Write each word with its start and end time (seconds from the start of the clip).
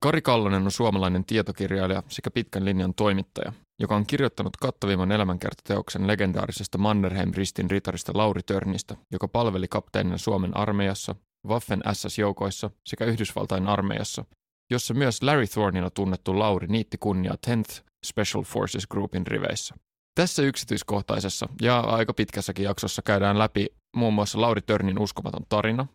Kari 0.00 0.22
Kallonen 0.22 0.64
on 0.64 0.70
suomalainen 0.70 1.24
tietokirjailija 1.24 2.02
sekä 2.08 2.30
pitkän 2.30 2.64
linjan 2.64 2.94
toimittaja, 2.94 3.52
joka 3.80 3.96
on 3.96 4.06
kirjoittanut 4.06 4.56
kattavimman 4.56 5.12
elämänkertateoksen 5.12 6.06
legendaarisesta 6.06 6.78
Mannerheim-ristin 6.78 7.70
ritarista 7.70 8.12
Lauri 8.14 8.42
Törnistä, 8.42 8.96
joka 9.12 9.28
palveli 9.28 9.68
kapteenina 9.68 10.18
Suomen 10.18 10.56
armeijassa, 10.56 11.14
Waffen 11.48 11.82
SS-joukoissa 11.92 12.70
sekä 12.86 13.04
Yhdysvaltain 13.04 13.66
armeijassa, 13.66 14.24
jossa 14.70 14.94
myös 14.94 15.22
Larry 15.22 15.46
Thornina 15.46 15.90
tunnettu 15.90 16.38
Lauri 16.38 16.66
niitti 16.66 16.98
kunnia 16.98 17.34
10th 17.46 17.82
Special 18.06 18.42
Forces 18.42 18.86
Groupin 18.86 19.26
riveissä. 19.26 19.74
Tässä 20.14 20.42
yksityiskohtaisessa 20.42 21.48
ja 21.62 21.80
aika 21.80 22.14
pitkässäkin 22.14 22.64
jaksossa 22.64 23.02
käydään 23.02 23.38
läpi 23.38 23.66
muun 23.96 24.14
muassa 24.14 24.40
Lauri 24.40 24.62
Törnin 24.62 24.98
uskomaton 24.98 25.46
tarina, 25.48 25.86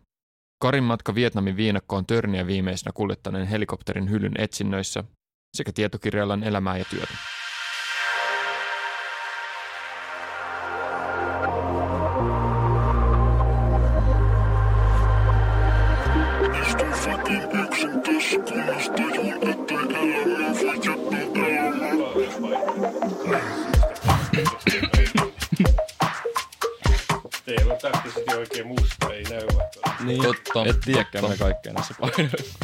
Karin 0.58 0.84
matka 0.84 1.14
Vietnamin 1.14 1.56
viinakkoon 1.56 2.06
Törniä 2.06 2.46
viimeisenä 2.46 2.92
kuljettaneen 2.94 3.46
helikopterin 3.46 4.10
hylyn 4.10 4.34
etsinnöissä 4.38 5.04
sekä 5.56 5.72
tietokirjallan 5.72 6.42
elämää 6.42 6.76
ja 6.76 6.84
työtä. 6.84 7.14
Oikein 28.54 28.80
musta, 28.80 29.14
ei 29.14 29.22
näy 29.22 29.46
vaikka. 29.56 30.04
Niin, 30.04 30.22
Totta, 30.22 30.64
et 30.66 30.80
tiedäkään 30.84 31.28
me 31.28 31.36
kaikkea 31.36 31.72
näissä 31.72 31.94
painoissa. 32.00 32.58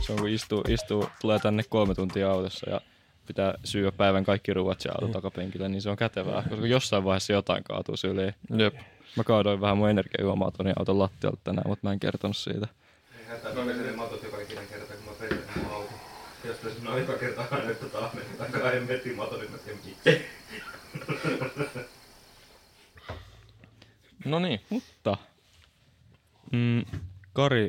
Se 0.00 0.12
on 0.12 0.18
kun 0.18 0.28
istuu, 0.28 0.62
istuu, 0.68 1.08
tulee 1.20 1.38
tänne 1.38 1.62
kolme 1.68 1.94
tuntia 1.94 2.30
autossa 2.30 2.70
ja 2.70 2.80
pitää 3.26 3.54
syödä 3.64 3.92
päivän 3.92 4.24
kaikki 4.24 4.54
ruuat 4.54 4.80
siellä 4.80 4.94
auton 4.94 5.12
takapenkillä, 5.12 5.68
niin 5.68 5.82
se 5.82 5.90
on 5.90 5.96
kätevää, 5.96 6.42
koska 6.50 6.66
jossain 6.66 7.04
vaiheessa 7.04 7.32
jotain 7.32 7.64
kaatuu 7.64 7.96
syliin. 7.96 8.34
Jep. 8.56 8.74
Mä 9.16 9.24
kaadoin 9.24 9.60
vähän 9.60 9.78
mun 9.78 9.90
energiajuomaa 9.90 10.50
tuonne 10.50 10.72
auton 10.78 10.98
lattialta 10.98 11.38
tänään, 11.44 11.68
mutta 11.68 11.86
mä 11.86 11.92
en 11.92 12.00
kertonut 12.00 12.36
siitä. 12.36 12.68
Ei 13.18 13.24
hätää, 13.28 13.54
mä 13.54 13.64
menen 13.64 13.96
matot 13.96 14.22
joka 14.22 14.38
ikinen 14.40 14.66
kerta, 14.66 14.94
kun 14.94 15.04
mä 15.04 15.12
perin 15.20 15.38
mun 15.56 15.72
auto. 15.72 15.90
Jos 16.44 16.56
tässä 16.56 16.90
on 16.90 16.94
aika 16.94 17.12
kerta 17.12 17.44
aina 17.50 17.70
yhtä 17.70 17.86
tahmenin 17.86 18.36
tai 18.38 18.48
kahden 18.48 18.82
metrin 18.82 19.16
maton, 19.16 19.40
niin 19.40 19.50
mä 19.50 19.58
tiedän 19.58 19.80
miksi. 19.84 20.26
No 24.24 24.38
niin, 24.38 24.60
mutta 24.70 25.16
mm, 26.52 26.84
Kari, 27.32 27.68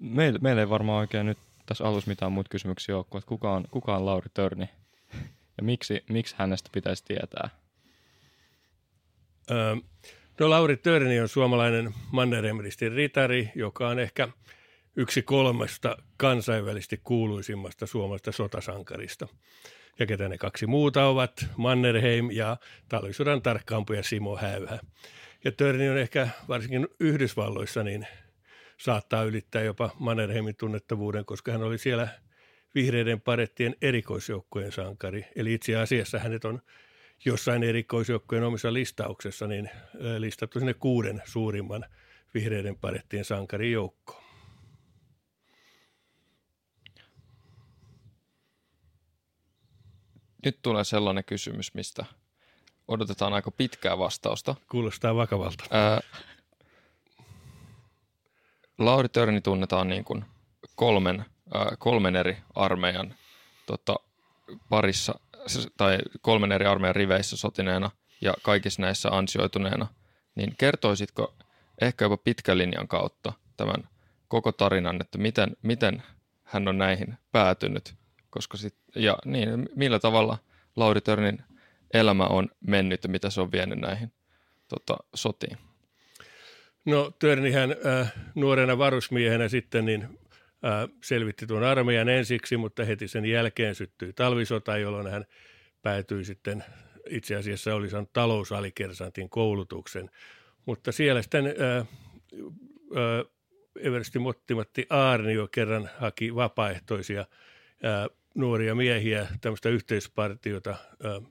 meillä, 0.00 0.38
meillä 0.38 0.62
ei 0.62 0.68
varmaan 0.68 0.98
oikein 0.98 1.26
nyt 1.26 1.38
tässä 1.66 1.84
alussa 1.84 2.10
mitään 2.10 2.32
muita 2.32 2.48
kysymyksiä 2.48 2.96
ole, 2.96 3.04
kuin, 3.10 3.18
että 3.18 3.28
kuka 3.28 3.52
on, 3.52 3.64
kuka 3.70 3.96
on 3.96 4.06
Lauri 4.06 4.28
Törni 4.34 4.70
ja 5.56 5.62
miksi, 5.62 6.04
miksi 6.08 6.34
hänestä 6.38 6.70
pitäisi 6.72 7.04
tietää? 7.04 7.50
Öö, 9.50 9.76
no 10.40 10.50
Lauri 10.50 10.76
Törni 10.76 11.20
on 11.20 11.28
suomalainen 11.28 11.94
Mannerheimristin 12.12 12.92
ritari, 12.92 13.52
joka 13.54 13.88
on 13.88 13.98
ehkä 13.98 14.28
yksi 14.96 15.22
kolmesta 15.22 15.96
kansainvälisesti 16.16 17.00
kuuluisimmasta 17.04 17.86
suomalaisesta 17.86 18.32
sotasankarista. 18.32 19.28
Ja 19.98 20.06
ketä 20.06 20.28
ne 20.28 20.38
kaksi 20.38 20.66
muuta 20.66 21.06
ovat, 21.06 21.46
Mannerheim 21.56 22.30
ja 22.30 22.56
talvisodan 22.88 23.42
tarkkaampuja 23.42 24.02
Simo 24.02 24.36
Häyhä. 24.36 24.78
Ja 25.44 25.52
Törni 25.52 25.88
on 25.88 25.98
ehkä 25.98 26.28
varsinkin 26.48 26.88
Yhdysvalloissa 27.00 27.82
niin 27.82 28.06
saattaa 28.76 29.22
ylittää 29.22 29.62
jopa 29.62 29.90
Mannerheimin 29.98 30.56
tunnettavuuden, 30.56 31.24
koska 31.24 31.52
hän 31.52 31.62
oli 31.62 31.78
siellä 31.78 32.08
vihreiden 32.74 33.20
parettien 33.20 33.76
erikoisjoukkojen 33.82 34.72
sankari. 34.72 35.26
Eli 35.36 35.54
itse 35.54 35.76
asiassa 35.76 36.18
hänet 36.18 36.44
on 36.44 36.62
jossain 37.24 37.62
erikoisjoukkojen 37.62 38.44
omissa 38.44 38.72
listauksessa 38.72 39.46
niin 39.46 39.70
listattu 40.18 40.58
sinne 40.58 40.74
kuuden 40.74 41.22
suurimman 41.24 41.84
vihreiden 42.34 42.76
parettien 42.76 43.24
sankarin 43.24 43.72
joukkoon. 43.72 44.23
Nyt 50.44 50.58
tulee 50.62 50.84
sellainen 50.84 51.24
kysymys, 51.24 51.74
mistä 51.74 52.04
odotetaan 52.88 53.32
aika 53.32 53.50
pitkää 53.50 53.98
vastausta. 53.98 54.54
Kuulostaa 54.70 55.16
vakavalta. 55.16 55.64
Ää, 55.70 56.00
Lauri 58.78 59.08
Törni 59.08 59.40
tunnetaan 59.40 59.88
niin 59.88 60.04
kuin 60.04 60.24
kolmen, 60.74 61.24
ää, 61.54 61.76
kolmen 61.78 62.16
eri 62.16 62.36
armeijan 62.54 63.14
tota, 63.66 63.96
parissa, 64.68 65.20
tai 65.76 65.98
kolmen 66.20 66.52
eri 66.52 66.66
armeijan 66.66 66.96
riveissä 66.96 67.36
sotineena 67.36 67.90
ja 68.20 68.34
kaikissa 68.42 68.82
näissä 68.82 69.08
ansioituneena. 69.08 69.86
Niin 70.34 70.54
kertoisitko 70.58 71.34
ehkä 71.80 72.04
jopa 72.04 72.16
pitkän 72.16 72.58
linjan 72.58 72.88
kautta 72.88 73.32
tämän 73.56 73.88
koko 74.28 74.52
tarinan, 74.52 75.00
että 75.00 75.18
miten, 75.18 75.56
miten 75.62 76.02
hän 76.42 76.68
on 76.68 76.78
näihin 76.78 77.18
päätynyt, 77.32 77.94
koska 78.30 78.56
sit, 78.56 78.83
ja 78.94 79.18
niin, 79.24 79.68
millä 79.76 79.98
tavalla 79.98 80.38
Lauri 80.76 81.00
Törnin 81.00 81.38
elämä 81.94 82.24
on 82.26 82.48
mennyt 82.66 83.04
ja 83.04 83.08
mitä 83.08 83.30
se 83.30 83.40
on 83.40 83.52
vienyt 83.52 83.78
näihin 83.78 84.12
tota, 84.68 84.96
sotiin. 85.14 85.58
No 86.84 87.12
Törnihän 87.18 87.76
äh, 87.86 88.12
nuorena 88.34 88.78
varusmiehenä 88.78 89.48
sitten 89.48 89.84
niin 89.84 90.02
äh, 90.02 90.88
selvitti 91.02 91.46
tuon 91.46 91.64
armeijan 91.64 92.08
ensiksi, 92.08 92.56
mutta 92.56 92.84
heti 92.84 93.08
sen 93.08 93.26
jälkeen 93.26 93.74
syttyi 93.74 94.12
talvisota, 94.12 94.78
jolloin 94.78 95.06
hän 95.06 95.24
päätyi 95.82 96.24
sitten 96.24 96.64
itse 97.10 97.36
asiassa 97.36 97.74
oli 97.74 97.90
saanut 97.90 98.12
talousalikersantin 98.12 99.30
koulutuksen. 99.30 100.10
Mutta 100.66 100.92
siellä 100.92 101.22
sitten 101.22 101.46
äh, 101.46 101.76
äh, 101.76 101.86
Eversti 103.80 104.18
Mottimatti 104.18 104.86
Aarnio 104.90 105.48
kerran 105.48 105.90
haki 105.98 106.34
vapaaehtoisia 106.34 107.20
äh, 107.20 108.18
nuoria 108.34 108.74
miehiä 108.74 109.28
tämmöistä 109.40 109.68
yhteispartiota 109.68 110.76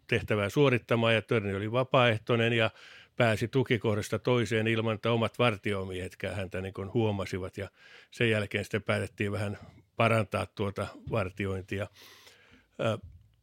tehtävää 0.08 0.50
suorittamaan 0.50 1.14
ja 1.14 1.22
Törni 1.22 1.56
oli 1.56 1.72
vapaaehtoinen 1.72 2.54
ja 2.54 2.72
pääsi 3.16 3.48
tukikohdasta 3.48 4.20
toiseen 4.20 4.68
ilman, 4.68 4.96
että 4.96 5.12
omat 5.12 5.40
vartiomiehetkään 5.40 6.36
häntä 6.36 6.62
niin 6.62 6.74
kuin 6.74 6.94
huomasivat 6.94 7.58
ja 7.58 7.70
sen 8.12 8.30
jälkeen 8.30 8.64
sitten 8.64 8.84
päätettiin 8.84 9.32
vähän 9.32 9.58
parantaa 9.96 10.46
tuota 10.46 10.88
vartiointia. 11.12 11.88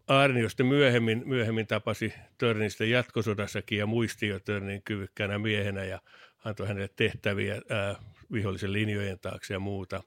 Arnio 0.06 0.48
sitten 0.48 0.66
myöhemmin, 0.66 1.22
myöhemmin 1.26 1.66
tapasi 1.66 2.14
Törnin 2.38 2.70
sitten 2.70 2.90
jatkosodassakin 2.90 3.78
ja 3.78 3.86
muisti 3.86 4.28
jo 4.28 4.40
Törnin 4.40 4.82
kyvykkäänä 4.82 5.38
miehenä 5.38 5.84
ja 5.84 6.00
antoi 6.44 6.68
hänelle 6.68 6.90
tehtäviä 6.96 7.62
ää, 7.68 7.96
vihollisen 8.32 8.72
linjojen 8.72 9.18
taakse 9.18 9.54
ja 9.54 9.60
muuta. 9.60 10.02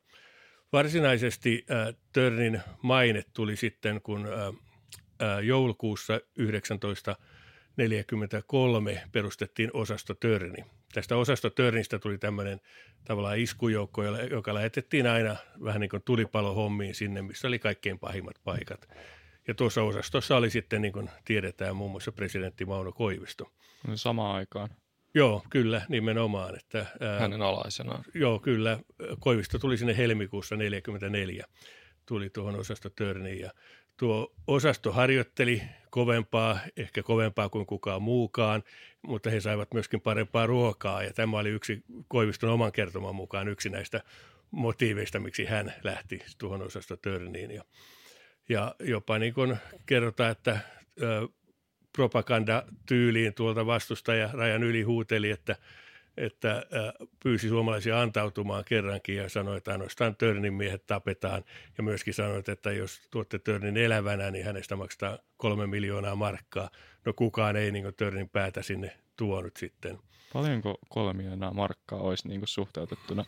Varsinaisesti 0.73 1.65
ää, 1.69 1.93
Törnin 2.13 2.61
maine 2.81 3.23
tuli 3.33 3.55
sitten, 3.55 4.01
kun 4.01 4.27
ää, 4.27 4.53
ää, 5.19 5.41
joulukuussa 5.41 6.21
19 6.37 7.15
43 7.77 9.03
perustettiin 9.11 9.69
osasto 9.73 10.13
Törni. 10.13 10.65
Tästä 10.93 11.17
osasto 11.17 11.49
Törnistä 11.49 11.99
tuli 11.99 12.17
tämmöinen 12.17 12.61
tavallaan 13.05 13.39
iskujoukko, 13.39 14.03
joka 14.31 14.53
lähetettiin 14.53 15.07
aina 15.07 15.35
vähän 15.63 15.81
niin 15.81 15.89
kuin 15.89 16.03
tulipalohommiin 16.05 16.95
sinne, 16.95 17.21
missä 17.21 17.47
oli 17.47 17.59
kaikkein 17.59 17.99
pahimmat 17.99 18.35
paikat. 18.43 18.89
Ja 19.47 19.53
tuossa 19.53 19.83
osastossa 19.83 20.37
oli 20.37 20.49
sitten, 20.49 20.81
niin 20.81 20.93
kuin 20.93 21.09
tiedetään, 21.25 21.75
muun 21.75 21.91
muassa 21.91 22.11
presidentti 22.11 22.65
Mauno 22.65 22.91
Koivisto. 22.91 23.51
Samaan 23.95 24.35
aikaan. 24.35 24.69
Joo, 25.15 25.43
kyllä, 25.49 25.81
nimenomaan. 25.89 26.55
Että, 26.55 26.85
ää, 26.99 27.19
hänen 27.19 27.41
alaisenaan. 27.41 28.03
Joo, 28.13 28.39
kyllä. 28.39 28.79
Koivisto 29.19 29.59
tuli 29.59 29.77
sinne 29.77 29.97
helmikuussa 29.97 30.55
44, 30.55 31.45
tuli 32.05 32.29
tuohon 32.29 32.55
osasto 32.55 32.89
Törniin 32.89 33.39
ja 33.39 33.51
tuo 33.97 34.33
osasto 34.47 34.91
harjoitteli 34.91 35.61
kovempaa, 35.89 36.59
ehkä 36.77 37.03
kovempaa 37.03 37.49
kuin 37.49 37.65
kukaan 37.65 38.01
muukaan, 38.01 38.63
mutta 39.01 39.29
he 39.29 39.41
saivat 39.41 39.73
myöskin 39.73 40.01
parempaa 40.01 40.47
ruokaa 40.47 41.03
ja 41.03 41.13
tämä 41.13 41.37
oli 41.37 41.49
yksi 41.49 41.83
Koiviston 42.07 42.49
oman 42.49 42.71
kertoman 42.71 43.15
mukaan 43.15 43.47
yksi 43.47 43.69
näistä 43.69 44.01
motiiveista, 44.51 45.19
miksi 45.19 45.45
hän 45.45 45.73
lähti 45.83 46.19
tuohon 46.37 46.61
osasto 46.61 46.97
Törniin. 46.97 47.51
Ja, 47.51 47.63
ja 48.49 48.75
jopa 48.79 49.19
niin 49.19 49.33
kuin 49.33 49.57
kerrotaan, 49.85 50.31
että 50.31 50.59
ö, 51.01 51.27
propagandatyyliin 51.95 53.33
tuolta 53.33 53.65
vastustaja 53.65 54.29
rajan 54.33 54.63
yli 54.63 54.81
huuteli, 54.81 55.31
että 55.31 55.55
että 56.17 56.65
pyysi 57.23 57.49
suomalaisia 57.49 58.01
antautumaan 58.01 58.63
kerrankin 58.65 59.15
ja 59.15 59.29
sanoi, 59.29 59.57
että 59.57 59.71
ainoastaan 59.71 60.15
Törnin 60.15 60.53
miehet 60.53 60.85
tapetaan. 60.87 61.43
Ja 61.77 61.83
myöskin 61.83 62.13
sanoi, 62.13 62.43
että 62.47 62.71
jos 62.71 63.01
tuotte 63.11 63.39
Törnin 63.39 63.77
elävänä, 63.77 64.31
niin 64.31 64.45
hänestä 64.45 64.75
maksaa 64.75 65.17
kolme 65.37 65.67
miljoonaa 65.67 66.15
markkaa. 66.15 66.69
No 67.05 67.13
kukaan 67.13 67.55
ei 67.55 67.71
niin 67.71 67.93
Törnin 67.97 68.29
päätä 68.29 68.61
sinne 68.61 68.97
tuonut 69.17 69.57
sitten. 69.57 69.99
Paljonko 70.33 70.77
kolme 70.89 71.13
miljoonaa 71.13 71.53
markkaa 71.53 71.99
olisi 71.99 72.27
niin 72.27 72.41
suhteutettuna? 72.45 73.25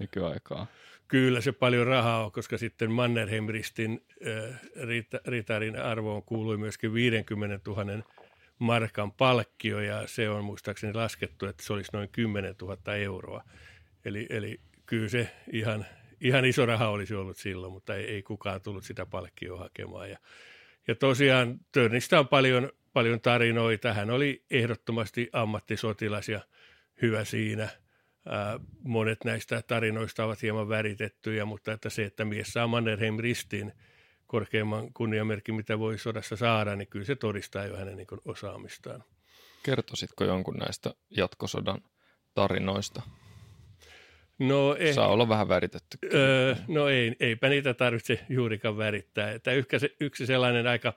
nykyaikaa. 0.00 0.66
Kyllä 1.12 1.40
se 1.40 1.52
paljon 1.52 1.86
rahaa 1.86 2.24
on, 2.24 2.32
koska 2.32 2.58
sitten 2.58 2.90
Mannerheim-ristin 2.90 4.04
äh, 4.26 4.60
rita, 4.82 5.20
ritarin 5.26 5.78
arvoon 5.78 6.22
kuului 6.22 6.56
myöskin 6.56 6.94
50 6.94 7.70
000 7.70 8.02
markan 8.58 9.12
palkkio 9.12 9.80
ja 9.80 10.06
se 10.06 10.28
on 10.28 10.44
muistaakseni 10.44 10.94
laskettu, 10.94 11.46
että 11.46 11.62
se 11.62 11.72
olisi 11.72 11.90
noin 11.92 12.08
10 12.12 12.54
000 12.62 12.94
euroa. 12.94 13.44
Eli, 14.04 14.26
eli 14.30 14.60
kyllä 14.86 15.08
se 15.08 15.30
ihan, 15.52 15.86
ihan 16.20 16.44
iso 16.44 16.66
raha 16.66 16.88
olisi 16.88 17.14
ollut 17.14 17.36
silloin, 17.36 17.72
mutta 17.72 17.94
ei, 17.94 18.04
ei 18.04 18.22
kukaan 18.22 18.60
tullut 18.60 18.84
sitä 18.84 19.06
palkkioa 19.06 19.58
hakemaan. 19.58 20.10
Ja, 20.10 20.18
ja 20.88 20.94
tosiaan 20.94 21.58
Törnistä 21.72 22.18
on 22.18 22.28
paljon, 22.28 22.70
paljon 22.92 23.20
tarinoita. 23.20 23.94
Hän 23.94 24.10
oli 24.10 24.44
ehdottomasti 24.50 25.30
ammattisotilas 25.32 26.28
ja 26.28 26.40
hyvä 27.02 27.24
siinä– 27.24 27.68
monet 28.84 29.18
näistä 29.24 29.62
tarinoista 29.66 30.24
ovat 30.24 30.42
hieman 30.42 30.68
väritettyjä, 30.68 31.44
mutta 31.44 31.72
että 31.72 31.90
se, 31.90 32.04
että 32.04 32.24
mies 32.24 32.52
saa 32.52 32.66
Mannerheim 32.66 33.18
ristiin 33.18 33.72
korkeimman 34.26 34.92
kunniamerkin, 34.92 35.54
mitä 35.54 35.78
voi 35.78 35.98
sodassa 35.98 36.36
saada, 36.36 36.76
niin 36.76 36.88
kyllä 36.88 37.04
se 37.04 37.16
todistaa 37.16 37.64
jo 37.64 37.76
hänen 37.76 37.96
niin 37.96 38.06
osaamistaan. 38.24 39.04
Kertoisitko 39.62 40.24
jonkun 40.24 40.56
näistä 40.56 40.94
jatkosodan 41.16 41.82
tarinoista? 42.34 43.02
No, 44.38 44.76
eh, 44.78 44.94
Saa 44.94 45.08
olla 45.08 45.28
vähän 45.28 45.48
väritetty. 45.48 45.98
Öö, 46.14 46.54
no 46.68 46.88
ei, 46.88 47.16
eipä 47.20 47.48
niitä 47.48 47.74
tarvitse 47.74 48.20
juurikaan 48.28 48.76
värittää. 48.76 49.32
Että 49.32 49.50
yksi 50.00 50.26
sellainen 50.26 50.66
aika 50.66 50.92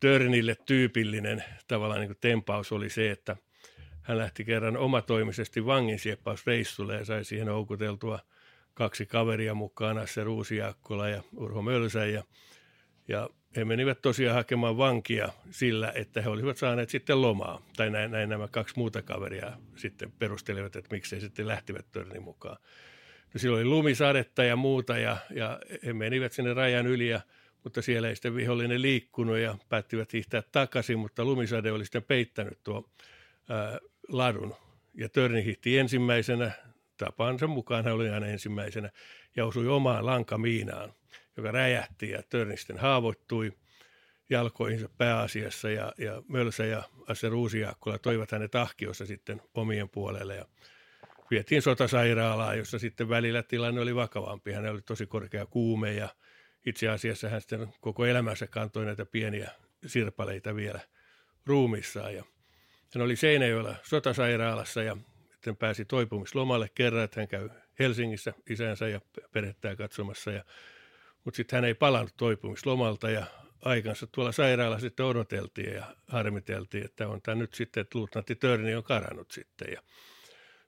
Törnille 0.00 0.56
tyypillinen 0.66 1.44
tavallaan 1.68 2.00
niin 2.00 2.16
tempaus 2.20 2.72
oli 2.72 2.90
se, 2.90 3.10
että– 3.10 3.36
hän 4.04 4.18
lähti 4.18 4.44
kerran 4.44 4.76
omatoimisesti 4.76 5.66
vanginsieppausreissulle 5.66 6.94
ja 6.94 7.04
sai 7.04 7.24
siihen 7.24 7.48
houkuteltua 7.48 8.18
kaksi 8.74 9.06
kaveria 9.06 9.54
mukaan, 9.54 9.98
Asse 9.98 10.24
Ruusiakkola 10.24 11.08
ja 11.08 11.22
Urho 11.36 11.62
Mölsä. 11.62 12.06
Ja, 12.06 12.22
ja 13.08 13.30
he 13.56 13.64
menivät 13.64 14.02
tosiaan 14.02 14.34
hakemaan 14.34 14.76
vankia 14.76 15.28
sillä, 15.50 15.92
että 15.94 16.22
he 16.22 16.28
olisivat 16.28 16.56
saaneet 16.56 16.90
sitten 16.90 17.22
lomaa. 17.22 17.62
Tai 17.76 17.90
näin, 17.90 18.10
näin 18.10 18.28
nämä 18.28 18.48
kaksi 18.48 18.74
muuta 18.76 19.02
kaveria 19.02 19.52
sitten 19.76 20.12
perustelivat, 20.12 20.76
että 20.76 20.94
miksei 20.94 21.20
sitten 21.20 21.48
lähtivät 21.48 21.86
törnin 21.92 22.22
mukaan. 22.22 22.56
No 23.34 23.38
silloin 23.38 23.60
oli 23.60 23.70
lumisadetta 23.70 24.44
ja 24.44 24.56
muuta 24.56 24.98
ja, 24.98 25.16
ja 25.30 25.60
he 25.86 25.92
menivät 25.92 26.32
sinne 26.32 26.54
rajan 26.54 26.86
yli 26.86 27.08
ja 27.08 27.20
mutta 27.64 27.82
siellä 27.82 28.08
ei 28.08 28.16
sitten 28.16 28.36
vihollinen 28.36 28.82
liikkunut 28.82 29.38
ja 29.38 29.58
päättivät 29.68 30.12
hiihtää 30.12 30.42
takaisin, 30.52 30.98
mutta 30.98 31.24
lumisade 31.24 31.72
oli 31.72 31.84
sitten 31.84 32.02
peittänyt 32.02 32.58
tuo 32.64 32.90
ää, 33.48 33.78
ladun. 34.08 34.54
Ja 34.94 35.08
Törni 35.08 35.44
hihti 35.44 35.78
ensimmäisenä, 35.78 36.50
tapansa 36.96 37.46
mukaan 37.46 37.84
hän 37.84 37.94
oli 37.94 38.10
aina 38.10 38.26
ensimmäisenä, 38.26 38.90
ja 39.36 39.46
osui 39.46 39.68
omaan 39.68 40.06
lankamiinaan, 40.06 40.92
joka 41.36 41.50
räjähti 41.50 42.10
ja 42.10 42.22
Törnisten 42.28 42.78
haavoittui 42.78 43.52
jalkoihinsa 44.30 44.88
pääasiassa 44.98 45.70
ja, 45.70 45.92
ja 45.98 46.22
Mölsä 46.28 46.64
ja 46.64 46.82
Asse 47.08 47.28
Ruusiaakkola 47.28 47.98
toivat 47.98 48.30
hänet 48.30 48.54
ahkiossa 48.54 49.06
sitten 49.06 49.42
omien 49.54 49.88
puolelle 49.88 50.36
ja 50.36 50.44
vietiin 51.30 51.62
sotasairaalaa, 51.62 52.54
jossa 52.54 52.78
sitten 52.78 53.08
välillä 53.08 53.42
tilanne 53.42 53.80
oli 53.80 53.94
vakavampi. 53.94 54.52
Hän 54.52 54.66
oli 54.66 54.82
tosi 54.82 55.06
korkea 55.06 55.46
kuume 55.46 55.92
ja 55.92 56.08
itse 56.66 56.88
asiassa 56.88 57.28
hän 57.28 57.40
sitten 57.40 57.68
koko 57.80 58.06
elämänsä 58.06 58.46
kantoi 58.46 58.84
näitä 58.84 59.06
pieniä 59.06 59.50
sirpaleita 59.86 60.56
vielä 60.56 60.80
ruumissaan 61.46 62.14
ja 62.14 62.24
hän 62.94 63.04
oli 63.04 63.16
Seinäjoella 63.16 63.74
sotasairaalassa 63.82 64.82
ja 64.82 64.96
sitten 65.32 65.56
pääsi 65.56 65.84
toipumislomalle 65.84 66.70
kerran, 66.74 67.04
että 67.04 67.20
hän 67.20 67.28
käy 67.28 67.48
Helsingissä 67.78 68.32
isänsä 68.50 68.88
ja 68.88 69.00
perhettää 69.32 69.76
katsomassa. 69.76 70.30
Ja, 70.30 70.44
mutta 71.24 71.36
sitten 71.36 71.56
hän 71.56 71.64
ei 71.64 71.74
palannut 71.74 72.16
toipumislomalta 72.16 73.10
ja 73.10 73.26
aikansa 73.64 74.06
tuolla 74.06 74.32
sairaalassa 74.32 74.86
sitten 74.86 75.06
odoteltiin 75.06 75.74
ja 75.74 75.96
harmiteltiin, 76.08 76.84
että 76.84 77.08
on 77.08 77.22
tämä 77.22 77.34
nyt 77.34 77.54
sitten, 77.54 77.80
että 77.80 77.98
luutnantti 77.98 78.34
Törni 78.34 78.74
on 78.74 78.84
karannut 78.84 79.30
sitten. 79.30 79.68
Ja 79.72 79.82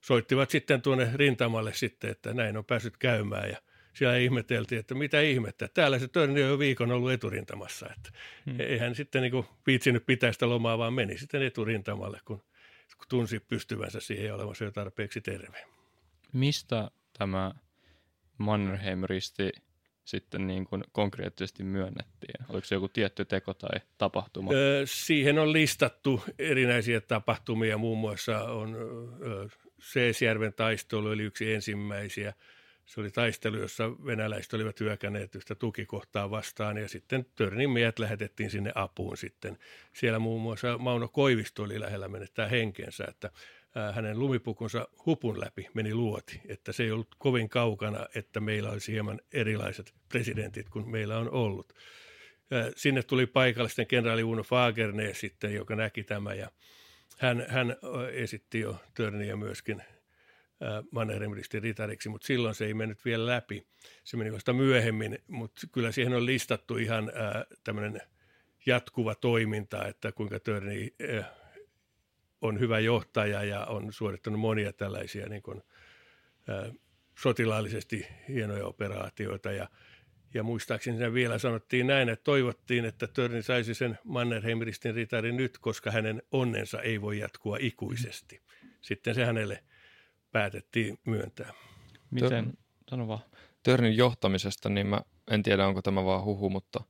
soittivat 0.01 0.51
sitten 0.51 0.83
tuonne 0.83 1.11
rintamalle 1.15 1.75
sitten, 1.75 2.11
että 2.11 2.35
näin 2.35 2.57
on 2.57 2.65
päässyt 2.65 2.97
käymään 2.97 3.51
ja 3.51 3.57
siellä 3.97 4.17
ihmeteltiin, 4.17 4.79
että 4.79 4.95
mitä 4.95 5.21
ihmettä. 5.21 5.69
Täällä 5.69 5.99
se 5.99 6.09
Törni 6.09 6.43
on 6.43 6.49
jo 6.49 6.59
viikon 6.59 6.93
ollut 6.93 7.13
eturintamassa. 7.13 7.87
Että 7.97 8.11
hmm. 8.47 8.61
Eihän 8.61 8.95
sitten 8.95 9.23
niin 9.23 9.45
viitsinyt 9.67 10.07
pitää 10.07 10.33
sitä 10.33 10.49
lomaa, 10.49 10.79
vaan 10.79 10.95
meni 10.95 11.19
sitten 11.19 11.43
eturintamalle, 11.43 12.21
kun, 12.25 12.39
kun 12.97 13.07
tunsi 13.09 13.41
pystyvänsä 13.41 14.01
siihen 14.01 14.35
olevansa 14.35 14.65
jo 14.65 14.71
tarpeeksi 14.71 15.21
terve. 15.21 15.67
Mistä 16.33 16.91
tämä 17.19 17.53
Mannerheim-risti 18.39 19.53
sitten 20.05 20.47
niin 20.47 20.65
kuin 20.65 20.85
konkreettisesti 20.93 21.63
myönnettiin? 21.63 22.47
Oliko 22.49 22.65
se 22.65 22.75
joku 22.75 22.89
tietty 22.89 23.25
teko 23.25 23.55
tai 23.55 23.81
tapahtuma? 23.99 24.53
Öö, 24.53 24.83
siihen 24.87 25.39
on 25.39 25.53
listattu 25.53 26.23
erinäisiä 26.39 27.01
tapahtumia, 27.01 27.79
muun 27.79 27.99
muassa 27.99 28.45
on 28.45 28.75
öö, 28.75 29.49
Seesjärven 29.81 30.53
taistelu, 30.53 31.11
eli 31.11 31.23
yksi 31.23 31.55
ensimmäisiä– 31.55 32.33
se 32.87 33.01
oli 33.01 33.11
taistelu, 33.11 33.57
jossa 33.57 33.91
venäläiset 33.91 34.55
olivat 34.55 34.81
hyökänneet 34.81 35.35
yhtä 35.35 35.55
tukikohtaa 35.55 36.31
vastaan 36.31 36.77
ja 36.77 36.89
sitten 36.89 37.27
Törnin 37.35 37.71
miehet 37.71 37.99
lähetettiin 37.99 38.51
sinne 38.51 38.73
apuun 38.75 39.17
sitten. 39.17 39.59
Siellä 39.93 40.19
muun 40.19 40.43
muassa 40.43 40.79
Mauno 40.79 41.09
Koivisto 41.09 41.63
oli 41.63 41.81
lähellä 41.81 42.09
menettää 42.09 42.49
henkensä, 42.49 43.05
että 43.09 43.31
hänen 43.93 44.19
lumipukunsa 44.19 44.89
hupun 45.07 45.41
läpi 45.41 45.69
meni 45.75 45.95
luoti, 45.95 46.41
että 46.49 46.73
se 46.73 46.83
ei 46.83 46.91
ollut 46.91 47.15
kovin 47.19 47.49
kaukana, 47.49 48.07
että 48.15 48.41
meillä 48.41 48.71
olisi 48.71 48.93
hieman 48.93 49.21
erilaiset 49.33 49.95
presidentit 50.09 50.69
kuin 50.69 50.91
meillä 50.91 51.19
on 51.19 51.31
ollut. 51.31 51.73
Sinne 52.77 53.03
tuli 53.03 53.27
paikallisten 53.27 53.87
kenraali 53.87 54.23
Uno 54.23 54.43
Fagernes 54.43 55.21
sitten, 55.21 55.55
joka 55.55 55.77
näki 55.77 56.05
tämä 56.05 56.35
ja 56.35 56.51
hän, 57.19 57.47
hän 57.49 57.77
esitti 58.13 58.61
jo 58.61 58.77
Törniä 58.95 59.37
myöskin 59.37 59.83
Mannerheimristin 60.91 61.63
ritariksi, 61.63 62.09
mutta 62.09 62.27
silloin 62.27 62.55
se 62.55 62.67
ei 62.67 62.75
mennyt 62.75 63.05
vielä 63.05 63.27
läpi. 63.27 63.67
Se 64.05 64.17
meni 64.17 64.33
vasta 64.33 64.53
myöhemmin, 64.53 65.19
mutta 65.27 65.67
kyllä 65.73 65.93
siihen 65.93 66.15
on 66.15 66.27
listattu 66.27 66.77
ihan 66.77 67.13
tämmöinen 67.65 68.01
jatkuva 68.67 69.15
toiminta, 69.15 69.87
että 69.87 70.13
kuinka 70.13 70.41
Törni 70.41 70.95
on 72.41 72.61
hyvä 72.61 72.79
johtaja 72.79 73.45
ja 73.45 73.65
on 73.65 73.93
suorittanut 73.93 74.41
monia 74.41 74.73
tällaisia 74.73 75.29
niin 75.29 75.43
kuin, 75.43 75.63
sotilaallisesti 77.19 78.07
hienoja 78.29 78.67
operaatioita 78.67 79.53
ja 79.53 79.69
ja 80.35 80.43
muistaakseni 80.43 80.97
siinä 80.97 81.13
vielä 81.13 81.39
sanottiin 81.39 81.87
näin, 81.87 82.09
että 82.09 82.25
toivottiin, 82.25 82.85
että 82.85 83.07
Törni 83.07 83.43
saisi 83.43 83.75
sen 83.75 83.99
Mannerheimristin 84.05 84.95
ritarin 84.95 85.37
nyt, 85.37 85.59
koska 85.59 85.91
hänen 85.91 86.23
onnensa 86.31 86.83
ei 86.83 87.01
voi 87.01 87.19
jatkua 87.19 87.57
ikuisesti. 87.61 88.43
Sitten 88.81 89.15
se 89.15 89.25
hänelle– 89.25 89.63
päätettiin 90.37 90.99
myöntää. 91.07 91.53
Miten, 92.11 92.59
sano 92.91 93.09
vaan. 93.09 93.21
Törnin 93.63 93.97
johtamisesta, 93.97 94.69
niin 94.69 94.87
mä 94.87 95.01
en 95.31 95.43
tiedä 95.43 95.67
onko 95.67 95.83
tämä 95.83 96.05
vaan 96.05 96.25
huhu, 96.25 96.51
mutta 96.51 96.85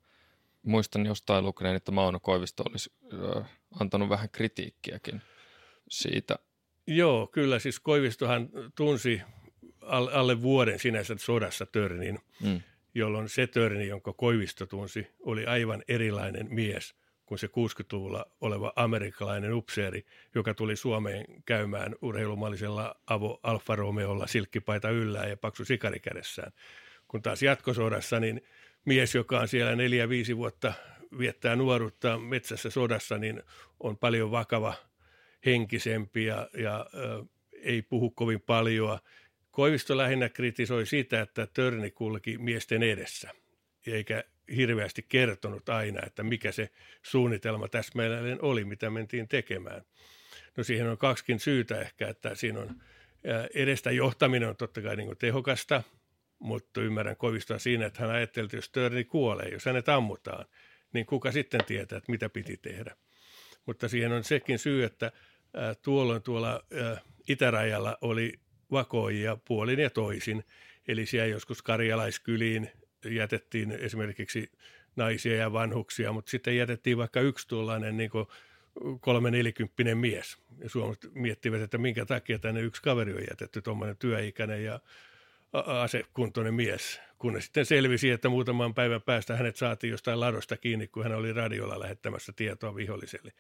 muistan 0.63 1.07
jostain 1.07 1.45
lukeneen, 1.45 1.77
että 1.77 1.93
Mauno 1.93 2.21
Koivisto 2.21 2.65
olisi 2.71 2.93
ö, 3.13 3.45
antanut 3.81 4.09
vähän 4.09 4.31
kritiikkiäkin 4.31 5.23
siitä. 5.91 6.37
Joo, 6.87 7.27
kyllä 7.27 7.59
siis 7.59 7.81
Koivistohan 7.81 8.49
tunsi 8.75 9.23
alle 10.13 10.43
vuoden 10.43 10.79
sinänsä 10.79 11.15
sodassa 11.19 11.67
Törnin, 11.67 12.19
mm. 12.43 12.61
jolloin 12.95 13.29
se 13.29 13.47
Törni, 13.47 13.87
jonka 13.87 14.13
Koivisto 14.13 14.67
tunsi, 14.67 15.07
oli 15.21 15.47
aivan 15.47 15.83
erilainen 15.89 16.47
mies– 16.51 16.95
kuin 17.27 17.39
se 17.39 17.47
60-luvulla 17.47 18.27
oleva 18.41 18.73
amerikkalainen 18.77 19.55
upseeri, 19.55 20.07
joka 20.35 20.55
tuli 20.55 20.77
Suomeen 20.77 21.25
käymään 21.45 21.95
urheilumallisella 22.03 22.95
Avo 23.07 23.41
Alfa 23.43 23.77
Romeolla 23.77 24.27
silkkipaita 24.27 24.91
yllään 24.91 25.31
ja 25.31 25.37
paksu 25.37 25.65
sikari 25.65 26.01
kädessään. 26.01 26.53
Kun 27.09 27.23
taas 27.23 27.43
jatkosodassa, 27.43 28.21
niin 28.21 28.43
mies, 28.85 29.15
joka 29.15 29.41
on 29.41 29.49
siellä 29.49 29.77
neljä, 29.77 30.09
viisi 30.09 30.37
vuotta 30.37 30.73
viettää 31.19 31.57
nuoruutta 31.57 32.19
metsässä 32.19 32.71
sodassa, 32.71 33.19
niin 33.19 33.43
on 33.81 33.99
paljon 33.99 34.31
vakava 34.31 34.75
henkisempi 35.47 36.25
ja, 36.25 36.49
ja 36.59 36.87
ö, 36.95 37.25
ei 37.53 37.83
puhu 37.83 38.11
kovin 38.11 38.41
paljon. 38.41 38.99
Koivisto 39.51 39.97
lähinnä 39.97 40.29
kritisoi 40.29 40.87
sitä, 40.87 41.21
että 41.21 41.47
Törni 41.47 41.91
kulki 41.91 42.39
miesten 42.39 42.83
edessä, 42.83 43.31
eikä 43.87 44.25
hirveästi 44.57 45.03
kertonut 45.09 45.69
aina, 45.69 46.01
että 46.07 46.23
mikä 46.23 46.53
se 46.53 46.71
suunnitelma 47.03 47.69
täsmälleen 47.69 48.43
oli, 48.43 48.65
mitä 48.65 48.91
mentiin 48.91 49.29
tekemään. 49.29 49.83
No 50.57 50.65
siihen 50.65 50.89
on 50.89 50.99
kaksikin 50.99 51.41
syytä 51.41 51.81
ehkä, 51.81 52.09
että 52.09 52.35
siinä 52.35 52.61
on 52.61 52.83
edestä 53.55 53.91
johtaminen 53.91 54.49
on 54.49 54.57
totta 54.57 54.83
kai 54.83 54.97
niin 54.97 55.07
kuin 55.07 55.19
tehokasta, 55.19 55.83
mutta 56.39 56.81
ymmärrän 56.81 57.17
kovistaa 57.17 57.59
siinä, 57.59 57.87
että 57.87 58.01
hän 58.01 58.11
ajatteli, 58.11 58.45
että 58.45 58.57
jos 58.57 58.71
Törni 58.71 59.05
kuolee, 59.05 59.49
jos 59.49 59.65
hänet 59.65 59.89
ammutaan, 59.89 60.45
niin 60.93 61.07
kuka 61.07 61.33
sitten 61.33 61.65
tietää, 61.65 61.99
että 61.99 62.13
mitä 62.13 62.29
piti 62.29 62.57
tehdä. 62.57 62.97
Mutta 63.67 63.89
siihen 63.89 64.13
on 64.13 64.25
sekin 64.25 64.59
syy, 64.59 64.85
että 64.85 65.13
tuolloin 65.83 66.23
tuolla 66.23 66.65
itärajalla 67.29 67.99
oli 68.01 68.33
vakoijia 68.71 69.37
puolin 69.45 69.79
ja 69.79 69.91
toisin. 69.91 70.45
Eli 70.89 71.07
siellä 71.07 71.27
joskus 71.27 71.63
karjalaiskyliin 71.63 72.71
jätettiin 73.15 73.71
esimerkiksi 73.71 74.51
naisia 74.97 75.37
ja 75.37 75.53
vanhuksia, 75.53 76.13
mutta 76.13 76.31
sitten 76.31 76.57
jätettiin 76.57 76.97
vaikka 76.97 77.21
yksi 77.21 77.49
tuollainen 77.49 77.97
niin 77.97 78.11
kolme 79.01 79.31
nelikymppinen 79.31 79.99
mies. 79.99 80.39
Ja 80.59 80.69
suomalaiset 80.69 81.15
miettivät, 81.15 81.61
että 81.61 81.79
minkä 81.79 82.07
takia 82.07 82.39
tänne 82.39 82.61
yksi 82.61 82.83
kaveri 82.83 83.15
on 83.15 83.25
jätetty, 83.31 83.63
tuommoinen 83.63 83.97
työikäinen 83.97 84.65
ja 84.65 84.81
asekuntoinen 85.53 86.55
mies, 86.55 87.01
kunnes 87.19 87.45
sitten 87.45 87.67
selvisi, 87.67 88.11
että 88.11 88.29
muutaman 88.29 88.75
päivän 88.75 89.03
päästä 89.03 89.37
hänet 89.37 89.57
saatiin 89.57 89.91
jostain 89.91 90.21
ladosta 90.21 90.57
kiinni, 90.57 90.87
kun 90.87 91.03
hän 91.03 91.15
oli 91.15 91.33
radiolla 91.33 91.81
lähettämässä 91.81 92.33
tietoa 92.37 92.75
viholliselle. 92.75 93.33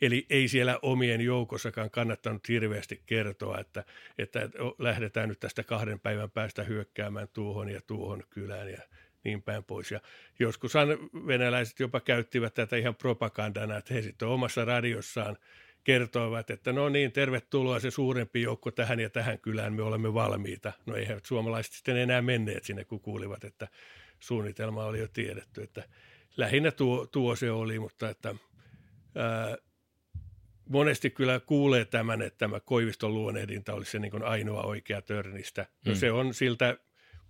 Eli 0.00 0.26
ei 0.30 0.48
siellä 0.48 0.78
omien 0.82 1.20
joukossakaan 1.20 1.90
kannattanut 1.90 2.48
hirveästi 2.48 3.02
kertoa, 3.06 3.58
että, 3.58 3.84
että 4.18 4.40
lähdetään 4.78 5.28
nyt 5.28 5.40
tästä 5.40 5.62
kahden 5.62 6.00
päivän 6.00 6.30
päästä 6.30 6.62
hyökkäämään 6.64 7.28
tuohon 7.32 7.68
ja 7.68 7.80
tuohon 7.86 8.22
kylään 8.30 8.68
ja 8.68 8.82
niin 9.24 9.42
päin 9.42 9.64
pois. 9.64 9.90
Ja 9.90 10.00
joskushan 10.38 10.88
venäläiset 11.26 11.80
jopa 11.80 12.00
käyttivät 12.00 12.54
tätä 12.54 12.76
ihan 12.76 12.94
propagandana, 12.94 13.76
että 13.76 13.94
he 13.94 14.02
sitten 14.02 14.28
omassa 14.28 14.64
radiossaan 14.64 15.36
kertoivat, 15.84 16.50
että 16.50 16.72
no 16.72 16.88
niin, 16.88 17.12
tervetuloa 17.12 17.80
se 17.80 17.90
suurempi 17.90 18.42
joukko 18.42 18.70
tähän 18.70 19.00
ja 19.00 19.10
tähän 19.10 19.38
kylään, 19.38 19.72
me 19.72 19.82
olemme 19.82 20.14
valmiita. 20.14 20.72
No 20.86 20.94
eihän 20.94 21.20
suomalaiset 21.22 21.72
sitten 21.72 21.96
enää 21.96 22.22
menneet 22.22 22.64
sinne, 22.64 22.84
kun 22.84 23.00
kuulivat, 23.00 23.44
että 23.44 23.68
suunnitelma 24.20 24.84
oli 24.84 24.98
jo 24.98 25.08
tiedetty. 25.08 25.62
Että 25.62 25.82
lähinnä 26.36 26.70
tuo, 26.70 27.06
tuo 27.06 27.36
se 27.36 27.50
oli, 27.50 27.78
mutta 27.78 28.10
että 28.10 28.34
ää, 29.14 29.56
monesti 30.68 31.10
kyllä 31.10 31.40
kuulee 31.40 31.84
tämän, 31.84 32.22
että 32.22 32.38
tämä 32.38 32.60
Koiviston 32.60 33.14
luonehdinta 33.14 33.74
olisi 33.74 33.90
se 33.90 33.98
niin 33.98 34.24
ainoa 34.24 34.62
oikea 34.62 35.02
törnistä. 35.02 35.66
No 35.86 35.92
mm. 35.92 35.96
se 35.98 36.12
on 36.12 36.34
siltä 36.34 36.76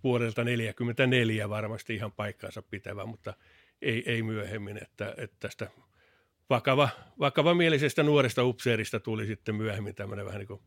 vuodelta 0.03 0.35
1944 0.35 1.49
varmasti 1.49 1.95
ihan 1.95 2.11
paikkaansa 2.11 2.61
pitävä, 2.61 3.05
mutta 3.05 3.33
ei, 3.81 4.03
ei 4.05 4.23
myöhemmin, 4.23 4.83
että, 4.83 5.13
että 5.17 5.37
tästä 5.39 5.67
vakava, 6.49 6.89
vakava 7.19 7.53
mielisestä 7.53 8.03
nuoresta 8.03 8.43
upseerista 8.43 8.99
tuli 8.99 9.25
sitten 9.25 9.55
myöhemmin 9.55 9.95
tämmöinen 9.95 10.25
vähän 10.25 10.39
niin 10.39 10.47
kuin 10.47 10.61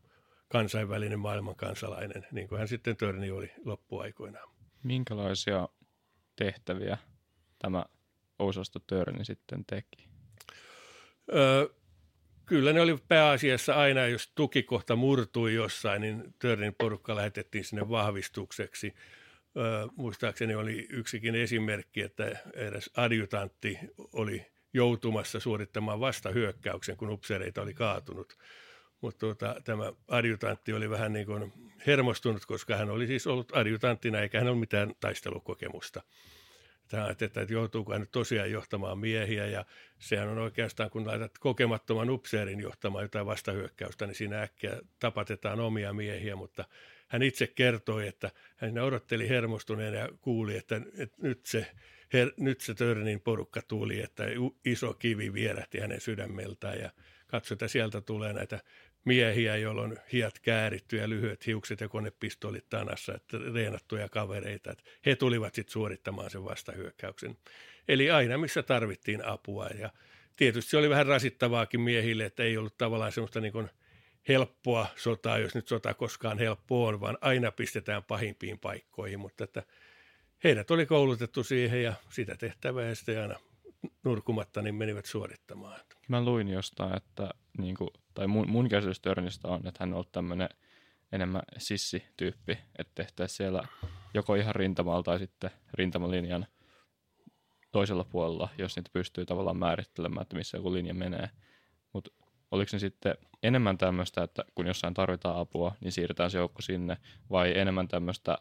kansainvälinen 0.49 1.19
maailmankansalainen, 1.19 2.27
niin 2.31 2.47
kuin 2.47 2.59
hän 2.59 2.67
sitten 2.67 2.97
Törni 2.97 3.31
oli 3.31 3.51
loppuaikoinaan. 3.65 4.49
Minkälaisia 4.83 5.69
tehtäviä 6.35 6.97
tämä 7.59 7.85
osasto 8.39 8.79
Törni 8.79 9.25
sitten 9.25 9.65
teki? 9.65 10.07
Öö, 11.33 11.67
kyllä 12.45 12.73
ne 12.73 12.81
oli 12.81 12.97
pääasiassa 13.07 13.73
aina, 13.73 14.07
jos 14.07 14.31
tukikohta 14.35 14.95
murtui 14.95 15.53
jossain, 15.53 16.01
niin 16.01 16.33
Törnin 16.39 16.75
porukka 16.75 17.15
lähetettiin 17.15 17.63
sinne 17.63 17.89
vahvistukseksi. 17.89 18.93
Muistaakseni 19.95 20.55
oli 20.55 20.87
yksikin 20.89 21.35
esimerkki, 21.35 22.01
että 22.01 22.23
edes 22.53 22.91
adjutantti 22.97 23.79
oli 24.13 24.45
joutumassa 24.73 25.39
suorittamaan 25.39 25.99
vastahyökkäyksen, 25.99 26.97
kun 26.97 27.09
upseereita 27.09 27.61
oli 27.61 27.73
kaatunut. 27.73 28.37
Mutta 29.01 29.19
tuota, 29.19 29.55
tämä 29.63 29.93
adjutantti 30.07 30.73
oli 30.73 30.89
vähän 30.89 31.13
niin 31.13 31.25
kuin 31.25 31.53
hermostunut, 31.87 32.45
koska 32.45 32.75
hän 32.75 32.89
oli 32.89 33.07
siis 33.07 33.27
ollut 33.27 33.55
adjutanttina 33.55 34.19
eikä 34.19 34.39
hän 34.39 34.47
ole 34.47 34.57
mitään 34.57 34.93
taistelukokemusta. 34.99 36.01
Tämä, 36.87 37.07
että, 37.09 37.25
että 37.25 37.45
joutuuko 37.49 37.91
hän 37.91 38.01
nyt 38.01 38.11
tosiaan 38.11 38.51
johtamaan 38.51 38.99
miehiä 38.99 39.47
ja 39.47 39.65
sehän 39.99 40.29
on 40.29 40.37
oikeastaan, 40.37 40.89
kun 40.89 41.07
laitat 41.07 41.37
kokemattoman 41.37 42.09
upseerin 42.09 42.59
johtamaan 42.59 43.03
jotain 43.03 43.25
vastahyökkäystä, 43.25 44.07
niin 44.07 44.15
siinä 44.15 44.41
äkkiä 44.41 44.79
tapatetaan 44.99 45.59
omia 45.59 45.93
miehiä, 45.93 46.35
mutta 46.35 46.65
hän 47.07 47.23
itse 47.23 47.47
kertoi, 47.47 48.07
että 48.07 48.31
hän 48.57 48.77
odotteli 48.77 49.29
hermostuneen 49.29 49.93
ja 49.93 50.09
kuuli, 50.21 50.57
että, 50.57 50.81
että 50.97 51.17
nyt, 51.21 51.45
se, 51.45 51.67
her, 52.13 52.31
nyt 52.37 52.61
se 52.61 52.73
Törnin 52.73 53.21
porukka 53.21 53.61
tuli, 53.61 54.01
että 54.01 54.23
iso 54.65 54.93
kivi 54.93 55.33
vierähti 55.33 55.79
hänen 55.79 56.01
sydämeltään 56.01 56.79
ja 56.79 56.91
katsoi, 57.27 57.55
että 57.55 57.67
sieltä 57.67 58.01
tulee 58.01 58.33
näitä 58.33 58.59
miehiä, 59.05 59.57
joilla 59.57 59.81
on 59.81 59.97
hiat 60.13 60.39
kääritty 60.39 60.97
ja 60.97 61.09
lyhyet 61.09 61.47
hiukset 61.47 61.81
ja 61.81 61.87
konepistoolit 61.87 62.69
tanassa, 62.69 63.13
että 63.15 63.37
reenattuja 63.53 64.09
kavereita. 64.09 64.71
Että 64.71 64.83
he 65.05 65.15
tulivat 65.15 65.55
sitten 65.55 65.71
suorittamaan 65.71 66.29
sen 66.29 66.45
vastahyökkäyksen. 66.45 67.37
Eli 67.87 68.11
aina 68.11 68.37
missä 68.37 68.63
tarvittiin 68.63 69.25
apua 69.25 69.67
ja 69.67 69.89
tietysti 70.35 70.71
se 70.71 70.77
oli 70.77 70.89
vähän 70.89 71.05
rasittavaakin 71.05 71.81
miehille, 71.81 72.25
että 72.25 72.43
ei 72.43 72.57
ollut 72.57 72.77
tavallaan 72.77 73.11
semmoista 73.11 73.41
niin 73.41 73.69
helppoa 74.27 74.87
sotaa, 74.95 75.37
jos 75.37 75.55
nyt 75.55 75.67
sota 75.67 75.93
koskaan 75.93 76.39
helppo 76.39 76.85
on, 76.85 76.99
vaan 76.99 77.17
aina 77.21 77.51
pistetään 77.51 78.03
pahimpiin 78.03 78.59
paikkoihin, 78.59 79.19
mutta 79.19 79.43
että 79.43 79.63
heidät 80.43 80.71
oli 80.71 80.85
koulutettu 80.85 81.43
siihen 81.43 81.83
ja 81.83 81.93
sitä 82.09 82.35
tehtävää 82.35 82.85
ja 82.85 82.95
sitten 82.95 83.21
aina 83.21 83.39
nurkumatta 84.03 84.61
niin 84.61 84.75
menivät 84.75 85.05
suorittamaan. 85.05 85.79
Mä 86.07 86.25
luin 86.25 86.47
jostain, 86.47 86.97
että 86.97 87.29
niin 87.57 87.75
kuin, 87.75 87.89
tai 88.13 88.27
mun, 88.27 88.49
mun 88.49 88.69
käsitys 88.69 88.99
Törnistä 88.99 89.47
on, 89.47 89.67
että 89.67 89.77
hän 89.79 89.89
on 89.89 89.93
ollut 89.93 90.11
tämmöinen 90.11 90.49
enemmän 91.11 91.41
sissityyppi, 91.57 92.57
että 92.77 92.91
tehtäisiin 92.95 93.37
siellä 93.37 93.67
joko 94.13 94.35
ihan 94.35 94.55
rintamalla 94.55 95.03
tai 95.03 95.19
sitten 95.19 95.49
rintamalinjan 95.73 96.47
toisella 97.71 98.03
puolella, 98.03 98.49
jos 98.57 98.75
niitä 98.75 98.89
pystyy 98.93 99.25
tavallaan 99.25 99.57
määrittelemään, 99.57 100.21
että 100.21 100.35
missä 100.35 100.57
joku 100.57 100.73
linja 100.73 100.93
menee. 100.93 101.29
Mutta 101.93 102.11
oliko 102.51 102.69
se 102.69 102.79
sitten 102.79 103.15
enemmän 103.43 103.77
tämmöistä, 103.77 104.23
että 104.23 104.43
kun 104.55 104.67
jossain 104.67 104.93
tarvitaan 104.93 105.39
apua, 105.39 105.75
niin 105.81 105.91
siirretään 105.91 106.31
se 106.31 106.37
joukko 106.37 106.61
sinne, 106.61 106.97
vai 107.29 107.57
enemmän 107.57 107.87
tämmöistä 107.87 108.37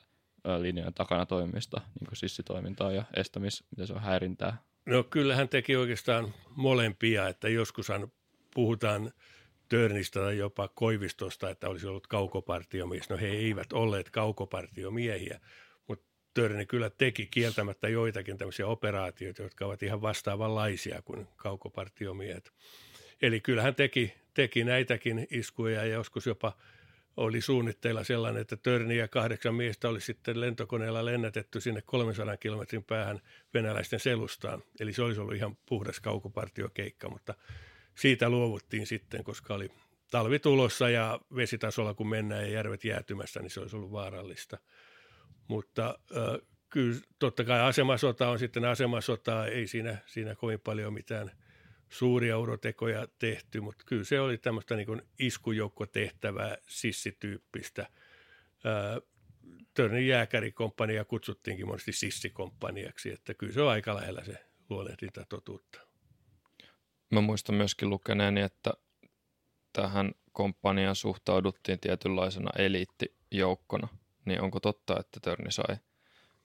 linjojen 0.59 0.95
takana 0.95 1.27
toimista, 1.27 1.81
niin 2.01 2.07
kuin 2.07 2.17
sissitoimintaa 2.17 2.93
ja 2.93 3.05
estämis, 3.17 3.65
mitä 3.71 3.87
se 3.87 3.93
on 3.93 4.01
häirintää? 4.01 4.57
No 4.87 5.03
kyllähän 5.05 5.49
teki 5.49 5.77
oikeastaan 5.77 6.35
molempia, 6.57 7.29
että 7.29 7.49
joskushan 7.49 8.13
puhutaan 8.55 9.13
Törnistä 9.69 10.21
tai 10.21 10.39
jopa 10.39 10.69
Koivistosta, 10.69 11.51
että 11.51 11.69
olisi 11.69 11.87
ollut 11.87 12.07
kaukopartiomies. 12.07 13.11
No 13.11 13.17
he 13.17 13.27
eivät 13.27 13.73
olleet 13.73 14.11
kaukopartiomiehiä, 14.11 15.41
mutta 15.89 16.07
Törni 16.35 16.67
kyllä 16.67 16.91
teki 16.91 17.27
kieltämättä 17.27 17.89
joitakin 17.89 18.39
tämmöisiä 18.39 18.67
operaatioita, 18.67 19.43
jotka 19.43 19.67
ovat 19.67 19.83
ihan 19.83 20.03
vastaavanlaisia 20.03 21.03
kuin 21.03 21.27
kaukopartiomiehet. 21.37 22.53
Eli 23.23 23.41
kyllähän 23.41 23.75
teki, 23.75 24.15
teki 24.35 24.65
näitäkin 24.65 25.27
iskuja 25.31 25.85
ja 25.85 25.93
joskus 25.95 26.27
jopa 26.27 26.53
oli 27.17 27.41
suunnitteilla 27.41 28.05
sellainen, 28.05 28.41
että 28.41 28.57
Törni 28.57 28.97
ja 28.97 29.09
kahdeksan 29.09 29.55
miestä 29.55 29.89
oli 29.89 30.01
sitten 30.01 30.41
lentokoneella 30.41 31.05
lennätetty 31.05 31.61
sinne 31.61 31.83
300 31.83 32.37
kilometrin 32.37 32.85
päähän 32.85 33.21
venäläisten 33.55 34.01
selustaan. 34.01 34.63
Eli 34.81 34.93
se 34.93 35.03
olisi 35.03 35.21
ollut 35.21 35.35
ihan 35.35 35.57
puhdas 35.67 36.01
kaukopartiokeikka, 36.01 37.09
mutta 37.09 37.35
siitä 37.95 38.29
luovuttiin 38.29 38.87
sitten, 38.87 39.25
koska 39.25 39.55
oli 39.55 39.71
talvi 40.11 40.39
tulossa 40.39 40.91
ja 40.91 41.21
vesitasolla 41.37 41.95
kun 41.95 42.09
mennään 42.09 42.43
ja 42.43 42.51
järvet 42.51 42.85
jäätymässä, 42.85 43.41
niin 43.41 43.51
se 43.51 43.61
olisi 43.61 43.77
ollut 43.77 43.93
vaarallista. 43.93 44.59
Mutta 45.49 45.99
äh, 46.17 46.49
kyllä 46.71 47.01
totta 47.19 47.45
kai 47.45 47.61
asemasota 47.61 48.29
on 48.29 48.39
sitten 48.39 48.65
asemasota, 48.65 49.47
ei 49.47 49.67
siinä, 49.67 49.99
siinä 50.07 50.35
kovin 50.35 50.61
paljon 50.61 50.93
mitään– 50.93 51.31
suuria 51.88 52.38
urotekoja 52.38 53.09
tehty, 53.19 53.61
mutta 53.61 53.85
kyllä 53.87 54.05
se 54.05 54.21
oli 54.21 54.38
tämmöistä 54.38 54.76
niin 54.76 55.02
iskujoukkotehtävää, 55.19 56.57
sissityyppistä. 56.69 57.87
Törnin 59.75 60.09
jääkärikomppania 60.09 61.05
kutsuttiinkin 61.05 61.66
monesti 61.66 61.93
sissikomppaniaksi, 61.93 63.11
että 63.12 63.35
kyllä 63.35 63.52
se 63.52 63.62
on 63.62 63.71
aika 63.71 63.95
lähellä 63.95 64.25
se 64.25 64.47
luolehdinta 64.71 65.26
totuutta. 65.28 65.81
Mä 67.11 67.21
muistan 67.21 67.55
myöskin 67.55 67.90
lukeneeni, 67.90 68.40
että 68.40 68.73
tähän 69.73 70.12
komppaniaan 70.33 70.97
suhtauduttiin 70.97 71.81
tietynlaisena 71.81 72.50
eliittijoukkona. 72.59 73.88
Niin 74.25 74.40
onko 74.40 74.61
totta, 74.61 75.00
että 75.00 75.21
Törni 75.23 75.52
sai 75.52 75.76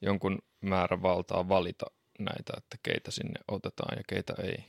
jonkun 0.01 0.39
määrän 0.61 1.01
valtaa 1.01 1.49
valita 1.49 1.85
näitä, 2.25 2.53
että 2.57 2.77
keitä 2.83 3.11
sinne 3.11 3.39
otetaan 3.47 3.97
ja 3.97 4.03
keitä 4.07 4.33
ei. 4.43 4.65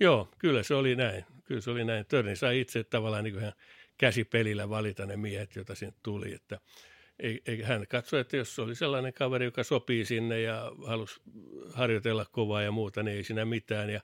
Joo, 0.00 0.28
kyllä 0.38 0.62
se 0.62 0.74
oli 0.74 0.96
näin. 0.96 1.24
Kyllä 1.44 1.60
se 1.60 1.70
oli 1.70 1.84
näin. 1.84 2.06
Törni 2.06 2.36
sai 2.36 2.60
itse 2.60 2.84
tavallaan 2.84 3.24
niin 3.24 3.34
kuin 3.34 3.52
käsipelillä 3.98 4.68
valita 4.68 5.06
ne 5.06 5.16
miehet, 5.16 5.56
joita 5.56 5.74
sinne 5.74 5.94
tuli. 6.02 6.34
Että 6.34 6.58
ei, 7.18 7.42
ei, 7.46 7.62
hän 7.62 7.86
katsoi, 7.86 8.20
että 8.20 8.36
jos 8.36 8.58
oli 8.58 8.74
sellainen 8.74 9.12
kaveri, 9.12 9.44
joka 9.44 9.64
sopii 9.64 10.04
sinne 10.04 10.40
ja 10.40 10.72
halusi 10.86 11.20
harjoitella 11.74 12.26
kovaa 12.32 12.62
ja 12.62 12.70
muuta, 12.70 13.02
niin 13.02 13.16
ei 13.16 13.24
siinä 13.24 13.44
mitään. 13.44 13.90
Ja 13.90 14.00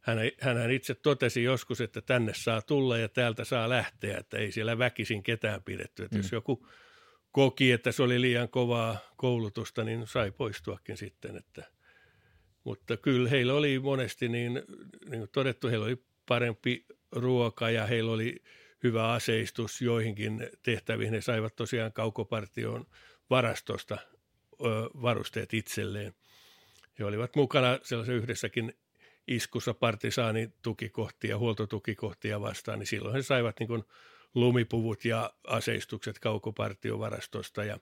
hän, 0.00 0.18
hän 0.40 0.70
itse 0.70 0.94
totesi 0.94 1.42
joskus, 1.42 1.80
että 1.80 2.00
tänne 2.00 2.32
saa 2.34 2.62
tulla 2.62 2.98
ja 2.98 3.08
täältä 3.08 3.44
saa 3.44 3.68
lähteä, 3.68 4.18
että 4.18 4.38
ei 4.38 4.52
siellä 4.52 4.78
väkisin 4.78 5.22
ketään 5.22 5.62
pidetty. 5.62 6.04
Että 6.04 6.16
mm. 6.16 6.22
jos 6.22 6.32
joku 6.32 6.68
koki, 7.32 7.72
että 7.72 7.92
se 7.92 8.02
oli 8.02 8.20
liian 8.20 8.48
kovaa 8.48 8.98
koulutusta, 9.16 9.84
niin 9.84 10.06
sai 10.06 10.30
poistuakin 10.30 10.96
sitten, 10.96 11.36
että– 11.36 11.64
mutta 12.64 12.96
kyllä 12.96 13.28
heillä 13.28 13.54
oli 13.54 13.78
monesti, 13.78 14.28
niin, 14.28 14.62
niin 15.10 15.18
kuin 15.20 15.30
todettu, 15.32 15.68
heillä 15.68 15.86
oli 15.86 16.02
parempi 16.26 16.86
ruoka 17.12 17.70
ja 17.70 17.86
heillä 17.86 18.12
oli 18.12 18.42
hyvä 18.82 19.12
aseistus 19.12 19.82
joihinkin 19.82 20.50
tehtäviin. 20.62 21.12
Ne 21.12 21.20
saivat 21.20 21.56
tosiaan 21.56 21.92
kaukopartion 21.92 22.86
varastosta 23.30 23.98
varusteet 25.02 25.54
itselleen. 25.54 26.14
He 26.98 27.04
olivat 27.04 27.36
mukana 27.36 27.78
sellaisen 27.82 28.14
yhdessäkin 28.14 28.76
iskussa 29.28 29.74
partisaani 29.74 30.52
tukikohtia, 30.62 31.38
huoltotukikohtia 31.38 32.40
vastaan, 32.40 32.78
niin 32.78 32.86
silloin 32.86 33.14
he 33.14 33.22
saivat 33.22 33.60
niin 33.60 33.68
kuin 33.68 33.84
lumipuvut 34.34 35.04
ja 35.04 35.32
aseistukset 35.46 36.18
kaukopartiovarastosta 36.18 37.64
ja 37.64 37.78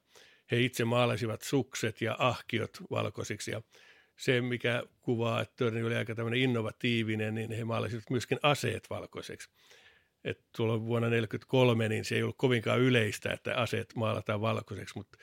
he 0.50 0.60
itse 0.60 0.84
maalasivat 0.84 1.42
sukset 1.42 2.00
ja 2.00 2.16
ahkiot 2.18 2.70
valkoisiksi 2.90 3.50
ja 3.50 3.62
se, 4.16 4.40
mikä 4.40 4.82
kuvaa, 5.00 5.40
että 5.40 5.54
Törni 5.56 5.82
oli 5.82 5.96
aika 5.96 6.14
tämmöinen 6.14 6.40
innovatiivinen, 6.40 7.34
niin 7.34 7.52
he 7.52 7.64
maalasivat 7.64 8.10
myöskin 8.10 8.38
aseet 8.42 8.90
valkoiseksi. 8.90 9.50
Et 10.24 10.40
tuolla 10.56 10.80
vuonna 10.80 11.08
1943 11.08 11.88
niin 11.88 12.04
se 12.04 12.14
ei 12.14 12.22
ollut 12.22 12.36
kovinkaan 12.38 12.80
yleistä, 12.80 13.32
että 13.32 13.56
aseet 13.56 13.94
maalataan 13.94 14.40
valkoiseksi, 14.40 14.98
mutta 14.98 15.18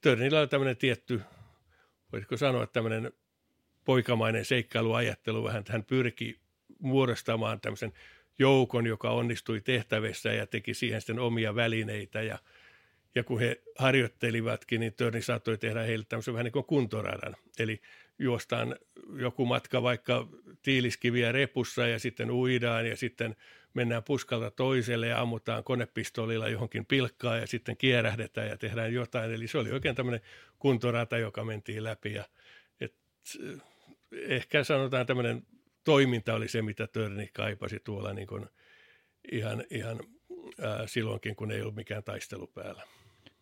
Törnillä 0.00 0.40
oli 0.40 0.48
tämmöinen 0.48 0.76
tietty, 0.76 1.20
voisiko 2.12 2.36
sanoa, 2.36 2.66
tämmöinen 2.66 3.12
poikamainen 3.84 4.44
seikkailuajattelu 4.44 5.44
vähän, 5.44 5.60
että 5.60 5.72
hän 5.72 5.84
pyrki 5.84 6.40
muodostamaan 6.78 7.60
tämmöisen 7.60 7.92
joukon, 8.38 8.86
joka 8.86 9.10
onnistui 9.10 9.60
tehtävissä 9.60 10.32
ja 10.32 10.46
teki 10.46 10.74
siihen 10.74 11.00
sitten 11.00 11.18
omia 11.18 11.54
välineitä 11.54 12.22
ja 12.22 12.38
ja 13.14 13.24
kun 13.24 13.40
he 13.40 13.62
harjoittelivatkin, 13.78 14.80
niin 14.80 14.94
Törni 14.94 15.22
saattoi 15.22 15.58
tehdä 15.58 15.82
heille 15.82 16.04
tämmöisen 16.08 16.34
vähän 16.34 16.44
niin 16.44 16.52
kuin 16.52 16.64
kuntoradan. 16.64 17.36
Eli 17.58 17.80
juostaan 18.18 18.76
joku 19.16 19.46
matka 19.46 19.82
vaikka 19.82 20.28
tiiliskiviä 20.62 21.32
repussa 21.32 21.86
ja 21.86 21.98
sitten 21.98 22.30
uidaan 22.30 22.86
ja 22.86 22.96
sitten 22.96 23.36
mennään 23.74 24.02
puskalta 24.02 24.50
toiselle 24.50 25.06
ja 25.06 25.20
ammutaan 25.20 25.64
konepistolilla 25.64 26.48
johonkin 26.48 26.86
pilkkaa 26.86 27.36
ja 27.36 27.46
sitten 27.46 27.76
kierähdetään 27.76 28.48
ja 28.48 28.56
tehdään 28.56 28.92
jotain. 28.92 29.32
Eli 29.32 29.46
se 29.46 29.58
oli 29.58 29.72
oikein 29.72 29.94
tämmöinen 29.94 30.20
kuntorata, 30.58 31.18
joka 31.18 31.44
mentiin 31.44 31.84
läpi 31.84 32.12
ja 32.12 32.24
et, 32.80 32.94
ehkä 34.12 34.64
sanotaan 34.64 35.06
tämmöinen 35.06 35.46
toiminta 35.84 36.34
oli 36.34 36.48
se, 36.48 36.62
mitä 36.62 36.86
Törni 36.86 37.28
kaipasi 37.32 37.80
tuolla 37.84 38.12
niin 38.12 38.26
kuin 38.26 38.46
ihan, 39.32 39.64
ihan 39.70 40.00
silloinkin, 40.86 41.36
kun 41.36 41.50
ei 41.50 41.60
ollut 41.60 41.74
mikään 41.74 42.04
taistelu 42.04 42.46
päällä. 42.46 42.82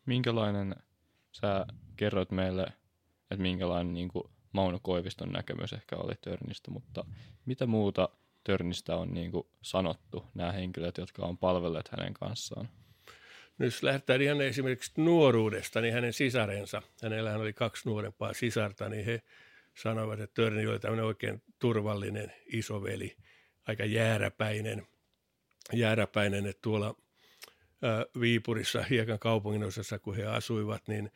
Minkälainen, 0.06 0.76
sä 1.32 1.66
kerroit 1.96 2.30
meille, 2.30 2.66
että 3.30 3.42
minkälainen 3.42 3.94
niin 3.94 4.08
kuin 4.08 4.24
Mauno 4.52 4.78
Koiviston 4.82 5.32
näkemys 5.32 5.72
ehkä 5.72 5.96
oli 5.96 6.14
Törnistä, 6.20 6.70
mutta 6.70 7.04
mitä 7.46 7.66
muuta 7.66 8.08
Törnistä 8.44 8.96
on 8.96 9.14
niin 9.14 9.32
kuin 9.32 9.46
sanottu, 9.62 10.26
nämä 10.34 10.52
henkilöt, 10.52 10.98
jotka 10.98 11.26
on 11.26 11.38
palvelleet 11.38 11.88
hänen 11.88 12.14
kanssaan? 12.14 12.68
No 13.58 13.64
jos 13.64 13.82
lähdetään 13.82 14.22
ihan 14.22 14.40
esimerkiksi 14.40 14.92
nuoruudesta, 14.96 15.80
niin 15.80 15.94
hänen 15.94 16.12
sisarensa, 16.12 16.82
hänellähän 17.02 17.40
oli 17.40 17.52
kaksi 17.52 17.88
nuorempaa 17.88 18.32
sisarta, 18.32 18.88
niin 18.88 19.04
he 19.04 19.22
sanoivat, 19.74 20.20
että 20.20 20.42
Törni 20.42 20.66
oli 20.66 20.78
tämmöinen 20.78 21.04
oikein 21.04 21.42
turvallinen 21.58 22.32
isoveli, 22.46 23.16
aika 23.68 23.84
jääräpäinen, 23.84 24.86
jääräpäinen 25.72 26.46
että 26.46 26.62
tuolla 26.62 26.94
Viipurissa, 28.20 28.82
Hiekan 28.82 29.18
kaupungin 29.18 29.64
osassa, 29.64 29.98
kun 29.98 30.16
he 30.16 30.26
asuivat, 30.26 30.88
niin 30.88 31.10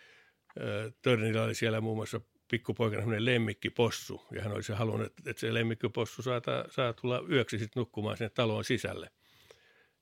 Törnillä 1.03 1.43
oli 1.43 1.55
siellä 1.55 1.81
muun 1.81 1.97
muassa 1.97 2.21
pikkupoikana 2.51 3.01
semmoinen 3.03 3.25
lemmikkipossu, 3.25 4.27
ja 4.33 4.43
hän 4.43 4.53
olisi 4.53 4.73
halunnut, 4.73 5.13
että 5.27 5.41
se 5.41 5.55
lemmikkipossu 5.55 6.23
saa, 6.23 6.41
saa 6.71 6.93
tulla 6.93 7.23
yöksi 7.31 7.59
sitten 7.59 7.81
nukkumaan 7.81 8.17
sinne 8.17 8.31
taloon 8.31 8.65
sisälle. 8.65 9.11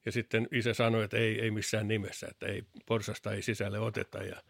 Ja 0.06 0.12
sitten 0.12 0.49
isä 0.52 0.75
sanoi, 0.75 1.04
että 1.04 1.16
ei, 1.16 1.40
ei 1.40 1.50
missään 1.50 1.88
nimessä, 1.88 2.26
että 2.30 2.47
ei, 2.47 2.62
porsasta 2.87 3.33
ei 3.33 3.42
sisälle 3.42 3.78
oteta. 3.78 4.18
Ja 4.23 4.42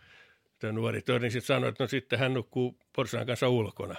nuori 0.73 1.03
Törni 1.03 1.31
sitten 1.31 1.47
sanoi, 1.47 1.69
että 1.69 1.85
no 1.85 1.89
sitten 1.89 2.19
hän 2.19 2.35
nukkuu 2.35 2.79
porsaan 2.97 3.27
kanssa 3.27 3.49
ulkona. 3.49 3.97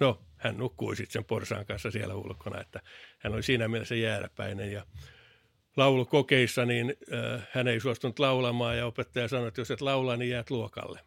No, 0.00 0.22
hän 0.36 0.56
nukkui 0.56 0.96
sitten 0.96 1.12
sen 1.12 1.24
porsaan 1.24 1.66
kanssa 1.66 1.90
siellä 1.90 2.14
ulkona, 2.14 2.60
että 2.60 2.80
hän 3.18 3.34
oli 3.34 3.42
siinä 3.42 3.68
mielessä 3.68 3.94
jääräpäinen. 3.94 4.72
Ja 4.72 4.86
laulukokeissa, 5.80 6.64
niin 6.64 6.96
äh, 7.12 7.48
hän 7.52 7.68
ei 7.68 7.80
suostunut 7.80 8.18
laulamaan 8.18 8.78
ja 8.78 8.86
opettaja 8.86 9.28
sanoi, 9.28 9.48
että 9.48 9.60
jos 9.60 9.70
et 9.70 9.80
laula, 9.80 10.16
niin 10.16 10.30
jäät 10.30 10.50
luokalle. 10.50 11.00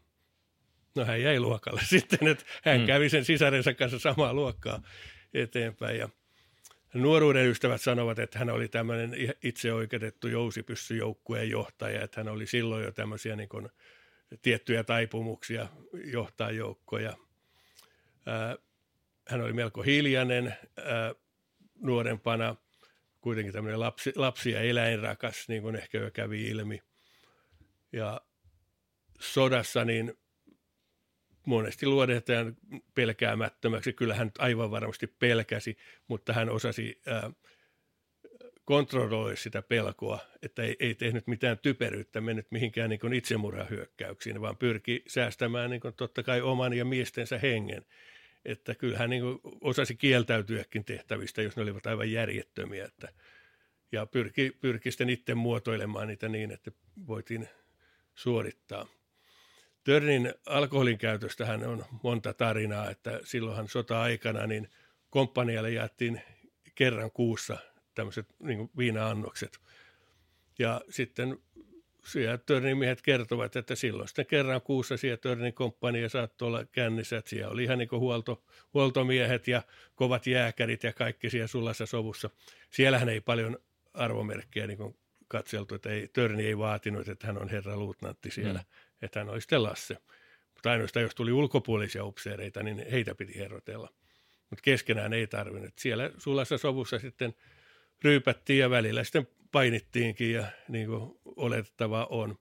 No 0.95 1.05
hän 1.05 1.21
jäi 1.21 1.39
luokalle 1.39 1.81
sitten, 1.95 2.27
että 2.27 2.45
hän 2.63 2.79
mm. 2.79 2.87
kävi 2.87 3.09
sen 3.09 3.25
sisarensa 3.25 3.73
kanssa 3.73 3.99
samaa 3.99 4.33
luokkaa 4.33 4.81
eteenpäin 5.33 5.99
ja 5.99 6.09
Nuoruuden 6.93 7.47
ystävät 7.47 7.81
sanovat, 7.81 8.19
että 8.19 8.39
hän 8.39 8.49
oli 8.49 8.67
tämmöinen 8.67 9.15
itseoikeutettu 9.43 10.27
jousipyssyjoukkueen 10.27 11.49
johtaja, 11.49 12.03
että 12.03 12.19
hän 12.19 12.27
oli 12.33 12.47
silloin 12.47 12.83
jo 12.83 12.91
tämmöisiä 12.91 13.35
niin 13.35 13.49
kuin 13.49 13.69
tiettyjä 14.41 14.83
taipumuksia 14.83 15.67
johtaa 16.05 16.51
joukkoja. 16.51 17.17
Hän 19.27 19.41
oli 19.41 19.53
melko 19.53 19.81
hiljainen 19.81 20.55
nuorempana, 21.81 22.55
kuitenkin 23.23 23.53
tämmöinen 23.53 23.79
lapsi, 23.79 24.13
lapsi- 24.15 24.51
ja 24.51 24.61
eläinrakas, 24.61 25.47
niin 25.47 25.61
kuin 25.61 25.75
ehkä 25.75 25.97
jo 25.97 26.11
kävi 26.11 26.49
ilmi. 26.49 26.81
Ja 27.91 28.21
sodassa 29.19 29.85
niin 29.85 30.13
monesti 31.45 31.85
luodetaan 31.85 32.55
pelkäämättömäksi. 32.95 33.93
Kyllä 33.93 34.15
hän 34.15 34.31
aivan 34.39 34.71
varmasti 34.71 35.07
pelkäsi, 35.07 35.77
mutta 36.07 36.33
hän 36.33 36.49
osasi 36.49 37.01
ää, 37.07 37.31
kontrolloida 38.65 39.35
sitä 39.35 39.61
pelkoa, 39.61 40.19
että 40.41 40.63
ei, 40.63 40.75
ei 40.79 40.95
tehnyt 40.95 41.27
mitään 41.27 41.59
typeryyttä, 41.59 42.21
mennyt 42.21 42.47
mihinkään 42.51 42.89
niin 42.89 43.13
itsemurhahyökkäyksiin, 43.13 44.41
vaan 44.41 44.57
pyrki 44.57 45.03
säästämään 45.07 45.69
niin 45.69 45.81
kuin 45.81 45.93
totta 45.93 46.23
kai 46.23 46.41
oman 46.41 46.73
ja 46.73 46.85
miestensä 46.85 47.39
hengen. 47.39 47.85
Että 48.45 48.75
kyllä 48.75 48.97
hän 48.97 49.09
niin 49.09 49.23
osasi 49.61 49.95
kieltäytyäkin 49.95 50.85
tehtävistä, 50.85 51.41
jos 51.41 51.55
ne 51.55 51.63
olivat 51.63 51.87
aivan 51.87 52.11
järjettömiä. 52.11 52.85
Että, 52.85 53.09
ja 53.91 54.05
pyrki, 54.05 54.51
pyrki 54.61 54.91
sitten 54.91 55.09
itse 55.09 55.35
muotoilemaan 55.35 56.07
niitä 56.07 56.29
niin, 56.29 56.51
että 56.51 56.71
voitiin 57.07 57.49
suorittaa. 58.15 58.87
Törnin 59.83 60.33
alkoholin 60.45 60.97
käytöstähän 60.97 61.63
on 61.63 61.85
monta 62.03 62.33
tarinaa, 62.33 62.89
että 62.89 63.19
silloinhan 63.23 63.67
sota-aikana 63.67 64.47
niin 64.47 64.69
komppanialle 65.09 65.71
jaettiin 65.71 66.21
kerran 66.75 67.11
kuussa 67.11 67.57
tämmöiset 67.95 68.27
niin 68.39 68.69
viina-annokset. 68.77 69.59
Ja 70.59 70.81
sitten 70.89 71.37
siellä 72.05 72.37
Törnin 72.37 72.77
miehet 72.77 73.01
kertovat, 73.01 73.55
että 73.55 73.75
silloin 73.75 74.07
sitten 74.07 74.25
kerran 74.25 74.61
kuussa 74.61 74.97
siellä 74.97 75.17
Törnin 75.17 75.53
komppania 75.53 76.09
saattoi 76.09 76.47
olla 76.47 76.65
kännissä, 76.65 77.17
että 77.17 77.29
siellä 77.29 77.53
oli 77.53 77.63
ihan 77.63 77.77
niin 77.77 77.89
huolto, 77.91 78.43
huoltomiehet 78.73 79.47
ja 79.47 79.61
kovat 79.95 80.27
jääkärit 80.27 80.83
ja 80.83 80.93
kaikki 80.93 81.29
siellä 81.29 81.47
sulassa 81.47 81.85
sovussa. 81.85 82.29
Siellähän 82.71 83.09
ei 83.09 83.21
paljon 83.21 83.57
arvomerkkejä 83.93 84.67
niin 84.67 84.95
katseltu, 85.27 85.75
että 85.75 85.89
ei, 85.89 86.07
Törni 86.07 86.45
ei 86.45 86.57
vaatinut, 86.57 87.07
että 87.07 87.27
hän 87.27 87.41
on 87.41 87.49
herra 87.49 87.77
luutnantti 87.77 88.31
siellä. 88.31 88.59
Mm 88.59 88.65
että 89.05 89.19
hän 89.19 89.29
oli 89.29 89.41
sitten 89.41 89.63
Lasse. 89.63 89.97
Mutta 90.53 90.71
ainoastaan 90.71 91.03
jos 91.03 91.15
tuli 91.15 91.31
ulkopuolisia 91.31 92.05
upseereita, 92.05 92.63
niin 92.63 92.85
heitä 92.91 93.15
piti 93.15 93.39
herrotella. 93.39 93.89
Mutta 94.49 94.61
keskenään 94.61 95.13
ei 95.13 95.27
tarvinnut. 95.27 95.73
Siellä 95.79 96.11
sulassa 96.17 96.57
sovussa 96.57 96.99
sitten 96.99 97.35
ryypättiin 98.03 98.59
ja 98.59 98.69
välillä 98.69 99.03
sitten 99.03 99.27
painittiinkin 99.53 100.33
ja 100.33 100.45
niin 100.67 100.87
kuin 100.87 101.19
oletettava 101.25 102.07
on. 102.09 102.37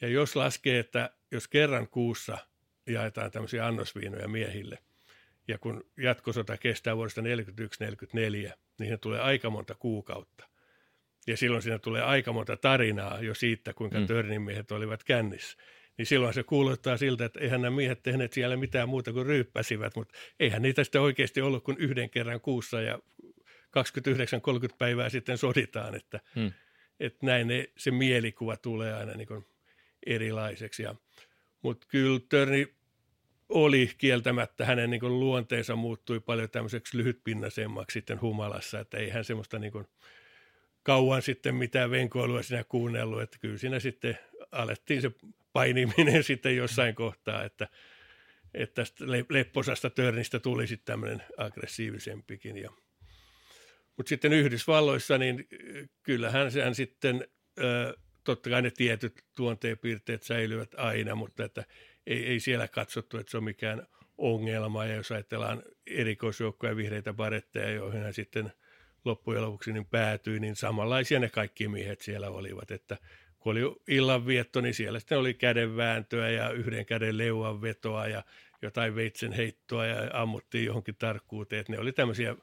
Ja 0.00 0.08
jos 0.08 0.36
laskee, 0.36 0.78
että 0.78 1.10
jos 1.32 1.48
kerran 1.48 1.88
kuussa 1.88 2.38
jaetaan 2.86 3.30
tämmöisiä 3.30 3.66
annosviinoja 3.66 4.28
miehille, 4.28 4.78
ja 5.48 5.58
kun 5.58 5.84
jatkosota 5.96 6.56
kestää 6.56 6.96
vuodesta 6.96 7.20
1941-1944, 7.20 8.52
niin 8.78 9.00
tulee 9.00 9.20
aika 9.20 9.50
monta 9.50 9.74
kuukautta. 9.74 10.48
Ja 11.26 11.36
silloin 11.36 11.62
siinä 11.62 11.78
tulee 11.78 12.02
aika 12.02 12.32
monta 12.32 12.56
tarinaa 12.56 13.20
jo 13.20 13.34
siitä, 13.34 13.72
kuinka 13.74 14.00
mm. 14.00 14.06
Törnin 14.06 14.42
miehet 14.42 14.72
olivat 14.72 15.04
kännissä 15.04 15.58
niin 15.98 16.06
silloin 16.06 16.34
se 16.34 16.42
kuulostaa 16.42 16.96
siltä, 16.96 17.24
että 17.24 17.40
eihän 17.40 17.62
nämä 17.62 17.76
miehet 17.76 18.02
tehneet 18.02 18.32
siellä 18.32 18.56
mitään 18.56 18.88
muuta 18.88 19.12
kuin 19.12 19.26
ryyppäsivät, 19.26 19.96
mutta 19.96 20.14
eihän 20.40 20.62
niitä 20.62 20.84
sitten 20.84 21.00
oikeasti 21.00 21.40
ollut 21.40 21.64
kuin 21.64 21.76
yhden 21.78 22.10
kerran 22.10 22.40
kuussa 22.40 22.80
ja 22.80 22.98
29-30 24.72 24.74
päivää 24.78 25.08
sitten 25.08 25.38
soditaan, 25.38 25.94
että, 25.94 26.20
hmm. 26.34 26.52
että 27.00 27.26
näin 27.26 27.48
ne, 27.48 27.68
se 27.76 27.90
mielikuva 27.90 28.56
tulee 28.56 28.94
aina 28.94 29.12
niin 29.12 29.28
kuin 29.28 29.46
erilaiseksi. 30.06 30.82
Ja, 30.82 30.94
mutta 31.62 31.86
kyllä 31.90 32.20
Törni 32.28 32.76
oli 33.48 33.90
kieltämättä, 33.98 34.64
hänen 34.64 34.90
niin 34.90 35.00
kuin 35.00 35.20
luonteensa 35.20 35.76
muuttui 35.76 36.20
paljon 36.20 36.50
tämmöiseksi 36.50 36.98
lyhytpinnasemmaksi 36.98 37.94
sitten 37.94 38.20
humalassa, 38.20 38.80
että 38.80 38.96
ei 38.96 39.10
hän 39.10 39.24
semmoista 39.24 39.58
niin 39.58 39.72
kuin 39.72 39.86
kauan 40.82 41.22
sitten 41.22 41.54
mitään 41.54 41.90
venkoilua 41.90 42.42
siinä 42.42 42.64
kuunnellut, 42.64 43.22
että 43.22 43.38
kyllä 43.38 43.58
siinä 43.58 43.80
sitten 43.80 44.18
alettiin 44.52 45.02
se 45.02 45.10
painiminen 45.52 46.22
sitten 46.30 46.56
jossain 46.56 46.94
kohtaa, 46.94 47.44
että, 47.44 47.68
että 48.54 48.74
tästä 48.74 49.04
lepposasta 49.28 49.90
törnistä 49.90 50.38
tuli 50.38 50.66
sitten 50.66 50.92
tämmöinen 50.92 51.22
aggressiivisempikin. 51.36 52.58
Ja, 52.58 52.70
Mutta 53.96 54.08
sitten 54.08 54.32
Yhdysvalloissa, 54.32 55.18
niin 55.18 55.48
kyllähän 56.02 56.52
sehän 56.52 56.74
sitten, 56.74 57.28
totta 58.24 58.50
kai 58.50 58.62
ne 58.62 58.70
tietyt 58.70 59.24
tuonteenpiirteet 59.36 60.22
säilyvät 60.22 60.74
aina, 60.76 61.14
mutta 61.14 61.44
että 61.44 61.64
ei, 62.06 62.26
ei 62.26 62.40
siellä 62.40 62.68
katsottu, 62.68 63.18
että 63.18 63.30
se 63.30 63.36
on 63.36 63.44
mikään 63.44 63.86
ongelma. 64.18 64.84
Ja 64.84 64.94
jos 64.94 65.12
ajatellaan 65.12 65.62
erikoisjoukkoja 65.86 66.76
vihreitä 66.76 67.12
baretteja, 67.12 67.70
joihin 67.70 68.02
hän 68.02 68.14
sitten 68.14 68.52
loppujen 69.04 69.42
lopuksi 69.42 69.72
niin 69.72 69.86
päätyi, 69.86 70.40
niin 70.40 70.56
samanlaisia 70.56 71.20
ne 71.20 71.28
kaikki 71.28 71.68
miehet 71.68 72.00
siellä 72.00 72.30
olivat, 72.30 72.70
että 72.70 72.96
kun 73.38 73.52
oli 73.52 73.76
illanvietto, 73.88 74.60
niin 74.60 74.74
siellä 74.74 74.98
sitten 74.98 75.18
oli 75.18 75.34
kädenvääntöä 75.34 76.30
ja 76.30 76.50
yhden 76.50 76.86
käden 76.86 77.18
leuan 77.18 77.62
vetoa 77.62 78.06
ja 78.06 78.24
jotain 78.62 78.94
veitsen 78.94 79.32
heittoa 79.32 79.86
ja 79.86 80.10
ammuttiin 80.12 80.64
johonkin 80.64 80.96
tarkkuuteen. 80.96 81.60
Että 81.60 81.72
ne 81.72 81.78
oli 81.78 81.92
tämmöisiä 81.92 82.36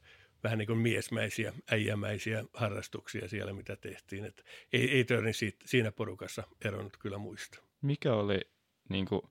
vähän 0.44 0.58
niin 0.58 0.68
kuin 0.68 0.80
miesmäisiä, 0.80 1.54
äijämäisiä 1.72 2.46
harrastuksia 2.54 3.28
siellä, 3.28 3.54
mitä 3.54 3.76
tehtiin. 3.76 4.26
Että 4.26 4.44
ei, 4.74 4.92
ei 4.92 5.04
Törni 5.04 5.34
siitä, 5.34 5.58
siinä 5.66 5.92
porukassa 5.92 6.44
eronnut 6.66 6.98
kyllä 6.98 7.18
muista. 7.18 7.60
Mikä 7.82 8.14
oli 8.14 8.40
niin 8.90 9.06
kuin 9.06 9.22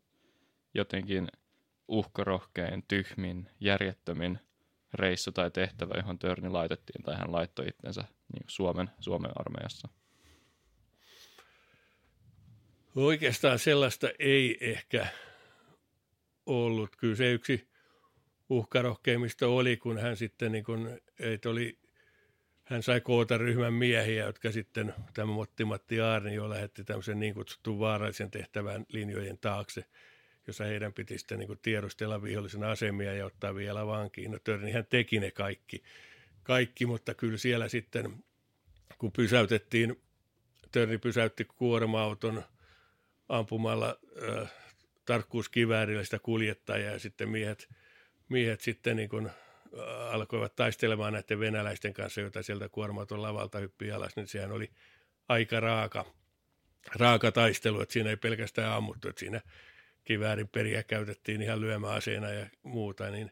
jotenkin 0.75 1.29
uhkarohkein, 1.89 2.83
tyhmin, 2.89 3.49
järjettömin 3.61 4.39
reissu 4.95 5.33
tai 5.33 5.51
tehtävä, 5.51 5.95
johon 5.97 6.19
Törni 6.19 6.49
laitettiin, 6.49 7.03
tai 7.03 7.17
hän 7.17 7.33
laittoi 7.33 7.69
itsensä 7.69 8.05
niin 8.33 8.45
Suomen, 8.47 8.91
Suomen 9.01 9.31
armeijassa? 9.35 9.89
Oikeastaan 12.97 13.59
sellaista 13.59 14.09
ei 14.19 14.59
ehkä 14.61 15.07
ollut. 16.47 16.97
Kyllä 16.97 17.17
se 17.17 17.33
yksi 17.33 17.72
uhkarohkeimmista 18.53 19.47
oli, 19.47 19.77
kun 19.77 19.99
hän 19.99 20.17
sitten 20.17 20.53
niin 20.53 20.65
kun, 20.65 20.99
että 21.19 21.51
oli, 21.51 21.79
hän 22.65 22.83
sai 22.83 23.01
koota 23.01 23.39
ryhmän 23.39 23.75
miehiä, 23.75 24.27
jotka 24.27 24.53
sitten 24.53 24.95
tämä 25.15 25.33
Motti 25.33 25.65
Matti 25.65 25.97
jo 26.35 26.51
lähetti 26.51 26.85
tämmöisen 26.85 27.21
niin 27.21 27.35
kutsutun 27.35 27.79
vaarallisen 27.79 28.31
tehtävän 28.31 28.87
linjojen 28.89 29.39
taakse, 29.39 29.85
jossa 30.47 30.65
heidän 30.65 30.93
piti 30.93 31.19
sitten 31.19 31.39
niin 31.39 31.59
tiedustella 31.63 32.23
vihollisen 32.23 32.65
asemia 32.65 33.15
ja 33.15 33.27
ottaa 33.27 33.55
vielä 33.55 33.87
vankiin. 33.87 34.31
No 34.31 34.39
Törni 34.39 34.73
hän 34.73 34.87
teki 34.87 35.21
ne 35.21 35.31
kaikki, 35.31 35.83
kaikki, 36.43 36.87
mutta 36.87 37.15
kyllä 37.15 37.39
siellä 37.39 37.69
sitten, 37.69 38.25
kun 38.99 39.13
pysäytettiin, 39.13 40.03
Törni 40.73 40.99
pysäytti 40.99 41.45
kuorma-auton 41.45 42.43
ampumalla 43.29 43.99
äh, 44.29 44.53
tarkkuuskiväärillä 45.05 46.05
sitä 46.05 46.19
kuljettajaa 46.19 46.93
ja 46.93 46.99
sitten 46.99 47.29
miehet, 47.29 47.69
miehet 48.33 48.61
sitten 48.61 48.97
niin 48.97 49.09
kuin 49.09 49.31
alkoivat 50.11 50.57
taistelemaan 50.57 51.13
näiden 51.13 51.41
venäläisten 51.41 51.95
kanssa, 51.95 52.21
joita 52.21 52.43
sieltä 52.43 52.69
kuormaton 52.69 53.23
lavalta 53.23 53.59
hyppi 53.59 53.93
alas, 53.93 54.17
niin 54.17 54.27
sehän 54.27 54.53
oli 54.53 54.71
aika 55.29 55.61
raaka, 55.61 56.05
raaka 56.95 57.33
taistelu, 57.33 57.81
että 57.81 57.93
siinä 57.93 58.11
ei 58.11 58.17
pelkästään 58.17 58.73
ammuttu, 58.73 59.09
että 59.09 59.21
siinä 59.21 59.41
kiväärin 60.05 60.49
periä 60.49 60.83
käytettiin 60.83 61.43
ihan 61.43 61.61
lyömäaseena 61.61 62.31
ja 62.31 62.47
muuta, 62.63 63.11
niin 63.11 63.31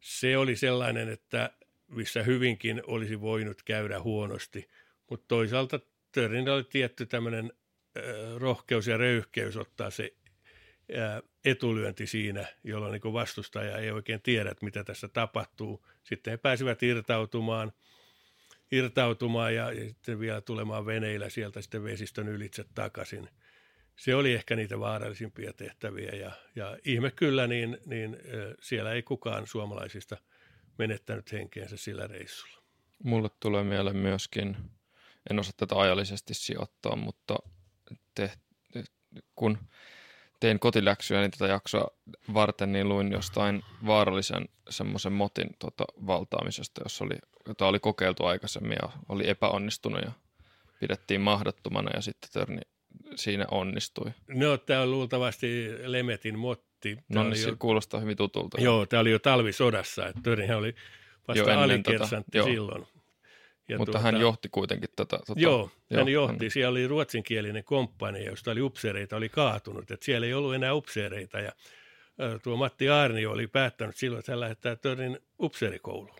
se 0.00 0.36
oli 0.36 0.56
sellainen, 0.56 1.08
että 1.08 1.50
missä 1.88 2.22
hyvinkin 2.22 2.82
olisi 2.86 3.20
voinut 3.20 3.62
käydä 3.62 4.00
huonosti, 4.00 4.68
mutta 5.10 5.24
toisaalta 5.28 5.80
Törnillä 6.12 6.54
oli 6.54 6.64
tietty 6.64 7.06
tämmöinen 7.06 7.52
rohkeus 8.36 8.86
ja 8.86 8.96
röyhkeys 8.96 9.56
ottaa 9.56 9.90
se 9.90 10.12
etulyönti 11.44 12.06
siinä, 12.06 12.46
jolloin 12.64 12.92
niin 12.92 13.12
vastustaja 13.12 13.78
ei 13.78 13.90
oikein 13.90 14.22
tiedä, 14.22 14.50
että 14.50 14.64
mitä 14.64 14.84
tässä 14.84 15.08
tapahtuu. 15.08 15.86
Sitten 16.04 16.30
he 16.30 16.36
pääsivät 16.36 16.82
irtautumaan, 16.82 17.72
irtautumaan 18.72 19.54
ja, 19.54 19.72
ja 19.72 19.88
sitten 19.88 20.20
vielä 20.20 20.40
tulemaan 20.40 20.86
veneillä 20.86 21.30
sieltä 21.30 21.62
sitten 21.62 21.84
vesistön 21.84 22.28
ylitse 22.28 22.64
takaisin. 22.74 23.28
Se 23.96 24.14
oli 24.14 24.32
ehkä 24.32 24.56
niitä 24.56 24.80
vaarallisimpia 24.80 25.52
tehtäviä 25.52 26.10
ja, 26.10 26.32
ja 26.56 26.78
ihme 26.84 27.10
kyllä, 27.10 27.46
niin, 27.46 27.78
niin 27.86 28.16
siellä 28.60 28.92
ei 28.92 29.02
kukaan 29.02 29.46
suomalaisista 29.46 30.16
menettänyt 30.78 31.32
henkeensä 31.32 31.76
sillä 31.76 32.06
reissulla. 32.06 32.62
Mulle 33.04 33.28
tulee 33.40 33.64
mieleen 33.64 33.96
myöskin, 33.96 34.56
en 35.30 35.38
osaa 35.38 35.52
tätä 35.56 35.76
ajallisesti 35.76 36.34
sijoittaa, 36.34 36.96
mutta 36.96 37.36
te, 38.14 38.32
kun 39.34 39.58
tein 40.40 40.58
kotiläksyä 40.58 41.20
niin 41.20 41.30
tätä 41.30 41.46
jaksoa 41.46 41.90
varten, 42.34 42.72
niin 42.72 42.88
luin 42.88 43.12
jostain 43.12 43.62
vaarallisen 43.86 44.48
semmoisen 44.70 45.12
motin 45.12 45.50
tota, 45.58 45.84
valtaamisesta, 46.06 46.80
jossa 46.84 47.04
oli, 47.04 47.14
jota 47.48 47.66
oli 47.66 47.78
kokeiltu 47.78 48.24
aikaisemmin 48.24 48.78
ja 48.82 48.88
oli 49.08 49.28
epäonnistunut 49.28 50.02
ja 50.04 50.12
pidettiin 50.80 51.20
mahdottomana 51.20 51.90
ja 51.94 52.00
sitten 52.00 52.30
Törni 52.32 52.60
siinä 53.14 53.44
onnistui. 53.50 54.10
No, 54.28 54.56
tämä 54.56 54.82
on 54.82 54.90
luultavasti 54.90 55.70
Lemetin 55.84 56.38
motti. 56.38 56.96
Tämä 57.12 57.24
no 57.24 57.30
niin, 57.30 57.42
se 57.42 57.48
jo... 57.48 57.56
kuulostaa 57.58 58.00
hyvin 58.00 58.16
tutulta. 58.16 58.60
Joo, 58.60 58.86
tämä 58.86 59.00
oli 59.00 59.10
jo 59.10 59.18
talvisodassa, 59.18 60.06
että 60.06 60.20
Törnihän 60.22 60.58
oli 60.58 60.74
vasta 61.28 61.62
alikersantti 61.62 62.38
tota, 62.38 62.50
silloin. 62.50 62.86
Ja 63.70 63.78
Mutta 63.78 63.92
tuota, 63.92 64.04
hän 64.04 64.20
johti 64.20 64.48
kuitenkin 64.48 64.88
tätä. 64.96 65.18
Tota, 65.26 65.40
joo, 65.40 65.70
hän 65.94 66.08
joo, 66.08 66.26
johti. 66.26 66.44
Hän... 66.44 66.50
Siellä 66.50 66.70
oli 66.70 66.86
ruotsinkielinen 66.86 67.64
komppani, 67.64 68.24
josta 68.24 68.50
oli 68.50 68.60
upseereita, 68.60 69.16
oli 69.16 69.28
kaatunut. 69.28 69.90
Että 69.90 70.04
siellä 70.04 70.26
ei 70.26 70.34
ollut 70.34 70.54
enää 70.54 70.74
upseereita. 70.74 71.40
Ja 71.40 71.52
tuo 72.42 72.56
Matti 72.56 72.88
Aarni 72.88 73.26
oli 73.26 73.46
päättänyt 73.46 73.96
silloin, 73.96 74.18
että 74.18 74.32
hän 74.32 74.40
lähettää 74.40 74.76
Törnin 74.76 75.18
upseerikouluun. 75.40 76.16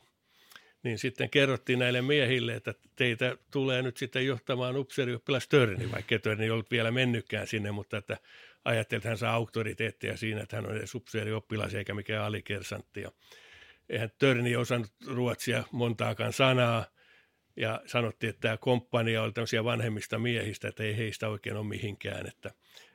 Niin 0.82 0.98
sitten 0.98 1.30
kerrottiin 1.30 1.78
näille 1.78 2.02
miehille, 2.02 2.54
että 2.54 2.74
teitä 2.96 3.36
tulee 3.50 3.82
nyt 3.82 3.96
sitten 3.96 4.26
johtamaan 4.26 4.76
upseerioppilas 4.76 5.48
Törni, 5.48 5.92
vaikka 5.92 6.18
Törni 6.18 6.44
ei 6.44 6.50
ollut 6.50 6.70
vielä 6.70 6.90
mennytkään 6.90 7.46
sinne, 7.46 7.70
mutta 7.70 7.96
että 7.96 8.16
ajattelin, 8.64 8.98
että 8.98 9.08
hän 9.08 9.18
saa 9.18 9.34
auktoriteettia 9.34 10.16
siinä, 10.16 10.42
että 10.42 10.56
hän 10.56 10.66
on 10.66 10.76
edes 10.76 10.94
upseerioppilas 10.94 11.74
eikä 11.74 11.94
mikään 11.94 12.24
alikersantti. 12.24 13.00
Ja 13.00 13.10
eihän 13.88 14.10
Törni 14.18 14.56
osannut 14.56 14.90
ruotsia 15.06 15.64
montaakaan 15.72 16.32
sanaa, 16.32 16.84
ja 17.56 17.80
sanottiin, 17.86 18.30
että 18.30 18.40
tämä 18.40 18.56
komppania 18.56 19.22
oli 19.22 19.32
tämmöisiä 19.32 19.64
vanhemmista 19.64 20.18
miehistä, 20.18 20.68
että 20.68 20.82
ei 20.82 20.96
heistä 20.96 21.28
oikein 21.28 21.56
ole 21.56 21.66
mihinkään, 21.66 22.26
että, 22.26 22.50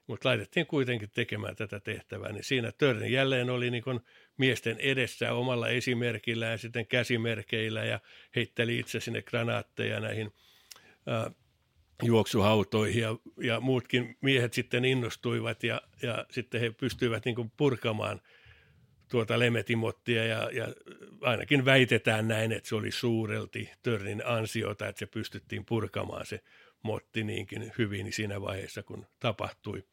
mutta 0.08 0.30
laitettiin 0.30 0.66
kuitenkin 0.66 1.10
tekemään 1.14 1.56
tätä 1.56 1.80
tehtävää, 1.80 2.32
niin 2.32 2.44
siinä 2.44 2.72
Törni. 2.72 3.12
Jälleen 3.12 3.50
oli 3.50 3.72
niin 3.72 3.84
kuin 3.84 4.00
miesten 4.38 4.80
edessä 4.80 5.34
omalla 5.34 5.68
esimerkillä 5.68 6.46
ja 6.46 6.58
sitten 6.58 6.88
käsimerkeillä 6.88 7.86
ja 7.86 8.00
heitteli 8.36 8.80
itse 8.80 9.00
sinne 9.00 9.22
granaatteja 9.22 10.00
näihin 10.00 10.34
ää, 11.08 11.32
juoksuhautoihin 12.04 13.02
ja, 13.02 13.16
ja 13.42 13.60
muutkin 13.60 14.18
miehet 14.22 14.54
sitten 14.54 14.86
innostuivat 14.86 15.64
ja, 15.64 15.82
ja 16.02 16.26
sitten 16.32 16.62
he 16.62 16.72
pystyivät 16.72 17.26
niin 17.26 17.36
kuin 17.36 17.52
purkamaan– 17.58 18.22
tuota 19.16 19.40
Lemetimottia 19.40 20.26
ja, 20.26 20.50
ja 20.54 20.68
ainakin 21.22 21.66
väitetään 21.66 22.28
näin, 22.28 22.52
että 22.52 22.70
se 22.70 22.76
oli 22.76 22.92
suurelti 22.92 23.70
Törnin 23.84 24.26
ansiota, 24.26 24.88
että 24.88 25.00
se 25.00 25.06
pystyttiin 25.06 25.66
purkamaan 25.66 26.26
se 26.26 26.40
motti 26.84 27.24
niinkin 27.24 27.72
hyvin 27.78 28.14
siinä 28.14 28.42
vaiheessa, 28.42 28.84
kun 28.84 29.06
tapahtui. 29.20 29.84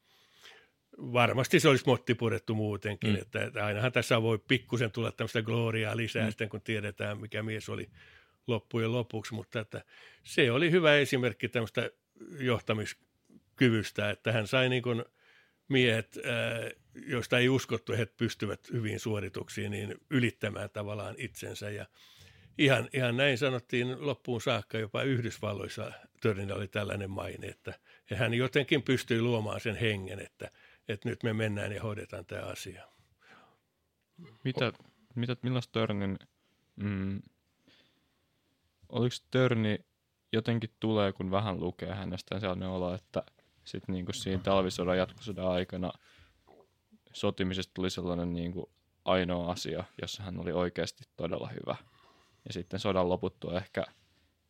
Varmasti 0.99 1.61
se 1.61 1.69
olisi 1.69 1.85
motti 1.87 2.15
purettu 2.15 2.55
muutenkin, 2.55 3.11
mm. 3.11 3.17
että, 3.17 3.45
että 3.45 3.67
ainahan 3.67 3.93
tässä 3.93 4.23
voi 4.23 4.39
pikkusen 4.49 4.91
tulla 4.91 5.13
tämmöistä 5.13 5.43
gloriaa 5.43 5.97
lisää 5.97 6.25
mm. 6.25 6.31
sitten, 6.31 6.49
kun 6.49 6.61
tiedetään, 6.61 7.21
mikä 7.21 7.43
mies 7.43 7.69
oli 7.69 7.91
loppujen 8.47 8.93
lopuksi, 8.93 9.35
mutta 9.35 9.61
että 9.61 9.85
se 10.25 10.53
oli 10.53 10.71
hyvä 10.71 10.97
esimerkki 10.97 11.49
tämmöistä 11.49 11.91
johtamiskyvystä, 12.39 14.11
että 14.11 14.33
hän 14.33 14.47
sai 14.47 14.69
niin 14.69 14.83
kuin– 14.83 15.05
miehet, 15.69 16.19
joista 16.95 17.39
ei 17.39 17.49
uskottu, 17.49 17.93
että 17.93 18.15
pystyvät 18.17 18.71
hyvin 18.73 19.01
suorituksiin, 19.01 19.71
niin 19.71 19.95
ylittämään 20.11 20.71
tavallaan 20.71 21.15
itsensä. 21.19 21.71
Ja 21.71 21.87
ihan, 22.59 22.89
ihan 22.93 23.17
näin 23.17 23.39
sanottiin 23.39 24.07
loppuun 24.07 24.41
saakka, 24.41 24.79
jopa 24.79 25.03
Yhdysvalloissa 25.03 25.93
Törnillä 26.21 26.55
oli 26.55 26.69
tällainen 26.69 27.11
maine, 27.11 27.47
että 27.47 27.75
hän 28.15 28.35
jotenkin 28.35 28.83
pystyi 28.83 29.23
luomaan 29.23 29.61
sen 29.61 29.77
hengen, 29.77 30.21
että, 30.21 30.51
että 30.89 31.09
nyt 31.09 31.23
me 31.23 31.33
mennään 31.33 31.73
ja 31.73 31.83
hoidetaan 31.83 32.27
tämä 32.27 32.43
asia. 32.43 32.89
Mitä, 34.45 34.73
mitä 35.15 35.37
millaista 35.43 35.81
Törnin, 35.81 36.19
mm, 36.77 37.23
oliko 38.89 39.17
Törni 39.31 39.79
jotenkin 40.33 40.71
tulee, 40.81 41.13
kun 41.13 41.31
vähän 41.31 41.61
lukee 41.61 41.95
hänestä 41.95 42.41
sellainen 42.41 42.69
olo, 42.69 42.95
että– 42.95 43.23
sitten 43.65 43.93
niin 43.93 44.05
kuin 44.05 44.15
siinä 44.15 44.43
talvisodan 44.43 44.99
jatkosodan 44.99 45.49
aikana 45.49 45.93
sotimisesta 47.13 47.75
tuli 47.75 47.91
sellainen 47.91 48.33
niin 48.33 48.53
kuin 48.53 48.67
ainoa 49.05 49.53
asia, 49.53 49.85
jossa 50.03 50.23
hän 50.23 50.41
oli 50.41 50.53
oikeasti 50.53 51.05
todella 51.17 51.49
hyvä. 51.49 51.77
Ja 52.47 52.53
sitten 52.53 52.81
sodan 52.81 53.09
loputtua 53.09 53.57
ehkä 53.57 53.85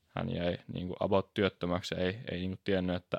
hän 0.08 0.34
jäi 0.34 0.58
niin 0.72 0.86
kuin 0.86 0.96
about 1.00 1.34
työttömäksi 1.34 1.94
ja 1.94 2.00
ei, 2.00 2.18
ei 2.30 2.38
niin 2.38 2.50
kuin 2.50 2.60
tiennyt, 2.64 2.96
että 2.96 3.18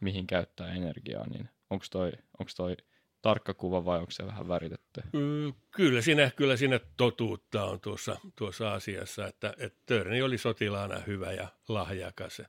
mihin 0.00 0.26
käyttää 0.26 0.74
energiaa, 0.74 1.26
niin 1.26 1.48
onko 1.70 1.84
toi, 1.90 2.12
onko 2.38 2.52
toi 2.56 2.76
tarkka 3.22 3.54
kuva 3.54 3.84
vai 3.84 3.98
onko 3.98 4.10
se 4.10 4.26
vähän 4.26 4.48
väritetty? 4.48 5.02
Mm, 5.12 5.54
kyllä 5.70 6.00
siinä, 6.00 6.30
kyllä 6.36 6.56
siinä 6.56 6.80
totuutta 6.96 7.64
on 7.64 7.80
tuossa, 7.80 8.16
tuossa 8.36 8.72
asiassa, 8.72 9.26
että, 9.26 9.54
että 9.58 9.78
Törni 9.86 10.22
oli 10.22 10.38
sotilaana 10.38 10.98
hyvä 11.06 11.32
ja 11.32 11.48
lahjakas. 11.68 12.42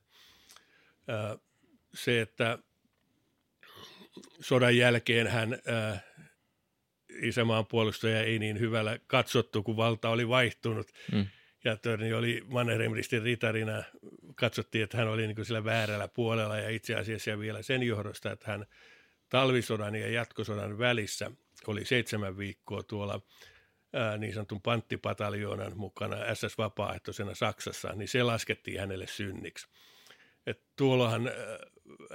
Se, 1.94 2.20
että 2.20 2.58
sodan 4.40 4.76
jälkeen 4.76 5.26
hän 5.26 5.58
isämaan 7.22 7.66
puolustaja 7.66 8.22
ei 8.22 8.38
niin 8.38 8.60
hyvällä 8.60 8.98
katsottu, 9.06 9.62
kun 9.62 9.76
valta 9.76 10.08
oli 10.08 10.28
vaihtunut. 10.28 10.92
Mm. 11.12 11.26
Ja 11.64 11.76
Törni 11.76 12.12
oli 12.12 12.42
Mannerheimristin 12.46 13.22
ritarina. 13.22 13.82
Katsottiin, 14.34 14.84
että 14.84 14.96
hän 14.96 15.08
oli 15.08 15.26
niin 15.26 15.36
kuin 15.36 15.44
sillä 15.44 15.64
väärällä 15.64 16.08
puolella 16.08 16.56
ja 16.56 16.70
itse 16.70 16.94
asiassa 16.94 17.38
vielä 17.38 17.62
sen 17.62 17.82
johdosta, 17.82 18.32
että 18.32 18.50
hän 18.50 18.66
talvisodan 19.28 19.94
ja 19.94 20.08
jatkosodan 20.08 20.78
välissä 20.78 21.30
oli 21.66 21.84
seitsemän 21.84 22.38
viikkoa 22.38 22.82
tuolla 22.82 23.20
ää, 23.92 24.16
niin 24.16 24.34
sanotun 24.34 24.62
panttipataljoonan 24.62 25.76
mukana 25.76 26.16
SS-vapaaehtoisena 26.16 27.34
Saksassa, 27.34 27.92
niin 27.94 28.08
se 28.08 28.22
laskettiin 28.22 28.80
hänelle 28.80 29.06
synniksi. 29.06 29.68
Et 30.46 30.62
tuollahan 30.76 31.30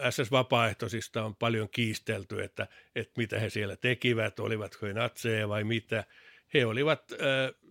SS-vapaaehtoisista 0.09 1.23
on 1.23 1.35
paljon 1.35 1.69
kiistelty, 1.69 2.43
että, 2.43 2.67
että 2.95 3.13
mitä 3.17 3.39
he 3.39 3.49
siellä 3.49 3.75
tekivät, 3.75 4.39
olivatko 4.39 4.85
he 4.85 4.93
natseja 4.93 5.49
vai 5.49 5.63
mitä. 5.63 6.03
He 6.53 6.65
olivat 6.65 7.11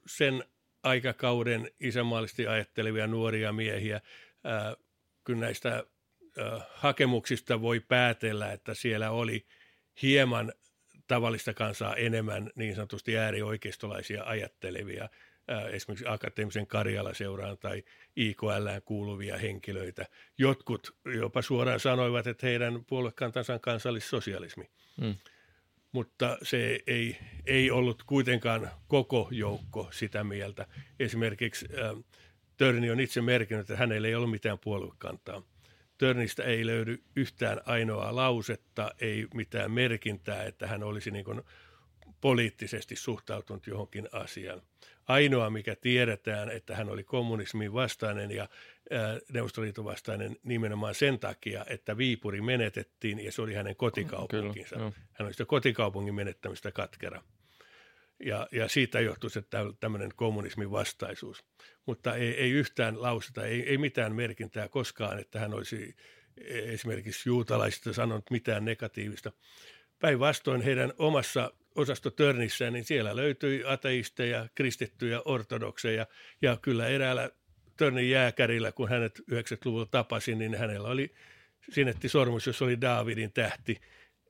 sen 0.07 0.45
aikakauden 0.83 1.71
isämaallisesti 1.81 2.47
ajattelevia 2.47 3.07
nuoria 3.07 3.53
miehiä. 3.53 4.01
Kyllä 5.25 5.41
näistä 5.41 5.85
hakemuksista 6.75 7.61
voi 7.61 7.81
päätellä, 7.81 8.53
että 8.53 8.75
siellä 8.75 9.11
oli 9.11 9.47
hieman 10.03 10.53
tavallista 11.07 11.55
kansaa 11.55 11.97
enemmän 11.97 12.51
niin 12.55 12.75
sanotusti 12.75 13.19
äärioikeistolaisia 13.19 14.25
ajattelevia 14.25 15.09
esimerkiksi 15.71 16.05
akateemisen 16.09 16.67
Karjala-seuraan 16.67 17.59
tai 17.59 17.83
IKL 18.17 18.69
kuuluvia 18.85 19.39
henkilöitä. 19.39 20.07
Jotkut 20.39 20.97
jopa 21.17 21.43
suoraan 21.43 21.81
sanoivat, 21.81 22.27
että 22.27 22.47
heidän 22.47 22.85
puoluekantansa 22.85 23.55
on 23.55 23.61
kansallissosialismi. 23.61 24.71
Mm. 25.01 25.15
Mutta 25.93 26.39
se 26.43 26.81
ei, 26.87 27.19
ei 27.47 27.71
ollut 27.71 28.03
kuitenkaan 28.03 28.71
koko 28.89 29.29
joukko 29.31 29.89
sitä 29.93 30.25
mieltä. 30.25 30.67
Esimerkiksi 31.01 31.67
äh, 31.79 32.05
Törni 32.57 32.91
on 32.91 33.01
itse 33.01 33.21
merkinnyt, 33.21 33.71
että 33.71 33.77
hänellä 33.77 34.09
ei 34.09 34.15
ollut 34.15 34.31
mitään 34.31 34.59
puoluekantaa. 34.59 35.43
Törnistä 35.99 36.43
ei 36.43 36.67
löydy 36.67 37.03
yhtään 37.17 37.61
ainoaa 37.67 38.17
lausetta, 38.17 38.91
ei 39.01 39.27
mitään 39.35 39.71
merkintää, 39.71 40.45
että 40.45 40.67
hän 40.67 40.83
olisi 40.83 41.11
niin 41.11 41.43
poliittisesti 42.21 42.97
suhtautunut 42.97 43.67
johonkin 43.67 44.09
asiaan. 44.13 44.63
Ainoa, 45.09 45.51
mikä 45.51 45.77
tiedetään, 45.77 46.51
että 46.51 46.77
hän 46.77 46.89
oli 46.89 47.05
kommunismin 47.05 47.73
vastainen 47.73 48.31
ja 48.31 48.49
Neuvostoliiton 49.33 49.85
vastainen 49.85 50.37
nimenomaan 50.43 50.95
sen 50.95 51.19
takia, 51.19 51.65
että 51.69 51.97
Viipuri 51.97 52.41
menetettiin 52.41 53.25
ja 53.25 53.33
se 53.33 53.43
oli 53.43 53.55
hänen 53.55 53.77
kotikaupunkinsa. 53.77 54.77
Kyllä, 54.77 54.93
hän 55.13 55.27
oli 55.27 55.33
sitä 55.33 55.45
kotikaupungin 55.45 56.15
menettämistä 56.15 56.73
katkera. 56.73 57.23
Ja, 58.25 58.49
ja 58.53 58.69
siitä 58.69 59.01
johtui 59.01 59.31
se 59.31 59.43
tämmöinen 59.81 60.11
kommunismin 60.17 60.71
vastaisuus. 60.71 61.45
Mutta 61.87 62.15
ei, 62.15 62.41
ei 62.41 62.51
yhtään 62.51 63.03
lauseta, 63.03 63.45
ei, 63.45 63.69
ei 63.69 63.79
mitään 63.79 64.15
merkintää 64.15 64.69
koskaan, 64.69 65.19
että 65.19 65.41
hän 65.41 65.55
olisi 65.55 65.97
esimerkiksi 66.47 67.29
juutalaisista 67.29 67.93
sanonut 67.93 68.31
mitään 68.31 68.65
negatiivista. 68.65 69.33
Päinvastoin 69.99 70.61
heidän 70.61 70.93
omassa 70.99 71.53
osastotörnissään, 71.75 72.73
niin 72.73 72.85
siellä 72.85 73.17
löytyi 73.17 73.65
ateisteja, 73.67 74.49
kristittyjä, 74.55 75.23
ortodokseja 75.25 76.07
ja 76.43 76.57
kyllä 76.63 76.89
eräällä 76.89 77.31
Törnin 77.77 78.11
jääkärillä, 78.11 78.73
kun 78.73 78.89
hänet 78.89 79.19
90-luvulla 79.33 79.87
tapasin, 79.87 80.39
niin 80.39 80.55
hänellä 80.55 80.89
oli 80.89 81.15
sinetti 81.73 82.09
sormus, 82.09 82.47
jos 82.47 82.63
oli 82.63 82.81
Daavidin 82.81 83.33
tähti. 83.33 83.81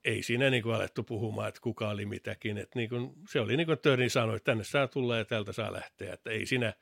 Ei 0.05 0.23
siinä 0.23 0.51
niin 0.51 0.63
kuin 0.63 0.75
alettu 0.75 1.03
puhumaan, 1.03 1.49
että 1.49 1.61
kuka 1.61 1.89
oli 1.89 2.07
mitäkin. 2.07 2.59
Että 2.59 2.79
niin 2.79 2.89
kuin, 2.89 3.13
se 3.29 3.41
oli 3.41 3.57
niin 3.57 3.67
kuin 3.67 3.79
Törni 3.79 4.09
sanoi, 4.09 4.37
että 4.37 4.51
tänne 4.51 4.65
saa 4.65 4.89
tulla 4.89 5.17
ja 5.17 5.25
täältä 5.25 5.53
saa 5.53 5.73
lähteä. 5.73 6.13
Että 6.13 6.31
ei 6.31 6.47
siinä 6.47 6.73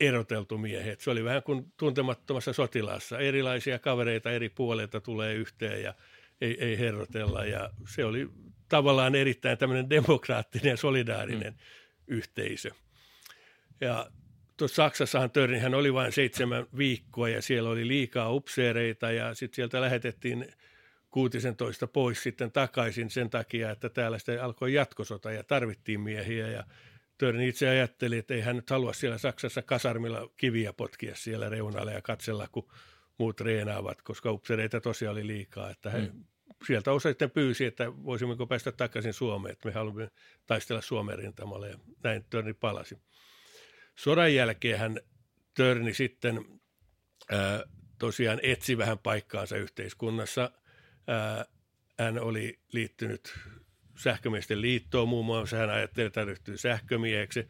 eroteltu 0.00 0.58
miehet. 0.58 1.00
Se 1.00 1.10
oli 1.10 1.24
vähän 1.24 1.42
kuin 1.42 1.72
tuntemattomassa 1.76 2.52
sotilaassa. 2.52 3.18
Erilaisia 3.18 3.78
kavereita 3.78 4.30
eri 4.30 4.48
puolilta 4.48 5.00
tulee 5.00 5.34
yhteen 5.34 5.82
ja 5.82 5.94
ei, 6.40 6.64
ei 6.64 6.78
herrotella. 6.78 7.44
Ja 7.44 7.70
se 7.94 8.04
oli 8.04 8.28
tavallaan 8.70 9.14
erittäin 9.14 9.58
tämmöinen 9.58 9.90
demokraattinen 9.90 10.70
ja 10.70 10.76
solidaarinen 10.76 11.52
mm. 11.52 11.58
yhteisö. 12.06 12.70
Ja 13.80 14.10
tuossa 14.56 14.74
Saksassahan 14.74 15.30
Törnihän 15.30 15.74
oli 15.74 15.94
vain 15.94 16.12
seitsemän 16.12 16.66
viikkoa 16.76 17.28
ja 17.28 17.42
siellä 17.42 17.70
oli 17.70 17.88
liikaa 17.88 18.32
upseereita 18.32 19.12
ja 19.12 19.34
sitten 19.34 19.56
sieltä 19.56 19.80
lähetettiin 19.80 20.52
16 21.10 21.86
pois 21.86 22.22
sitten 22.22 22.52
takaisin 22.52 23.10
sen 23.10 23.30
takia, 23.30 23.70
että 23.70 23.88
täällä 23.88 24.18
sitten 24.18 24.42
alkoi 24.42 24.74
jatkosota 24.74 25.32
ja 25.32 25.44
tarvittiin 25.44 26.00
miehiä 26.00 26.48
ja 26.48 26.64
Törni 27.18 27.48
itse 27.48 27.68
ajatteli, 27.68 28.18
että 28.18 28.34
ei 28.34 28.40
hän 28.40 28.56
nyt 28.56 28.70
halua 28.70 28.92
siellä 28.92 29.18
Saksassa 29.18 29.62
kasarmilla 29.62 30.30
kiviä 30.36 30.72
potkia 30.72 31.14
siellä 31.14 31.48
reunalle 31.48 31.92
ja 31.92 32.02
katsella, 32.02 32.48
kun 32.52 32.68
muut 33.18 33.36
treenaavat, 33.36 34.02
koska 34.02 34.32
upseereita 34.32 34.80
tosiaan 34.80 35.12
oli 35.12 35.26
liikaa, 35.26 35.70
että 35.70 35.90
he 35.90 35.98
mm 35.98 36.24
sieltä 36.66 36.92
osa 36.92 37.08
sitten 37.08 37.30
pyysi, 37.30 37.64
että 37.64 37.96
voisimmeko 38.04 38.46
päästä 38.46 38.72
takaisin 38.72 39.12
Suomeen, 39.12 39.52
että 39.52 39.68
me 39.68 39.72
haluamme 39.72 40.10
taistella 40.46 40.82
Suomen 40.82 41.18
rintamalla 41.18 41.66
ja 41.66 41.78
näin 42.02 42.24
Törni 42.30 42.54
palasi. 42.54 42.98
Sodan 43.96 44.34
jälkeen 44.34 44.78
hän 44.78 45.00
Törni 45.54 45.94
sitten 45.94 46.44
ää, 47.30 47.64
tosiaan 47.98 48.40
etsi 48.42 48.78
vähän 48.78 48.98
paikkaansa 48.98 49.56
yhteiskunnassa. 49.56 50.50
Ää, 51.06 51.44
hän 51.98 52.18
oli 52.18 52.58
liittynyt 52.72 53.38
sähkömiesten 53.96 54.60
liittoon 54.60 55.08
muun 55.08 55.26
muassa. 55.26 55.56
Hän 55.56 55.70
ajatteli, 55.70 56.06
että 56.06 56.20
hän 56.20 56.28
ryhtyy 56.28 56.56
sähkömieheksi. 56.56 57.48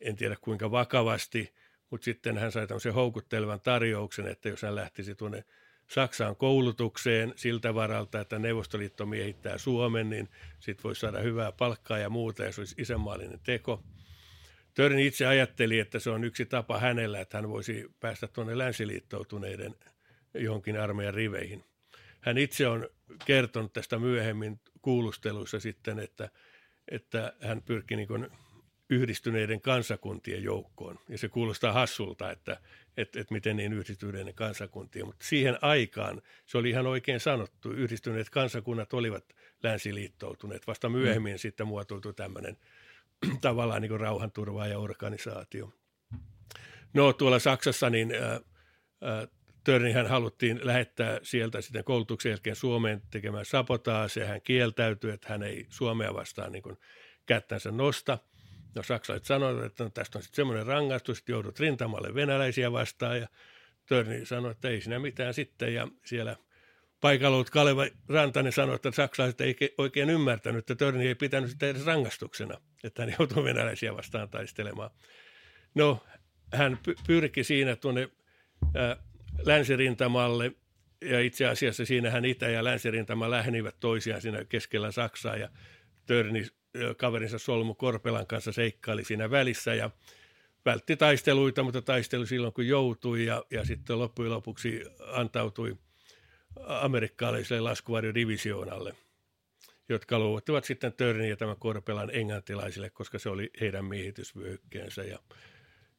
En 0.00 0.16
tiedä 0.16 0.36
kuinka 0.40 0.70
vakavasti, 0.70 1.54
mutta 1.90 2.04
sitten 2.04 2.38
hän 2.38 2.52
sai 2.52 2.66
tämmöisen 2.66 2.94
houkuttelevan 2.94 3.60
tarjouksen, 3.60 4.26
että 4.26 4.48
jos 4.48 4.62
hän 4.62 4.74
lähtisi 4.74 5.14
tuonne 5.14 5.44
Saksaan 5.88 6.36
koulutukseen 6.36 7.32
siltä 7.36 7.74
varalta, 7.74 8.20
että 8.20 8.38
Neuvostoliitto 8.38 9.06
miehittää 9.06 9.58
Suomen, 9.58 10.10
niin 10.10 10.28
sitten 10.60 10.84
voisi 10.84 11.00
saada 11.00 11.18
hyvää 11.18 11.52
palkkaa 11.52 11.98
ja 11.98 12.10
muuta, 12.10 12.44
ja 12.44 12.52
se 12.52 12.60
olisi 12.60 12.74
isänmaallinen 12.78 13.40
teko. 13.44 13.82
Törni 14.74 15.06
itse 15.06 15.26
ajatteli, 15.26 15.78
että 15.78 15.98
se 15.98 16.10
on 16.10 16.24
yksi 16.24 16.46
tapa 16.46 16.78
hänellä, 16.78 17.20
että 17.20 17.38
hän 17.38 17.48
voisi 17.48 17.90
päästä 18.00 18.28
tuonne 18.28 18.58
länsiliittoutuneiden 18.58 19.74
johonkin 20.34 20.80
armeijan 20.80 21.14
riveihin. 21.14 21.64
Hän 22.20 22.38
itse 22.38 22.68
on 22.68 22.88
kertonut 23.24 23.72
tästä 23.72 23.98
myöhemmin 23.98 24.60
kuulusteluissa 24.82 25.60
sitten, 25.60 25.98
että, 25.98 26.28
että 26.90 27.32
hän 27.40 27.62
pyrki 27.62 27.96
niin 27.96 28.28
yhdistyneiden 28.90 29.60
kansakuntien 29.60 30.42
joukkoon. 30.42 30.98
Ja 31.08 31.18
se 31.18 31.28
kuulostaa 31.28 31.72
hassulta, 31.72 32.30
että, 32.30 32.60
että, 32.98 33.20
että 33.20 33.34
miten 33.34 33.56
niin 33.56 33.72
yhdistyneiden 33.72 34.34
kansakuntien, 34.34 35.06
mutta 35.06 35.24
siihen 35.24 35.58
aikaan 35.60 36.22
se 36.46 36.58
oli 36.58 36.70
ihan 36.70 36.86
oikein 36.86 37.20
sanottu. 37.20 37.70
Yhdistyneet 37.70 38.30
kansakunnat 38.30 38.94
olivat 38.94 39.24
länsiliittoutuneet. 39.62 40.66
Vasta 40.66 40.88
myöhemmin 40.88 41.34
mm. 41.34 41.38
sitten 41.38 41.66
muotoutui 41.66 42.14
tämmöinen 42.14 42.56
tavallaan 43.40 43.82
niin 43.82 44.00
rauhanturvaaja 44.00 44.78
organisaatio. 44.78 45.72
No 46.94 47.12
tuolla 47.12 47.38
Saksassa 47.38 47.90
niin 47.90 48.14
äh, 48.14 48.32
äh, 48.32 49.28
Törnihän 49.64 50.06
haluttiin 50.06 50.60
lähettää 50.62 51.20
sieltä 51.22 51.60
sitten 51.60 51.84
koulutuksen 51.84 52.30
jälkeen 52.30 52.56
Suomeen 52.56 53.02
tekemään 53.10 53.44
sabotaasia. 53.44 54.26
Hän 54.26 54.42
kieltäytyi, 54.42 55.10
että 55.10 55.28
hän 55.28 55.42
ei 55.42 55.66
Suomea 55.68 56.14
vastaan 56.14 56.52
niin 56.52 56.78
kättänsä 57.26 57.70
nosta– 57.70 58.18
No 58.74 58.82
saksalaiset 58.82 59.26
sanoivat, 59.26 59.64
että 59.64 59.84
no, 59.84 59.90
tästä 59.90 60.18
on 60.18 60.22
sitten 60.22 60.36
semmoinen 60.36 60.66
rangaistus, 60.66 61.18
että 61.18 61.32
joudut 61.32 61.60
rintamalle 61.60 62.14
venäläisiä 62.14 62.72
vastaan. 62.72 63.20
Ja 63.20 63.28
Törni 63.86 64.26
sanoi, 64.26 64.50
että 64.50 64.68
ei 64.68 64.80
siinä 64.80 64.98
mitään 64.98 65.34
sitten. 65.34 65.74
Ja 65.74 65.88
siellä 66.04 66.36
paikalla 67.00 67.36
ollut 67.36 67.50
Kaleva 67.50 67.86
Rantanen 68.08 68.52
sanoi, 68.52 68.74
että 68.74 68.90
saksalaiset 68.90 69.40
ei 69.40 69.56
oikein 69.78 70.10
ymmärtänyt, 70.10 70.58
että 70.58 70.74
Törni 70.74 71.08
ei 71.08 71.14
pitänyt 71.14 71.50
sitä 71.50 71.68
edes 71.68 71.86
rangaistuksena, 71.86 72.60
että 72.84 73.02
hän 73.02 73.14
joutui 73.18 73.44
venäläisiä 73.44 73.96
vastaan 73.96 74.28
taistelemaan. 74.28 74.90
No, 75.74 76.04
hän 76.52 76.78
pyrki 77.06 77.44
siinä 77.44 77.76
tuonne 77.76 78.08
ää, 78.74 78.96
länsirintamalle. 79.44 80.52
Ja 81.00 81.20
itse 81.20 81.46
asiassa 81.46 81.84
siinähän 81.84 82.24
Itä- 82.24 82.48
ja 82.48 82.64
länsirintama 82.64 83.30
lähenivät 83.30 83.76
toisiaan 83.80 84.20
siinä 84.20 84.44
keskellä 84.44 84.90
Saksaa. 84.92 85.36
Ja 85.36 85.48
Törni 86.06 86.46
kaverinsa 86.96 87.38
Solmu 87.38 87.74
Korpelan 87.74 88.26
kanssa 88.26 88.52
seikkaili 88.52 89.04
siinä 89.04 89.30
välissä 89.30 89.74
ja 89.74 89.90
vältti 90.64 90.96
taisteluita, 90.96 91.62
mutta 91.62 91.82
taisteli 91.82 92.26
silloin 92.26 92.52
kun 92.52 92.66
joutui 92.66 93.24
ja, 93.24 93.44
ja 93.50 93.64
sitten 93.64 93.98
loppujen 93.98 94.32
lopuksi 94.32 94.82
antautui 95.12 95.76
amerikkalaiselle 96.66 97.60
laskuvarjodivisionalle. 97.60 98.94
jotka 99.88 100.18
luovuttivat 100.18 100.64
sitten 100.64 100.92
Törnin 100.92 101.30
ja 101.30 101.36
tämän 101.36 101.56
Korpelan 101.56 102.10
englantilaisille, 102.12 102.90
koska 102.90 103.18
se 103.18 103.28
oli 103.28 103.50
heidän 103.60 103.84
miehitysvyöhykkeensä. 103.84 105.02
Ja, 105.02 105.18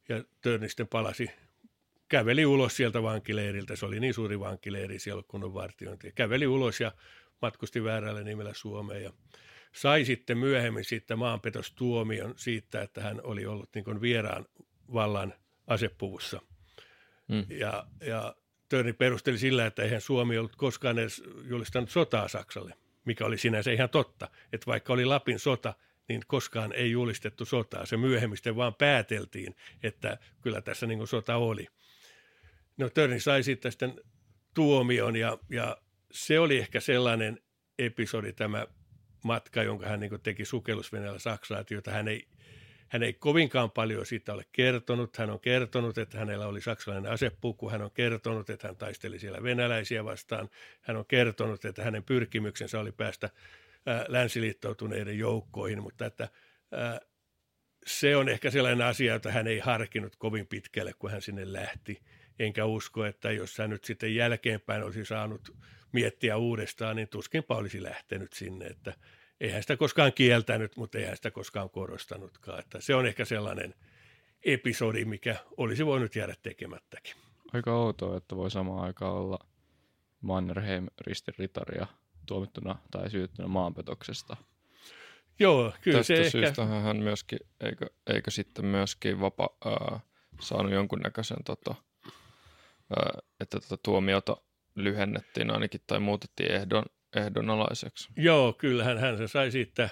ja 0.08 0.24
Törni 0.40 0.68
sitten 0.68 0.88
palasi, 0.88 1.30
käveli 2.08 2.46
ulos 2.46 2.76
sieltä 2.76 3.02
vankileiriltä, 3.02 3.76
se 3.76 3.86
oli 3.86 4.00
niin 4.00 4.14
suuri 4.14 4.40
vankileiri 4.40 4.98
siellä 4.98 5.22
kun 5.28 5.44
on 5.44 5.54
vartiointi. 5.54 6.12
Käveli 6.14 6.46
ulos 6.46 6.80
ja 6.80 6.92
matkusti 7.42 7.84
väärällä 7.84 8.22
nimellä 8.22 8.54
Suomeen 8.54 9.02
ja 9.02 9.12
sai 9.72 10.04
sitten 10.04 10.38
myöhemmin 10.38 10.84
siitä 10.84 11.16
maanpetostuomion 11.16 12.34
siitä, 12.36 12.82
että 12.82 13.00
hän 13.00 13.20
oli 13.22 13.46
ollut 13.46 13.68
niin 13.74 14.00
vieraan 14.00 14.46
vallan 14.92 15.34
asepuvussa. 15.66 16.40
Mm. 17.28 17.46
Ja, 17.48 17.86
ja 18.06 18.34
Törni 18.68 18.92
perusteli 18.92 19.38
sillä, 19.38 19.66
että 19.66 19.82
eihän 19.82 20.00
Suomi 20.00 20.38
ollut 20.38 20.56
koskaan 20.56 20.98
edes 20.98 21.22
julistanut 21.48 21.90
sotaa 21.90 22.28
Saksalle, 22.28 22.74
mikä 23.04 23.24
oli 23.24 23.38
sinänsä 23.38 23.72
ihan 23.72 23.90
totta, 23.90 24.28
että 24.52 24.66
vaikka 24.66 24.92
oli 24.92 25.04
Lapin 25.04 25.38
sota, 25.38 25.74
niin 26.08 26.22
koskaan 26.26 26.72
ei 26.72 26.90
julistettu 26.90 27.44
sotaa. 27.44 27.86
Se 27.86 27.96
myöhemmin 27.96 28.38
vaan 28.56 28.74
pääteltiin, 28.74 29.56
että 29.82 30.18
kyllä 30.40 30.60
tässä 30.60 30.86
niin 30.86 31.06
sota 31.06 31.36
oli. 31.36 31.66
No 32.76 32.88
Törni 32.88 33.20
sai 33.20 33.42
sitten, 33.42 33.72
sitten 33.72 34.00
tuomion 34.54 35.16
ja, 35.16 35.38
ja 35.50 35.76
se 36.10 36.38
oli 36.38 36.58
ehkä 36.58 36.80
sellainen 36.80 37.38
episodi 37.78 38.32
tämä 38.32 38.66
matka, 39.22 39.62
jonka 39.62 39.86
hän 39.86 40.00
niin 40.00 40.20
teki 40.22 40.44
sukellusveneellä 40.44 41.18
Saksaan, 41.18 41.64
jota 41.70 41.90
hän 41.90 42.08
ei, 42.08 42.26
hän 42.88 43.02
ei 43.02 43.12
kovinkaan 43.12 43.70
paljon 43.70 44.06
siitä 44.06 44.32
ole 44.32 44.44
kertonut. 44.52 45.16
Hän 45.16 45.30
on 45.30 45.40
kertonut, 45.40 45.98
että 45.98 46.18
hänellä 46.18 46.46
oli 46.46 46.60
saksalainen 46.60 47.12
asepuku. 47.12 47.70
Hän 47.70 47.82
on 47.82 47.90
kertonut, 47.90 48.50
että 48.50 48.68
hän 48.68 48.76
taisteli 48.76 49.18
siellä 49.18 49.42
venäläisiä 49.42 50.04
vastaan. 50.04 50.50
Hän 50.80 50.96
on 50.96 51.06
kertonut, 51.06 51.64
että 51.64 51.84
hänen 51.84 52.04
pyrkimyksensä 52.04 52.80
oli 52.80 52.92
päästä 52.92 53.30
ää, 53.86 54.04
länsiliittoutuneiden 54.08 55.18
joukkoihin, 55.18 55.82
mutta 55.82 56.06
että 56.06 56.28
ää, 56.72 57.00
se 57.86 58.16
on 58.16 58.28
ehkä 58.28 58.50
sellainen 58.50 58.86
asia, 58.86 59.12
jota 59.12 59.32
hän 59.32 59.46
ei 59.46 59.58
harkinnut 59.58 60.16
kovin 60.16 60.46
pitkälle, 60.46 60.92
kun 60.98 61.10
hän 61.10 61.22
sinne 61.22 61.52
lähti. 61.52 62.02
Enkä 62.40 62.64
usko, 62.64 63.04
että 63.04 63.32
jos 63.32 63.58
hän 63.58 63.70
nyt 63.70 63.84
sitten 63.84 64.14
jälkeenpäin 64.14 64.82
olisi 64.82 65.04
saanut 65.04 65.56
miettiä 65.92 66.36
uudestaan, 66.36 66.96
niin 66.96 67.08
tuskinpa 67.08 67.56
olisi 67.56 67.82
lähtenyt 67.82 68.32
sinne, 68.32 68.66
että 68.66 68.94
eihän 69.40 69.62
sitä 69.62 69.76
koskaan 69.76 70.12
kieltänyt, 70.12 70.76
mutta 70.76 70.98
eihän 70.98 71.16
sitä 71.16 71.30
koskaan 71.30 71.70
korostanutkaan. 71.70 72.58
Että 72.58 72.80
se 72.80 72.94
on 72.94 73.06
ehkä 73.06 73.24
sellainen 73.24 73.74
episodi, 74.42 75.04
mikä 75.04 75.36
olisi 75.56 75.86
voinut 75.86 76.16
jäädä 76.16 76.34
tekemättäkin. 76.42 77.14
Aika 77.52 77.72
outoa, 77.72 78.16
että 78.16 78.36
voi 78.36 78.50
samaan 78.50 78.84
aikaan 78.84 79.14
olla 79.14 79.38
Mannerheim 80.20 80.86
ristiritaria 81.06 81.86
tuomittuna 82.26 82.76
tai 82.90 83.10
syytettynä 83.10 83.48
maanpetoksesta. 83.48 84.36
Joo, 85.38 85.72
kyllä 85.82 85.98
Tästä 85.98 86.16
se 86.16 86.30
syystä 86.30 86.62
ehkä... 86.62 86.74
hän 86.74 86.96
myöskin, 86.96 87.38
eikö, 87.60 87.86
eikö 88.06 88.30
sitten 88.30 88.66
myöskin 88.66 89.20
vapa, 89.20 89.48
ää, 89.64 90.00
saanut 90.40 90.72
jonkunnäköisen, 90.72 91.44
tota, 91.44 91.74
että 93.40 93.60
tätä 93.60 93.76
tuomiota 93.82 94.36
lyhennettiin 94.74 95.50
ainakin 95.50 95.80
tai 95.86 96.00
muutettiin 96.00 96.52
ehdon, 96.52 96.84
ehdonalaiseksi. 97.16 98.08
Joo, 98.16 98.52
kyllähän 98.52 98.98
hän 98.98 99.18
se 99.18 99.28
sai 99.28 99.50
siitä, 99.50 99.88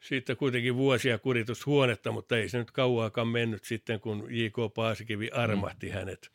siitä 0.00 0.34
kuitenkin 0.34 0.76
vuosia 0.76 1.18
kuritushuonetta, 1.18 2.12
mutta 2.12 2.36
ei 2.36 2.48
se 2.48 2.58
nyt 2.58 2.70
kauaakaan 2.70 3.28
mennyt 3.28 3.64
sitten, 3.64 4.00
kun 4.00 4.26
J.K. 4.30 4.74
Paasikivi 4.74 5.30
armahti 5.30 5.86
mm. 5.86 5.92
hänet, 5.92 6.30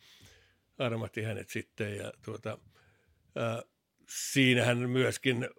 armahti 0.77 1.21
hänet 1.23 1.49
sitten 1.49 1.97
ja 1.97 2.13
tuota, 2.25 2.57
äh, 3.37 3.63
siinähän 4.09 4.77
myöskin 4.77 5.49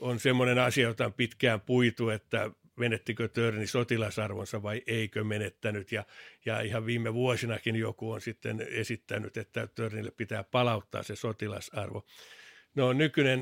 on 0.00 0.20
semmoinen 0.20 0.58
asia, 0.58 0.88
jota 0.88 1.06
on 1.06 1.12
pitkään 1.12 1.60
puitu, 1.60 2.08
että 2.08 2.50
menettikö 2.76 3.28
Törni 3.28 3.66
sotilasarvonsa 3.66 4.62
vai 4.62 4.82
eikö 4.86 5.24
menettänyt. 5.24 5.92
Ja, 5.92 6.04
ja 6.44 6.60
ihan 6.60 6.86
viime 6.86 7.14
vuosinakin 7.14 7.76
joku 7.76 8.10
on 8.10 8.20
sitten 8.20 8.66
esittänyt, 8.70 9.36
että 9.36 9.66
Törnille 9.66 10.10
pitää 10.10 10.44
palauttaa 10.44 11.02
se 11.02 11.16
sotilasarvo. 11.16 12.06
No 12.74 12.92
nykyinen 12.92 13.40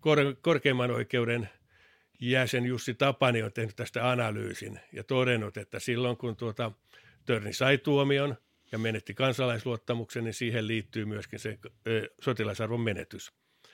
kor- 0.00 0.36
korkeimman 0.40 0.90
oikeuden 0.90 1.48
jäsen 2.20 2.64
Jussi 2.64 2.94
Tapani 2.94 3.42
on 3.42 3.52
tehnyt 3.52 3.76
tästä 3.76 4.10
analyysin 4.10 4.80
ja 4.92 5.04
todennut, 5.04 5.56
että 5.56 5.78
silloin 5.78 6.16
kun 6.16 6.36
tuota 6.36 6.72
Törni 7.26 7.52
sai 7.52 7.78
tuomion 7.78 8.36
ja 8.72 8.78
menetti 8.78 9.14
kansalaisluottamuksen, 9.14 10.24
niin 10.24 10.34
siihen 10.34 10.66
liittyy 10.66 11.04
myöskin 11.04 11.38
se 11.38 11.58
ö, 11.86 12.08
sotilasarvon 12.20 12.80
menetys. 12.80 13.32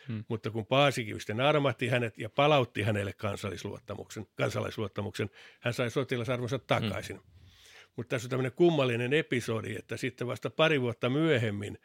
Hmm. 0.08 0.24
Mutta 0.28 0.50
kun 0.50 0.66
Paasikivisten 0.66 1.40
armahti 1.40 1.88
hänet 1.88 2.18
ja 2.18 2.30
palautti 2.30 2.82
hänelle 2.82 3.12
kansallisluottamuksen, 3.12 4.26
kansalaisluottamuksen, 4.34 5.30
hän 5.60 5.74
sai 5.74 5.90
sotilasarvonsa 5.90 6.58
takaisin. 6.58 7.16
Hmm. 7.16 7.26
Mutta 7.96 8.10
tässä 8.10 8.26
on 8.26 8.30
tämmöinen 8.30 8.52
kummallinen 8.52 9.12
episodi, 9.12 9.76
että 9.76 9.96
sitten 9.96 10.26
vasta 10.26 10.50
pari 10.50 10.80
vuotta 10.80 11.10
myöhemmin 11.10 11.78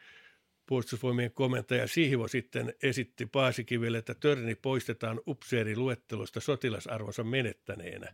puolustusvoimien 0.66 1.32
komentaja 1.32 1.88
Sihvo 1.88 2.28
sitten 2.28 2.74
esitti 2.82 3.26
Paasikiville, 3.26 3.98
että 3.98 4.14
Törni 4.14 4.54
poistetaan 4.54 5.20
upseeriluettelosta 5.26 6.40
sotilasarvonsa 6.40 7.24
menettäneenä 7.24 8.12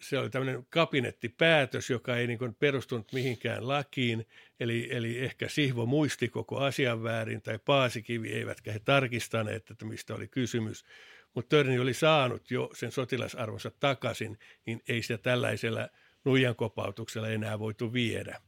se 0.00 0.18
oli 0.18 0.30
tämmöinen 0.30 0.66
kabinettipäätös, 0.70 1.90
joka 1.90 2.16
ei 2.16 2.26
niin 2.26 2.54
perustunut 2.58 3.12
mihinkään 3.12 3.68
lakiin, 3.68 4.26
eli, 4.60 4.88
eli 4.90 5.18
ehkä 5.18 5.48
Sihvo 5.48 5.86
muisti 5.86 6.28
koko 6.28 6.58
asian 6.58 7.02
väärin 7.02 7.42
tai 7.42 7.58
Paasikivi, 7.64 8.32
eivätkä 8.32 8.72
he 8.72 8.78
tarkistaneet, 8.78 9.70
että 9.70 9.84
mistä 9.84 10.14
oli 10.14 10.28
kysymys. 10.28 10.84
Mutta 11.34 11.56
Törni 11.56 11.78
oli 11.78 11.94
saanut 11.94 12.50
jo 12.50 12.70
sen 12.72 12.92
sotilasarvonsa 12.92 13.70
takaisin, 13.80 14.38
niin 14.66 14.82
ei 14.88 15.02
sitä 15.02 15.18
tällaisella 15.18 15.88
nuijan 16.24 16.56
kopautuksella 16.56 17.28
enää 17.28 17.58
voitu 17.58 17.92
viedä. 17.92 18.40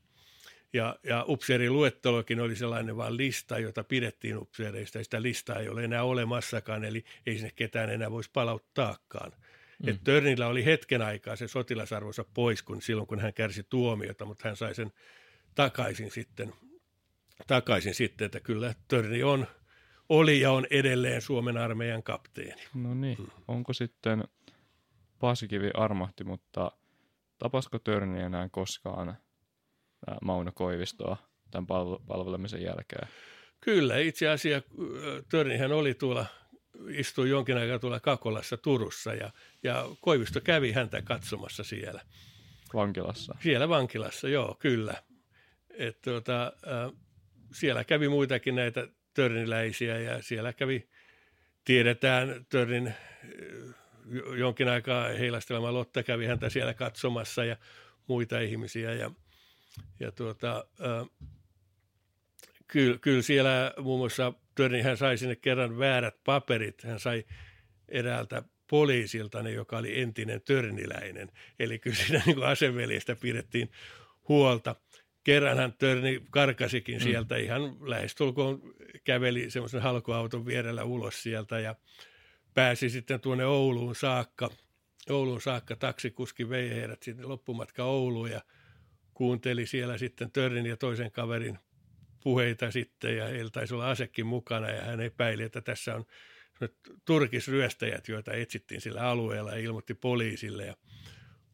Ja, 0.72 0.98
ja 1.02 1.24
upseeriluettelokin 1.28 2.40
oli 2.40 2.56
sellainen 2.56 2.96
vain 2.96 3.16
lista, 3.16 3.58
jota 3.58 3.84
pidettiin 3.84 4.38
upseereista, 4.38 4.98
ja 4.98 5.04
sitä 5.04 5.22
listaa 5.22 5.58
ei 5.58 5.68
ole 5.68 5.84
enää 5.84 6.02
olemassakaan, 6.02 6.84
eli 6.84 7.04
ei 7.26 7.34
sinne 7.34 7.52
ketään 7.56 7.90
enää 7.90 8.10
voisi 8.10 8.30
palauttaakaan. 8.32 9.32
Mm. 9.82 9.88
Että 9.88 10.04
Törnillä 10.04 10.46
oli 10.46 10.64
hetken 10.64 11.02
aikaa 11.02 11.36
se 11.36 11.48
sotilasarvonsa 11.48 12.24
pois 12.34 12.62
kun 12.62 12.82
silloin, 12.82 13.06
kun 13.06 13.20
hän 13.20 13.34
kärsi 13.34 13.62
tuomiota, 13.62 14.24
mutta 14.24 14.48
hän 14.48 14.56
sai 14.56 14.74
sen 14.74 14.92
takaisin 15.54 16.10
sitten, 16.10 16.52
takaisin 17.46 17.94
sitten 17.94 18.24
että 18.26 18.40
kyllä 18.40 18.74
Törni 18.88 19.22
on, 19.22 19.46
oli 20.08 20.40
ja 20.40 20.52
on 20.52 20.66
edelleen 20.70 21.22
Suomen 21.22 21.56
armeijan 21.56 22.02
kapteeni. 22.02 22.62
No 22.74 22.94
niin, 22.94 23.18
mm. 23.18 23.26
onko 23.48 23.72
sitten 23.72 24.24
Paasikivi 25.18 25.70
armahti, 25.74 26.24
mutta 26.24 26.72
tapasko 27.38 27.78
Törni 27.78 28.20
enää 28.20 28.48
koskaan 28.48 29.16
Mauno 30.22 30.52
Koivistoa 30.54 31.16
tämän 31.50 31.66
palvelemisen 32.06 32.62
jälkeen? 32.62 33.08
Kyllä, 33.60 33.98
itse 33.98 34.28
asiassa 34.28 34.70
Törnihän 35.28 35.72
oli 35.72 35.94
tuolla 35.94 36.26
istui 36.88 37.30
jonkin 37.30 37.56
aikaa 37.56 37.78
tuolla 37.78 38.00
Kakolassa 38.00 38.56
Turussa 38.56 39.14
ja, 39.14 39.30
ja 39.62 39.88
Koivisto 40.00 40.40
kävi 40.40 40.72
häntä 40.72 41.02
katsomassa 41.02 41.64
siellä. 41.64 42.00
Vankilassa? 42.74 43.34
Siellä 43.42 43.68
vankilassa, 43.68 44.28
joo, 44.28 44.56
kyllä. 44.58 45.02
Et, 45.70 46.00
tuota, 46.00 46.44
äh, 46.46 46.92
siellä 47.52 47.84
kävi 47.84 48.08
muitakin 48.08 48.54
näitä 48.54 48.88
törniläisiä 49.14 49.98
ja 49.98 50.22
siellä 50.22 50.52
kävi, 50.52 50.88
tiedetään, 51.64 52.46
törnin 52.48 52.94
jonkin 54.36 54.68
aikaa 54.68 55.08
heilastelema 55.08 55.72
Lotta 55.72 56.02
kävi 56.02 56.26
häntä 56.26 56.50
siellä 56.50 56.74
katsomassa 56.74 57.44
ja 57.44 57.56
muita 58.06 58.40
ihmisiä 58.40 58.94
ja, 58.94 59.10
ja 60.00 60.12
tuota, 60.12 60.64
äh, 60.80 61.28
kyllä, 62.68 62.98
kyllä 62.98 63.22
siellä 63.22 63.74
muun 63.78 63.98
muassa 63.98 64.32
Törni 64.54 64.82
hän 64.82 64.96
sai 64.96 65.18
sinne 65.18 65.36
kerran 65.36 65.78
väärät 65.78 66.16
paperit. 66.24 66.82
Hän 66.82 67.00
sai 67.00 67.24
eräältä 67.88 68.42
poliisilta, 68.70 69.40
joka 69.40 69.78
oli 69.78 70.00
entinen 70.00 70.40
törniläinen. 70.42 71.32
Eli 71.58 71.78
kyllä 71.78 71.96
siinä 71.96 72.22
niin 72.26 72.42
aseveljestä 72.42 73.16
pidettiin 73.16 73.70
huolta. 74.28 74.76
Kerran 75.24 75.56
hän 75.56 75.72
Törni 75.72 76.22
karkasikin 76.30 76.98
mm. 76.98 77.00
sieltä 77.00 77.36
ihan 77.36 77.90
lähestulkoon 77.90 78.62
käveli 79.04 79.50
semmoisen 79.50 79.82
halkoauton 79.82 80.46
vierellä 80.46 80.84
ulos 80.84 81.22
sieltä 81.22 81.60
ja 81.60 81.74
pääsi 82.54 82.90
sitten 82.90 83.20
tuonne 83.20 83.46
Ouluun 83.46 83.94
saakka. 83.94 84.50
Ouluun 85.10 85.40
saakka 85.40 85.76
taksikuski 85.76 86.48
vei 86.48 86.70
heidät 86.70 87.02
sitten 87.02 87.28
loppumatka 87.28 87.84
Ouluun 87.84 88.30
ja 88.30 88.40
kuunteli 89.14 89.66
siellä 89.66 89.98
sitten 89.98 90.30
Törnin 90.30 90.66
ja 90.66 90.76
toisen 90.76 91.12
kaverin 91.12 91.58
puheita 92.20 92.70
sitten 92.70 93.16
ja 93.16 93.26
heillä 93.26 93.50
taisi 93.50 93.74
olla 93.74 93.90
asekin 93.90 94.26
mukana 94.26 94.70
ja 94.70 94.82
hän 94.82 95.00
epäili, 95.00 95.42
että 95.42 95.60
tässä 95.60 95.94
on 95.94 96.04
turkisryöstäjät, 97.04 98.08
joita 98.08 98.32
etsittiin 98.32 98.80
sillä 98.80 99.02
alueella 99.02 99.50
ja 99.50 99.58
ilmoitti 99.58 99.94
poliisille 99.94 100.66
ja 100.66 100.76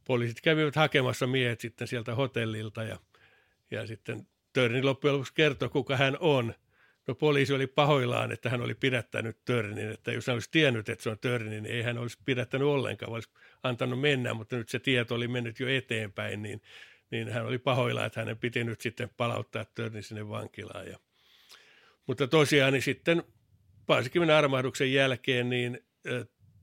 poliisit 0.05 0.41
kävivät 0.41 0.77
hakemassa 0.77 1.27
miehet 1.27 1.61
sitten 1.61 1.89
sieltä 1.89 2.15
hotellilta 2.15 2.85
ja, 2.85 2.99
ja 3.71 3.87
sitten 3.87 4.27
Törni 4.53 4.83
loppujen 4.83 5.15
lopuksi 5.15 5.35
kertoi, 5.35 5.69
kuka 5.69 5.97
hän 5.97 6.17
on. 6.21 6.55
No 7.07 7.15
poliisi 7.15 7.53
oli 7.53 7.67
pahoillaan, 7.67 8.33
että 8.33 8.51
hän 8.51 8.61
oli 8.61 8.75
pidättänyt 8.75 9.45
Törnin, 9.45 9.91
että 9.91 10.13
jos 10.13 10.27
hän 10.27 10.35
olisi 10.35 10.51
tiennyt, 10.51 10.89
että 10.89 11.03
se 11.03 11.11
on 11.11 11.19
Törni, 11.19 11.51
niin 11.51 11.67
ei 11.67 11.83
hän 11.83 11.99
olisi 11.99 12.19
pidättänyt 12.25 12.69
ollenkaan, 12.69 13.11
vaan 13.11 13.17
olisi 13.17 13.31
antanut 13.63 14.01
mennä, 14.01 14.35
mutta 14.35 14.57
nyt 14.57 14.69
se 14.69 14.79
tieto 14.79 15.15
oli 15.15 15.29
mennyt 15.29 15.61
jo 15.61 15.69
eteenpäin, 15.69 16.43
niin, 16.43 16.63
niin 17.11 17.29
hän 17.29 17.47
oli 17.47 17.59
pahoillaan, 17.59 18.07
että 18.07 18.21
hänen 18.21 18.39
piti 18.39 18.65
nyt 18.65 18.81
sitten 18.81 19.11
palauttaa 19.17 19.65
Törni 19.65 20.03
sinne 20.03 20.29
vankilaan. 20.29 20.87
Ja, 20.87 20.99
mutta 22.07 22.27
tosiaan 22.27 22.73
niin 22.73 22.83
sitten 22.83 23.23
Paasikiven 23.87 24.31
armahduksen 24.31 24.93
jälkeen, 24.93 25.51
niin 25.51 25.85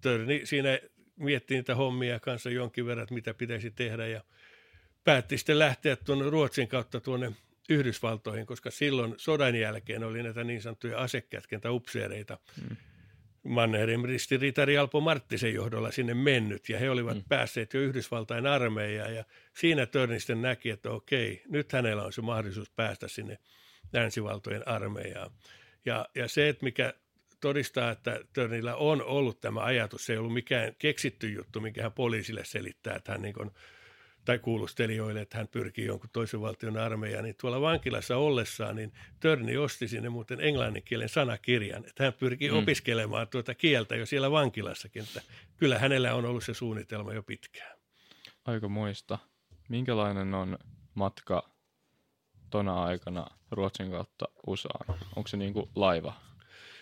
Törni 0.01 0.41
siinä 0.43 0.79
mietti 1.15 1.53
niitä 1.53 1.75
hommia 1.75 2.19
kanssa 2.19 2.49
jonkin 2.49 2.85
verran, 2.85 3.03
että 3.03 3.15
mitä 3.15 3.33
pitäisi 3.33 3.71
tehdä 3.71 4.07
ja 4.07 4.23
päätti 5.03 5.37
sitten 5.37 5.59
lähteä 5.59 5.95
tuonne 5.95 6.29
Ruotsin 6.29 6.67
kautta 6.67 6.99
tuonne 6.99 7.31
Yhdysvaltoihin, 7.69 8.45
koska 8.45 8.71
silloin 8.71 9.13
sodan 9.17 9.55
jälkeen 9.55 10.03
oli 10.03 10.23
näitä 10.23 10.43
niin 10.43 10.61
sanottuja 10.61 10.97
asekätkentä 10.97 11.71
upseereita. 11.71 12.37
Mannerheim 13.43 14.03
ristiritari 14.03 14.77
Alpo 14.77 15.01
Marttisen 15.01 15.53
johdolla 15.53 15.91
sinne 15.91 16.13
mennyt 16.13 16.69
ja 16.69 16.79
he 16.79 16.89
olivat 16.89 17.13
hmm. 17.13 17.23
päässeet 17.29 17.73
jo 17.73 17.81
Yhdysvaltain 17.81 18.47
armeijaan 18.47 19.15
ja 19.15 19.23
siinä 19.53 19.85
Törnisten 19.85 20.41
näki, 20.41 20.69
että 20.69 20.89
okei, 20.89 21.41
nyt 21.49 21.73
hänellä 21.73 22.03
on 22.03 22.13
se 22.13 22.21
mahdollisuus 22.21 22.69
päästä 22.69 23.07
sinne 23.07 23.37
länsivaltojen 23.93 24.67
armeijaan. 24.67 25.31
Ja, 25.85 26.05
ja 26.15 26.27
se, 26.27 26.49
että 26.49 26.63
mikä 26.63 26.93
todistaa, 27.41 27.91
että 27.91 28.19
Törnillä 28.33 28.75
on 28.75 29.03
ollut 29.03 29.41
tämä 29.41 29.59
ajatus, 29.59 30.05
se 30.05 30.13
ei 30.13 30.19
ollut 30.19 30.33
mikään 30.33 30.75
keksitty 30.79 31.29
juttu, 31.29 31.61
minkä 31.61 31.83
hän 31.83 31.91
poliisille 31.91 32.45
selittää, 32.45 32.95
että 32.95 33.11
hän 33.11 33.21
niin 33.21 33.51
tai 34.25 34.39
kuulustelijoille, 34.39 35.21
että 35.21 35.37
hän 35.37 35.47
pyrkii 35.47 35.85
jonkun 35.85 36.09
toisen 36.13 36.41
valtion 36.41 36.77
armeijaan, 36.77 37.23
niin 37.23 37.35
tuolla 37.41 37.61
vankilassa 37.61 38.17
ollessaan, 38.17 38.75
niin 38.75 38.93
Törni 39.19 39.57
osti 39.57 39.87
sinne 39.87 40.09
muuten 40.09 40.41
englannin 40.41 40.83
kielen 40.83 41.09
sanakirjan, 41.09 41.85
että 41.85 42.03
hän 42.03 42.13
pyrkii 42.13 42.51
mm. 42.51 42.57
opiskelemaan 42.57 43.27
tuota 43.27 43.55
kieltä 43.55 43.95
jo 43.95 44.05
siellä 44.05 44.31
vankilassakin, 44.31 45.03
että 45.03 45.21
kyllä 45.57 45.79
hänellä 45.79 46.15
on 46.15 46.25
ollut 46.25 46.43
se 46.43 46.53
suunnitelma 46.53 47.13
jo 47.13 47.23
pitkään. 47.23 47.77
Aika 48.45 48.67
muista. 48.67 49.17
Minkälainen 49.69 50.33
on 50.33 50.57
matka 50.93 51.49
tona 52.49 52.83
aikana 52.83 53.27
Ruotsin 53.51 53.91
kautta 53.91 54.25
USAan? 54.47 54.99
Onko 55.15 55.27
se 55.27 55.37
niin 55.37 55.53
kuin 55.53 55.69
laiva? 55.75 56.13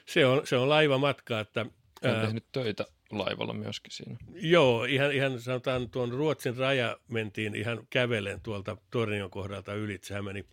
Se 0.06 0.26
on, 0.26 0.48
se 0.48 0.58
on 0.58 0.70
laivamatka, 0.70 1.40
että... 1.40 1.66
Hän 2.04 2.22
tehnyt 2.22 2.46
töitä 2.52 2.86
laivalla 3.12 3.53
myöskin 3.53 3.91
siinä. 3.91 4.18
Joo, 4.34 4.84
ihan, 4.84 5.12
ihan 5.12 5.41
sanotaan 5.41 5.89
tuon 5.89 6.12
Ruotsin 6.12 6.57
raja 6.57 6.97
mentiin 7.07 7.55
ihan 7.55 7.88
kävelen 7.89 8.41
tuolta 8.41 8.78
Tornion 8.91 9.30
kohdalta 9.30 9.74
ylitse. 9.74 10.14
Hän 10.14 10.26
meni 10.26 10.45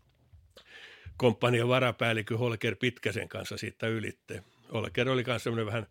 komppanian 1.16 1.68
varapäällikö 1.68 2.38
Holker 2.38 2.76
Pitkäsen 2.76 3.28
kanssa 3.28 3.56
siitä 3.56 3.86
ylitte. 3.88 4.42
Holker 4.72 5.08
oli 5.08 5.24
myös 5.26 5.44
semmoinen 5.44 5.66
vähän 5.66 5.86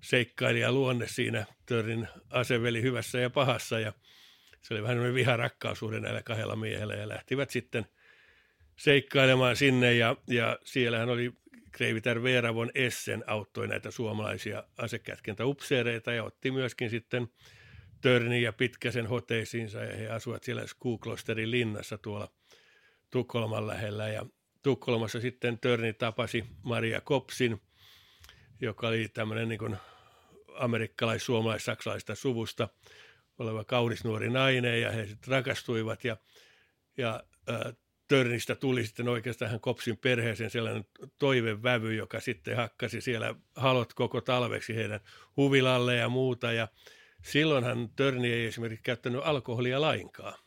seikkailija 0.00 0.72
luonne 0.72 1.08
siinä 1.08 1.46
Törnin 1.66 2.08
aseveli 2.30 2.82
hyvässä 2.82 3.18
ja 3.18 3.30
pahassa 3.30 3.80
ja 3.80 3.92
se 4.62 4.74
oli 4.74 4.82
vähän 4.82 5.14
viharakkaus 5.14 5.80
näillä 6.00 6.22
kahdella 6.22 6.56
miehellä 6.56 6.94
ja 6.94 7.08
lähtivät 7.08 7.50
sitten 7.50 7.86
seikkailemaan 8.76 9.56
sinne 9.56 9.94
ja, 9.94 10.16
ja 10.26 10.58
siellähän 10.64 11.08
oli 11.08 11.32
Kreivitär 11.78 12.22
Veeravon 12.22 12.70
Essen 12.74 13.24
auttoi 13.26 13.68
näitä 13.68 13.90
suomalaisia 13.90 14.64
asekätkentäupseereita 14.78 16.12
ja 16.12 16.24
otti 16.24 16.50
myöskin 16.50 16.90
sitten 16.90 17.28
Törni 18.00 18.42
ja 18.42 18.52
Pitkäsen 18.52 19.06
hoteisiinsa 19.06 19.84
ja 19.84 19.96
he 19.96 20.08
asuvat 20.08 20.42
siellä 20.42 20.66
Skuklosterin 20.66 21.50
linnassa 21.50 21.98
tuolla 21.98 22.28
Tukholman 23.10 23.66
lähellä. 23.66 24.08
Ja 24.08 24.26
Tukholmassa 24.62 25.20
sitten 25.20 25.58
Törni 25.58 25.92
tapasi 25.92 26.44
Maria 26.62 27.00
Kopsin, 27.00 27.60
joka 28.60 28.88
oli 28.88 29.08
tämmöinen 29.08 29.48
niin 29.48 29.76
amerikkalais 30.54 31.26
suomalais 31.26 31.64
saksalaista 31.64 32.14
suvusta 32.14 32.68
oleva 33.38 33.64
kaunis 33.64 34.04
nuori 34.04 34.30
nainen 34.30 34.80
ja 34.80 34.90
he 34.90 35.06
sitten 35.06 35.32
rakastuivat 35.32 36.04
ja, 36.04 36.16
ja 36.96 37.22
äh, 37.50 37.76
Törnistä 38.08 38.54
tuli 38.54 38.86
sitten 38.86 39.08
oikeastaan 39.08 39.60
Kopsin 39.60 39.96
perheeseen 39.96 40.50
sellainen 40.50 40.84
toivevävy, 41.18 41.94
joka 41.94 42.20
sitten 42.20 42.56
hakkasi 42.56 43.00
siellä 43.00 43.34
halot 43.56 43.94
koko 43.94 44.20
talveksi 44.20 44.76
heidän 44.76 45.00
huvilalle 45.36 45.96
ja 45.96 46.08
muuta. 46.08 46.52
Ja 46.52 46.68
silloinhan 47.22 47.90
Törni 47.96 48.32
ei 48.32 48.46
esimerkiksi 48.46 48.82
käyttänyt 48.82 49.20
alkoholia 49.24 49.80
lainkaan. 49.80 50.38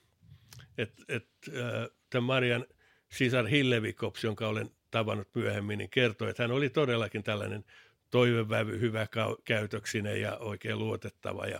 Et, 0.78 0.93
et, 1.07 1.28
äh, 1.47 1.89
tämän 2.09 2.24
Marian 2.24 2.66
sisar 3.12 3.47
Hillevi 3.47 3.93
Kops, 3.93 4.24
jonka 4.24 4.47
olen 4.47 4.70
tavannut 4.91 5.28
myöhemmin, 5.36 5.78
niin 5.78 5.89
kertoi, 5.89 6.30
että 6.30 6.43
hän 6.43 6.51
oli 6.51 6.70
todellakin 6.70 7.24
tällainen 7.24 7.66
toivevävy, 8.09 8.80
hyvä 8.80 9.07
käytöksinen 9.45 10.22
ja 10.22 10.38
oikein 10.38 10.80
luotettava. 10.80 11.45
Ja, 11.45 11.59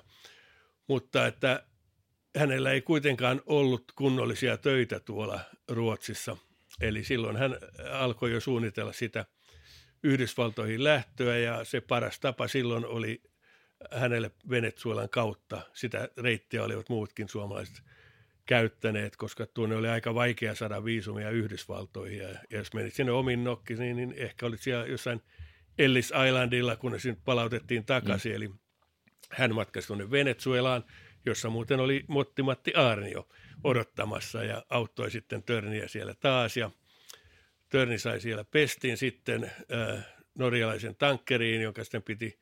mutta 0.88 1.28
että 1.28 1.64
hänellä 2.36 2.72
ei 2.72 2.82
kuitenkaan 2.82 3.42
ollut 3.46 3.92
kunnollisia 3.96 4.58
töitä 4.58 5.00
tuolla 5.00 5.40
Ruotsissa. 5.68 6.38
Eli 6.82 7.04
silloin 7.04 7.38
hän 7.38 7.58
alkoi 7.92 8.32
jo 8.32 8.40
suunnitella 8.40 8.94
sitä 8.94 9.26
Yhdysvaltoihin 10.04 10.84
lähtöä 10.84 11.38
ja 11.38 11.64
se 11.64 11.82
paras 11.82 12.20
tapa 12.20 12.48
silloin 12.48 12.86
oli 12.86 13.22
hänelle 13.92 14.32
Venezuelan 14.50 15.10
kautta. 15.10 15.62
Sitä 15.74 16.10
reittiä 16.18 16.64
olivat 16.64 16.90
muutkin 16.90 17.30
suomalaiset 17.30 17.84
käyttäneet, 18.46 19.16
koska 19.16 19.46
tuonne 19.46 19.76
oli 19.76 19.88
aika 19.88 20.16
vaikea 20.16 20.56
saada 20.56 20.86
viisumia 20.86 21.30
Yhdysvaltoihin. 21.30 22.20
Ja, 22.20 22.30
jos 22.50 22.74
menit 22.74 22.94
sinne 22.94 23.12
omin 23.12 23.44
nokki, 23.44 23.74
niin, 23.74 23.98
niin 23.98 24.14
ehkä 24.18 24.46
olit 24.46 24.62
siellä 24.62 24.86
jossain 24.86 25.22
Ellis 25.78 26.14
Islandilla, 26.28 26.76
kun 26.76 26.92
ne 26.92 27.18
palautettiin 27.26 27.86
takaisin. 27.86 28.32
Mm. 28.32 28.36
Eli 28.36 28.50
hän 29.30 29.56
matkasi 29.56 29.88
tuonne 29.88 30.12
Venezuelaan 30.12 30.84
jossa 31.26 31.50
muuten 31.50 31.80
oli 31.80 32.04
Motti-Matti 32.08 32.74
Aarnio 32.76 33.28
odottamassa 33.64 34.44
ja 34.44 34.66
auttoi 34.70 35.12
sitten 35.12 35.44
Törniä 35.44 35.88
siellä 35.88 36.14
taas. 36.14 36.58
Ja 36.58 36.72
Törni 37.70 37.98
sai 37.98 38.22
siellä 38.22 38.44
pestiin 38.44 38.98
sitten 38.98 39.44
äh, 39.44 40.06
norjalaisen 40.36 40.96
tankkeriin, 40.96 41.62
jonka 41.62 41.84
sitten 41.84 42.04
piti 42.04 42.40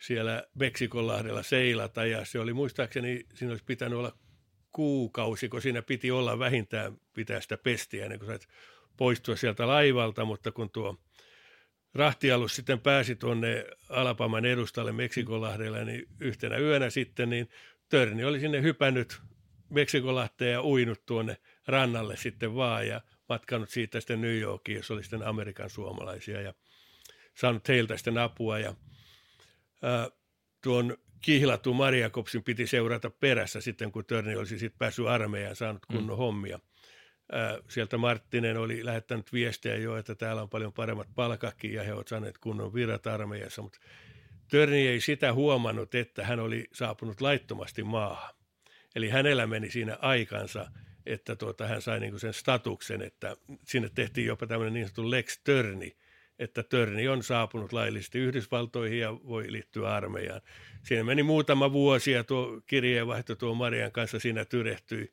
siellä 0.00 0.44
Meksikonlahdella 0.54 1.42
seilata 1.42 2.06
ja 2.06 2.24
se 2.24 2.38
oli 2.38 2.52
muistaakseni, 2.52 3.26
siinä 3.34 3.52
olisi 3.52 3.64
pitänyt 3.64 3.98
olla 3.98 4.18
kuukausi, 4.72 5.48
kun 5.48 5.62
siinä 5.62 5.82
piti 5.82 6.10
olla 6.10 6.38
vähintään 6.38 6.96
pitää 7.14 7.40
sitä 7.40 7.58
pestiä 7.58 8.04
ennen 8.04 8.18
kuin 8.18 8.26
sait 8.26 8.48
poistua 8.96 9.36
sieltä 9.36 9.66
laivalta, 9.66 10.24
mutta 10.24 10.52
kun 10.52 10.70
tuo 10.70 10.96
rahtialus 11.94 12.56
sitten 12.56 12.80
pääsi 12.80 13.16
tuonne 13.16 13.64
Alapaman 13.88 14.44
edustalle 14.44 14.92
Meksikonlahdella, 14.92 15.84
niin 15.84 16.06
yhtenä 16.20 16.58
yönä 16.58 16.90
sitten 16.90 17.30
niin 17.30 17.48
Törni 17.88 18.24
oli 18.24 18.40
sinne 18.40 18.62
hypännyt 18.62 19.20
Meksikolahteen 19.70 20.52
ja 20.52 20.62
uinut 20.62 21.06
tuonne 21.06 21.36
rannalle 21.66 22.16
sitten 22.16 22.54
vaan 22.54 22.88
ja 22.88 23.00
matkannut 23.28 23.70
siitä 23.70 24.00
sitten 24.00 24.20
New 24.20 24.38
Yorkiin, 24.38 24.76
jos 24.76 24.90
oli 24.90 25.02
sitten 25.02 25.26
Amerikan 25.26 25.70
suomalaisia 25.70 26.40
ja 26.40 26.54
saanut 27.34 27.68
heiltä 27.68 27.96
sitten 27.96 28.18
apua 28.18 28.58
ja 28.58 28.74
ää, 29.82 30.08
tuon 30.62 30.96
kihlattu 31.20 31.74
Maria 31.74 32.10
Kopsin 32.10 32.44
piti 32.44 32.66
seurata 32.66 33.10
perässä 33.10 33.60
sitten, 33.60 33.92
kun 33.92 34.04
Törni 34.04 34.36
olisi 34.36 34.58
sitten 34.58 34.78
päässyt 34.78 35.06
armeijaan 35.06 35.56
saanut 35.56 35.82
mm. 35.88 35.96
kunnon 35.96 36.16
mm. 36.16 36.18
hommia. 36.18 36.58
Ää, 37.32 37.58
sieltä 37.68 37.98
Marttinen 37.98 38.56
oli 38.56 38.84
lähettänyt 38.84 39.32
viestejä 39.32 39.76
jo, 39.76 39.96
että 39.96 40.14
täällä 40.14 40.42
on 40.42 40.50
paljon 40.50 40.72
paremmat 40.72 41.08
palkakin 41.14 41.72
ja 41.72 41.82
he 41.82 41.94
ovat 41.94 42.08
saaneet 42.08 42.38
kunnon 42.38 42.74
virat 42.74 43.06
armeijassa, 43.06 43.62
mutta 43.62 43.78
Törni 44.48 44.88
ei 44.88 45.00
sitä 45.00 45.32
huomannut, 45.32 45.94
että 45.94 46.24
hän 46.24 46.40
oli 46.40 46.64
saapunut 46.72 47.20
laittomasti 47.20 47.82
maahan. 47.82 48.34
Eli 48.94 49.08
hänellä 49.08 49.46
meni 49.46 49.70
siinä 49.70 49.98
aikansa, 50.00 50.70
että 51.06 51.36
tuota, 51.36 51.66
hän 51.66 51.82
sai 51.82 52.00
niin 52.00 52.20
sen 52.20 52.32
statuksen, 52.32 53.02
että 53.02 53.36
sinne 53.64 53.90
tehtiin 53.94 54.26
jopa 54.26 54.46
tämmöinen 54.46 54.74
niin 54.74 54.86
sanottu 54.86 55.10
Lex 55.10 55.40
Törni, 55.44 55.96
että 56.38 56.62
Törni 56.62 57.08
on 57.08 57.22
saapunut 57.22 57.72
laillisesti 57.72 58.18
Yhdysvaltoihin 58.18 58.98
ja 58.98 59.12
voi 59.12 59.52
liittyä 59.52 59.94
armeijaan. 59.94 60.40
Siinä 60.82 61.04
meni 61.04 61.22
muutama 61.22 61.72
vuosi 61.72 62.12
ja 62.12 62.24
tuo 62.24 62.60
kirjeenvaihto 62.66 63.34
tuo 63.34 63.54
Marian 63.54 63.92
kanssa 63.92 64.18
siinä 64.18 64.44
tyrehtyi. 64.44 65.12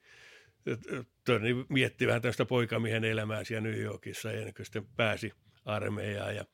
Törni 1.23 1.65
mietti 1.69 2.07
vähän 2.07 2.21
tästä 2.21 2.45
poikamiehen 2.45 3.03
elämää 3.03 3.43
siellä 3.43 3.69
New 3.69 3.79
Yorkissa 3.79 4.31
ennen 4.31 4.53
kuin 4.53 4.65
sitten 4.65 4.88
pääsi 4.95 5.34
armeijaan. 5.65 6.36
Ja 6.36 6.45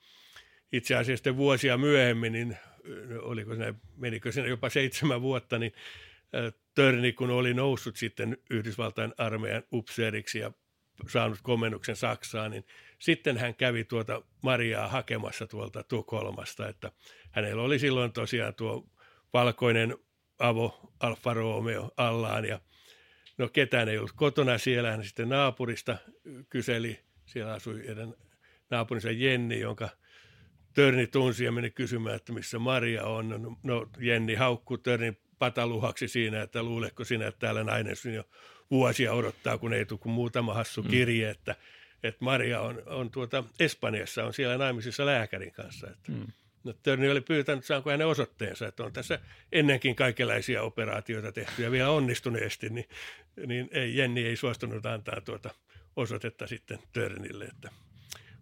itse 0.71 0.95
asiassa 0.95 1.37
vuosia 1.37 1.77
myöhemmin, 1.77 2.33
niin 2.33 2.57
oliko 3.21 3.55
se, 3.55 3.73
menikö 3.97 4.31
sinne 4.31 4.49
jopa 4.49 4.69
seitsemän 4.69 5.21
vuotta, 5.21 5.59
niin 5.59 5.73
Törni, 6.75 7.13
kun 7.13 7.29
oli 7.29 7.53
noussut 7.53 7.95
sitten 7.95 8.37
Yhdysvaltain 8.49 9.13
armeijan 9.17 9.63
upseeriksi 9.73 10.39
ja 10.39 10.51
saanut 11.07 11.39
komennuksen 11.43 11.95
Saksaan, 11.95 12.51
niin 12.51 12.65
sitten 12.99 13.37
hän 13.37 13.55
kävi 13.55 13.83
tuota 13.83 14.21
Mariaa 14.43 14.87
hakemassa 14.87 15.47
tuolta 15.47 15.83
Tukholmasta, 15.83 16.67
että 16.67 16.91
hänellä 17.31 17.61
oli 17.61 17.79
silloin 17.79 18.11
tosiaan 18.11 18.55
tuo 18.55 18.87
valkoinen 19.33 19.97
avo 20.39 20.93
Alfa 20.99 21.33
Romeo 21.33 21.91
allaan 21.97 22.45
ja 22.45 22.59
no 23.37 23.49
ketään 23.49 23.89
ei 23.89 23.97
ollut 23.97 24.11
kotona 24.11 24.57
siellä, 24.57 24.91
hän 24.91 25.03
sitten 25.03 25.29
naapurista 25.29 25.97
kyseli, 26.49 26.99
siellä 27.25 27.53
asui 27.53 27.91
eden 27.91 28.15
naapurinsa 28.69 29.11
Jenni, 29.11 29.59
jonka 29.59 29.89
Törni 30.79 31.07
tunsi 31.07 31.45
ja 31.45 31.51
meni 31.51 31.69
kysymään, 31.69 32.15
että 32.15 32.33
missä 32.33 32.59
Maria 32.59 33.03
on. 33.03 33.29
No, 33.29 33.57
no 33.63 33.89
Jenni 33.99 34.35
haukkuu 34.35 34.77
Törnin 34.77 35.17
pataluhaksi 35.39 36.07
siinä, 36.07 36.41
että 36.41 36.63
luuleko 36.63 37.03
sinä, 37.03 37.27
että 37.27 37.39
täällä 37.39 37.63
nainen 37.63 37.95
jo 38.15 38.23
vuosia 38.71 39.13
odottaa, 39.13 39.57
kun 39.57 39.73
ei 39.73 39.85
tule 39.85 39.99
kuin 39.99 40.13
muutama 40.13 40.53
hassu 40.53 40.83
mm. 40.83 40.89
kirje, 40.89 41.25
mm. 41.25 41.31
että, 41.31 41.55
että 42.03 42.25
Maria 42.25 42.61
on, 42.61 42.83
on 42.85 43.11
tuota 43.11 43.43
Espanjassa, 43.59 44.23
on 44.23 44.33
siellä 44.33 44.57
naimisissa 44.57 45.05
lääkärin 45.05 45.51
kanssa. 45.51 45.87
Että, 45.87 46.11
mm. 46.11 46.27
no, 46.63 46.73
Törni 46.73 47.09
oli 47.09 47.21
pyytänyt, 47.21 47.65
saanko 47.65 47.89
hänen 47.89 48.07
osoitteensa, 48.07 48.67
että 48.67 48.83
on 48.83 48.93
tässä 48.93 49.19
ennenkin 49.51 49.95
kaikenlaisia 49.95 50.61
operaatioita 50.61 51.31
tehty 51.31 51.63
ja 51.63 51.71
vielä 51.71 51.89
onnistuneesti, 51.89 52.69
niin, 52.69 52.87
niin 53.45 53.69
ei, 53.71 53.97
Jenni 53.97 54.25
ei 54.25 54.35
suostunut 54.35 54.85
antaa 54.85 55.21
tuota 55.21 55.49
osoitetta 55.95 56.47
sitten 56.47 56.79
Törnille. 56.93 57.45
Että. 57.45 57.69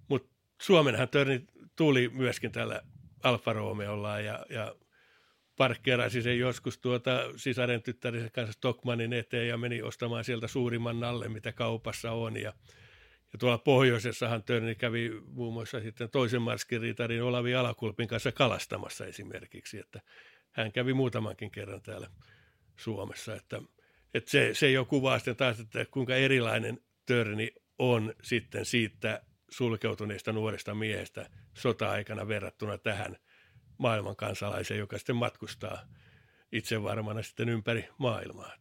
Mutta 0.08 0.30
Suomenhan 0.62 1.10
Törni 1.10 1.48
tuli 1.78 2.10
myöskin 2.10 2.52
tällä 2.52 2.82
Alfa 3.24 3.54
Romeolla 3.54 4.20
ja, 4.20 4.46
ja 4.50 4.76
parkkeerasi 5.58 6.22
sen 6.22 6.40
joskus 6.40 6.78
tuota 6.78 7.12
sisaren 7.36 7.84
tyttärisen 7.84 8.32
kanssa 8.32 8.54
Stockmanin 8.54 9.14
eteen 9.14 9.48
ja 9.48 9.58
meni 9.58 9.82
ostamaan 9.82 10.24
sieltä 10.24 10.48
suurimman 10.48 11.00
nalle, 11.00 11.30
mitä 11.30 11.52
kaupassa 11.52 12.12
on. 12.12 12.36
Ja, 12.36 12.54
ja 13.34 13.40
tuolla 13.40 13.58
pohjoisessahan 13.58 14.44
Törni 14.44 14.76
kävi 14.76 15.12
muun 15.26 15.54
muassa 15.54 15.80
sitten 15.80 16.10
toisen 16.10 16.42
marskiriitarin 16.42 17.24
Olavi 17.24 17.56
Alakulpin 17.56 18.08
kanssa 18.08 18.32
kalastamassa 18.32 19.06
esimerkiksi, 19.06 19.80
että 19.80 20.02
hän 20.52 20.72
kävi 20.72 20.94
muutamankin 20.94 21.52
kerran 21.52 21.82
täällä 21.82 22.10
Suomessa, 22.78 23.36
että, 23.36 23.62
että 24.14 24.32
se, 24.32 24.50
se 24.54 24.72
jo 24.72 24.86
kuvaa 24.86 25.20
sitten 25.20 25.36
taas, 25.36 25.60
että 25.60 25.86
kuinka 25.92 26.16
erilainen 26.16 26.80
Törni 27.06 27.52
on 27.80 28.14
sitten 28.24 28.66
siitä 28.66 29.22
sulkeutuneesta 29.50 30.34
nuoresta 30.34 30.76
miehestä 30.76 31.30
sota-aikana 31.54 32.28
verrattuna 32.28 32.78
tähän 32.78 33.18
maailman 33.78 34.16
kansalaiseen, 34.16 34.80
joka 34.80 34.98
sitten 34.98 35.16
matkustaa 35.16 35.82
itse 36.52 36.84
varmana 36.84 37.24
sitten 37.24 37.50
ympäri 37.50 37.90
maailmaa. 37.98 38.54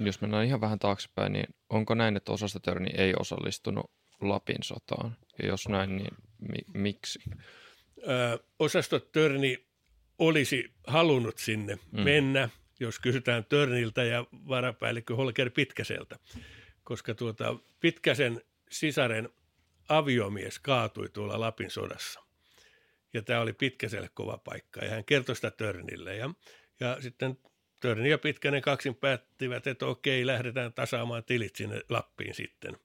Jos 0.00 0.20
mennään 0.20 0.46
ihan 0.46 0.60
vähän 0.60 0.78
taaksepäin, 0.78 1.32
niin 1.32 1.54
onko 1.68 1.94
näin, 1.94 2.16
että 2.16 2.32
osastotörni 2.32 2.90
ei 2.94 3.14
osallistunut 3.18 3.90
Lapin 4.20 4.62
sotaan? 4.62 5.16
Ja 5.42 5.48
jos 5.48 5.68
näin, 5.68 5.96
niin 5.96 6.14
mi- 6.38 6.80
miksi? 6.80 7.18
Ö, 8.08 8.38
osastotörni 8.58 9.66
olisi 10.18 10.74
halunnut 10.86 11.38
sinne 11.38 11.78
mm. 11.92 12.00
mennä, 12.00 12.48
jos 12.80 12.98
kysytään 12.98 13.44
Törniltä 13.44 14.04
ja 14.04 14.24
varapäällikkö 14.32 15.16
Holger 15.16 15.50
Pitkäseltä, 15.50 16.18
koska 16.84 17.14
tuota, 17.14 17.56
Pitkäsen 17.80 18.42
sisaren 18.72 19.28
aviomies 19.88 20.58
kaatui 20.58 21.08
tuolla 21.08 21.40
Lapin 21.40 21.70
sodassa. 21.70 22.20
Ja 23.12 23.22
tämä 23.22 23.40
oli 23.40 23.52
Pitkäselle 23.52 24.10
kova 24.14 24.38
paikka 24.38 24.84
ja 24.84 24.90
hän 24.90 25.04
kertoi 25.04 25.36
sitä 25.36 25.50
Törnille. 25.50 26.16
Ja, 26.16 26.30
ja 26.80 27.00
sitten 27.00 27.38
Törni 27.80 28.10
ja 28.10 28.18
Pitkänen 28.18 28.62
kaksin 28.62 28.94
päättivät, 28.94 29.66
että 29.66 29.86
okei, 29.86 30.26
lähdetään 30.26 30.72
tasaamaan 30.72 31.24
tilit 31.24 31.56
sinne 31.56 31.82
Lappiin 31.88 32.34
sitten. 32.34 32.76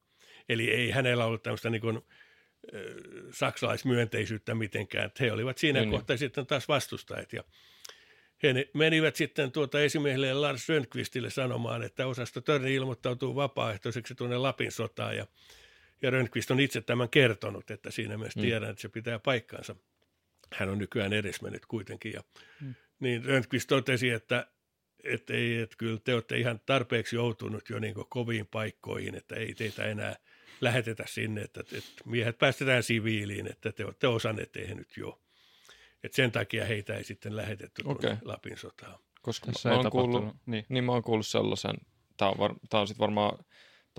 Eli 0.49 0.71
ei 0.71 0.91
hänellä 0.91 1.25
ollut 1.25 1.43
tämmöistä 1.43 1.69
niin 1.69 1.81
kuin, 1.81 2.01
saksalaismyönteisyyttä 3.31 4.55
mitenkään. 4.55 5.11
He 5.19 5.31
olivat 5.31 5.57
siinä 5.57 5.79
niin. 5.79 5.91
kohtaa 5.91 6.17
sitten 6.17 6.45
taas 6.45 6.67
vastustajat. 6.67 7.33
Ja 7.33 7.43
he 8.43 8.69
menivät 8.73 9.15
sitten 9.15 9.51
tuota 9.51 9.81
esimiehelle 9.81 10.33
Lars 10.33 10.69
Rönnqvistille 10.69 11.29
sanomaan, 11.29 11.83
että 11.83 12.07
osasto 12.07 12.41
Törni 12.41 12.75
ilmoittautuu 12.75 13.35
vapaaehtoiseksi 13.35 14.15
tuonne 14.15 14.37
Lapin 14.37 14.71
sotaan. 14.71 15.17
Ja, 15.17 15.27
ja 16.01 16.09
Rönnqvist 16.09 16.51
on 16.51 16.59
itse 16.59 16.81
tämän 16.81 17.09
kertonut, 17.09 17.71
että 17.71 17.91
siinä 17.91 18.17
myös 18.17 18.35
mm. 18.35 18.41
tiedän, 18.41 18.69
että 18.69 18.81
se 18.81 18.89
pitää 18.89 19.19
paikkansa 19.19 19.75
hän 20.53 20.69
on 20.69 20.77
nykyään 20.77 21.13
edesmennyt 21.13 21.65
kuitenkin. 21.65 22.13
Ja, 22.13 22.23
mm. 22.61 22.75
Niin 22.99 23.25
Röntqvist 23.25 23.67
totesi, 23.67 24.09
että, 24.09 24.47
että, 25.03 25.33
ei, 25.33 25.61
että 25.61 25.75
kyllä 25.77 25.99
te 26.03 26.13
olette 26.13 26.37
ihan 26.37 26.59
tarpeeksi 26.65 27.15
joutunut 27.15 27.69
jo 27.69 27.79
niin 27.79 27.95
koviin 28.09 28.47
paikkoihin, 28.47 29.15
että 29.15 29.35
ei 29.35 29.53
teitä 29.53 29.83
enää 29.83 30.15
lähetetä 30.61 31.03
sinne, 31.07 31.41
että, 31.41 31.59
että 31.59 31.91
miehet 32.05 32.37
päästetään 32.37 32.83
siviiliin, 32.83 33.47
että 33.51 33.71
te 33.71 33.85
olette 33.85 34.07
osanneet 34.07 34.51
tehnyt 34.51 34.97
jo. 34.97 35.21
Että 36.03 36.15
sen 36.15 36.31
takia 36.31 36.65
heitä 36.65 36.95
ei 36.95 37.03
sitten 37.03 37.35
lähetetty 37.35 37.81
okay. 37.85 38.17
Lapin 38.21 38.57
sotaan. 38.57 38.99
Koska 39.21 39.51
Tässä 39.51 39.69
mä, 39.69 39.75
oon 39.75 39.91
kuullut, 39.91 40.35
niin. 40.45 40.65
niin 40.69 40.83
mä 40.83 40.91
oon 40.91 41.03
kuullut 41.03 41.27
sellaisen, 41.27 41.75
tämä 42.17 42.31
on, 42.31 42.37
var, 42.37 42.55
tää 42.69 42.79
on 42.79 42.87
sitten 42.87 43.01
varmaan 43.01 43.45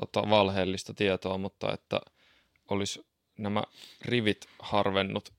tota, 0.01 0.31
valheellista 0.31 0.95
tietoa, 0.95 1.39
mutta 1.39 1.73
että 1.73 2.01
olisi 2.69 3.07
nämä 3.39 3.63
rivit 4.05 4.47
harvennut 4.59 5.33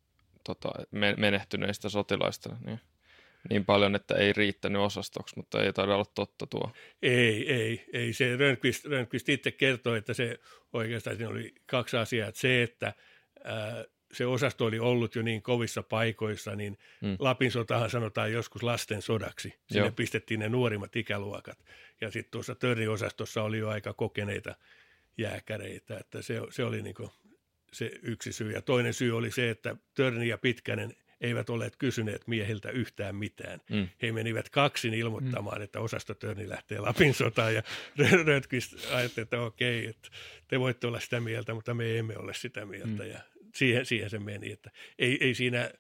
tota, 0.44 0.70
menehtyneistä 1.18 1.90
sotilaista 1.90 2.56
niin, 2.66 2.80
niin 3.50 3.66
paljon, 3.66 3.96
että 3.96 4.16
ei 4.16 4.34
riittänyt 4.34 4.82
osastoksi, 4.82 5.36
mutta 5.38 5.64
ei 5.64 5.74
taida 5.74 5.96
olla 5.96 6.06
totta 6.16 6.48
tuo. 6.48 6.72
Ei, 7.02 7.54
ei, 7.54 7.86
ei. 7.94 8.14
Se 8.14 8.36
Rönnqvist, 8.38 8.86
Rönnqvist 8.86 9.30
itse 9.30 9.52
kertoi, 9.52 9.98
että 9.98 10.14
se 10.14 10.40
oikeastaan 10.74 11.16
siinä 11.16 11.30
oli 11.30 11.54
kaksi 11.66 11.98
asiaa. 11.98 12.32
Se, 12.34 12.64
että 12.64 12.94
ää, 13.44 13.86
se 14.18 14.26
osasto 14.26 14.66
oli 14.66 14.80
ollut 14.80 15.16
jo 15.16 15.22
niin 15.22 15.42
kovissa 15.42 15.84
paikoissa, 15.84 16.56
niin 16.56 16.78
mm. 17.02 17.16
Lapin 17.20 17.52
sotahan 17.52 17.90
sanotaan 17.90 18.32
joskus 18.32 18.64
lasten 18.64 19.02
sodaksi. 19.02 19.54
Sinne 19.68 19.86
Joo. 19.86 19.92
pistettiin 19.92 20.40
ne 20.40 20.50
nuorimmat 20.50 20.96
ikäluokat. 20.96 21.66
Ja 22.02 22.12
sitten 22.12 22.32
tuossa 22.32 22.56
Törri-osastossa 22.56 23.44
oli 23.44 23.58
jo 23.58 23.70
aika 23.70 23.94
kokeneita 23.94 24.56
jääkäreitä, 25.18 25.98
että 25.98 26.22
se, 26.22 26.42
se 26.50 26.64
oli 26.64 26.82
niin 26.82 26.96
se 27.74 27.92
yksi 28.04 28.34
syy. 28.34 28.52
Ja 28.52 28.62
toinen 28.62 28.94
syy 28.94 29.18
oli 29.18 29.32
se, 29.32 29.50
että 29.50 29.76
Törni 29.94 30.28
ja 30.28 30.38
Pitkänen 30.38 30.96
eivät 31.22 31.50
olleet 31.50 31.76
kysyneet 31.76 32.28
miehiltä 32.28 32.70
yhtään 32.70 33.16
mitään. 33.16 33.62
Mm. 33.70 33.88
He 34.02 34.12
menivät 34.12 34.50
kaksin 34.50 34.94
ilmoittamaan, 34.94 35.58
mm. 35.58 35.64
että 35.64 35.80
osasto 35.80 36.14
Törni 36.14 36.50
lähtee 36.50 36.80
Lapin 36.80 37.14
sotaan 37.14 37.56
ja 37.56 37.64
Rötkvist 38.26 38.92
ajatteli, 38.92 39.24
että 39.24 39.42
okei, 39.42 39.88
että 39.88 40.10
te 40.48 40.60
voitte 40.60 40.88
olla 40.88 41.00
sitä 41.00 41.20
mieltä, 41.20 41.54
mutta 41.54 41.74
me 41.74 41.98
emme 41.98 42.18
ole 42.18 42.34
sitä 42.34 42.66
mieltä 42.66 43.04
mm. 43.04 43.10
ja 43.10 43.20
siihen, 43.58 43.86
siihen 43.86 44.10
se 44.10 44.20
meni, 44.20 44.52
että 44.52 44.72
ei, 45.00 45.18
ei 45.22 45.34
siinä, 45.34 45.72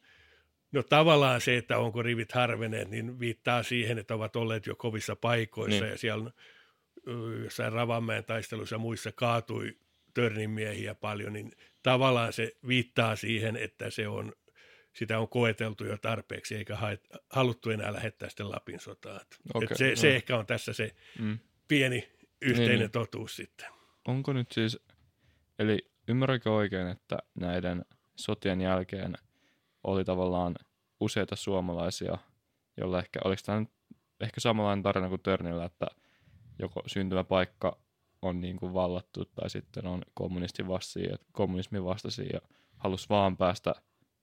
no 0.71 0.83
tavallaan 0.83 1.41
se, 1.41 1.57
että 1.57 1.77
onko 1.77 2.03
rivit 2.03 2.31
harveneet, 2.31 2.89
niin 2.89 3.19
viittaa 3.19 3.63
siihen, 3.63 3.97
että 3.97 4.15
ovat 4.15 4.35
olleet 4.35 4.65
jo 4.65 4.75
kovissa 4.75 5.15
paikoissa 5.15 5.83
niin. 5.83 5.91
ja 5.91 5.97
siellä 5.97 6.31
jossain 7.43 7.73
Ravanmäen 7.73 8.23
taisteluissa 8.23 8.75
ja 8.75 8.79
muissa 8.79 9.11
kaatui 9.11 9.77
Törnin 10.13 10.49
miehiä 10.49 10.95
paljon, 10.95 11.33
niin 11.33 11.51
tavallaan 11.83 12.33
se 12.33 12.55
viittaa 12.67 13.15
siihen, 13.15 13.55
että 13.55 13.89
se 13.89 14.07
on, 14.07 14.33
sitä 14.93 15.19
on 15.19 15.29
koeteltu 15.29 15.85
jo 15.85 15.97
tarpeeksi, 15.97 16.55
eikä 16.55 16.75
haet, 16.75 17.07
haluttu 17.29 17.69
enää 17.69 17.93
lähettää 17.93 18.29
sitten 18.29 18.51
Lapin 18.51 18.79
sotaan. 18.79 19.19
Okay, 19.53 19.77
se, 19.77 19.89
no. 19.89 19.95
se 19.95 20.15
ehkä 20.15 20.37
on 20.37 20.45
tässä 20.45 20.73
se 20.73 20.95
mm. 21.19 21.39
pieni 21.67 22.09
yhteinen 22.41 22.79
niin, 22.79 22.91
totuus 22.91 23.35
sitten. 23.35 23.67
Onko 24.05 24.33
nyt 24.33 24.51
siis, 24.51 24.79
eli 25.59 25.91
ymmärränkö 26.07 26.51
oikein, 26.51 26.87
että 26.87 27.17
näiden 27.35 27.85
sotien 28.15 28.61
jälkeen 28.61 29.17
oli 29.83 30.05
tavallaan 30.05 30.55
useita 30.99 31.35
suomalaisia, 31.35 32.17
joilla 32.77 32.99
ehkä, 32.99 33.19
oliko 33.25 33.41
tämä 33.45 33.65
ehkä 34.19 34.41
samanlainen 34.41 34.83
tarina 34.83 35.09
kuin 35.09 35.21
Törnillä, 35.21 35.65
että 35.65 35.87
joko 36.59 36.83
syntymäpaikka 36.87 37.77
on 38.21 38.41
niin 38.41 38.57
kuin 38.57 38.73
vallattu 38.73 39.25
tai 39.25 39.49
sitten 39.49 39.87
on 39.87 40.01
kommunistin 40.13 40.67
vastaisia, 40.67 41.17
kommunismin 41.31 41.85
vastaisia 41.85 42.29
ja 42.33 42.41
halusi 42.77 43.09
vaan 43.09 43.37
päästä 43.37 43.75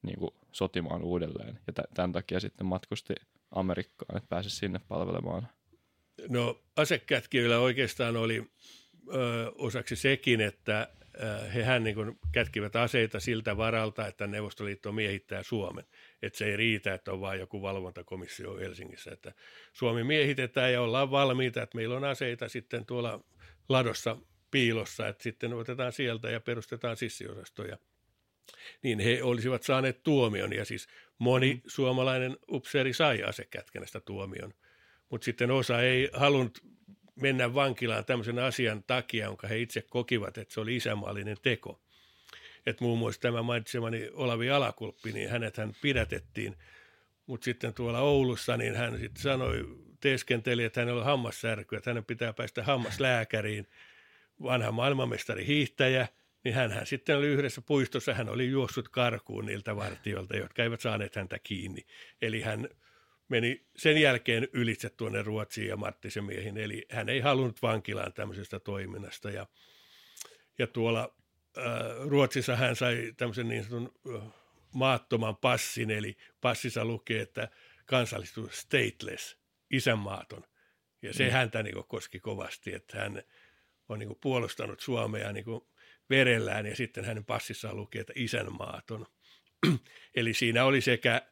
niin 0.02 0.18
kuin 0.18 0.30
sotimaan 0.52 1.02
uudelleen. 1.02 1.60
Ja 1.66 1.72
tämän 1.94 2.12
takia 2.12 2.40
sitten 2.40 2.66
matkusti 2.66 3.14
Amerikkaan, 3.50 4.16
että 4.16 4.28
pääsi 4.28 4.50
sinne 4.50 4.80
palvelemaan. 4.88 5.48
No 6.28 6.58
asekätkijöillä 6.76 7.58
oikeastaan 7.58 8.16
oli 8.16 8.50
ö, 9.14 9.52
osaksi 9.58 9.96
sekin, 9.96 10.40
että 10.40 10.88
hehän 11.54 11.84
niin 11.84 11.94
kuin 11.94 12.18
kätkivät 12.32 12.76
aseita 12.76 13.20
siltä 13.20 13.56
varalta, 13.56 14.06
että 14.06 14.26
Neuvostoliitto 14.26 14.92
miehittää 14.92 15.42
Suomen. 15.42 15.84
Että 16.22 16.38
se 16.38 16.44
ei 16.44 16.56
riitä, 16.56 16.94
että 16.94 17.12
on 17.12 17.20
vain 17.20 17.40
joku 17.40 17.62
valvontakomissio 17.62 18.56
Helsingissä. 18.56 19.12
Että 19.12 19.32
Suomi 19.72 20.04
miehitetään 20.04 20.72
ja 20.72 20.82
ollaan 20.82 21.10
valmiita, 21.10 21.62
että 21.62 21.76
meillä 21.76 21.96
on 21.96 22.04
aseita 22.04 22.48
sitten 22.48 22.86
tuolla 22.86 23.24
ladossa 23.68 24.16
piilossa, 24.50 25.08
että 25.08 25.22
sitten 25.22 25.52
otetaan 25.52 25.92
sieltä 25.92 26.30
ja 26.30 26.40
perustetaan 26.40 26.96
sissiosastoja. 26.96 27.78
Niin 28.82 29.00
he 29.00 29.22
olisivat 29.22 29.62
saaneet 29.62 30.02
tuomion 30.02 30.52
ja 30.52 30.64
siis 30.64 30.88
moni 31.18 31.54
mm. 31.54 31.60
suomalainen 31.66 32.36
upseeri 32.50 32.92
sai 32.92 33.22
asekätkennästä 33.22 34.00
tuomion, 34.00 34.54
mutta 35.10 35.24
sitten 35.24 35.50
osa 35.50 35.82
ei 35.82 36.10
halunnut 36.12 36.58
mennä 37.16 37.54
vankilaan 37.54 38.04
tämmöisen 38.04 38.38
asian 38.38 38.82
takia, 38.86 39.24
jonka 39.24 39.48
he 39.48 39.58
itse 39.58 39.82
kokivat, 39.82 40.38
että 40.38 40.54
se 40.54 40.60
oli 40.60 40.76
isämaallinen 40.76 41.36
teko. 41.42 41.80
Että 42.66 42.84
muun 42.84 42.98
muassa 42.98 43.20
tämä 43.20 43.42
mainitsemani 43.42 44.10
Olavi 44.12 44.50
Alakulppi, 44.50 45.12
niin 45.12 45.30
hänet 45.30 45.56
hän 45.56 45.72
pidätettiin, 45.82 46.56
mutta 47.26 47.44
sitten 47.44 47.74
tuolla 47.74 48.00
Oulussa, 48.00 48.56
niin 48.56 48.76
hän 48.76 48.98
sitten 48.98 49.22
sanoi 49.22 49.78
teeskenteli, 50.00 50.64
että 50.64 50.80
hänellä 50.80 51.00
on 51.00 51.06
hammassärky, 51.06 51.76
että 51.76 51.90
hänen 51.90 52.04
pitää 52.04 52.32
päästä 52.32 52.62
hammaslääkäriin. 52.62 53.66
Vanha 54.42 54.72
maailmanmestari 54.72 55.46
hiihtäjä, 55.46 56.08
niin 56.44 56.54
hän 56.54 56.86
sitten 56.86 57.16
oli 57.16 57.26
yhdessä 57.26 57.60
puistossa, 57.60 58.14
hän 58.14 58.28
oli 58.28 58.50
juossut 58.50 58.88
karkuun 58.88 59.46
niiltä 59.46 59.76
vartijoilta, 59.76 60.36
jotka 60.36 60.62
eivät 60.62 60.80
saaneet 60.80 61.16
häntä 61.16 61.38
kiinni. 61.38 61.86
Eli 62.22 62.40
hän 62.40 62.68
meni 63.28 63.66
sen 63.76 63.96
jälkeen 63.96 64.48
ylitse 64.52 64.90
tuonne 64.90 65.22
Ruotsiin 65.22 65.68
ja 65.68 65.76
Marttisen 65.76 66.24
miehin, 66.24 66.56
eli 66.56 66.86
hän 66.90 67.08
ei 67.08 67.20
halunnut 67.20 67.62
vankilaan 67.62 68.12
tämmöisestä 68.12 68.60
toiminnasta. 68.60 69.30
Ja, 69.30 69.46
ja 70.58 70.66
tuolla 70.66 71.16
äh, 71.58 71.64
Ruotsissa 72.06 72.56
hän 72.56 72.76
sai 72.76 73.12
tämmöisen 73.16 73.48
niin 73.48 73.64
sanotun 73.64 74.16
äh, 74.16 74.22
maattoman 74.74 75.36
passin, 75.36 75.90
eli 75.90 76.16
passissa 76.40 76.84
lukee, 76.84 77.20
että 77.20 77.48
kansallistus 77.86 78.60
stateless, 78.60 79.36
isänmaaton. 79.70 80.44
Ja 81.02 81.12
se 81.12 81.24
mm. 81.24 81.30
häntä 81.30 81.62
niin 81.62 81.84
koski 81.88 82.20
kovasti, 82.20 82.74
että 82.74 82.98
hän 82.98 83.22
on 83.88 83.98
niin 83.98 84.16
puolustanut 84.20 84.80
Suomea 84.80 85.32
niin 85.32 85.44
verellään 86.10 86.66
ja 86.66 86.76
sitten 86.76 87.04
hänen 87.04 87.24
passissaan 87.24 87.76
lukee, 87.76 88.00
että 88.00 88.12
isänmaaton. 88.16 89.06
Eli 90.14 90.34
siinä 90.34 90.64
oli 90.64 90.80
sekä 90.80 91.22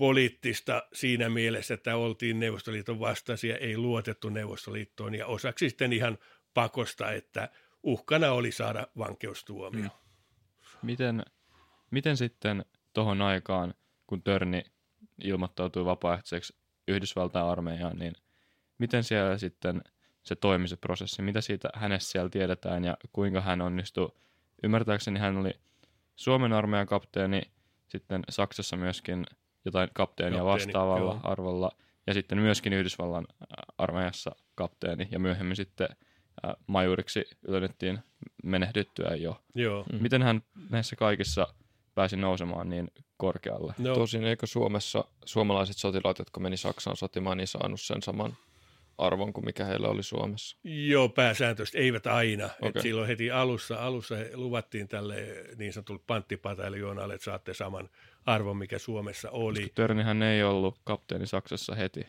poliittista 0.00 0.82
siinä 0.92 1.28
mielessä, 1.28 1.74
että 1.74 1.96
oltiin 1.96 2.40
Neuvostoliiton 2.40 3.00
vastaisia, 3.00 3.56
ei 3.56 3.76
luotettu 3.76 4.28
Neuvostoliittoon 4.28 5.14
ja 5.14 5.26
osaksi 5.26 5.68
sitten 5.68 5.92
ihan 5.92 6.18
pakosta, 6.54 7.12
että 7.12 7.48
uhkana 7.82 8.32
oli 8.32 8.52
saada 8.52 8.86
vankeustuomio. 8.98 9.82
Mm. 9.82 9.90
Miten, 10.82 11.22
miten 11.90 12.16
sitten 12.16 12.64
tuohon 12.92 13.22
aikaan, 13.22 13.74
kun 14.06 14.22
Törni 14.22 14.62
ilmoittautui 15.24 15.84
vapaaehtoiseksi 15.84 16.56
Yhdysvaltain 16.88 17.46
armeijaan, 17.46 17.98
niin 17.98 18.12
miten 18.78 19.04
siellä 19.04 19.38
sitten 19.38 19.82
se 20.22 20.36
toimi 20.36 20.68
se 20.68 20.76
prosessi, 20.76 21.22
mitä 21.22 21.40
siitä 21.40 21.68
hänestä 21.74 22.10
siellä 22.10 22.30
tiedetään 22.30 22.84
ja 22.84 22.96
kuinka 23.12 23.40
hän 23.40 23.60
onnistui. 23.60 24.12
Ymmärtääkseni 24.62 25.18
hän 25.18 25.36
oli 25.36 25.52
Suomen 26.16 26.52
armeijan 26.52 26.86
kapteeni, 26.86 27.42
sitten 27.88 28.22
Saksassa 28.28 28.76
myöskin 28.76 29.26
jotain 29.64 29.90
kapteenia 29.94 30.38
kapteeni, 30.38 30.66
vastaavalla 30.66 31.12
joo. 31.12 31.20
arvolla, 31.22 31.70
ja 32.06 32.14
sitten 32.14 32.38
myöskin 32.38 32.72
Yhdysvallan 32.72 33.26
armeijassa 33.78 34.30
kapteeni, 34.54 35.08
ja 35.10 35.18
myöhemmin 35.18 35.56
sitten 35.56 35.88
majuriksi 36.66 37.24
ylennettiin 37.48 37.98
menehdyttyä 38.44 39.14
jo. 39.16 39.42
Joo. 39.54 39.84
Mm. 39.92 40.02
Miten 40.02 40.22
hän 40.22 40.42
näissä 40.70 40.96
kaikissa 40.96 41.54
pääsi 41.94 42.16
nousemaan 42.16 42.70
niin 42.70 42.90
korkealle? 43.16 43.74
No. 43.78 43.94
Tosin 43.94 44.24
eikö 44.24 44.46
Suomessa 44.46 45.04
suomalaiset 45.24 45.76
sotilaat, 45.76 46.18
jotka 46.18 46.40
meni 46.40 46.56
Saksaan 46.56 46.96
sotimaan, 46.96 47.36
niin 47.36 47.46
saanut 47.46 47.80
sen 47.80 48.02
saman 48.02 48.36
arvon 48.98 49.32
kuin 49.32 49.44
mikä 49.44 49.64
heillä 49.64 49.88
oli 49.88 50.02
Suomessa? 50.02 50.56
Joo, 50.64 51.08
pääsääntöisesti 51.08 51.78
eivät 51.78 52.06
aina. 52.06 52.44
Okay. 52.44 52.72
Et 52.74 52.82
silloin 52.82 53.08
heti 53.08 53.30
alussa, 53.30 53.76
alussa 53.76 54.14
luvattiin 54.34 54.88
tälle 54.88 55.16
niin 55.56 55.72
sanotulle 55.72 56.02
panttipataljoonalle, 56.06 57.14
että 57.14 57.24
saatte 57.24 57.54
saman 57.54 57.88
arvon, 58.34 58.56
mikä 58.56 58.78
Suomessa 58.78 59.30
oli. 59.30 59.72
Törnihän 59.74 60.22
ei 60.22 60.42
ollut 60.42 60.80
kapteeni 60.84 61.26
Saksassa 61.26 61.74
heti. 61.74 62.06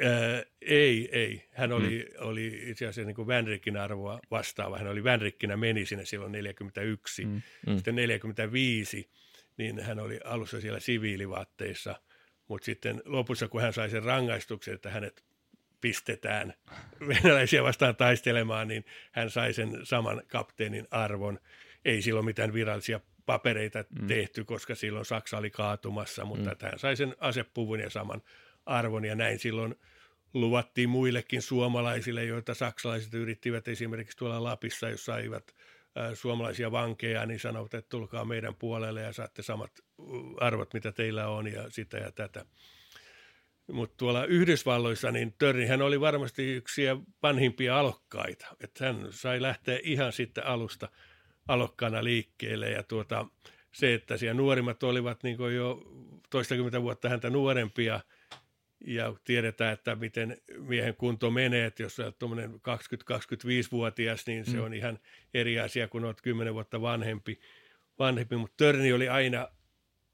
Ää, 0.00 0.42
ei, 0.62 1.08
ei. 1.12 1.48
Hän 1.52 1.72
oli, 1.72 2.08
mm. 2.10 2.26
oli 2.26 2.62
itse 2.66 2.86
asiassa 2.86 3.06
niin 3.06 3.16
kuin 3.16 3.28
Vänrikin 3.28 3.76
arvoa 3.76 4.20
vastaava. 4.30 4.78
Hän 4.78 4.88
oli 4.88 5.04
Vänrikkinä 5.04 5.56
meni 5.56 5.86
sinne 5.86 6.04
silloin 6.04 6.32
41. 6.32 7.24
Mm. 7.24 7.42
Mm. 7.66 7.74
Sitten 7.76 7.94
45, 7.94 9.10
niin 9.56 9.80
hän 9.80 9.98
oli 9.98 10.20
alussa 10.24 10.60
siellä 10.60 10.80
siviilivaatteissa. 10.80 12.00
Mutta 12.48 12.64
sitten 12.64 13.02
lopussa, 13.04 13.48
kun 13.48 13.62
hän 13.62 13.72
sai 13.72 13.90
sen 13.90 14.02
rangaistuksen, 14.02 14.74
että 14.74 14.90
hänet 14.90 15.24
pistetään 15.80 16.54
venäläisiä 17.08 17.62
vastaan 17.62 17.96
taistelemaan, 17.96 18.68
niin 18.68 18.84
hän 19.12 19.30
sai 19.30 19.52
sen 19.52 19.80
saman 19.82 20.22
kapteenin 20.26 20.86
arvon. 20.90 21.38
Ei 21.84 22.02
silloin 22.02 22.26
mitään 22.26 22.52
virallisia 22.52 23.00
papereita 23.26 23.84
mm. 24.00 24.06
tehty, 24.06 24.44
koska 24.44 24.74
silloin 24.74 25.04
Saksa 25.04 25.38
oli 25.38 25.50
kaatumassa, 25.50 26.24
mutta 26.24 26.50
mm. 26.50 26.56
hän 26.62 26.78
sai 26.78 26.96
sen 26.96 27.16
asepuvun 27.18 27.80
ja 27.80 27.90
saman 27.90 28.22
arvon 28.66 29.04
ja 29.04 29.14
näin 29.14 29.38
silloin 29.38 29.74
luvattiin 30.34 30.88
muillekin 30.88 31.42
suomalaisille, 31.42 32.24
joita 32.24 32.54
saksalaiset 32.54 33.14
yrittivät 33.14 33.68
esimerkiksi 33.68 34.16
tuolla 34.16 34.42
Lapissa, 34.42 34.88
jos 34.88 35.04
saivat 35.04 35.54
suomalaisia 36.14 36.72
vankeja, 36.72 37.26
niin 37.26 37.40
sanovat, 37.40 37.74
että 37.74 37.88
tulkaa 37.88 38.24
meidän 38.24 38.54
puolelle 38.54 39.02
ja 39.02 39.12
saatte 39.12 39.42
samat 39.42 39.70
arvot, 40.40 40.74
mitä 40.74 40.92
teillä 40.92 41.28
on 41.28 41.52
ja 41.52 41.70
sitä 41.70 41.96
ja 41.96 42.12
tätä. 42.12 42.44
Mutta 43.72 43.96
tuolla 43.96 44.24
Yhdysvalloissa, 44.24 45.10
niin 45.10 45.34
Törnihän 45.38 45.82
oli 45.82 46.00
varmasti 46.00 46.52
yksi 46.52 46.82
vanhimpia 47.22 47.78
alokkaita. 47.78 48.46
Että 48.60 48.84
hän 48.84 49.06
sai 49.10 49.42
lähteä 49.42 49.80
ihan 49.82 50.12
sitten 50.12 50.46
alusta 50.46 50.88
alokkaana 51.48 52.04
liikkeelle. 52.04 52.70
Ja 52.70 52.82
tuota, 52.82 53.26
se, 53.72 53.94
että 53.94 54.16
siellä 54.16 54.34
nuorimmat 54.34 54.82
olivat 54.82 55.22
niin 55.22 55.54
jo 55.54 55.82
toistakymmentä 56.30 56.82
vuotta 56.82 57.08
häntä 57.08 57.30
nuorempia, 57.30 58.00
ja 58.86 59.14
tiedetään, 59.24 59.72
että 59.72 59.94
miten 59.94 60.36
miehen 60.58 60.96
kunto 60.96 61.30
menee, 61.30 61.66
että 61.66 61.82
jos 61.82 62.00
olet 62.00 62.18
tuommoinen 62.18 62.54
20-25-vuotias, 62.54 64.26
niin 64.26 64.44
se 64.44 64.56
mm. 64.56 64.64
on 64.64 64.74
ihan 64.74 64.98
eri 65.34 65.60
asia, 65.60 65.88
kun 65.88 66.04
olet 66.04 66.20
10 66.20 66.54
vuotta 66.54 66.80
vanhempi. 66.80 67.40
vanhempi. 67.98 68.36
Mutta 68.36 68.54
Törni 68.56 68.92
oli 68.92 69.08
aina 69.08 69.48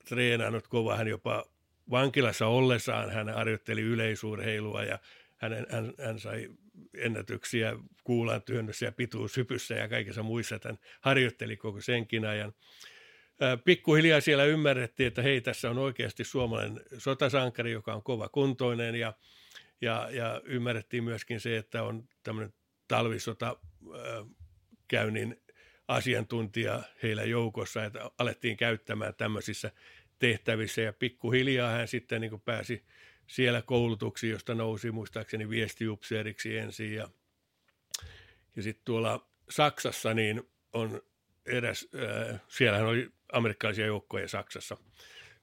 treenannut 0.04 0.68
kova, 0.68 0.96
hän 0.96 1.08
jopa 1.08 1.44
vankilassa 1.90 2.46
ollessaan 2.46 3.10
hän 3.10 3.28
harjoitteli 3.28 3.80
yleisurheilua 3.80 4.84
ja 4.84 4.98
hän, 5.36 5.66
hän, 5.70 5.92
hän 6.04 6.18
sai 6.18 6.48
ennätyksiä 6.94 7.76
kuulan 8.04 8.42
työnnössä 8.42 8.86
ja 8.86 8.92
pituushypyssä 8.92 9.74
ja 9.74 9.88
kaikissa 9.88 10.22
muissa. 10.22 10.60
Hän 10.64 10.78
harjoitteli 11.00 11.56
koko 11.56 11.80
senkin 11.80 12.24
ajan. 12.24 12.52
Pikkuhiljaa 13.64 14.20
siellä 14.20 14.44
ymmärrettiin, 14.44 15.06
että 15.06 15.22
hei, 15.22 15.40
tässä 15.40 15.70
on 15.70 15.78
oikeasti 15.78 16.24
suomalainen 16.24 16.80
sotasankari, 16.98 17.72
joka 17.72 17.94
on 17.94 18.02
kova 18.02 18.28
kuntoinen 18.28 18.94
ja, 18.94 19.12
ja, 19.80 20.08
ja 20.10 20.40
ymmärrettiin 20.44 21.04
myöskin 21.04 21.40
se, 21.40 21.56
että 21.56 21.82
on 21.82 22.08
tämmöinen 22.22 22.54
talvisota 22.88 23.56
käynnin 24.88 25.42
asiantuntija 25.88 26.82
heillä 27.02 27.24
joukossa, 27.24 27.84
että 27.84 28.10
alettiin 28.18 28.56
käyttämään 28.56 29.14
tämmöisissä 29.14 29.70
tehtävissä 30.18 30.80
ja 30.80 30.92
pikkuhiljaa 30.92 31.70
hän 31.70 31.88
sitten 31.88 32.20
niin 32.20 32.40
pääsi 32.40 32.84
siellä 33.32 33.62
koulutuksiin, 33.62 34.30
josta 34.30 34.54
nousi 34.54 34.90
muistaakseni 34.90 35.48
viestiupseeriksi 35.48 36.58
ensin 36.58 36.94
ja, 36.94 37.08
ja 38.56 38.62
sitten 38.62 38.84
tuolla 38.84 39.28
Saksassa 39.50 40.14
niin 40.14 40.42
on 40.72 41.02
eräs, 41.46 41.88
äh, 41.94 42.40
siellähän 42.48 42.86
oli 42.86 43.10
amerikkalaisia 43.32 43.86
joukkoja 43.86 44.28
Saksassa. 44.28 44.76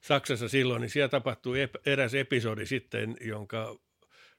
Saksassa 0.00 0.48
silloin, 0.48 0.80
niin 0.80 0.90
siellä 0.90 1.08
tapahtui 1.08 1.60
ep, 1.60 1.74
eräs 1.86 2.14
episodi 2.14 2.66
sitten, 2.66 3.16
jonka 3.20 3.78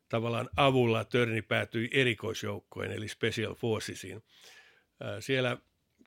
tavallaan 0.10 0.49
avulla 0.56 1.06
Törni 1.06 1.41
päätyi 1.41 1.89
erikoisjoukkojen, 1.91 2.91
eli 2.91 3.08
Special 3.08 3.56
Forcesiin. 3.56 4.24
Äh, 5.04 5.16
siellä 5.20 5.58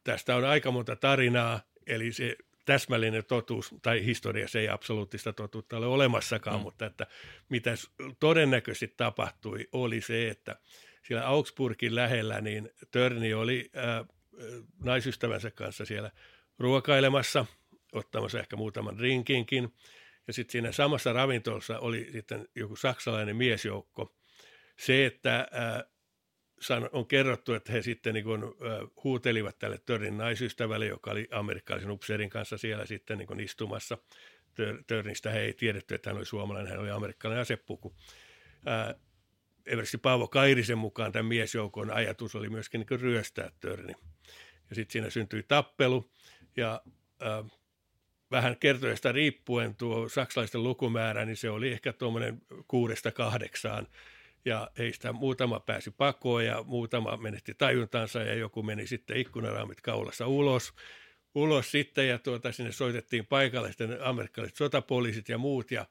tästä 0.04 0.36
on 0.36 0.44
aika 0.44 0.70
monta 0.70 0.96
tarinaa, 0.96 1.60
eli 1.86 2.12
se 2.12 2.36
täsmällinen 2.64 3.24
totuus, 3.24 3.74
tai 3.82 4.04
historiassa 4.04 4.58
ei 4.58 4.68
absoluuttista 4.68 5.32
totuutta 5.32 5.76
ole 5.76 5.86
olemassakaan, 5.86 6.56
mm. 6.56 6.62
mutta 6.62 6.86
että 6.86 7.06
mitä 7.48 7.74
todennäköisesti 8.20 8.94
tapahtui, 8.96 9.68
oli 9.72 10.00
se, 10.00 10.28
että 10.28 10.56
siellä 11.02 11.28
Augsburgin 11.28 11.94
lähellä 11.94 12.40
niin 12.40 12.70
Törni 12.90 13.34
oli 13.34 13.70
äh, 13.76 14.06
naisystävänsä 14.84 15.50
kanssa 15.50 15.84
siellä 15.84 16.10
ruokailemassa, 16.58 17.46
ottamassa 17.92 18.40
ehkä 18.40 18.56
muutaman 18.56 18.98
rinkinkin, 18.98 19.74
ja 20.26 20.32
sitten 20.32 20.52
siinä 20.52 20.72
samassa 20.72 21.12
ravintolassa 21.12 21.78
oli 21.78 22.08
sitten 22.12 22.48
joku 22.54 22.76
saksalainen 22.76 23.36
miesjoukko. 23.36 24.14
Se, 24.78 25.06
että 25.06 25.38
äh, 25.38 25.93
on 26.92 27.06
kerrottu, 27.06 27.54
että 27.54 27.72
he 27.72 27.82
sitten 27.82 28.14
niin 28.14 28.24
kuin, 28.24 28.42
huutelivat 29.04 29.58
tälle 29.58 29.78
Törnin 29.78 30.18
naisystävälle, 30.18 30.86
joka 30.86 31.10
oli 31.10 31.28
amerikkalaisen 31.30 31.90
upseerin 31.90 32.30
kanssa 32.30 32.58
siellä 32.58 32.86
sitten 32.86 33.18
niin 33.18 33.26
kuin 33.26 33.40
istumassa. 33.40 33.98
Törnistä 34.86 35.30
he 35.30 35.40
ei 35.40 35.52
tiedetty, 35.52 35.94
että 35.94 36.10
hän 36.10 36.16
oli 36.16 36.26
suomalainen, 36.26 36.70
hän 36.70 36.80
oli 36.80 36.90
amerikkalainen 36.90 37.42
asepuku. 37.42 37.96
Eversti 39.66 39.98
Paavo 39.98 40.28
Kairisen 40.28 40.78
mukaan 40.78 41.12
tämän 41.12 41.26
miesjoukon 41.26 41.90
ajatus 41.90 42.34
oli 42.34 42.48
myöskin 42.48 42.86
niin 42.90 43.00
ryöstää 43.00 43.50
Törni. 43.60 43.94
Ja 44.68 44.74
sitten 44.74 44.92
siinä 44.92 45.10
syntyi 45.10 45.42
tappelu 45.42 46.10
ja 46.56 46.82
äh, 47.22 47.50
vähän 48.30 48.56
kertojasta 48.56 49.12
riippuen 49.12 49.74
tuo 49.74 50.08
saksalaisten 50.08 50.62
lukumäärä, 50.62 51.24
niin 51.24 51.36
se 51.36 51.50
oli 51.50 51.72
ehkä 51.72 51.92
tuommoinen 51.92 52.42
kuudesta 52.68 53.12
kahdeksaan 53.12 53.86
ja 54.44 54.70
heistä 54.78 55.12
muutama 55.12 55.60
pääsi 55.60 55.90
pakoon 55.90 56.44
ja 56.44 56.62
muutama 56.62 57.16
menetti 57.16 57.54
tajuntansa 57.54 58.22
ja 58.22 58.34
joku 58.34 58.62
meni 58.62 58.86
sitten 58.86 59.16
ikkunaraamit 59.16 59.80
kaulassa 59.80 60.26
ulos, 60.26 60.72
ulos 61.34 61.70
sitten 61.70 62.08
ja 62.08 62.18
tuota, 62.18 62.52
sinne 62.52 62.72
soitettiin 62.72 63.26
paikallisten 63.26 64.02
amerikkalaiset 64.02 64.56
sotapoliisit 64.56 65.28
ja 65.28 65.38
muut 65.38 65.70
ja 65.70 65.86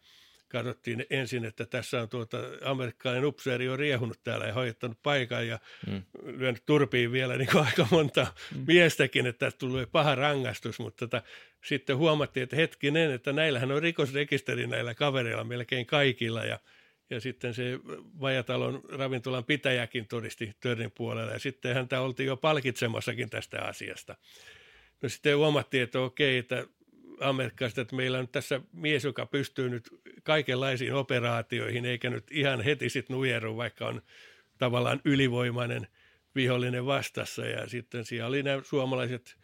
katsottiin 0.53 1.05
ensin, 1.09 1.45
että 1.45 1.65
tässä 1.65 2.01
on 2.01 2.09
tuota, 2.09 2.37
amerikkalainen 2.65 3.25
upseeri 3.25 3.69
on 3.69 3.79
riehunut 3.79 4.19
täällä 4.23 4.45
ja 4.45 4.53
hoitanut 4.53 4.97
paikan 5.03 5.47
ja 5.47 5.59
mm. 5.87 6.03
lyönyt 6.23 6.65
turpiin 6.65 7.11
vielä 7.11 7.37
niin 7.37 7.57
aika 7.67 7.87
monta 7.91 8.27
mm. 8.55 8.63
miestäkin, 8.67 9.25
että 9.25 9.45
tästä 9.45 9.59
tuli 9.59 9.85
paha 9.85 10.15
rangaistus, 10.15 10.79
mutta 10.79 11.07
tota, 11.07 11.21
sitten 11.65 11.97
huomattiin, 11.97 12.43
että 12.43 12.55
hetkinen, 12.55 13.11
että 13.11 13.33
näillähän 13.33 13.71
on 13.71 13.81
rikosrekisteri 13.81 14.67
näillä 14.67 14.93
kavereilla 14.93 15.43
melkein 15.43 15.85
kaikilla 15.85 16.45
ja 16.45 16.59
ja 17.13 17.21
sitten 17.21 17.53
se 17.53 17.79
Vajatalon 18.21 18.81
ravintolan 18.89 19.45
pitäjäkin 19.45 20.07
todisti 20.07 20.53
Törnin 20.59 20.91
puolella 20.91 21.31
ja 21.31 21.39
sitten 21.39 21.75
häntä 21.75 22.01
oltiin 22.01 22.27
jo 22.27 22.37
palkitsemassakin 22.37 23.29
tästä 23.29 23.61
asiasta. 23.61 24.15
No 25.01 25.09
sitten 25.09 25.37
huomattiin, 25.37 25.83
että 25.83 25.99
okei, 25.99 26.37
että 26.37 26.67
amerikkalaiset, 27.19 27.77
että 27.77 27.95
meillä 27.95 28.19
on 28.19 28.27
tässä 28.27 28.61
mies, 28.71 29.03
joka 29.03 29.25
pystyy 29.25 29.69
nyt 29.69 29.89
kaikenlaisiin 30.23 30.93
operaatioihin, 30.93 31.85
eikä 31.85 32.09
nyt 32.09 32.23
ihan 32.31 32.61
heti 32.61 32.89
sitten 32.89 33.15
nujeru, 33.15 33.57
vaikka 33.57 33.87
on 33.87 34.01
tavallaan 34.57 35.01
ylivoimainen 35.05 35.87
vihollinen 36.35 36.85
vastassa. 36.85 37.45
Ja 37.45 37.69
sitten 37.69 38.05
siellä 38.05 38.27
oli 38.27 38.43
nämä 38.43 38.61
suomalaiset, 38.63 39.35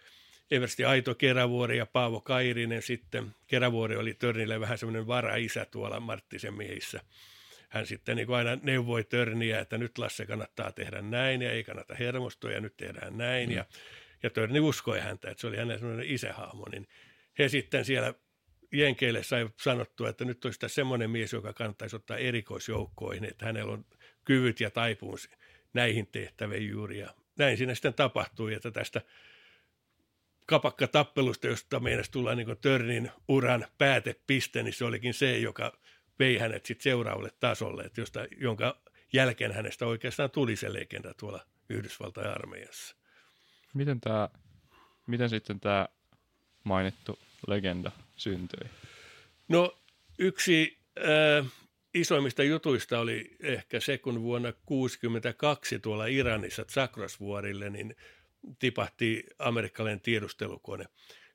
Eversti 0.52 0.86
Aito 0.86 1.16
Kerävuori 1.16 1.78
ja 1.78 1.86
Paavo 1.86 2.22
Kairinen 2.22 2.82
sitten. 2.82 3.36
Kerävuori 3.48 3.96
oli 3.96 4.14
Törnille 4.14 4.60
vähän 4.60 4.78
semmoinen 4.78 5.08
varaisä 5.08 5.66
tuolla 5.66 6.00
Marttisen 6.00 6.54
miehissä. 6.54 7.02
Hän 7.70 7.86
sitten 7.86 8.16
niin 8.16 8.28
kuin 8.28 8.38
aina 8.38 8.58
neuvoi 8.64 9.04
Törniä, 9.04 9.60
että 9.60 9.78
nyt 9.78 9.98
Lasse 9.98 10.26
kannattaa 10.26 10.72
tehdä 10.72 11.02
näin 11.02 11.42
ja 11.42 11.52
ei 11.52 11.64
kannata 11.64 11.96
hermostua 11.96 12.52
ja 12.52 12.62
nyt 12.62 12.78
tehdään 12.78 13.18
näin. 13.18 13.50
Mm. 13.50 13.56
Ja, 13.56 13.66
ja 14.24 14.30
Törni 14.30 14.60
uskoi 14.60 15.00
häntä, 15.00 15.30
että 15.30 15.42
se 15.42 15.48
oli 15.48 15.58
hänen 15.58 15.80
semmoinen 15.80 16.10
isähahmo, 16.10 16.66
niin 16.72 16.88
he 17.40 17.50
sitten 17.50 17.86
siellä 17.86 18.14
Jenkeille 18.72 19.24
sai 19.24 19.50
sanottua, 19.62 20.10
että 20.10 20.26
nyt 20.26 20.46
olisi 20.46 20.60
semmoinen 20.68 21.10
mies, 21.10 21.34
joka 21.34 21.54
kannattaisi 21.54 21.96
ottaa 21.96 22.18
erikoisjoukkoihin, 22.18 23.26
että 23.26 23.46
hänellä 23.46 23.74
on 23.74 23.86
kyvyt 24.26 24.60
ja 24.60 24.72
taipumus 24.72 25.30
näihin 25.74 26.08
tehtäviin 26.08 26.70
juuri. 26.70 27.00
Ja 27.00 27.14
näin 27.38 27.58
siinä 27.58 27.76
sitten 27.76 27.94
tapahtui, 27.94 28.54
että 28.54 28.72
tästä 28.72 29.02
kapakkatappelusta, 30.46 31.48
josta 31.48 31.80
meinasi 31.80 32.12
tulla 32.12 32.36
niin 32.36 32.58
Törnin 32.62 33.12
uran 33.28 33.66
päätepiste, 33.78 34.64
niin 34.64 34.74
se 34.74 34.86
olikin 34.86 35.14
se, 35.14 35.38
joka 35.38 35.80
vei 36.20 36.38
hänet 36.38 36.66
sitten 36.66 36.84
seuraavalle 36.84 37.32
tasolle, 37.40 37.84
että 37.84 38.02
josta, 38.02 38.20
jonka 38.38 38.78
jälkeen 39.14 39.52
hänestä 39.52 39.86
oikeastaan 39.86 40.32
tuli 40.32 40.56
se 40.56 40.74
legenda 40.74 41.14
tuolla 41.14 41.46
Yhdysvaltain 41.70 42.28
armeijassa. 42.28 42.96
Miten, 43.74 44.02
tämä, 44.02 44.30
miten 45.08 45.30
sitten 45.30 45.60
tämä 45.60 45.88
mainittu 46.64 47.20
legenda 47.48 47.92
syntyi? 48.16 48.70
No 49.48 49.80
yksi 50.20 50.78
äh, 50.98 51.52
isoimmista 51.94 52.44
jutuista 52.44 53.00
oli 53.00 53.36
ehkä 53.40 53.80
se, 53.80 53.98
kun 53.98 54.22
vuonna 54.22 54.52
1962 54.52 55.80
tuolla 55.80 56.06
Iranissa 56.06 56.66
Zakrosvuorille 56.66 57.70
niin 57.70 57.96
tipahti 58.60 59.24
amerikkalainen 59.40 60.02
tiedustelukone. 60.02 60.86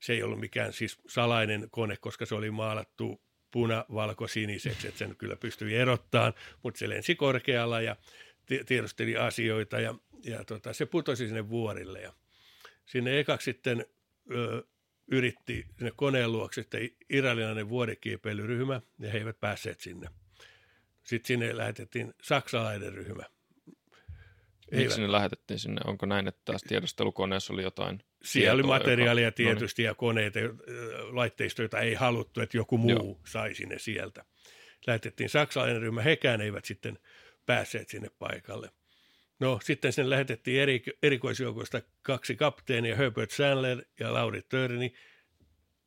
Se 0.01 0.12
ei 0.12 0.22
ollut 0.22 0.41
mikään 0.41 0.72
siis 0.72 0.99
salainen 1.09 1.68
kone, 1.70 1.97
koska 1.97 2.26
se 2.26 2.35
oli 2.35 2.51
maalattu 2.51 3.20
puna-valko-siniseksi, 3.55 4.89
että 4.89 4.99
sen 4.99 5.17
kyllä 5.17 5.37
pystyi 5.37 5.75
erottamaan, 5.77 6.35
mutta 6.63 6.79
se 6.79 6.89
lensi 6.89 7.15
korkealla 7.15 7.81
ja 7.81 7.97
tiedusteli 8.67 9.17
asioita 9.17 9.81
ja, 9.81 9.95
ja 10.25 10.45
tota, 10.45 10.73
se 10.73 10.87
putosi 10.87 11.27
sinne 11.27 11.49
vuorille 11.49 12.01
ja 12.01 12.13
sinne 12.87 13.21
ekaksi 13.21 13.45
sitten 13.45 13.87
ö, 14.31 14.63
yritti 15.11 15.67
sinne 15.79 15.93
koneen 15.97 16.33
luokse 16.33 16.63
sitten 16.63 16.91
iranilainen 17.11 17.69
vuorikiipeilyryhmä 17.69 18.81
ja 18.99 19.11
he 19.11 19.19
eivät 19.19 19.41
päässeet 19.41 19.81
sinne. 19.81 20.09
Sitten 21.05 21.27
sinne 21.27 21.57
lähetettiin 21.57 22.15
saksalainen 22.23 22.93
ryhmä. 22.93 23.23
Miksi 24.71 24.83
Eivät. 24.83 24.93
sinne 24.93 25.12
lähetettiin 25.12 25.59
sinne? 25.59 25.81
Onko 25.85 26.07
näin, 26.07 26.29
että 26.29 26.41
tässä 26.45 26.69
tiedustelukoneessa 26.69 27.53
oli 27.53 27.62
jotain 27.62 28.03
Siellä 28.23 28.62
tietoa, 28.62 28.75
oli 28.75 28.81
materiaalia 28.81 29.25
joka... 29.25 29.37
tietysti 29.37 29.83
no 29.83 29.85
niin. 29.85 29.89
ja 29.89 29.95
koneita, 29.95 30.39
laitteistoja, 31.11 31.65
joita 31.65 31.81
ei 31.81 31.95
haluttu, 31.95 32.41
että 32.41 32.57
joku 32.57 32.79
muu 32.79 32.91
Joo. 32.91 33.21
sai 33.27 33.55
sinne 33.55 33.79
sieltä. 33.79 34.25
Lähetettiin 34.87 35.29
saksalainen 35.29 35.83
ryhmä, 35.83 36.03
hekään 36.03 36.41
eivät 36.41 36.65
sitten 36.65 36.99
päässeet 37.47 37.89
sinne 37.89 38.11
paikalle. 38.19 38.71
No 39.41 39.59
sitten 39.62 39.93
sinne 39.93 40.11
lähetettiin 40.11 40.61
eri, 40.61 40.83
erikoisjoukoista 41.03 41.83
kaksi 42.03 42.37
kapteenia, 42.37 42.97
Herbert 42.97 43.31
Sandler 43.31 43.85
ja 44.01 44.12
Lauri 44.12 44.43
Törni, 44.43 44.95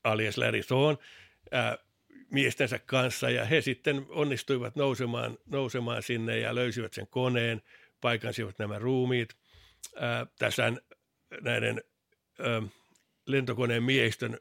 alias 0.03 0.37
Larry 0.37 0.63
Thorne, 0.63 1.03
ää, 1.51 1.77
miestensä 2.31 2.79
kanssa 2.79 3.29
ja 3.29 3.45
he 3.45 3.61
sitten 3.61 4.05
onnistuivat 4.09 4.75
nousemaan, 4.75 5.37
nousemaan 5.45 6.03
sinne 6.03 6.39
ja 6.39 6.55
löysivät 6.55 6.93
sen 6.93 7.07
koneen, 7.07 7.61
paikansivat 8.01 8.59
nämä 8.59 8.79
ruumiit. 8.79 9.29
Ää, 9.95 10.25
tässä 10.39 10.73
näiden 11.41 11.81
ää, 12.39 12.61
lentokoneen 13.25 13.83
miehistön 13.83 14.37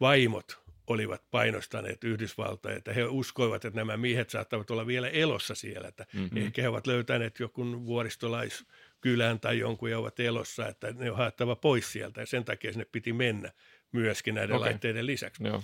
vaimot 0.00 0.60
olivat 0.86 1.30
painostaneet 1.30 2.04
Yhdysvaltain, 2.04 2.76
että 2.76 2.92
he 2.92 3.04
uskoivat, 3.04 3.64
että 3.64 3.80
nämä 3.80 3.96
miehet 3.96 4.30
saattavat 4.30 4.70
olla 4.70 4.86
vielä 4.86 5.08
elossa 5.08 5.54
siellä, 5.54 5.88
että 5.88 6.06
mm-hmm. 6.12 6.36
ehkä 6.36 6.62
he 6.62 6.68
ovat 6.68 6.86
löytäneet 6.86 7.40
jonkun 7.40 7.86
vuoristolaiskylän 7.86 9.40
tai 9.40 9.58
jonkun 9.58 9.90
ja 9.90 9.98
ovat 9.98 10.20
elossa, 10.20 10.68
että 10.68 10.92
ne 10.92 11.10
on 11.10 11.16
haettava 11.16 11.56
pois 11.56 11.92
sieltä 11.92 12.20
ja 12.20 12.26
sen 12.26 12.44
takia 12.44 12.72
sinne 12.72 12.86
piti 12.92 13.12
mennä 13.12 13.52
myöskin 13.92 14.34
näiden 14.34 14.56
okay. 14.56 14.68
laitteiden 14.68 15.06
lisäksi. 15.06 15.44
Joo. 15.44 15.62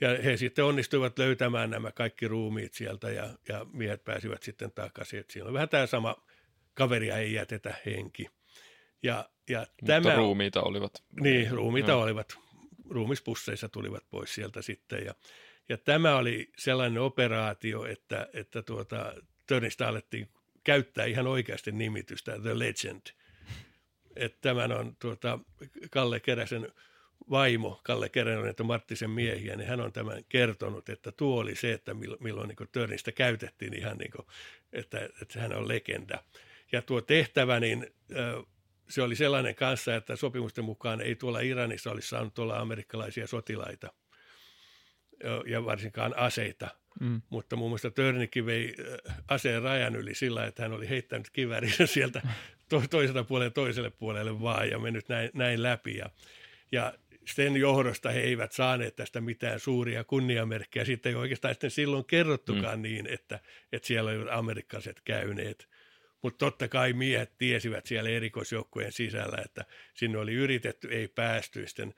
Ja 0.00 0.22
he 0.22 0.36
sitten 0.36 0.64
onnistuivat 0.64 1.18
löytämään 1.18 1.70
nämä 1.70 1.92
kaikki 1.92 2.28
ruumiit 2.28 2.74
sieltä 2.74 3.10
ja, 3.10 3.28
ja 3.48 3.66
miehet 3.72 4.04
pääsivät 4.04 4.42
sitten 4.42 4.72
takaisin. 4.72 5.20
Että 5.20 5.32
siinä 5.32 5.48
on 5.48 5.54
vähän 5.54 5.68
tämä 5.68 5.86
sama, 5.86 6.16
kaveria 6.74 7.16
ei 7.16 7.32
jätetä 7.32 7.74
henki. 7.86 8.26
Ja, 9.02 9.28
ja 9.48 9.60
Mutta 9.60 9.86
tämä, 9.86 10.16
ruumiita 10.16 10.62
olivat. 10.62 11.04
Niin, 11.20 11.50
ruumiita 11.50 11.90
Joo. 11.90 12.02
olivat 12.02 12.38
ruumispusseissa 12.90 13.68
tulivat 13.68 14.04
pois 14.10 14.34
sieltä 14.34 14.62
sitten. 14.62 15.04
Ja, 15.04 15.14
ja 15.68 15.78
tämä 15.78 16.16
oli 16.16 16.50
sellainen 16.58 17.02
operaatio, 17.02 17.84
että, 17.84 18.28
että 18.32 18.62
tuota, 18.62 19.14
Törnistä 19.46 19.88
alettiin 19.88 20.28
käyttää 20.64 21.04
ihan 21.04 21.26
oikeasti 21.26 21.72
nimitystä 21.72 22.40
The 22.40 22.58
Legend. 22.58 23.02
Että 24.16 24.38
tämän 24.40 24.72
on 24.72 24.96
tuota, 25.00 25.38
Kalle 25.90 26.20
Keräsen 26.20 26.68
vaimo, 27.30 27.80
Kalle 27.84 28.08
Keränen, 28.08 28.50
että 28.50 28.62
Marttisen 28.62 29.10
miehiä, 29.10 29.56
niin 29.56 29.68
hän 29.68 29.80
on 29.80 29.92
tämän 29.92 30.24
kertonut, 30.28 30.88
että 30.88 31.12
tuo 31.12 31.40
oli 31.40 31.54
se, 31.54 31.72
että 31.72 31.94
milloin 32.20 32.48
niin 32.48 32.68
Törnistä 32.72 33.12
käytettiin 33.12 33.74
ihan 33.78 33.98
niin 33.98 34.10
kuin, 34.10 34.26
että, 34.72 35.08
että 35.22 35.40
hän 35.40 35.56
on 35.56 35.68
legenda. 35.68 36.24
Ja 36.74 36.82
tuo 36.82 37.00
tehtävä, 37.00 37.60
niin 37.60 37.86
se 38.88 39.02
oli 39.02 39.16
sellainen 39.16 39.54
kanssa, 39.54 39.94
että 39.94 40.16
sopimusten 40.16 40.64
mukaan 40.64 41.00
ei 41.00 41.14
tuolla 41.14 41.40
Iranissa 41.40 41.90
olisi 41.90 42.08
saanut 42.08 42.38
olla 42.38 42.58
amerikkalaisia 42.58 43.26
sotilaita 43.26 43.92
ja 45.46 45.64
varsinkaan 45.64 46.18
aseita. 46.18 46.68
Mm. 47.00 47.22
Mutta 47.30 47.56
muun 47.56 47.70
muassa 47.70 47.90
Törnikin 47.90 48.46
vei 48.46 48.74
aseen 49.28 49.62
rajan 49.62 49.96
yli 49.96 50.14
sillä, 50.14 50.44
että 50.44 50.62
hän 50.62 50.72
oli 50.72 50.88
heittänyt 50.88 51.30
kivärinsä 51.30 51.86
sieltä 51.86 52.22
to- 52.70 52.84
toiselta 52.90 53.24
puolelle 53.24 53.50
toiselle 53.50 53.90
puolelle 53.90 54.40
vaan 54.40 54.70
ja 54.70 54.78
mennyt 54.78 55.08
näin, 55.08 55.30
näin 55.34 55.62
läpi. 55.62 55.96
Ja, 55.96 56.10
ja 56.72 56.94
sen 57.26 57.56
johdosta 57.56 58.10
he 58.10 58.20
eivät 58.20 58.52
saaneet 58.52 58.96
tästä 58.96 59.20
mitään 59.20 59.60
suuria 59.60 60.04
kunniamerkkejä. 60.04 60.84
Sitten 60.84 61.10
ei 61.10 61.16
oikeastaan 61.16 61.54
sitten 61.54 61.70
silloin 61.70 62.04
kerrottukaan 62.04 62.78
mm. 62.78 62.82
niin, 62.82 63.06
että, 63.06 63.40
että 63.72 63.86
siellä 63.86 64.10
olivat 64.10 64.28
amerikkalaiset 64.30 65.00
käyneet. 65.04 65.68
Mutta 66.24 66.46
totta 66.46 66.68
kai 66.68 66.92
miehet 66.92 67.38
tiesivät 67.38 67.86
siellä 67.86 68.10
erikoisjoukkojen 68.10 68.92
sisällä, 68.92 69.42
että 69.44 69.64
sinne 69.94 70.18
oli 70.18 70.34
yritetty, 70.34 70.88
ei 70.88 71.08
päästy. 71.08 71.66
Sitten 71.66 71.94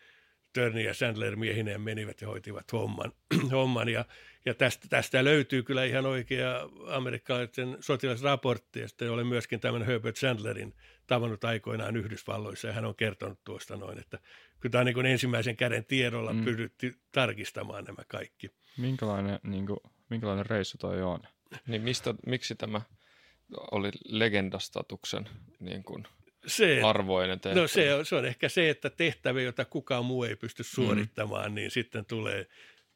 Törni 0.52 0.84
ja 0.84 0.94
Sandler 0.94 1.36
miehineen 1.36 1.80
menivät 1.80 2.20
ja 2.20 2.28
hoitivat 2.28 2.72
homman. 2.72 3.12
homman. 3.50 3.88
Ja, 3.88 4.04
ja 4.44 4.54
tästä, 4.54 4.88
tästä, 4.88 5.24
löytyy 5.24 5.62
kyllä 5.62 5.84
ihan 5.84 6.06
oikea 6.06 6.68
amerikkalaisen 6.86 7.76
sotilasraportti. 7.80 8.80
Ja 8.80 8.88
sitten 8.88 9.10
olen 9.10 9.26
myöskin 9.26 9.60
tämän 9.60 9.82
Herbert 9.82 10.16
Sandlerin 10.16 10.74
tavannut 11.06 11.44
aikoinaan 11.44 11.96
Yhdysvalloissa 11.96 12.68
ja 12.68 12.74
hän 12.74 12.84
on 12.84 12.94
kertonut 12.94 13.44
tuosta 13.44 13.76
noin, 13.76 13.98
että 13.98 14.18
kyllä 14.60 14.72
tämä 14.72 14.80
on 14.80 14.86
niin 14.86 15.06
ensimmäisen 15.06 15.56
käden 15.56 15.84
tiedolla 15.84 16.32
mm. 16.32 16.44
pyritty 16.44 16.94
tarkistamaan 17.12 17.84
nämä 17.84 18.02
kaikki. 18.08 18.50
Minkälainen, 18.78 19.40
niin 19.42 19.66
kuin, 19.66 19.80
minkälainen 20.10 20.46
reissu 20.46 20.78
toi 20.78 21.02
on? 21.02 21.20
Niin 21.66 21.82
mistä, 21.82 22.14
miksi 22.26 22.54
tämä 22.54 22.80
oli 23.70 23.90
legendastatuksen 24.08 25.28
niin 25.60 25.82
kuin 25.82 26.04
se, 26.46 26.82
arvoinen 26.82 27.40
tehtävä. 27.40 27.60
No 27.60 27.68
se 27.68 27.94
on, 27.94 28.06
se 28.06 28.16
on 28.16 28.24
ehkä 28.24 28.48
se, 28.48 28.70
että 28.70 28.90
tehtävä, 28.90 29.40
jota 29.40 29.64
kukaan 29.64 30.04
muu 30.04 30.24
ei 30.24 30.36
pysty 30.36 30.62
mm. 30.62 30.66
suorittamaan, 30.66 31.50
mm. 31.50 31.54
niin 31.54 31.70
sitten 31.70 32.04
tulee 32.04 32.46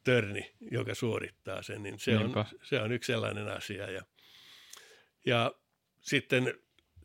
törni, 0.03 0.51
joka 0.71 0.95
suorittaa 0.95 1.61
sen, 1.61 1.83
niin 1.83 1.99
se, 1.99 2.17
on, 2.17 2.45
se 2.63 2.81
on 2.81 2.91
yksi 2.91 3.11
sellainen 3.11 3.47
asia. 3.47 3.91
Ja, 3.91 4.01
ja 5.25 5.55
sitten 6.01 6.53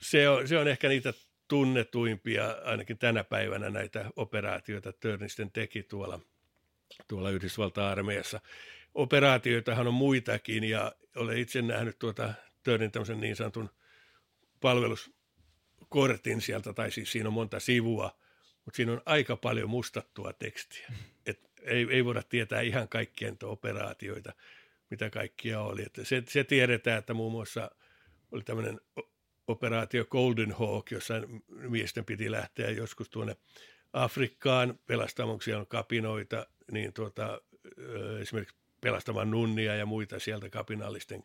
se 0.00 0.28
on, 0.28 0.48
se 0.48 0.58
on 0.58 0.68
ehkä 0.68 0.88
niitä 0.88 1.12
tunnetuimpia, 1.48 2.56
ainakin 2.64 2.98
tänä 2.98 3.24
päivänä 3.24 3.70
näitä 3.70 4.10
operaatioita 4.16 4.92
Törnisten 4.92 5.50
teki 5.50 5.82
tuolla, 5.82 6.20
tuolla 7.08 7.30
Yhdysvaltain 7.30 7.86
armeijassa 7.86 8.40
operaatioitahan 8.96 9.86
on 9.86 9.94
muitakin 9.94 10.64
ja 10.64 10.92
olen 11.16 11.38
itse 11.38 11.62
nähnyt 11.62 11.98
tuota 11.98 12.34
Törnin 12.66 12.92
tämmöisen 12.92 13.20
niin 13.20 13.36
sanotun 13.36 13.70
palveluskortin 14.60 16.40
sieltä, 16.40 16.72
tai 16.72 16.90
siis 16.90 17.12
siinä 17.12 17.28
on 17.28 17.32
monta 17.32 17.60
sivua, 17.60 18.18
mutta 18.64 18.76
siinä 18.76 18.92
on 18.92 19.02
aika 19.06 19.36
paljon 19.36 19.70
mustattua 19.70 20.32
tekstiä. 20.32 20.88
Et 21.26 21.40
ei, 21.62 21.86
ei 21.90 22.04
voida 22.04 22.22
tietää 22.22 22.60
ihan 22.60 22.88
kaikkien 22.88 23.36
operaatioita, 23.42 24.32
mitä 24.90 25.10
kaikkia 25.10 25.60
oli. 25.60 25.82
Et 25.82 25.98
se, 26.02 26.22
se 26.28 26.44
tiedetään, 26.44 26.98
että 26.98 27.14
muun 27.14 27.32
muassa 27.32 27.70
oli 28.32 28.42
tämmöinen 28.42 28.80
operaatio 29.46 30.04
Golden 30.04 30.52
Hawk, 30.52 30.90
jossa 30.90 31.14
miesten 31.48 32.04
piti 32.04 32.30
lähteä 32.30 32.70
joskus 32.70 33.10
tuonne 33.10 33.36
Afrikkaan 33.92 34.78
pelastamaan, 34.86 35.40
siellä 35.40 35.60
on 35.60 35.66
kapinoita, 35.66 36.46
niin 36.72 36.92
tuota, 36.92 37.40
esimerkiksi 38.20 38.56
pelastamaan 38.80 39.30
nunnia 39.30 39.76
ja 39.76 39.86
muita 39.86 40.18
sieltä 40.18 40.48
kapinallisten 40.48 41.24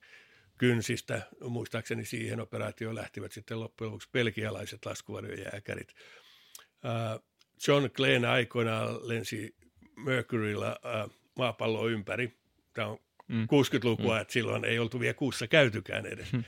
kynsistä. 0.62 1.22
Muistaakseni 1.49 2.05
siihen 2.05 2.39
operaatioon 2.39 2.95
lähtivät 2.95 3.32
sitten 3.32 3.59
loppujen 3.59 3.91
lopuksi 3.91 4.09
belgialaiset 4.14 4.86
laskuvarjojääkärit. 4.86 5.93
John 7.68 7.89
Glenn 7.93 8.26
aikoinaan 8.26 9.07
lensi 9.07 9.55
Mercurylla 9.95 10.80
maapalloa 11.36 11.89
ympäri. 11.89 12.38
Tämä 12.74 12.88
on 12.88 12.99
mm. 13.28 13.43
60-lukua, 13.43 14.16
mm. 14.16 14.22
että 14.22 14.34
silloin 14.34 14.66
ei 14.66 14.80
oltu 14.80 14.99
vielä 14.99 15.14
kuussa 15.14 15.47
käytykään 15.47 16.05
edes. 16.05 16.34
Mm. 16.34 16.43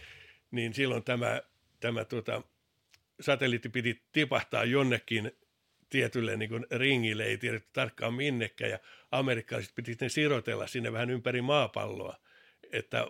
Niin 0.51 0.73
silloin 0.73 1.03
tämä, 1.03 1.41
tämä 1.79 2.05
tuota, 2.05 2.41
satelliitti 3.21 3.69
piti 3.69 4.01
tipahtaa 4.11 4.65
jonnekin 4.65 5.31
tietylle 5.89 6.37
niin 6.37 6.49
kuin 6.49 6.65
ringille, 6.71 7.23
ei 7.23 7.37
tiedetty 7.37 7.69
tarkkaan 7.73 8.13
minnekään, 8.13 8.71
ja 8.71 8.79
amerikkalaiset 9.11 9.75
piti 9.75 9.97
ne 10.01 10.09
sirotella 10.09 10.67
sinne 10.67 10.93
vähän 10.93 11.09
ympäri 11.09 11.41
maapalloa, 11.41 12.17
että 12.71 13.07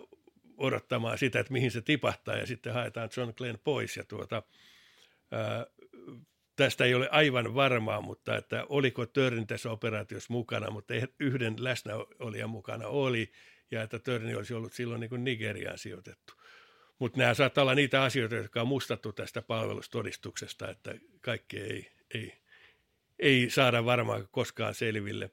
odottamaan 0.56 1.18
sitä, 1.18 1.40
että 1.40 1.52
mihin 1.52 1.70
se 1.70 1.80
tipahtaa, 1.80 2.36
ja 2.36 2.46
sitten 2.46 2.74
haetaan 2.74 3.08
John 3.16 3.32
Glenn 3.36 3.58
pois, 3.64 3.96
ja 3.96 4.04
tuota, 4.04 4.42
ää, 5.30 5.66
tästä 6.56 6.84
ei 6.84 6.94
ole 6.94 7.08
aivan 7.10 7.54
varmaa, 7.54 8.00
mutta 8.00 8.36
että 8.36 8.64
oliko 8.68 9.06
Törni 9.06 9.46
tässä 9.46 9.70
operaatiossa 9.70 10.32
mukana, 10.32 10.70
mutta 10.70 10.94
yhden 11.20 11.54
läsnäolijan 11.58 12.50
mukana 12.50 12.88
oli, 12.88 13.32
ja 13.70 13.82
että 13.82 13.98
Törni 13.98 14.34
olisi 14.34 14.54
ollut 14.54 14.72
silloin 14.72 15.00
niin 15.00 15.10
kuin 15.10 15.24
Nigeriaan 15.24 15.78
sijoitettu. 15.78 16.32
Mutta 16.98 17.18
nämä 17.18 17.34
saattaa 17.34 17.62
olla 17.62 17.74
niitä 17.74 18.02
asioita, 18.02 18.34
jotka 18.34 18.60
on 18.60 18.68
mustattu 18.68 19.12
tästä 19.12 19.42
palvelustodistuksesta, 19.42 20.70
että 20.70 20.94
kaikki 21.20 21.60
ei, 21.60 21.90
ei 22.14 22.44
ei 23.18 23.50
saada 23.50 23.84
varmaan 23.84 24.28
koskaan 24.30 24.74
selville. 24.74 25.30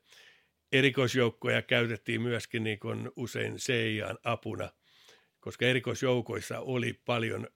Erikoisjoukkoja 0.72 1.62
käytettiin 1.62 2.22
myöskin 2.22 2.64
niin 2.64 2.80
kuin 2.80 3.12
usein 3.16 3.56
CIAn 3.56 4.18
apuna, 4.24 4.70
koska 5.42 5.66
erikoisjoukoissa 5.66 6.60
oli 6.60 6.94
paljon 7.06 7.48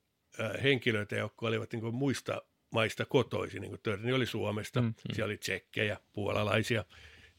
henkilöitä, 0.63 1.15
jotka 1.15 1.47
olivat 1.47 1.71
niin 1.71 1.81
kuin 1.81 1.95
muista 1.95 2.41
maista 2.71 3.05
kotoisin, 3.05 3.61
niin 3.61 3.69
kuin 3.69 3.81
Törni 3.83 4.13
oli 4.13 4.25
Suomesta, 4.25 4.81
mm, 4.81 4.87
mm. 4.87 4.93
siellä 5.13 5.31
oli 5.31 5.37
tsekkejä, 5.37 5.97
puolalaisia, 6.13 6.85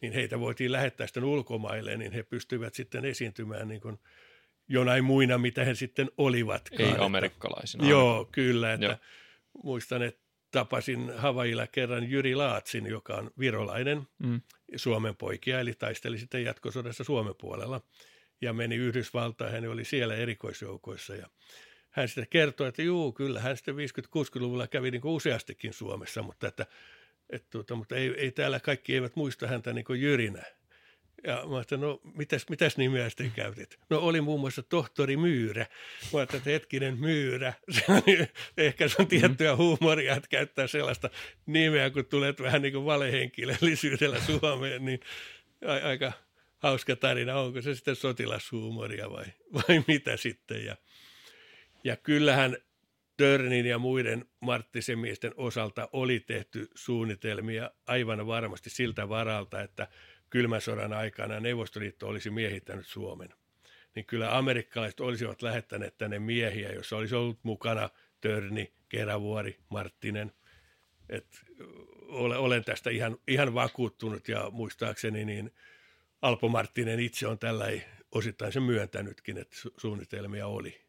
niin 0.00 0.12
heitä 0.12 0.40
voitiin 0.40 0.72
lähettää 0.72 1.06
sitten 1.06 1.24
ulkomaille, 1.24 1.96
niin 1.96 2.12
he 2.12 2.22
pystyivät 2.22 2.74
sitten 2.74 3.04
esiintymään 3.04 3.68
niin 3.68 3.80
kuin 3.80 3.98
jonain 4.68 5.04
muina, 5.04 5.38
mitä 5.38 5.64
he 5.64 5.74
sitten 5.74 6.10
olivat. 6.18 6.68
Ei 6.78 6.94
amerikkalaisina. 6.98 7.88
Joo, 7.88 8.28
kyllä. 8.32 8.72
Että 8.72 8.86
Joo. 8.86 8.96
Muistan, 9.64 10.02
että 10.02 10.20
tapasin 10.50 11.12
Havailla 11.16 11.66
kerran 11.66 12.10
Jyri 12.10 12.34
Laatsin, 12.34 12.86
joka 12.86 13.14
on 13.14 13.30
virolainen 13.38 14.02
mm. 14.18 14.40
Suomen 14.76 15.16
poikia, 15.16 15.60
eli 15.60 15.72
taisteli 15.72 16.18
sitten 16.18 16.44
jatkosodassa 16.44 17.04
Suomen 17.04 17.34
puolella 17.40 17.80
ja 18.40 18.52
meni 18.52 18.76
Yhdysvaltaan, 18.76 19.52
hän 19.52 19.68
oli 19.68 19.84
siellä 19.84 20.14
erikoisjoukoissa 20.14 21.14
ja 21.14 21.26
hän 21.90 22.08
sitten 22.08 22.26
kertoi, 22.30 22.68
että 22.68 22.82
juu, 22.82 23.12
kyllä 23.12 23.40
hän 23.40 23.56
sitten 23.56 23.74
50-60-luvulla 23.74 24.66
kävi 24.66 24.90
niin 24.90 25.00
useastikin 25.04 25.72
Suomessa, 25.72 26.22
mutta, 26.22 26.48
että, 26.48 26.66
että, 27.30 27.48
tuota, 27.50 27.74
mutta 27.74 27.96
ei, 27.96 28.14
ei 28.16 28.30
täällä 28.30 28.60
kaikki 28.60 28.94
eivät 28.94 29.16
muista 29.16 29.46
häntä 29.46 29.72
niin 29.72 29.84
kuin 29.84 30.00
Jyrinä. 30.00 30.42
Ja 31.24 31.42
mä 31.48 31.56
ajattelin, 31.56 31.80
no 31.80 32.00
mitäs, 32.14 32.46
mitäs 32.50 32.76
nimeä 32.76 33.08
sitten 33.08 33.30
käytit? 33.30 33.78
No 33.90 33.98
oli 33.98 34.20
muun 34.20 34.40
muassa 34.40 34.62
tohtori 34.62 35.16
Myyrä. 35.16 35.66
Mä 36.12 36.18
ajattelin, 36.18 36.40
että 36.40 36.50
hetkinen 36.50 36.98
Myyrä. 36.98 37.52
Se 37.70 37.84
on, 37.92 38.02
ehkä 38.56 38.88
se 38.88 38.96
on 38.98 39.06
tiettyä 39.06 39.52
mm. 39.52 39.56
huumoria, 39.56 40.16
että 40.16 40.28
käyttää 40.28 40.66
sellaista 40.66 41.10
nimeä, 41.46 41.90
kun 41.90 42.06
tulet 42.06 42.40
vähän 42.40 42.62
niin 42.62 42.72
kuin 42.72 42.84
valehenkilöllisyydellä 42.84 44.20
Suomeen, 44.20 44.84
niin 44.84 45.00
aika 45.82 46.12
hauska 46.58 46.96
tarina. 46.96 47.40
Onko 47.40 47.62
se 47.62 47.74
sitten 47.74 47.96
sotilashuumoria 47.96 49.10
vai, 49.10 49.24
vai 49.52 49.84
mitä 49.88 50.16
sitten? 50.16 50.64
Ja, 50.64 50.76
ja 51.84 51.96
kyllähän 51.96 52.56
Törnin 53.16 53.66
ja 53.66 53.78
muiden 53.78 54.24
Marttisen 54.40 54.98
miesten 54.98 55.32
osalta 55.36 55.88
oli 55.92 56.20
tehty 56.20 56.68
suunnitelmia 56.74 57.70
aivan 57.86 58.26
varmasti 58.26 58.70
siltä 58.70 59.08
varalta, 59.08 59.62
että– 59.62 59.88
kylmän 60.30 60.60
sodan 60.60 60.92
aikana 60.92 61.40
Neuvostoliitto 61.40 62.08
olisi 62.08 62.30
miehittänyt 62.30 62.86
Suomen, 62.86 63.28
niin 63.94 64.06
kyllä 64.06 64.38
amerikkalaiset 64.38 65.00
olisivat 65.00 65.42
lähettäneet 65.42 65.98
tänne 65.98 66.18
miehiä, 66.18 66.72
jos 66.72 66.92
olisi 66.92 67.14
ollut 67.14 67.38
mukana 67.42 67.90
Törni, 68.20 68.72
Kerävuori, 68.88 69.58
Marttinen. 69.68 70.32
Et 71.08 71.26
olen 72.38 72.64
tästä 72.64 72.90
ihan, 72.90 73.16
ihan 73.28 73.54
vakuuttunut 73.54 74.28
ja 74.28 74.50
muistaakseni 74.50 75.24
niin 75.24 75.54
Alpo 76.22 76.48
Marttinen 76.48 77.00
itse 77.00 77.26
on 77.26 77.38
tällä 77.38 77.64
osittain 78.12 78.52
se 78.52 78.60
myöntänytkin, 78.60 79.38
että 79.38 79.56
su- 79.56 79.74
suunnitelmia 79.76 80.46
oli. 80.46 80.86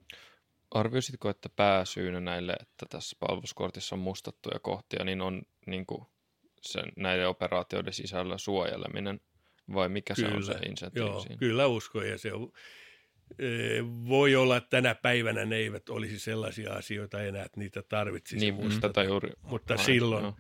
Arvioisitko, 0.72 1.30
että 1.30 1.50
pääsyynä 1.50 2.20
näille, 2.20 2.54
että 2.62 2.86
tässä 2.90 3.18
palveluskortissa 3.20 3.96
on 3.96 4.00
mustattuja 4.00 4.60
kohtia, 4.60 5.04
niin 5.04 5.22
on 5.22 5.42
niin 5.66 5.86
kuin 5.86 6.06
sen, 6.62 6.92
näiden 6.96 7.28
operaatioiden 7.28 7.94
sisällä 7.94 8.38
suojeleminen 8.38 9.20
vai 9.74 9.90
mikä 9.90 10.14
kyllä, 10.16 10.30
se 10.30 10.36
on 10.36 10.44
se 10.44 10.54
insentiivi 10.54 11.08
joo, 11.08 11.20
siinä? 11.20 11.38
Kyllä 11.38 11.68
uskon 11.68 12.10
ja 12.10 12.18
se 12.18 12.34
on, 12.34 12.52
e, 13.40 13.48
voi 14.08 14.36
olla, 14.36 14.58
että 14.58 14.70
tänä 14.70 14.96
päivänä 14.96 15.46
ne 15.46 15.56
eivät 15.56 15.90
olisi 15.90 16.20
sellaisia 16.20 16.74
asioita 16.74 17.24
enää, 17.24 17.46
että 17.46 17.60
niitä 17.60 17.82
tarvitsisi. 17.82 18.46
Niin, 18.46 18.54
mutta, 18.54 18.80
tätä 18.80 19.04
juuri. 19.04 19.30
Mutta 19.42 19.74
Aina, 19.74 19.84
silloin, 19.84 20.34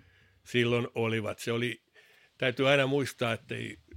silloin 0.43 0.87
olivat. 0.95 1.39
Se 1.39 1.51
oli, 1.51 1.81
täytyy 2.37 2.69
aina 2.69 2.87
muistaa, 2.87 3.33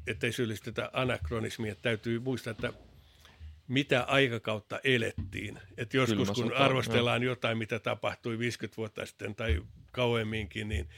ettei, 0.07 0.33
syyllistetä 0.33 0.91
anakronismia. 0.93 1.75
Täytyy 1.75 2.19
muistaa, 2.19 2.51
että 2.51 2.73
mitä 3.69 4.03
aikakautta 4.03 4.81
elettiin. 4.85 5.59
Että 5.77 5.97
joskus 5.97 6.31
Kylmä 6.31 6.51
kun 6.51 6.57
arvostellaan 6.57 7.21
no. 7.21 7.27
jotain, 7.27 7.59
mitä 7.59 7.79
tapahtui 7.79 8.39
50 8.39 8.77
vuotta 8.77 9.07
sitten 9.07 9.35
tai 9.35 9.63
kauemminkin, 9.93 10.69
niin 10.69 10.89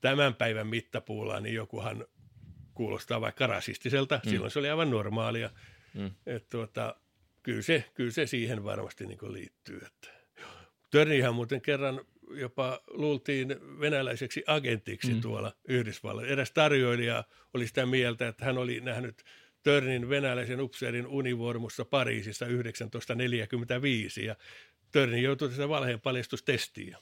tämän 0.00 0.34
päivän 0.34 0.66
mittapuulla, 0.66 1.40
niin 1.40 1.54
jokuhan 1.54 2.06
kuulostaa 2.74 3.20
vaikka 3.20 3.46
rasistiselta. 3.46 4.20
Mm. 4.24 4.30
Silloin 4.30 4.50
se 4.50 4.58
oli 4.58 4.70
aivan 4.70 4.90
normaalia. 4.90 5.50
Mm. 5.94 6.10
Et 6.26 6.48
tuota, 6.48 6.96
kyllä, 7.42 7.62
se, 7.62 7.84
kyllä 7.94 8.10
se 8.10 8.26
siihen 8.26 8.64
varmasti 8.64 9.06
niin 9.06 9.32
liittyy. 9.32 9.80
Että. 9.86 10.08
Törnihän 10.90 11.34
muuten 11.34 11.60
kerran 11.60 12.00
jopa 12.34 12.80
luultiin 12.90 13.56
venäläiseksi 13.80 14.44
agentiksi 14.46 15.14
mm. 15.14 15.20
tuolla 15.20 15.52
Yhdysvalloissa. 15.68 16.32
Eräs 16.32 16.50
tarjoilija 16.50 17.24
oli 17.54 17.66
sitä 17.66 17.86
mieltä, 17.86 18.28
että 18.28 18.44
hän 18.44 18.58
oli 18.58 18.80
nähnyt 18.80 19.24
Törnin 19.62 20.08
venäläisen 20.08 20.60
upseerin 20.60 21.06
univormussa 21.06 21.84
Pariisissa 21.84 22.46
1945 22.46 24.24
ja 24.24 24.36
Törni 24.92 25.22
joutui 25.22 25.48
tässä 25.48 25.68
valheen 25.68 26.00
paljastustestiin. 26.00 26.96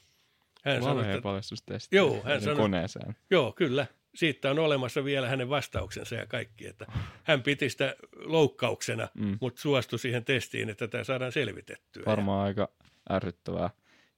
Hän 0.63 0.81
valheen 0.81 1.21
paljastustestiin? 1.21 1.97
Joo, 1.97 2.21
hän 2.23 2.41
sanoi, 2.41 2.55
koneeseen. 2.55 3.15
Joo, 3.29 3.51
kyllä 3.51 3.87
siitä 4.15 4.51
on 4.51 4.59
olemassa 4.59 5.05
vielä 5.05 5.27
hänen 5.27 5.49
vastauksensa 5.49 6.15
ja 6.15 6.25
kaikki, 6.25 6.67
että 6.67 6.85
hän 7.23 7.43
piti 7.43 7.69
sitä 7.69 7.95
loukkauksena, 8.13 9.07
mm. 9.13 9.37
mutta 9.41 9.61
suostui 9.61 9.99
siihen 9.99 10.25
testiin, 10.25 10.69
että 10.69 10.87
tämä 10.87 11.03
saadaan 11.03 11.31
selvitettyä. 11.31 12.03
Varmaan 12.05 12.39
ja... 12.39 12.45
aika 12.45 12.69
ärsyttävää 13.11 13.69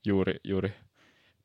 juuri, 0.05 0.35
juuri 0.43 0.73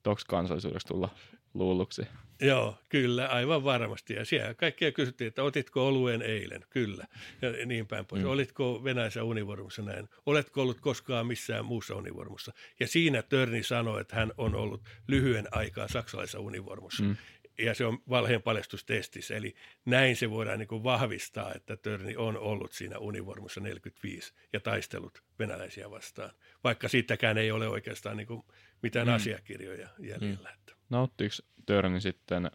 toks 0.02 0.24
kansallisuudessa 0.24 0.88
tulla 0.88 1.08
luulluksi. 1.54 2.02
Joo, 2.40 2.78
kyllä, 2.88 3.26
aivan 3.26 3.64
varmasti. 3.64 4.14
Ja 4.14 4.24
siellä 4.24 4.54
kaikkia 4.54 4.92
kysyttiin, 4.92 5.28
että 5.28 5.42
otitko 5.42 5.88
oluen 5.88 6.22
eilen? 6.22 6.64
Kyllä. 6.70 7.06
Ja 7.42 7.66
niin 7.66 7.86
päin 7.86 8.06
pois. 8.06 8.22
Mm. 8.22 8.28
Olitko 8.28 8.84
Venäjässä 8.84 9.24
univormussa 9.24 9.82
näin? 9.82 10.08
Oletko 10.26 10.62
ollut 10.62 10.80
koskaan 10.80 11.26
missään 11.26 11.64
muussa 11.64 11.94
univormussa? 11.94 12.52
Ja 12.80 12.86
siinä 12.86 13.22
Törni 13.22 13.62
sanoi, 13.62 14.00
että 14.00 14.16
hän 14.16 14.32
on 14.36 14.54
ollut 14.54 14.82
lyhyen 15.08 15.48
aikaa 15.50 15.88
saksalaisessa 15.88 16.40
univormussa. 16.40 17.02
Mm 17.02 17.16
ja 17.58 17.74
se 17.74 17.86
on 17.86 17.98
valheen 18.08 18.42
paljastustestissä, 18.42 19.36
eli 19.36 19.54
näin 19.84 20.16
se 20.16 20.30
voidaan 20.30 20.58
niin 20.58 20.68
kuin 20.68 20.84
vahvistaa, 20.84 21.54
että 21.54 21.76
Törni 21.76 22.16
on 22.16 22.36
ollut 22.36 22.72
siinä 22.72 22.98
univormussa 22.98 23.60
45 23.60 24.34
ja 24.52 24.60
taistellut 24.60 25.22
venäläisiä 25.38 25.90
vastaan, 25.90 26.30
vaikka 26.64 26.88
siitäkään 26.88 27.38
ei 27.38 27.50
ole 27.50 27.68
oikeastaan 27.68 28.16
niin 28.16 28.26
kuin 28.26 28.42
mitään 28.82 29.06
mm. 29.06 29.14
asiakirjoja 29.14 29.88
jäljellä. 29.98 30.50
Mm. 30.50 30.74
Nauttiiko 30.90 31.34
Törni 31.66 32.00
sitten 32.00 32.50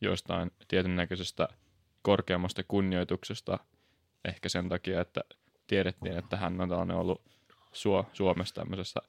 jostain 0.00 0.50
tietyn 0.68 0.96
näköisestä 0.96 1.48
korkeammasta 2.02 2.62
kunnioituksesta 2.68 3.58
ehkä 4.24 4.48
sen 4.48 4.68
takia, 4.68 5.00
että 5.00 5.20
tiedettiin, 5.66 6.18
että 6.18 6.36
hän 6.36 6.60
on 6.60 6.90
ollut 6.90 7.22
Suo, 7.72 8.10
Suomessa 8.12 8.54
tämmöisessä, 8.54 9.00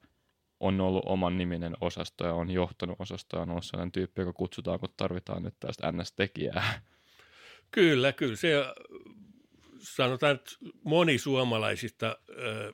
on 0.59 0.81
ollut 0.81 1.03
oman 1.05 1.37
niminen 1.37 1.73
osasto 1.81 2.25
ja 2.25 2.33
on 2.33 2.51
johtanut 2.51 2.95
osastoa 2.99 3.39
ja 3.39 3.41
on 3.41 3.49
ollut 3.49 3.65
sellainen 3.65 3.91
tyyppi, 3.91 4.21
joka 4.21 4.33
kutsutaan, 4.33 4.79
kun 4.79 4.93
tarvitaan 4.97 5.43
nyt 5.43 5.55
tästä 5.59 5.91
NS-tekijää. 5.91 6.81
Kyllä, 7.71 8.11
kyllä. 8.11 8.35
Se 8.35 8.65
sanotaan, 9.77 10.35
että 10.35 10.51
moni 10.83 11.17
suomalaisista 11.17 12.07
äh, 12.29 12.73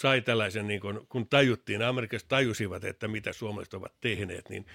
sai 0.00 0.20
tällaisen, 0.20 0.66
niin 0.66 0.80
kun, 0.80 1.06
kun 1.08 1.28
tajuttiin, 1.28 1.82
Amerikassa 1.82 2.28
tajusivat, 2.28 2.84
että 2.84 3.08
mitä 3.08 3.32
suomalaiset 3.32 3.74
ovat 3.74 4.00
tehneet, 4.00 4.48
niin 4.48 4.66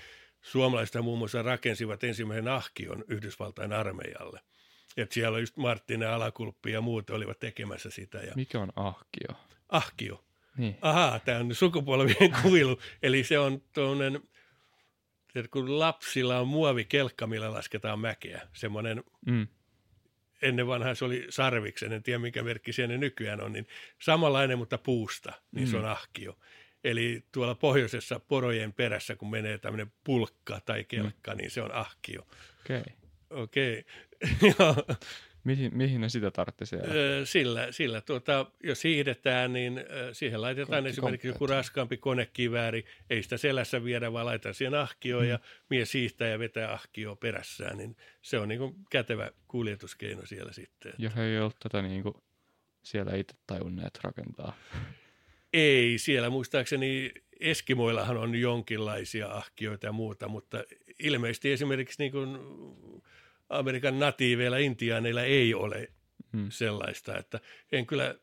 suomalaiset 0.41 1.01
muun 1.03 1.17
muassa 1.17 1.41
rakensivat 1.41 2.03
ensimmäisen 2.03 2.47
ahkion 2.47 3.03
Yhdysvaltain 3.07 3.73
armeijalle. 3.73 4.39
Että 4.97 5.13
siellä 5.13 5.39
just 5.39 5.57
Marttinen, 5.57 6.09
Alakulppi 6.09 6.71
ja 6.71 6.81
muut 6.81 7.09
olivat 7.09 7.39
tekemässä 7.39 7.89
sitä. 7.89 8.17
Ja... 8.17 8.33
Mikä 8.35 8.59
on 8.59 8.73
ahkio? 8.75 9.39
Ahkio. 9.69 10.25
Niin. 10.57 10.77
Ahaa, 10.81 11.19
tämä 11.19 11.39
on 11.39 11.55
sukupolvien 11.55 12.35
kuilu. 12.41 12.79
Eli 13.03 13.23
se 13.23 13.39
on 13.39 13.61
tuollainen, 13.73 14.21
kun 15.51 15.79
lapsilla 15.79 16.39
on 16.39 16.47
muovikelkka, 16.47 17.27
millä 17.27 17.53
lasketaan 17.53 17.99
mäkeä. 17.99 18.47
Semmoinen, 18.53 19.03
mm. 19.25 19.47
Ennen 20.41 20.67
vanhaa 20.67 20.95
se 20.95 21.05
oli 21.05 21.25
sarviksen, 21.29 21.93
en 21.93 22.03
tiedä 22.03 22.19
mikä 22.19 22.43
merkki 22.43 22.73
siellä 22.73 22.97
nykyään 22.97 23.41
on, 23.41 23.53
niin 23.53 23.67
samanlainen, 24.01 24.57
mutta 24.57 24.77
puusta, 24.77 25.33
niin 25.51 25.67
mm. 25.67 25.71
se 25.71 25.77
on 25.77 25.85
ahkio. 25.85 26.37
Eli 26.83 27.23
tuolla 27.31 27.55
pohjoisessa 27.55 28.19
porojen 28.19 28.73
perässä, 28.73 29.15
kun 29.15 29.29
menee 29.29 29.57
tämmöinen 29.57 29.91
pulkka 30.03 30.61
tai 30.65 30.83
kelkka, 30.83 31.31
mm. 31.31 31.37
niin 31.37 31.51
se 31.51 31.61
on 31.61 31.73
ahkio. 31.73 32.27
Okei. 32.61 32.79
Okay. 32.79 33.43
Okei. 33.43 33.83
Okay. 34.59 34.95
Mihin, 35.43 35.77
mihin 35.77 36.01
ne 36.01 36.09
sitä 36.09 36.31
tarvitse 36.31 36.65
siellä? 36.65 37.25
Sillä, 37.25 37.71
sillä 37.71 38.01
tuota, 38.01 38.45
jos 38.63 38.83
hiihdetään, 38.83 39.53
niin 39.53 39.81
siihen 40.11 40.41
laitetaan 40.41 40.83
Ko- 40.83 40.87
esimerkiksi 40.87 41.27
joku 41.27 41.47
raskaampi 41.47 41.97
konekivääri. 41.97 42.85
Ei 43.09 43.23
sitä 43.23 43.37
selässä 43.37 43.83
viedä, 43.83 44.13
vaan 44.13 44.25
laitetaan 44.25 44.55
siihen 44.55 44.75
ahkioon 44.75 45.23
mm. 45.23 45.29
ja 45.29 45.39
mies 45.69 45.93
hiihtää 45.93 46.27
ja 46.27 46.39
vetää 46.39 46.73
ahkioon 46.73 47.17
perässään. 47.17 47.77
Niin 47.77 47.97
se 48.21 48.39
on 48.39 48.47
niin 48.47 48.59
kuin 48.59 48.75
kätevä 48.89 49.31
kuljetuskeino 49.47 50.25
siellä 50.25 50.53
sitten. 50.53 50.93
Ja 50.97 51.09
he 51.09 51.23
ei 51.23 51.39
ole 51.39 51.51
tätä 51.59 51.81
niin 51.81 52.03
kuin 52.03 52.15
siellä 52.83 53.15
itse 53.15 53.35
tajunneet 53.47 53.99
rakentaa. 54.03 54.57
Ei, 55.53 55.97
siellä 55.97 56.29
muistaakseni 56.29 57.11
Eskimoillahan 57.39 58.17
on 58.17 58.35
jonkinlaisia 58.35 59.27
ahkioita 59.27 59.85
ja 59.85 59.91
muuta, 59.91 60.27
mutta 60.27 60.63
ilmeisesti 60.99 61.51
esimerkiksi 61.51 62.03
niin 62.03 62.11
kuin 62.11 62.37
Amerikan 63.59 63.99
natiiveilla 63.99 64.57
intiaaneilla 64.57 65.23
ei 65.23 65.53
ole 65.53 65.91
hmm. 66.33 66.47
sellaista, 66.49 67.17
että 67.17 67.39
en 67.71 67.85
kyllä, 67.85 68.15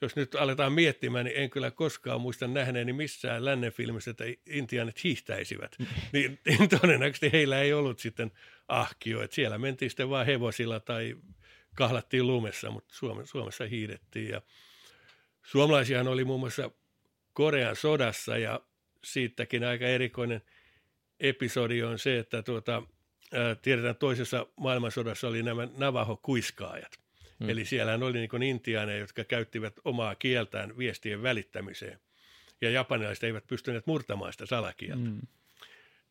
jos 0.00 0.16
nyt 0.16 0.34
aletaan 0.34 0.72
miettimään, 0.72 1.24
niin 1.24 1.36
en 1.36 1.50
kyllä 1.50 1.70
koskaan 1.70 2.20
muista 2.20 2.46
nähneeni 2.46 2.92
missään 2.92 3.44
lännen 3.44 3.72
filmissä, 3.72 4.10
että 4.10 4.24
intiaanit 4.46 5.04
hiihtäisivät. 5.04 5.78
Hmm. 5.78 5.86
niin, 6.12 6.38
niin 6.46 6.68
todennäköisesti 6.68 7.32
heillä 7.32 7.60
ei 7.60 7.72
ollut 7.72 7.98
sitten 7.98 8.32
ahkio, 8.68 9.22
että 9.22 9.34
siellä 9.34 9.58
mentiin 9.58 9.90
sitten 9.90 10.10
vaan 10.10 10.26
hevosilla 10.26 10.80
tai 10.80 11.16
kahlattiin 11.74 12.26
lumessa, 12.26 12.70
mutta 12.70 12.94
Suomessa 13.24 13.64
hiidettiin 13.64 14.28
ja 14.28 14.42
Suomalaisiahan 15.42 16.08
oli 16.08 16.24
muun 16.24 16.40
muassa 16.40 16.70
Korean 17.32 17.76
sodassa 17.76 18.38
ja 18.38 18.60
siitäkin 19.04 19.64
aika 19.64 19.84
erikoinen 19.84 20.42
episodi 21.20 21.82
on 21.82 21.98
se, 21.98 22.18
että 22.18 22.42
tuota, 22.42 22.82
tiedetään 23.62 23.96
toisessa 23.96 24.46
maailmansodassa 24.56 25.28
oli 25.28 25.42
nämä 25.42 25.68
Navajo-kuiskaajat. 25.76 26.98
Hmm. 27.40 27.48
Eli 27.48 27.64
siellä 27.64 27.94
oli 27.94 28.12
niin 28.12 28.42
intiaaneja, 28.42 28.98
jotka 28.98 29.24
käyttivät 29.24 29.74
omaa 29.84 30.14
kieltään 30.14 30.78
viestien 30.78 31.22
välittämiseen. 31.22 32.00
Ja 32.60 32.70
japanilaiset 32.70 33.24
eivät 33.24 33.46
pystyneet 33.46 33.86
murtamaan 33.86 34.32
sitä 34.32 34.46
salakieltä. 34.46 35.04
Hmm 35.04 35.20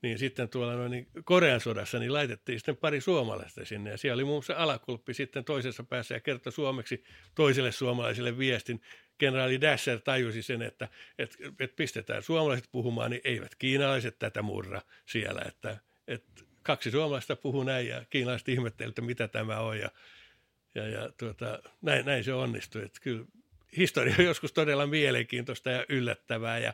niin 0.01 0.20
sitten 0.20 0.49
tuolla 0.49 0.76
noin 0.76 0.91
niin 0.91 1.07
Korean 1.24 1.59
sodassa 1.59 1.99
niin 1.99 2.13
laitettiin 2.13 2.59
sitten 2.59 2.78
pari 2.78 3.01
suomalaista 3.01 3.65
sinne. 3.65 3.89
Ja 3.89 3.97
siellä 3.97 4.15
oli 4.15 4.24
muun 4.24 4.36
muassa 4.36 4.53
alakulppi 4.57 5.13
sitten 5.13 5.45
toisessa 5.45 5.84
päässä 5.84 6.15
ja 6.15 6.20
kertoi 6.20 6.53
suomeksi 6.53 7.03
toiselle 7.36 7.72
suomalaiselle 7.72 8.38
viestin. 8.38 8.82
Kenraali 9.18 9.61
Dasher 9.61 9.99
tajusi 9.99 10.41
sen, 10.41 10.61
että, 10.61 10.88
että, 11.18 11.38
että 11.59 11.76
pistetään 11.76 12.24
suomalaiset 12.24 12.70
puhumaan, 12.72 13.11
niin 13.11 13.22
eivät 13.24 13.55
kiinalaiset 13.55 14.20
tätä 14.20 14.41
murra 14.41 14.82
siellä. 15.05 15.41
Että, 15.47 15.78
että 16.07 16.43
kaksi 16.68 16.91
suomalaista 16.91 17.36
puhuu 17.36 17.63
näin 17.63 17.88
ja 17.88 18.05
kiinalaiset 18.09 18.49
ihmettelivät, 18.49 18.91
että 18.91 19.01
mitä 19.01 19.28
tämä 19.28 19.59
on. 19.59 19.80
Ja, 19.80 19.91
ja, 20.76 20.88
ja 20.88 21.09
tuota, 21.20 21.59
näin, 21.82 22.05
näin 22.05 22.24
se 22.24 22.34
onnistui. 22.34 22.84
Että 22.84 22.99
kyllä 23.01 23.26
historia 23.78 24.15
on 24.20 24.26
joskus 24.26 24.53
todella 24.53 24.88
mielenkiintoista 24.88 25.70
ja 25.70 25.86
yllättävää 25.89 26.59
ja 26.59 26.74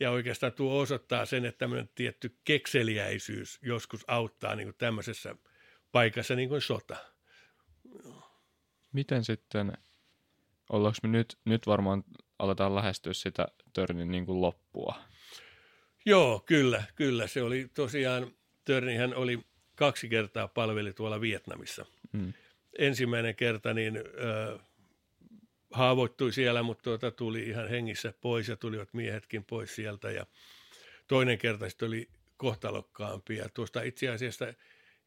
ja 0.00 0.10
oikeastaan 0.10 0.52
tuo 0.52 0.78
osoittaa 0.80 1.26
sen, 1.26 1.44
että 1.44 1.58
tämmöinen 1.58 1.90
tietty 1.94 2.36
kekseliäisyys 2.44 3.58
joskus 3.62 4.04
auttaa 4.06 4.54
niin 4.54 4.66
kuin 4.66 4.76
tämmöisessä 4.78 5.36
paikassa 5.92 6.34
niin 6.34 6.48
kuin 6.48 6.60
sota. 6.60 6.96
Miten 8.92 9.24
sitten, 9.24 9.72
ollaanko 10.68 10.98
me 11.02 11.08
nyt, 11.08 11.38
nyt 11.44 11.66
varmaan 11.66 12.04
aletaan 12.38 12.74
lähestyä 12.74 13.12
sitä 13.12 13.48
Törnin 13.72 14.10
niin 14.10 14.26
kuin 14.26 14.40
loppua? 14.40 14.94
Joo, 16.04 16.40
kyllä, 16.46 16.84
kyllä. 16.94 17.26
Se 17.26 17.42
oli 17.42 17.68
tosiaan, 17.74 18.32
Törnihän 18.68 19.14
oli 19.14 19.38
kaksi 19.74 20.08
kertaa 20.08 20.48
palveli 20.48 20.92
tuolla 20.92 21.20
Vietnamissa. 21.20 21.86
Mm. 22.12 22.32
Ensimmäinen 22.78 23.34
kerta 23.34 23.74
niin 23.74 23.96
äh, 23.96 24.60
haavoittui 25.70 26.32
siellä, 26.32 26.62
mutta 26.62 26.82
tuota, 26.82 27.10
tuli 27.10 27.42
ihan 27.42 27.68
hengissä 27.68 28.14
pois 28.20 28.48
ja 28.48 28.56
tulivat 28.56 28.94
miehetkin 28.94 29.44
pois 29.44 29.74
sieltä. 29.74 30.10
Ja 30.10 30.26
toinen 31.06 31.38
kerta 31.38 31.68
sitten 31.68 31.88
oli 31.88 32.08
kohtalokkaampi. 32.36 33.36
Ja 33.36 33.48
tuosta 33.48 33.82
itse 33.82 34.08
asiassa 34.08 34.54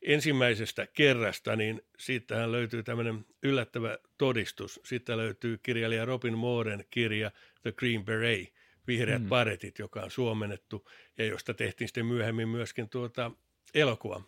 ensimmäisestä 0.01 0.88
kerrasta, 0.88 1.55
niin 1.55 1.82
siitähän 1.97 2.51
löytyy 2.51 2.84
tämmöinen 2.84 3.26
yllättävä 3.43 3.97
todistus. 4.18 4.80
Siitä 4.84 5.18
löytyy 5.18 5.57
kirjailija 5.64 6.05
Robin 6.05 6.38
Mooren 6.38 6.86
kirja 6.89 7.32
The 7.62 7.72
Green 7.72 8.05
Beret, 8.05 8.53
Vihreät 8.88 9.22
mm. 9.22 9.30
paretit, 9.30 9.80
joka 9.80 10.01
on 10.01 10.12
suomennettu 10.12 10.89
ja 11.18 11.26
josta 11.26 11.53
tehtiin 11.53 11.88
sitten 11.88 12.05
myöhemmin 12.05 12.49
myöskin 12.49 12.89
tuota 12.89 13.32
elokuva. 13.74 14.22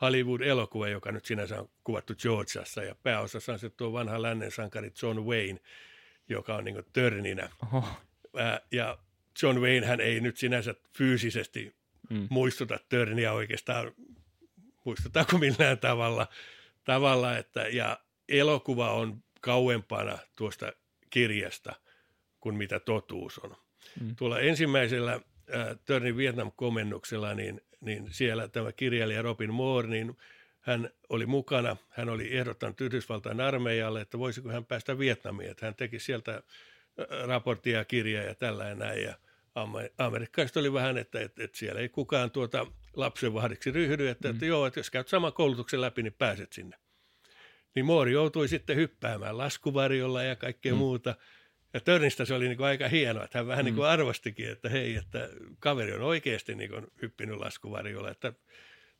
Hollywood-elokuva, 0.00 0.88
joka 0.88 1.12
nyt 1.12 1.24
sinänsä 1.24 1.60
on 1.60 1.70
kuvattu 1.84 2.14
Georgiassa 2.14 2.82
ja 2.82 2.94
pääosassa 3.02 3.52
on 3.52 3.58
se 3.58 3.70
tuo 3.70 3.92
vanha 3.92 4.22
lännen 4.22 4.50
sankari 4.50 4.92
John 5.02 5.20
Wayne, 5.20 5.60
joka 6.28 6.56
on 6.56 6.64
niin 6.64 6.84
törninä. 6.92 7.50
Oho. 7.62 7.84
Ja 8.72 8.98
John 9.42 9.58
Wayne 9.58 9.86
hän 9.86 10.00
ei 10.00 10.20
nyt 10.20 10.36
sinänsä 10.36 10.74
fyysisesti 10.96 11.74
mm. 12.10 12.26
muistuta 12.30 12.78
törniä 12.88 13.32
oikeastaan, 13.32 13.92
muistutaanko 14.84 15.38
millään 15.38 15.78
tavalla, 15.78 16.26
tavalla 16.84 17.36
että, 17.36 17.60
ja 17.60 18.00
elokuva 18.28 18.92
on 18.92 19.22
kauempana 19.40 20.18
tuosta 20.36 20.72
kirjasta 21.10 21.74
kuin 22.40 22.56
mitä 22.56 22.80
totuus 22.80 23.38
on. 23.38 23.56
Mm. 24.00 24.16
Tuolla 24.16 24.40
ensimmäisellä 24.40 25.12
äh, 25.12 25.20
Törnin 25.84 26.16
Vietnam-komennuksella, 26.16 27.34
niin 27.34 27.60
niin 27.82 28.06
siellä 28.10 28.48
tämä 28.48 28.72
kirjailija 28.72 29.22
Robin 29.22 29.54
Moore, 29.54 29.88
niin 29.88 30.16
hän 30.60 30.90
oli 31.08 31.26
mukana, 31.26 31.76
hän 31.88 32.08
oli 32.08 32.36
ehdottanut 32.36 32.80
Yhdysvaltain 32.80 33.40
armeijalle, 33.40 34.00
että 34.00 34.18
voisiko 34.18 34.48
hän 34.48 34.64
päästä 34.64 34.98
Vietnamiin, 34.98 35.50
että 35.50 35.66
hän 35.66 35.74
teki 35.74 35.98
sieltä 35.98 36.42
raporttia 37.26 37.78
ja 37.78 37.84
kirjaa 37.84 38.24
ja 38.24 38.34
tällä 38.34 38.64
ja 38.64 38.74
näin, 38.74 39.02
ja 39.02 39.14
amerikkalaiset 39.98 40.56
oli 40.56 40.72
vähän, 40.72 40.98
että, 40.98 41.20
että, 41.20 41.44
että 41.44 41.58
siellä 41.58 41.80
ei 41.80 41.88
kukaan 41.88 42.30
tuota 42.30 42.66
lapsenvahdiksi 42.96 43.70
ryhdy, 43.70 44.08
että, 44.08 44.28
mm. 44.28 44.34
että 44.34 44.46
joo, 44.46 44.66
että 44.66 44.80
jos 44.80 44.90
käyt 44.90 45.08
saman 45.08 45.32
koulutuksen 45.32 45.80
läpi, 45.80 46.02
niin 46.02 46.12
pääset 46.12 46.52
sinne. 46.52 46.76
Niin 47.74 47.86
Moore 47.86 48.10
joutui 48.10 48.48
sitten 48.48 48.76
hyppäämään 48.76 49.38
laskuvarjolla 49.38 50.22
ja 50.22 50.36
kaikkea 50.36 50.72
mm. 50.72 50.78
muuta, 50.78 51.14
ja 51.74 51.80
Törnistä 51.80 52.24
se 52.24 52.34
oli 52.34 52.48
niin 52.48 52.56
kuin 52.56 52.66
aika 52.66 52.88
hienoa, 52.88 53.24
että 53.24 53.38
hän 53.38 53.46
vähän 53.46 53.64
niin 53.64 53.74
kuin 53.74 53.86
mm. 53.86 53.90
arvostikin, 53.90 54.50
että 54.50 54.68
hei, 54.68 54.96
että 54.96 55.28
kaveri 55.58 55.92
on 55.92 56.02
oikeasti 56.02 56.54
niin 56.54 56.70
kuin 56.70 56.86
hyppinyt 57.02 57.38
laskuvarjolla, 57.38 58.10
että 58.10 58.32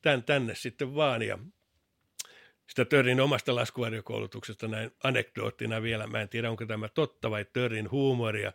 tän, 0.03 0.23
tänne 0.23 0.55
sitten 0.55 0.95
vaan. 0.95 1.23
Ja 1.23 1.39
sitä 2.69 2.85
Törnin 2.85 3.21
omasta 3.21 3.55
laskuvarjokoulutuksesta 3.55 4.69
näin 4.69 4.93
anekdoottina 5.05 5.83
vielä, 5.83 6.07
mä 6.07 6.21
en 6.21 6.29
tiedä 6.29 6.51
onko 6.51 6.67
tämä 6.67 6.89
totta 6.89 7.31
vai 7.31 7.45
Törnin 7.53 7.91
huumoria, 7.91 8.53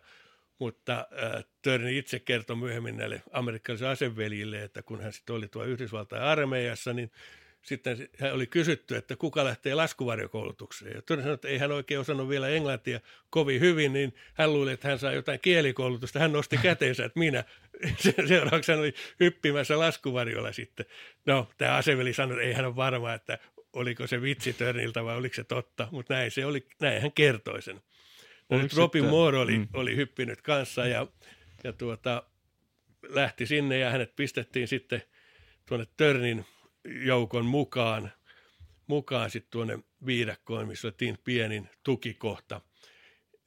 mutta 0.58 1.06
äh, 1.24 1.44
Törni 1.62 1.98
itse 1.98 2.18
kertoi 2.18 2.56
myöhemmin 2.56 2.96
näille 2.96 3.22
amerikkalaisille 3.32 3.90
aseveljille, 3.90 4.62
että 4.62 4.82
kun 4.82 5.00
hän 5.00 5.12
sitten 5.12 5.36
oli 5.36 5.48
tuo 5.48 5.64
Yhdysvaltain 5.64 6.22
armeijassa, 6.22 6.92
niin 6.92 7.10
sitten 7.62 8.08
hän 8.18 8.32
oli 8.32 8.46
kysytty, 8.46 8.96
että 8.96 9.16
kuka 9.16 9.44
lähtee 9.44 9.74
laskuvarjokoulutukseen. 9.74 10.94
Ja 10.94 11.02
todella 11.02 11.22
sanoi, 11.22 11.34
että 11.34 11.48
ei 11.48 11.58
hän 11.58 11.72
oikein 11.72 12.00
osannut 12.00 12.28
vielä 12.28 12.48
englantia 12.48 13.00
kovin 13.30 13.60
hyvin, 13.60 13.92
niin 13.92 14.14
hän 14.34 14.52
luuli, 14.52 14.72
että 14.72 14.88
hän 14.88 14.98
saa 14.98 15.12
jotain 15.12 15.40
kielikoulutusta. 15.40 16.18
Hän 16.18 16.32
nosti 16.32 16.56
käteensä, 16.56 17.04
että 17.04 17.18
minä. 17.18 17.44
Seuraavaksi 18.28 18.72
hän 18.72 18.80
oli 18.80 18.94
hyppimässä 19.20 19.78
laskuvarjolla 19.78 20.52
sitten. 20.52 20.86
No, 21.26 21.48
tämä 21.58 21.74
aseveli 21.74 22.12
sanoi, 22.12 22.36
että 22.36 22.46
ei 22.48 22.52
hän 22.52 22.66
ole 22.66 22.76
varma, 22.76 23.14
että 23.14 23.38
oliko 23.72 24.06
se 24.06 24.22
vitsi 24.22 24.52
Törniltä 24.52 25.04
vai 25.04 25.16
oliko 25.16 25.34
se 25.34 25.44
totta, 25.44 25.88
mutta 25.90 26.14
näin 26.14 26.30
se 26.30 26.46
oli, 26.46 26.66
näin 26.80 27.02
hän 27.02 27.12
kertoi 27.12 27.62
sen. 27.62 27.80
No 28.48 28.58
nyt 28.58 28.74
Robin? 28.74 29.04
Moore 29.04 29.38
oli, 29.38 29.58
mm. 29.58 29.68
oli 29.72 29.96
hyppinyt 29.96 30.42
kanssa 30.42 30.86
ja, 30.86 31.06
ja 31.64 31.72
tuota, 31.72 32.22
lähti 33.08 33.46
sinne 33.46 33.78
ja 33.78 33.90
hänet 33.90 34.16
pistettiin 34.16 34.68
sitten 34.68 35.02
tuonne 35.66 35.86
Törnin 35.96 36.44
joukon 37.04 37.44
mukaan, 37.46 38.12
mukaan 38.86 39.30
sitten 39.30 39.50
tuonne 39.50 39.78
viidakkoon, 40.06 40.68
missä 40.68 40.88
oli 40.88 41.14
pienin 41.24 41.68
tukikohta. 41.84 42.60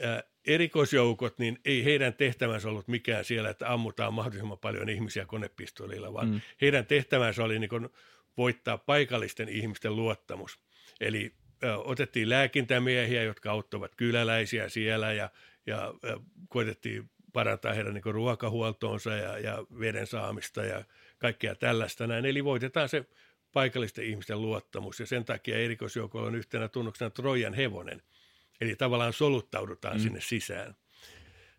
Ää, 0.01 0.23
erikoisjoukot, 0.47 1.39
niin 1.39 1.59
ei 1.65 1.85
heidän 1.85 2.13
tehtävänsä 2.13 2.69
ollut 2.69 2.87
mikään 2.87 3.25
siellä, 3.25 3.49
että 3.49 3.73
ammutaan 3.73 4.13
mahdollisimman 4.13 4.59
paljon 4.59 4.89
ihmisiä 4.89 5.25
konepistolilla, 5.25 6.13
vaan 6.13 6.29
mm. 6.29 6.41
heidän 6.61 6.85
tehtävänsä 6.85 7.43
oli 7.43 7.59
niin 7.59 7.89
voittaa 8.37 8.77
paikallisten 8.77 9.49
ihmisten 9.49 9.95
luottamus. 9.95 10.59
Eli 10.99 11.33
ä, 11.63 11.77
otettiin 11.77 12.29
lääkintämiehiä, 12.29 13.23
jotka 13.23 13.51
auttoivat 13.51 13.95
kyläläisiä 13.95 14.69
siellä 14.69 15.13
ja, 15.13 15.29
ja 15.65 15.93
ä, 16.05 16.17
koitettiin 16.49 17.09
parantaa 17.33 17.73
heidän 17.73 17.93
niin 17.93 18.03
ruokahuoltoonsa 18.13 19.15
ja, 19.15 19.37
ja 19.39 19.65
veden 19.79 20.07
saamista 20.07 20.63
ja 20.63 20.83
kaikkea 21.17 21.55
tällaista 21.55 22.07
näin. 22.07 22.25
Eli 22.25 22.43
voitetaan 22.43 22.89
se 22.89 23.05
paikallisten 23.54 24.06
ihmisten 24.06 24.41
luottamus 24.41 24.99
ja 24.99 25.06
sen 25.06 25.26
takia 25.26 25.58
erikoisjoukolla 25.58 26.28
on 26.28 26.36
yhtenä 26.36 26.68
tunnuksena 26.68 27.10
Trojan 27.10 27.54
hevonen. 27.54 28.02
Eli 28.62 28.76
tavallaan 28.76 29.14
soluttaudutaan 29.14 29.97
mm. 29.97 30.04
sinne 30.04 30.22
sisään. 30.22 30.76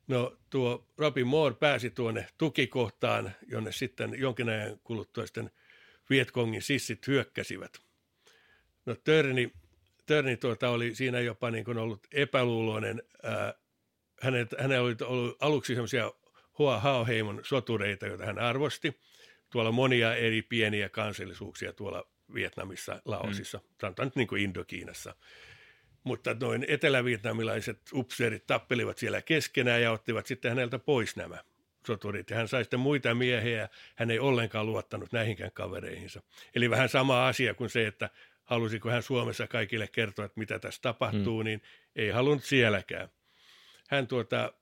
No 0.06 0.36
tuo 0.50 0.86
Robin 0.98 1.26
Moore 1.26 1.54
pääsi 1.54 1.90
tuonne 1.90 2.26
tukikohtaan, 2.38 3.32
jonne 3.48 3.72
sitten 3.72 4.14
jonkin 4.18 4.48
ajan 4.48 4.80
kuluttua 4.84 5.26
sitten 5.26 5.50
Vietkongin 6.10 6.62
sissit 6.62 7.06
hyökkäsivät. 7.06 7.78
No 8.86 8.94
Törni, 8.94 9.52
Törni 10.06 10.36
tuota 10.36 10.68
oli 10.68 10.94
siinä 10.94 11.20
jopa 11.20 11.50
niin 11.50 11.64
kuin 11.64 11.78
ollut 11.78 12.06
epäluuloinen. 12.12 13.02
Ää, 13.22 13.54
hänellä 14.58 14.80
oli 14.80 14.96
ollut 15.02 15.36
aluksi 15.40 15.74
semmoisia 15.74 16.12
Hoa 16.58 16.80
Hao-heimon 16.80 17.40
sotureita, 17.44 18.06
joita 18.06 18.26
hän 18.26 18.38
arvosti. 18.38 19.00
Tuolla 19.52 19.72
monia 19.72 20.16
eri 20.16 20.42
pieniä 20.42 20.88
kansallisuuksia 20.88 21.72
tuolla 21.72 22.08
Vietnamissa, 22.34 23.02
Laosissa, 23.04 23.58
mm. 23.58 23.64
sanotaan 23.80 24.06
nyt 24.06 24.16
niin 24.16 24.28
kuin 24.28 24.42
Indokiinassa. 24.42 25.14
Mutta 26.04 26.36
noin 26.40 26.64
etelävietnamilaiset 26.68 27.80
upseerit 27.92 28.46
tappelivat 28.46 28.98
siellä 28.98 29.22
keskenään 29.22 29.82
ja 29.82 29.92
ottivat 29.92 30.26
sitten 30.26 30.50
häneltä 30.50 30.78
pois 30.78 31.16
nämä 31.16 31.38
soturit. 31.86 32.30
Ja 32.30 32.36
hän 32.36 32.48
sai 32.48 32.64
sitten 32.64 32.80
muita 32.80 33.14
miehiä 33.14 33.68
hän 33.96 34.10
ei 34.10 34.18
ollenkaan 34.18 34.66
luottanut 34.66 35.12
näihinkään 35.12 35.52
kavereihinsa. 35.52 36.22
Eli 36.54 36.70
vähän 36.70 36.88
sama 36.88 37.28
asia 37.28 37.54
kuin 37.54 37.70
se, 37.70 37.86
että 37.86 38.10
halusiko 38.44 38.90
hän 38.90 39.02
Suomessa 39.02 39.46
kaikille 39.46 39.88
kertoa, 39.88 40.24
että 40.24 40.40
mitä 40.40 40.58
tässä 40.58 40.82
tapahtuu, 40.82 41.38
mm. 41.38 41.44
niin 41.44 41.62
ei 41.96 42.10
halunnut 42.10 42.44
sielläkään. 42.44 43.08
Hän 43.88 44.06
tuota, 44.06 44.52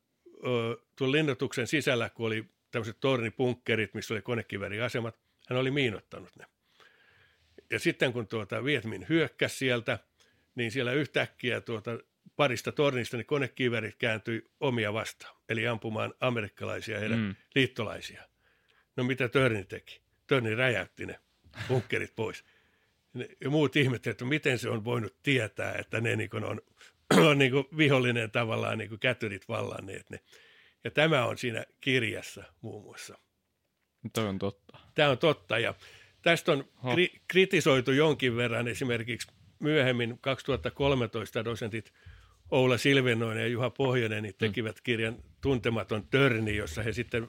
tuon 0.97 1.13
linnoituksen 1.13 1.67
sisällä, 1.67 2.09
kun 2.09 2.27
oli 2.27 2.45
tämmöiset 2.71 3.01
tornipunkkerit, 3.01 3.95
missä 3.95 4.15
oli 4.15 4.23
konekiväriasemat, 4.23 5.19
hän 5.49 5.59
oli 5.59 5.71
miinottanut 5.71 6.37
ne. 6.39 6.45
Ja 7.71 7.79
sitten 7.79 8.13
kun 8.13 8.29
tuota 8.29 8.65
Vietmin 8.65 9.07
hyökkäsi 9.09 9.57
sieltä, 9.57 9.99
niin 10.55 10.71
siellä 10.71 10.93
yhtäkkiä 10.93 11.61
tuota 11.61 11.99
parista 12.37 12.73
tornista 12.73 13.17
niin 13.17 13.27
konekiverit 13.27 13.97
kääntyi 13.97 14.51
omia 14.61 14.93
vastaan, 14.93 15.37
eli 15.49 15.67
ampumaan 15.67 16.15
amerikkalaisia 16.21 16.95
ja 16.95 17.01
heidän 17.01 17.19
mm. 17.19 17.35
liittolaisia. 17.55 18.23
No 18.97 19.05
mitä 19.05 19.29
Törni 19.29 19.65
teki? 19.65 20.01
Törni 20.27 20.55
räjäytti 20.55 21.07
ne 21.07 21.21
bunkkerit 21.69 22.13
pois. 22.17 22.45
Ja 23.41 23.51
muut 23.51 23.77
ihmettelivät, 23.77 24.15
että 24.15 24.25
miten 24.25 24.59
se 24.59 24.69
on 24.69 24.85
voinut 24.85 25.17
tietää, 25.23 25.75
että 25.75 26.01
ne 26.01 26.17
niin 26.17 26.45
on, 26.45 26.61
on 27.31 27.39
niin 27.39 27.53
vihollinen 27.77 28.31
tavallaan 28.31 28.79
niin 28.79 28.99
kätyrit 29.01 29.49
vallanneet 29.49 30.11
ne. 30.11 30.21
Ja 30.85 30.91
tämä 30.91 31.27
on 31.27 31.39
siinä 31.39 31.65
kirjassa 31.81 32.45
muun 32.61 32.83
muassa. 32.83 33.19
Tämä 34.13 34.29
on 34.29 34.39
totta. 34.39 34.79
Tämä 34.95 35.11
on 35.11 35.19
totta 35.19 35.59
ja 35.59 35.75
tästä 36.23 36.53
on 36.53 36.65
kri- 36.85 37.21
kritisoitu 37.29 37.93
jonkin 37.93 38.37
verran 38.37 38.69
esimerkiksi 38.69 39.29
myöhemmin 39.59 40.19
2013 40.21 41.45
dosentit 41.45 41.93
Oula 42.51 42.79
Silvenoinen 42.79 43.43
ja 43.43 43.49
Juha 43.49 43.71
Pohjonen 43.71 44.23
niin 44.23 44.35
mm. 44.35 44.39
tekivät 44.39 44.81
kirjan 44.81 45.17
Tuntematon 45.41 46.07
törni, 46.09 46.57
jossa 46.57 46.83
he 46.83 46.93
sitten 46.93 47.29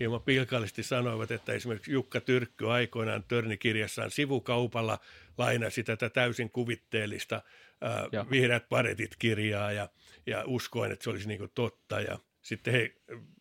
hieman 0.00 0.22
pilkallisesti 0.22 0.82
sanoivat, 0.82 1.30
että 1.30 1.52
esimerkiksi 1.52 1.92
Jukka 1.92 2.20
Tyrkky 2.20 2.70
aikoinaan 2.70 3.24
törnikirjassaan 3.28 4.10
sivukaupalla 4.10 4.98
lainasi 5.38 5.84
tätä 5.84 6.10
täysin 6.10 6.50
kuvitteellista 6.50 7.42
ää, 7.80 8.06
Vihreät 8.30 8.68
paretit-kirjaa 8.68 9.72
ja, 9.72 9.88
ja 10.26 10.42
uskoin, 10.46 10.92
että 10.92 11.04
se 11.04 11.10
olisi 11.10 11.28
niin 11.28 11.50
totta. 11.54 12.00
Ja 12.00 12.18
sitten 12.48 12.72
he, 12.72 12.94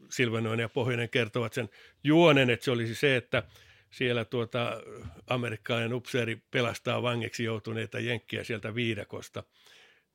Silvenoinen 0.10 0.64
ja 0.64 0.70
Pohjonen 0.70 1.10
kertovat 1.10 1.54
sen 1.54 1.70
juonen, 2.04 2.50
että 2.50 2.64
se 2.64 2.72
olisi 2.72 2.96
se, 2.96 3.16
että– 3.16 3.44
siellä 3.92 4.26
tuota, 4.26 4.82
amerikkalainen 5.28 5.94
upseeri 5.94 6.42
pelastaa 6.52 7.02
vangeksi 7.02 7.44
joutuneita 7.44 8.00
jenkkiä 8.00 8.44
sieltä 8.44 8.76
viidakosta. 8.76 9.44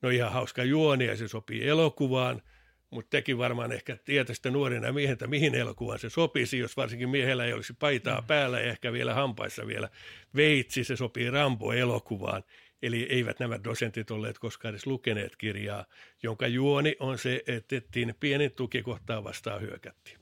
No 0.01 0.09
ihan 0.09 0.31
hauska 0.31 0.63
juoni 0.63 1.05
ja 1.05 1.17
se 1.17 1.27
sopii 1.27 1.67
elokuvaan, 1.67 2.41
mutta 2.89 3.09
teki 3.09 3.37
varmaan 3.37 3.71
ehkä 3.71 3.97
tietästä 4.05 4.51
nuorena 4.51 4.91
miehentä, 4.91 5.27
mihin 5.27 5.55
elokuvaan 5.55 5.99
se 5.99 6.09
sopisi, 6.09 6.57
jos 6.57 6.77
varsinkin 6.77 7.09
miehellä 7.09 7.45
ei 7.45 7.53
olisi 7.53 7.73
paitaa 7.73 8.21
päällä 8.21 8.59
ja 8.59 8.69
ehkä 8.69 8.93
vielä 8.93 9.13
hampaissa 9.13 9.67
vielä 9.67 9.89
veitsi, 10.35 10.83
se 10.83 10.95
sopii 10.95 11.29
Rambo-elokuvaan. 11.29 12.43
Eli 12.83 13.07
eivät 13.09 13.39
nämä 13.39 13.63
dosentit 13.63 14.11
olleet 14.11 14.39
koskaan 14.39 14.69
edes 14.69 14.85
lukeneet 14.85 15.35
kirjaa, 15.35 15.85
jonka 16.23 16.47
juoni 16.47 16.95
on 16.99 17.17
se, 17.17 17.43
että 17.47 17.75
pienin 18.19 18.51
tukikohtaa 18.55 19.23
vastaan 19.23 19.61
hyökättiin. 19.61 20.17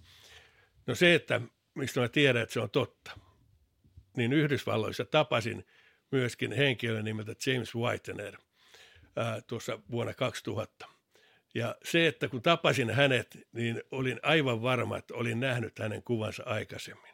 No 0.88 0.96
se, 0.96 1.16
että 1.16 1.42
mistä 1.76 2.00
mä 2.00 2.10
tiedän, 2.10 2.42
että 2.42 2.54
se 2.54 2.60
on 2.60 2.70
totta, 2.70 3.12
niin 4.18 4.34
Yhdysvalloissa 4.34 5.06
tapasin 5.06 5.66
myöskin 6.12 6.52
henkilön 6.52 7.06
nimeltä 7.06 7.34
James 7.46 7.76
Whitener 7.76 8.38
ää, 9.16 9.42
tuossa 9.42 9.80
vuonna 9.92 10.14
2000. 10.14 10.88
Ja 11.54 11.76
se, 11.84 12.08
että 12.08 12.28
kun 12.28 12.42
tapasin 12.42 12.90
hänet, 12.90 13.38
niin 13.52 13.84
olin 13.92 14.20
aivan 14.24 14.62
varma, 14.62 14.98
että 14.98 15.14
olin 15.14 15.40
nähnyt 15.40 15.80
hänen 15.80 16.04
kuvansa 16.04 16.44
aikaisemmin. 16.46 17.11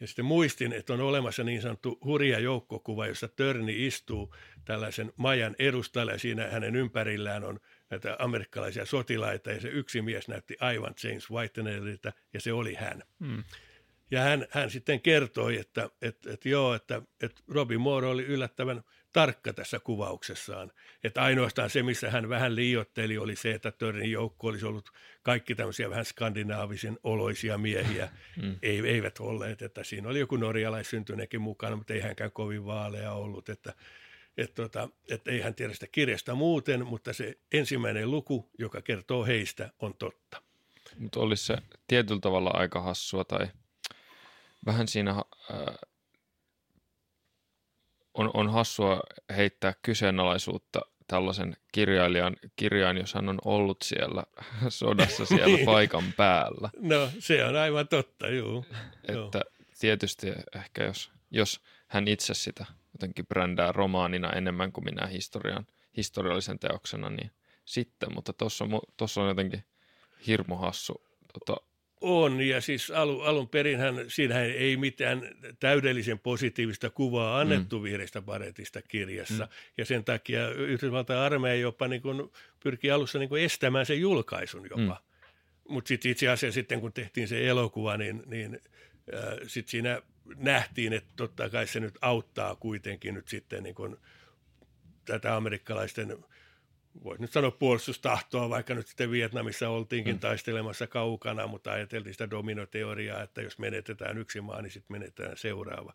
Ja 0.00 0.06
sitten 0.06 0.24
muistin, 0.24 0.72
että 0.72 0.92
on 0.92 1.00
olemassa 1.00 1.44
niin 1.44 1.62
sanottu 1.62 1.98
hurja 2.04 2.38
joukkokuva, 2.38 3.06
jossa 3.06 3.28
Törni 3.28 3.86
istuu 3.86 4.34
tällaisen 4.64 5.12
majan 5.16 5.56
edustalla 5.58 6.12
ja 6.12 6.18
siinä 6.18 6.48
hänen 6.50 6.76
ympärillään 6.76 7.44
on 7.44 7.60
näitä 7.90 8.16
amerikkalaisia 8.18 8.86
sotilaita 8.86 9.50
ja 9.50 9.60
se 9.60 9.68
yksi 9.68 10.02
mies 10.02 10.28
näytti 10.28 10.56
aivan 10.60 10.94
James 11.04 11.30
Whitenerilta 11.30 12.12
ja 12.32 12.40
se 12.40 12.52
oli 12.52 12.74
hän. 12.74 13.02
Hmm. 13.26 13.44
Ja 14.10 14.20
hän, 14.20 14.46
hän 14.50 14.70
sitten 14.70 15.00
kertoi, 15.00 15.56
että, 15.58 15.90
että, 16.02 16.32
että 16.32 16.48
joo, 16.48 16.74
että, 16.74 17.02
että 17.22 17.42
Robin 17.48 17.80
Moore 17.80 18.06
oli 18.06 18.24
yllättävän 18.24 18.82
tarkka 19.14 19.52
tässä 19.52 19.78
kuvauksessaan. 19.78 20.72
Että 21.04 21.22
ainoastaan 21.22 21.70
se, 21.70 21.82
missä 21.82 22.10
hän 22.10 22.28
vähän 22.28 22.56
liiotteli, 22.56 23.18
oli 23.18 23.36
se, 23.36 23.50
että 23.50 23.70
Törnin 23.70 24.10
joukko 24.12 24.48
olisi 24.48 24.66
ollut 24.66 24.90
kaikki 25.22 25.54
tämmöisiä 25.54 25.90
vähän 25.90 26.04
skandinaavisen 26.04 26.98
oloisia 27.04 27.58
miehiä. 27.58 28.08
Mm. 28.42 28.56
Ei, 28.62 28.80
eivät 28.86 29.20
olleet, 29.20 29.62
että 29.62 29.84
siinä 29.84 30.08
oli 30.08 30.18
joku 30.18 30.36
norjalaissyntyneekin 30.36 31.40
mukana, 31.40 31.76
mutta 31.76 31.94
ei 31.94 32.00
hänkään 32.00 32.32
kovin 32.32 32.66
vaalea 32.66 33.12
ollut. 33.12 33.48
Että, 33.48 33.74
että, 34.36 34.62
tota, 34.62 34.88
että 35.10 35.30
ei 35.30 35.40
hän 35.40 35.54
tiedä 35.54 35.74
sitä 35.74 35.86
kirjasta 35.86 36.34
muuten, 36.34 36.86
mutta 36.86 37.12
se 37.12 37.38
ensimmäinen 37.52 38.10
luku, 38.10 38.50
joka 38.58 38.82
kertoo 38.82 39.24
heistä, 39.24 39.70
on 39.78 39.94
totta. 39.94 40.42
Mutta 40.98 41.20
olisi 41.20 41.44
se 41.44 41.56
tietyllä 41.86 42.20
tavalla 42.20 42.50
aika 42.50 42.80
hassua 42.80 43.24
tai– 43.24 43.48
vähän 44.66 44.88
siinä 44.88 45.10
äh, 45.10 45.24
on, 48.14 48.30
on 48.34 48.50
hassua 48.50 49.00
heittää 49.36 49.74
kyseenalaisuutta 49.82 50.80
tällaisen 51.06 51.56
kirjailijan 51.72 52.36
kirjaan, 52.56 52.96
jos 52.96 53.14
hän 53.14 53.28
on 53.28 53.38
ollut 53.44 53.82
siellä 53.82 54.24
sodassa 54.68 55.26
siellä 55.26 55.46
niin. 55.46 55.66
paikan 55.66 56.12
päällä. 56.16 56.70
No 56.80 57.08
se 57.18 57.44
on 57.44 57.56
aivan 57.56 57.88
totta, 57.88 58.28
juu. 58.28 58.66
Että 59.08 59.40
tietysti 59.80 60.32
ehkä 60.56 60.84
jos, 60.84 61.10
jos 61.30 61.60
hän 61.86 62.08
itse 62.08 62.34
sitä 62.34 62.66
jotenkin 62.92 63.26
brändää 63.26 63.72
romaanina 63.72 64.32
enemmän 64.32 64.72
kuin 64.72 64.84
minä 64.84 65.06
historian, 65.06 65.66
historiallisen 65.96 66.58
teoksena, 66.58 67.10
niin 67.10 67.30
sitten, 67.64 68.14
mutta 68.14 68.32
tuossa 68.96 69.22
on 69.22 69.28
jotenkin 69.28 69.64
hirmu 70.26 70.56
hassu 70.56 71.02
tota, 71.32 71.56
on, 72.04 72.40
ja 72.40 72.60
siis 72.60 72.90
alun, 72.90 73.26
alun 73.26 73.48
perinhän 73.48 73.94
siinähän 74.08 74.44
ei 74.44 74.76
mitään 74.76 75.22
täydellisen 75.60 76.18
positiivista 76.18 76.90
kuvaa 76.90 77.40
annettu 77.40 77.78
mm. 77.78 77.82
vihreistä 77.82 78.22
paretista 78.22 78.82
kirjassa, 78.82 79.44
mm. 79.44 79.50
ja 79.78 79.84
sen 79.84 80.04
takia 80.04 80.50
Yhdysvaltain 80.50 81.18
armeija 81.18 81.60
jopa 81.60 81.88
niin 81.88 82.02
kuin 82.02 82.30
pyrkii 82.62 82.90
alussa 82.90 83.18
niin 83.18 83.28
kuin 83.28 83.42
estämään 83.42 83.86
sen 83.86 84.00
julkaisun 84.00 84.64
jopa. 84.70 85.00
Mm. 85.00 85.24
Mutta 85.68 85.88
sitten 85.88 86.10
itse 86.10 86.28
asiassa 86.28 86.54
sitten 86.54 86.80
kun 86.80 86.92
tehtiin 86.92 87.28
se 87.28 87.48
elokuva, 87.48 87.96
niin, 87.96 88.22
niin 88.26 88.60
äh, 89.14 89.22
sitten 89.46 89.70
siinä 89.70 90.02
nähtiin, 90.36 90.92
että 90.92 91.10
totta 91.16 91.50
kai 91.50 91.66
se 91.66 91.80
nyt 91.80 91.98
auttaa 92.00 92.56
kuitenkin 92.56 93.14
nyt 93.14 93.28
sitten 93.28 93.62
niin 93.62 93.74
kuin 93.74 93.96
tätä 95.04 95.36
amerikkalaisten, 95.36 96.24
voisi 97.04 97.22
nyt 97.22 97.32
sanoa 97.32 97.50
puolustustahtoa, 97.50 98.50
vaikka 98.50 98.74
nyt 98.74 98.86
sitten 98.86 99.10
Vietnamissa 99.10 99.68
oltiinkin 99.68 100.14
mm. 100.14 100.20
taistelemassa 100.20 100.86
kaukana, 100.86 101.46
mutta 101.46 101.72
ajateltiin 101.72 102.14
sitä 102.14 102.30
dominoteoriaa, 102.30 103.22
että 103.22 103.42
jos 103.42 103.58
menetetään 103.58 104.18
yksi 104.18 104.40
maa, 104.40 104.62
niin 104.62 104.70
sitten 104.70 104.94
menetetään 104.94 105.36
seuraava. 105.36 105.94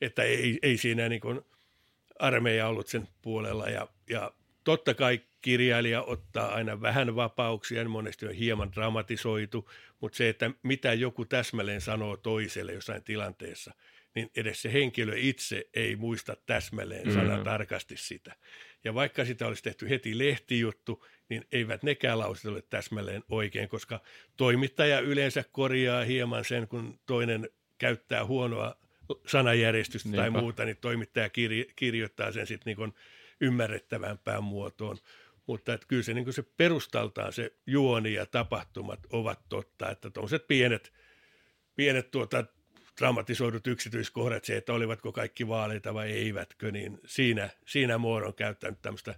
Että 0.00 0.22
ei, 0.22 0.58
ei 0.62 0.76
siinä 0.76 1.08
niin 1.08 1.20
kuin 1.20 1.40
armeija 2.18 2.68
ollut 2.68 2.86
sen 2.86 3.08
puolella 3.22 3.66
ja, 3.66 3.88
ja 4.10 4.32
totta 4.64 4.94
kai 4.94 5.20
kirjailija 5.40 6.02
ottaa 6.02 6.54
aina 6.54 6.80
vähän 6.80 7.16
vapauksia, 7.16 7.88
monesti 7.88 8.26
on 8.26 8.32
hieman 8.32 8.72
dramatisoitu, 8.72 9.70
mutta 10.00 10.16
se, 10.16 10.28
että 10.28 10.50
mitä 10.62 10.92
joku 10.94 11.24
täsmälleen 11.24 11.80
sanoo 11.80 12.16
toiselle 12.16 12.72
jossain 12.72 13.02
tilanteessa, 13.02 13.74
niin 14.14 14.30
edes 14.36 14.62
se 14.62 14.72
henkilö 14.72 15.16
itse 15.16 15.68
ei 15.74 15.96
muista 15.96 16.36
täsmälleen 16.46 17.12
sana 17.12 17.36
mm. 17.36 17.44
tarkasti 17.44 17.96
sitä. 17.96 18.36
Ja 18.84 18.94
vaikka 18.94 19.24
sitä 19.24 19.46
olisi 19.46 19.62
tehty 19.62 19.88
heti 19.88 20.18
lehtijuttu, 20.18 21.06
niin 21.28 21.44
eivät 21.52 21.82
nekään 21.82 22.18
lauset 22.18 22.44
ole 22.46 22.62
täsmälleen 22.62 23.24
oikein, 23.28 23.68
koska 23.68 24.00
toimittaja 24.36 25.00
yleensä 25.00 25.44
korjaa 25.52 26.04
hieman 26.04 26.44
sen, 26.44 26.68
kun 26.68 27.00
toinen 27.06 27.50
käyttää 27.78 28.24
huonoa 28.24 28.76
sanajärjestystä 29.26 30.08
Niinpä. 30.08 30.22
tai 30.22 30.30
muuta, 30.30 30.64
niin 30.64 30.76
toimittaja 30.80 31.28
kirjo- 31.28 31.72
kirjoittaa 31.76 32.32
sen 32.32 32.46
sitten 32.46 32.76
niin 32.76 32.94
ymmärrettävämpään 33.40 34.44
muotoon. 34.44 34.98
Mutta 35.46 35.74
että 35.74 35.86
kyllä 35.86 36.02
se, 36.02 36.14
niin 36.14 36.32
se 36.32 36.42
perustaltaan 36.42 37.32
se 37.32 37.52
juoni 37.66 38.12
ja 38.12 38.26
tapahtumat 38.26 39.00
ovat 39.12 39.40
totta, 39.48 39.90
että 39.90 40.10
tuommoiset 40.10 40.46
pienet, 40.48 40.92
pienet 41.76 42.10
tuota, 42.10 42.44
dramatisoidut 43.00 43.66
yksityiskohdat, 43.66 44.44
se, 44.44 44.56
että 44.56 44.72
olivatko 44.72 45.12
kaikki 45.12 45.48
vaaleita 45.48 45.94
vai 45.94 46.10
eivätkö, 46.10 46.70
niin 46.70 47.00
siinä, 47.06 47.48
siinä 47.66 47.98
muodon 47.98 48.34
käyttänyt 48.34 48.82
tämmöistä 48.82 49.14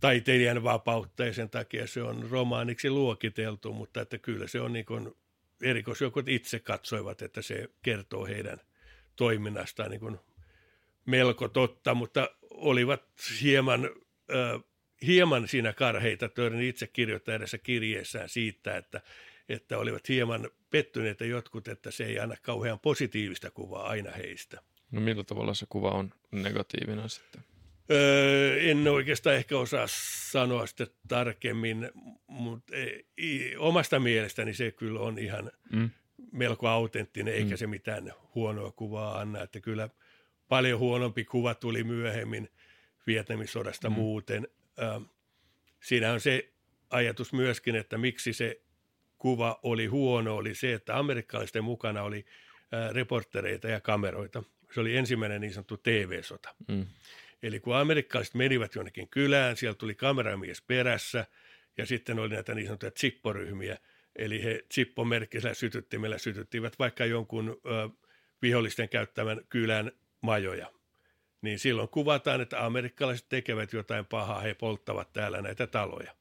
taiteilijan 0.00 0.62
vapautta 0.62 1.24
ja 1.24 1.32
sen 1.32 1.50
takia 1.50 1.86
se 1.86 2.02
on 2.02 2.26
romaaniksi 2.30 2.90
luokiteltu, 2.90 3.72
mutta 3.72 4.00
että 4.00 4.18
kyllä 4.18 4.46
se 4.46 4.60
on 4.60 4.72
niin 4.72 4.86
erikoisjoukot 5.62 6.28
itse 6.28 6.58
katsoivat, 6.58 7.22
että 7.22 7.42
se 7.42 7.68
kertoo 7.82 8.26
heidän 8.26 8.60
toiminnastaan 9.16 9.90
niin 9.90 10.18
melko 11.06 11.48
totta, 11.48 11.94
mutta 11.94 12.30
olivat 12.50 13.02
hieman, 13.42 13.84
äh, 14.34 14.62
hieman 15.06 15.48
siinä 15.48 15.72
karheita. 15.72 16.28
Törni 16.28 16.68
itse 16.68 16.86
kirjoittaa 16.86 17.34
edessä 17.34 17.58
kirjeessään 17.58 18.28
siitä, 18.28 18.76
että, 18.76 19.00
että 19.48 19.78
olivat 19.78 20.08
hieman 20.08 20.50
pettyneitä 20.70 21.24
jotkut, 21.24 21.68
että 21.68 21.90
se 21.90 22.04
ei 22.04 22.18
anna 22.18 22.36
kauhean 22.42 22.80
positiivista 22.80 23.50
kuvaa 23.50 23.88
aina 23.88 24.10
heistä. 24.10 24.62
No 24.90 25.00
millä 25.00 25.24
tavalla 25.24 25.54
se 25.54 25.66
kuva 25.68 25.90
on 25.90 26.10
negatiivinen 26.32 27.08
sitten? 27.08 27.44
Öö, 27.90 28.60
en 28.60 28.88
oikeastaan 28.88 29.36
ehkä 29.36 29.58
osaa 29.58 29.86
sanoa 30.30 30.66
sitä 30.66 30.86
tarkemmin, 31.08 31.90
mutta 32.26 32.72
ei, 33.16 33.56
omasta 33.58 34.00
mielestäni 34.00 34.54
se 34.54 34.70
kyllä 34.70 35.00
on 35.00 35.18
ihan 35.18 35.52
mm. 35.72 35.90
melko 36.32 36.68
autenttinen, 36.68 37.34
eikä 37.34 37.50
mm. 37.50 37.56
se 37.56 37.66
mitään 37.66 38.12
huonoa 38.34 38.72
kuvaa 38.72 39.18
anna. 39.20 39.42
Että 39.42 39.60
kyllä 39.60 39.88
paljon 40.48 40.78
huonompi 40.78 41.24
kuva 41.24 41.54
tuli 41.54 41.84
myöhemmin 41.84 42.48
Vietnamin 43.06 43.48
sodasta 43.48 43.90
mm. 43.90 43.94
muuten. 43.94 44.48
Öö, 44.78 45.00
siinä 45.80 46.12
on 46.12 46.20
se 46.20 46.52
ajatus 46.90 47.32
myöskin, 47.32 47.76
että 47.76 47.98
miksi 47.98 48.32
se 48.32 48.60
kuva 49.18 49.60
oli 49.62 49.86
huono, 49.86 50.36
oli 50.36 50.54
se, 50.54 50.72
että 50.72 50.98
amerikkalaisten 50.98 51.64
mukana 51.64 52.02
oli 52.02 52.24
reportereita 52.92 53.68
ja 53.68 53.80
kameroita. 53.80 54.42
Se 54.74 54.80
oli 54.80 54.96
ensimmäinen 54.96 55.40
niin 55.40 55.52
sanottu 55.52 55.76
TV-sota. 55.76 56.54
Mm. 56.68 56.86
Eli 57.42 57.60
kun 57.60 57.76
amerikkalaiset 57.76 58.34
menivät 58.34 58.74
jonnekin 58.74 59.08
kylään, 59.08 59.56
siellä 59.56 59.74
tuli 59.74 59.94
kameramies 59.94 60.62
perässä 60.62 61.26
ja 61.78 61.86
sitten 61.86 62.18
oli 62.18 62.28
näitä 62.28 62.54
niin 62.54 62.66
sanottuja 62.66 62.90
chipporyhmiä, 62.90 63.78
eli 64.16 64.42
he 64.44 64.64
chippomerkkisellä 64.74 65.54
sytyttimellä 65.54 66.18
sytyttivät 66.18 66.78
vaikka 66.78 67.04
jonkun 67.04 67.60
ö, 67.66 67.88
vihollisten 68.42 68.88
käyttämän 68.88 69.40
kylän 69.48 69.92
majoja. 70.20 70.72
Niin 71.42 71.58
silloin 71.58 71.88
kuvataan, 71.88 72.40
että 72.40 72.66
amerikkalaiset 72.66 73.28
tekevät 73.28 73.72
jotain 73.72 74.06
pahaa, 74.06 74.40
he 74.40 74.54
polttavat 74.54 75.12
täällä 75.12 75.42
näitä 75.42 75.66
taloja. 75.66 76.14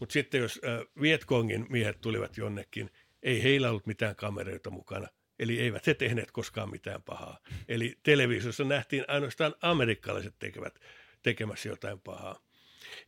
Mutta 0.00 0.12
sitten 0.12 0.40
jos 0.40 0.60
äh, 0.64 0.86
Vietkongin 1.00 1.66
miehet 1.68 2.00
tulivat 2.00 2.36
jonnekin, 2.36 2.90
ei 3.22 3.42
heillä 3.42 3.70
ollut 3.70 3.86
mitään 3.86 4.16
kameroita 4.16 4.70
mukana. 4.70 5.08
Eli 5.38 5.60
eivät 5.60 5.86
he 5.86 5.94
tehneet 5.94 6.30
koskaan 6.30 6.70
mitään 6.70 7.02
pahaa. 7.02 7.38
Eli 7.68 7.98
televisiossa 8.02 8.64
nähtiin 8.64 9.04
ainoastaan 9.08 9.54
amerikkalaiset 9.62 10.34
tekevät 10.38 10.78
tekemässä 11.22 11.68
jotain 11.68 12.00
pahaa. 12.00 12.42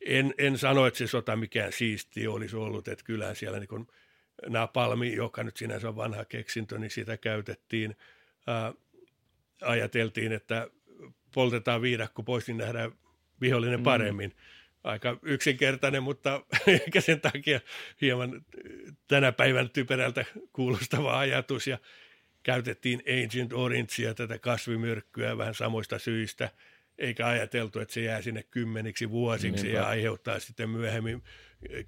En, 0.06 0.34
en 0.38 0.58
sano, 0.58 0.86
että 0.86 0.98
se 0.98 1.06
sota 1.06 1.36
mikään 1.36 1.72
siisti 1.72 2.26
olisi 2.26 2.56
ollut, 2.56 2.88
että 2.88 3.04
kyllähän 3.04 3.36
siellä 3.36 3.58
niin 3.58 3.68
kun 3.68 3.86
napalmi, 4.48 5.14
joka 5.14 5.44
nyt 5.44 5.56
sinänsä 5.56 5.88
on 5.88 5.96
vanha 5.96 6.24
keksintö, 6.24 6.78
niin 6.78 6.90
sitä 6.90 7.16
käytettiin. 7.16 7.96
Ää, 8.46 8.72
ajateltiin, 9.60 10.32
että 10.32 10.70
poltetaan 11.34 11.82
viidakko 11.82 12.22
pois, 12.22 12.46
niin 12.46 12.56
nähdään 12.56 12.92
vihollinen 13.40 13.80
mm. 13.80 13.84
paremmin. 13.84 14.30
Mm 14.30 14.59
aika 14.84 15.18
yksinkertainen, 15.22 16.02
mutta 16.02 16.42
ehkä 16.66 17.00
sen 17.00 17.20
takia 17.20 17.60
hieman 18.00 18.44
tänä 19.08 19.32
päivän 19.32 19.70
typerältä 19.70 20.24
kuulostava 20.52 21.18
ajatus. 21.18 21.66
Ja 21.66 21.78
käytettiin 22.42 23.02
Agent 23.26 23.52
Orangea, 23.52 24.14
tätä 24.14 24.38
kasvimyrkkyä 24.38 25.38
vähän 25.38 25.54
samoista 25.54 25.98
syistä, 25.98 26.50
eikä 26.98 27.26
ajateltu, 27.26 27.80
että 27.80 27.94
se 27.94 28.00
jää 28.00 28.22
sinne 28.22 28.42
kymmeniksi 28.42 29.10
vuosiksi 29.10 29.64
Niinpä. 29.64 29.80
ja 29.80 29.88
aiheuttaa 29.88 30.38
sitten 30.38 30.70
myöhemmin 30.70 31.22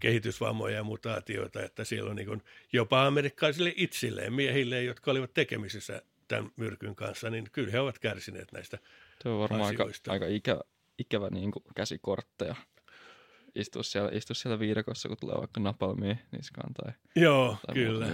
kehitysvammoja 0.01 0.77
ja 0.77 0.85
mutaatioita, 0.85 1.63
että 1.63 1.85
siellä 1.85 2.11
on 2.11 2.17
niin 2.17 2.43
jopa 2.73 3.07
amerikkalaisille 3.07 3.73
itsilleen, 3.77 4.33
miehille, 4.33 4.83
jotka 4.83 5.11
olivat 5.11 5.35
tekemisissä 5.35 6.03
tämän 6.29 6.51
myrkyn 6.57 6.95
kanssa, 6.95 7.31
niin 7.31 7.45
kyllä 7.53 7.73
he 7.73 7.81
ovat 7.81 7.99
kärsineet 7.99 8.53
näistä 8.53 8.79
Tuo 9.23 9.33
on 9.33 9.41
varmaan 9.41 9.69
aika, 9.69 9.87
aika 10.09 10.27
ikävä, 10.27 10.61
ikävä 10.99 11.29
niin 11.31 11.51
kuin 11.51 11.65
käsikortteja 11.77 12.55
istua 13.55 13.83
siellä, 13.83 14.11
istua 14.13 14.35
siellä 14.35 14.59
viidakossa, 14.59 15.09
kun 15.09 15.17
tulee 15.21 15.37
vaikka 15.39 15.61
napalmia 15.61 16.17
niskaan 16.33 16.75
tai, 16.75 16.93
Joo, 17.17 17.57
tai 17.67 17.75
kyllä. 17.75 18.09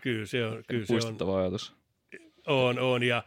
Kyllä 0.00 0.26
se 0.26 0.46
on. 0.46 0.64
Kyllä 0.68 0.86
se 0.86 1.24
on. 1.24 1.40
ajatus. 1.40 1.74
On, 2.46 2.78
on. 2.78 3.02
Ja 3.02 3.24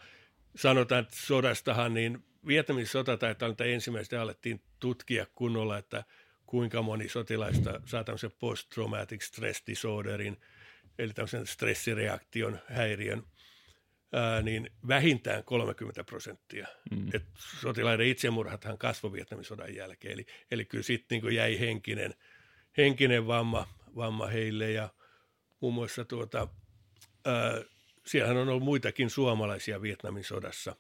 sanotaan, 0.56 1.04
että 1.04 1.16
sodastahan, 1.16 1.94
niin 1.94 2.24
Vietnamin 2.48 2.88
sota 2.88 3.18
taitaa 3.18 3.50
että 3.50 3.64
ensimmäistä 3.64 4.22
alettiin 4.22 4.62
tutkia 4.80 5.26
kunnolla, 5.36 5.78
että 5.78 6.04
kuinka 6.46 6.82
moni 6.82 7.10
sotilaista 7.10 7.82
saa 7.86 8.04
tämmöisen 8.04 8.32
post-traumatic 8.40 9.22
stress 9.22 9.64
disorderin, 9.68 10.38
eli 11.00 11.14
tämmöisen 11.14 11.48
stressireaktion 11.48 12.60
häiriön– 12.68 13.24
ää, 14.14 14.42
niin 14.42 14.70
vähintään 14.88 15.44
30 15.44 16.04
prosenttia. 16.04 16.68
Mm. 16.92 17.08
Et 17.14 17.24
sotilaiden 17.62 18.08
itsemurhathan 18.08 18.78
kasvoi 18.78 19.12
Vietnamin 19.12 19.46
sodan 19.46 19.76
jälkeen, 19.76 20.14
eli, 20.14 20.26
eli 20.52 20.66
kyllä 20.66 20.84
sitten 20.84 21.22
niin 21.22 21.36
jäi 21.36 21.60
henkinen, 21.60 22.14
henkinen 22.78 23.28
vamma, 23.28 23.68
vamma 23.96 24.28
heille 24.28 24.72
ja 24.72 24.90
muun 25.60 25.74
muassa 25.74 26.06
tuota, 26.06 26.48
ää, 27.26 27.62
siellähän 28.06 28.38
on 28.38 28.50
ollut 28.50 28.64
muitakin 28.64 29.10
suomalaisia 29.10 29.82
Vietnamin 29.82 30.24
sodassa, 30.24 30.76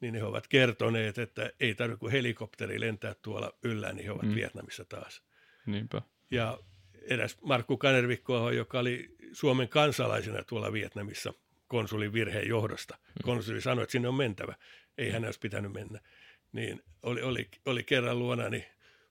niin 0.00 0.14
he 0.14 0.24
ovat 0.24 0.48
kertoneet, 0.48 1.18
että 1.18 1.50
ei 1.60 1.74
tarvitse 1.74 2.00
kuin 2.00 2.12
helikopteri 2.12 2.80
lentää 2.80 3.14
tuolla 3.22 3.52
yllä, 3.62 3.92
niin 3.92 4.04
he 4.04 4.12
ovat 4.12 4.28
mm. 4.28 4.34
Vietnamissa 4.34 4.84
taas. 4.84 5.22
Niinpä. 5.66 6.02
Ja 6.30 6.58
eräs 7.02 7.38
Markku 7.42 7.76
Kanervikko, 7.76 8.50
joka 8.50 8.78
oli 8.78 9.16
Suomen 9.32 9.68
kansalaisena 9.68 10.44
tuolla 10.44 10.72
Vietnamissa– 10.72 11.34
konsulin 11.68 12.12
virheen 12.12 12.48
johdosta. 12.48 12.94
Mm. 12.94 13.22
Konsuli 13.22 13.60
sanoi, 13.60 13.82
että 13.82 13.92
sinne 13.92 14.08
on 14.08 14.14
mentävä. 14.14 14.54
Ei 14.98 15.10
hän 15.10 15.24
olisi 15.24 15.40
pitänyt 15.40 15.72
mennä. 15.72 16.00
Niin 16.52 16.82
oli, 17.02 17.22
oli, 17.22 17.48
oli 17.66 17.84
kerran 17.84 18.18
luonani 18.18 18.66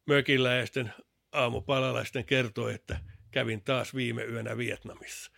mökillä 0.06 0.54
ja 0.54 0.66
sitten 0.66 0.94
aamupalalaisten 1.32 2.26
kertoi, 2.26 2.74
että 2.74 3.00
kävin 3.32 3.62
taas 3.62 3.96
viime 3.96 4.24
yönä 4.24 4.58
Vietnamissa. 4.58 5.32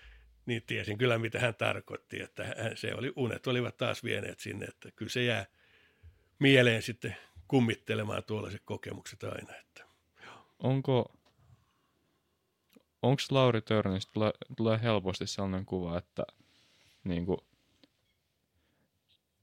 Niin 0.45 0.63
tiesin 0.67 0.97
kyllä, 0.97 1.17
mitä 1.17 1.39
hän 1.39 1.55
tarkoitti, 1.55 2.21
että 2.21 2.43
hän, 2.43 2.77
se 2.77 2.95
oli, 2.95 3.13
unet 3.15 3.47
olivat 3.47 3.77
taas 3.77 4.03
vieneet 4.03 4.39
sinne, 4.39 4.65
että 4.65 4.91
kyllä 4.91 5.09
se 5.09 5.23
jää 5.23 5.45
mieleen 6.39 6.81
sitten 6.81 7.17
kummittelemaan 7.47 8.23
tuollaiset 8.23 8.61
kokemukset 8.65 9.23
aina. 9.23 9.55
Että. 9.55 9.85
Onko, 10.59 11.13
onko 13.01 13.21
Lauri 13.31 13.61
Törnistä, 13.61 14.13
tulee, 14.13 14.31
tulee 14.57 14.79
helposti 14.83 15.27
sellainen 15.27 15.65
kuva, 15.65 15.97
että– 15.97 16.23
niin 17.03 17.25
kuin, 17.25 17.37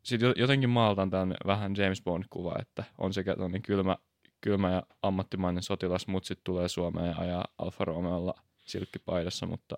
sitten 0.03 0.35
jotenkin 0.37 0.71
maaltaan 0.71 1.11
tämän 1.11 1.35
vähän 1.47 1.77
James 1.77 2.03
Bond-kuva, 2.03 2.55
että 2.61 2.85
on 2.99 3.15
sekä 3.15 3.37
kylmä, 3.63 3.97
kylmä 4.41 4.73
ja 4.73 4.83
ammattimainen 5.03 5.63
sotilas, 5.63 6.07
mutta 6.07 6.27
sitten 6.27 6.45
tulee 6.45 6.69
Suomeen 6.69 7.07
ja 7.07 7.17
ajaa 7.19 7.45
Alfa 7.59 7.85
Romeolla 7.85 8.35
silkkipaidassa, 8.65 9.47
mutta 9.47 9.75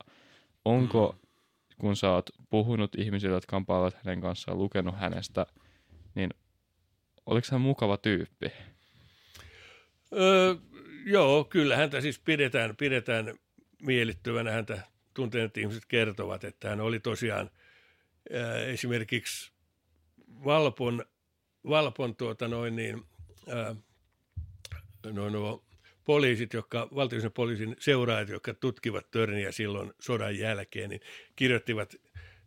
onko, 0.65 1.17
kun 1.81 1.97
sä 1.97 2.11
oot 2.11 2.31
puhunut 2.51 2.95
ihmisille, 2.95 3.35
jotka 3.35 3.63
paljon 3.67 3.93
hänen 4.05 4.21
kanssaan 4.21 4.59
lukenut 4.59 4.97
hänestä, 4.99 5.47
niin 6.15 6.31
oliko 7.27 7.47
hän 7.51 7.61
mukava 7.61 7.97
tyyppi? 7.97 8.53
Öö, 10.13 10.55
joo, 11.07 11.45
kyllä 11.45 11.77
häntä 11.77 12.01
siis 12.01 12.19
pidetään, 12.19 12.77
pidetään 12.77 13.35
miellyttävänä. 13.83 14.51
Häntä 14.51 14.83
tunteneet 15.15 15.57
ihmiset 15.57 15.85
kertovat, 15.89 16.45
että 16.45 16.69
hän 16.69 16.81
oli 16.81 17.01
tosiaan 17.01 17.51
esimerkiksi 18.67 19.53
Valpon, 20.45 21.05
Valpon 21.69 22.17
tuota 22.17 22.49
noin 22.49 22.77
niin, 22.77 23.03
no, 25.13 25.29
no, 25.31 25.65
poliisit, 26.05 26.53
jotka, 26.53 26.89
valtiollisen 26.95 27.33
poliisin 27.33 27.77
seuraajat, 27.79 28.29
jotka 28.29 28.55
tutkivat 28.55 29.11
Törniä 29.11 29.53
silloin 29.53 29.93
sodan 30.01 30.39
jälkeen, 30.39 30.91
niin 30.91 31.01
kirjoittivat 31.37 31.97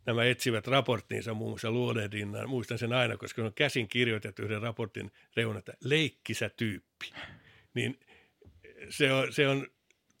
nämä 0.06 0.24
etsivät 0.24 0.66
raporttiinsa 0.66 1.34
muun 1.34 1.50
muassa 1.50 1.70
luodehdinnan, 1.70 2.48
muistan 2.48 2.78
sen 2.78 2.92
aina, 2.92 3.16
koska 3.16 3.44
on 3.44 3.54
käsin 3.54 3.88
kirjoitettu 3.88 4.42
yhden 4.42 4.62
raportin 4.62 5.10
reunata, 5.36 5.72
leikkisä 5.84 6.50
tyyppi. 6.56 7.12
Niin 7.74 8.00
se 8.88 9.12
on, 9.12 9.32
se 9.32 9.48
on 9.48 9.66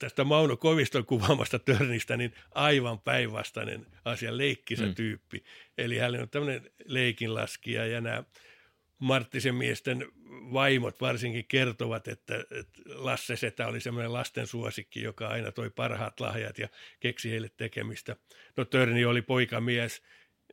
tästä 0.00 0.24
Mauno 0.24 0.56
Koviston 0.56 1.06
kuvaamasta 1.06 1.58
Törnistä 1.58 2.16
niin 2.16 2.34
aivan 2.54 3.00
päinvastainen 3.00 3.86
asia, 4.04 4.36
leikkisä 4.36 4.86
mm. 4.86 4.94
tyyppi. 4.94 5.44
Eli 5.78 5.98
hän 5.98 6.20
on 6.20 6.28
tämmöinen 6.28 6.70
leikinlaskija 6.84 7.86
ja 7.86 8.00
nämä 8.00 8.24
Marttisen 8.98 9.54
miesten 9.54 10.06
vaimot 10.52 11.00
varsinkin 11.00 11.44
kertovat, 11.44 12.08
että, 12.08 12.44
että 12.50 12.80
Lasse 12.86 13.36
Setä 13.36 13.66
oli 13.66 13.80
semmoinen 13.80 14.12
lasten 14.12 14.46
suosikki, 14.46 15.02
joka 15.02 15.28
aina 15.28 15.52
toi 15.52 15.70
parhaat 15.70 16.20
lahjat 16.20 16.58
ja 16.58 16.68
keksi 17.00 17.30
heille 17.30 17.50
tekemistä. 17.56 18.16
No 18.56 18.64
Törni 18.64 19.04
oli 19.04 19.22
poikamies, 19.22 20.02